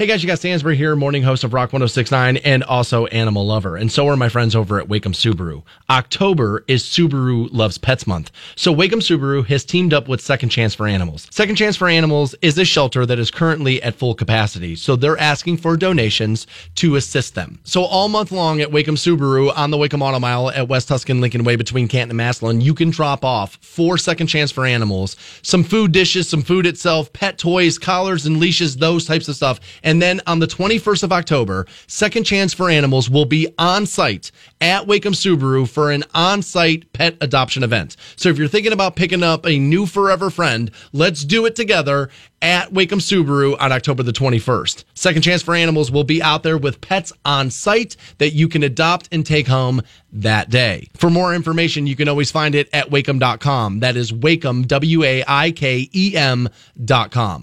Hey 0.00 0.06
guys, 0.06 0.22
you 0.22 0.26
got 0.26 0.38
Stansbury 0.38 0.78
here, 0.78 0.96
morning 0.96 1.22
host 1.22 1.44
of 1.44 1.52
Rock 1.52 1.74
1069 1.74 2.38
and 2.38 2.64
also 2.64 3.04
animal 3.08 3.44
lover. 3.44 3.76
And 3.76 3.92
so 3.92 4.08
are 4.08 4.16
my 4.16 4.30
friends 4.30 4.56
over 4.56 4.80
at 4.80 4.88
Waikem 4.88 5.12
Subaru. 5.12 5.62
October 5.90 6.64
is 6.66 6.82
Subaru 6.82 7.50
Loves 7.52 7.76
Pets 7.76 8.06
Month. 8.06 8.30
So 8.56 8.74
Waikem 8.74 9.02
Subaru 9.02 9.44
has 9.48 9.62
teamed 9.62 9.92
up 9.92 10.08
with 10.08 10.22
Second 10.22 10.48
Chance 10.48 10.74
for 10.74 10.86
Animals. 10.86 11.28
Second 11.30 11.56
Chance 11.56 11.76
for 11.76 11.86
Animals 11.86 12.34
is 12.40 12.56
a 12.56 12.64
shelter 12.64 13.04
that 13.04 13.18
is 13.18 13.30
currently 13.30 13.82
at 13.82 13.94
full 13.94 14.14
capacity. 14.14 14.74
So 14.74 14.96
they're 14.96 15.18
asking 15.18 15.58
for 15.58 15.76
donations 15.76 16.46
to 16.76 16.96
assist 16.96 17.34
them. 17.34 17.60
So 17.64 17.82
all 17.84 18.08
month 18.08 18.32
long 18.32 18.62
at 18.62 18.70
Waikem 18.70 18.96
Subaru 18.96 19.54
on 19.54 19.70
the 19.70 19.76
Waikem 19.76 20.00
Auto 20.00 20.18
Mile 20.18 20.48
at 20.48 20.66
West 20.66 20.88
Tuscan 20.88 21.20
Lincoln 21.20 21.44
Way 21.44 21.56
between 21.56 21.88
Canton 21.88 22.12
and 22.12 22.16
Massillon, 22.16 22.62
you 22.62 22.72
can 22.72 22.88
drop 22.88 23.22
off 23.22 23.58
for 23.60 23.98
Second 23.98 24.28
Chance 24.28 24.50
for 24.50 24.64
Animals 24.64 25.14
some 25.42 25.62
food 25.62 25.92
dishes, 25.92 26.26
some 26.26 26.40
food 26.40 26.64
itself, 26.64 27.12
pet 27.12 27.36
toys, 27.36 27.76
collars 27.78 28.24
and 28.24 28.38
leashes, 28.40 28.78
those 28.78 29.04
types 29.04 29.28
of 29.28 29.36
stuff. 29.36 29.60
And 29.82 29.89
then 30.00 30.20
on 30.26 30.40
the 30.40 30.46
21st 30.46 31.04
of 31.04 31.12
October, 31.12 31.66
Second 31.86 32.24
Chance 32.24 32.52
for 32.52 32.68
Animals 32.68 33.08
will 33.08 33.24
be 33.24 33.48
on 33.56 33.86
site 33.86 34.30
at 34.60 34.86
Waikem 34.86 35.14
Subaru 35.14 35.66
for 35.66 35.90
an 35.90 36.04
on 36.12 36.42
site 36.42 36.92
pet 36.92 37.16
adoption 37.22 37.62
event. 37.62 37.96
So 38.16 38.28
if 38.28 38.36
you're 38.36 38.46
thinking 38.46 38.74
about 38.74 38.94
picking 38.94 39.22
up 39.22 39.46
a 39.46 39.58
new 39.58 39.86
forever 39.86 40.28
friend, 40.28 40.70
let's 40.92 41.24
do 41.24 41.46
it 41.46 41.56
together 41.56 42.10
at 42.42 42.70
Waikem 42.70 43.00
Subaru 43.00 43.56
on 43.58 43.72
October 43.72 44.02
the 44.02 44.12
21st. 44.12 44.84
Second 44.94 45.22
Chance 45.22 45.42
for 45.42 45.54
Animals 45.54 45.90
will 45.90 46.04
be 46.04 46.22
out 46.22 46.42
there 46.42 46.58
with 46.58 46.80
pets 46.82 47.12
on 47.24 47.50
site 47.50 47.96
that 48.18 48.34
you 48.34 48.48
can 48.48 48.62
adopt 48.62 49.08
and 49.12 49.24
take 49.24 49.46
home 49.46 49.80
that 50.12 50.50
day. 50.50 50.88
For 50.96 51.08
more 51.08 51.34
information, 51.34 51.86
you 51.86 51.96
can 51.96 52.08
always 52.08 52.30
find 52.30 52.54
it 52.54 52.68
at 52.72 52.90
waikem.com. 52.90 53.80
That 53.80 53.96
is 53.96 54.12
Waikem, 54.12 54.66
W 54.66 55.04
A 55.04 55.24
I 55.26 55.52
K 55.52 55.88
E 55.92 56.16
M.com. 56.16 57.38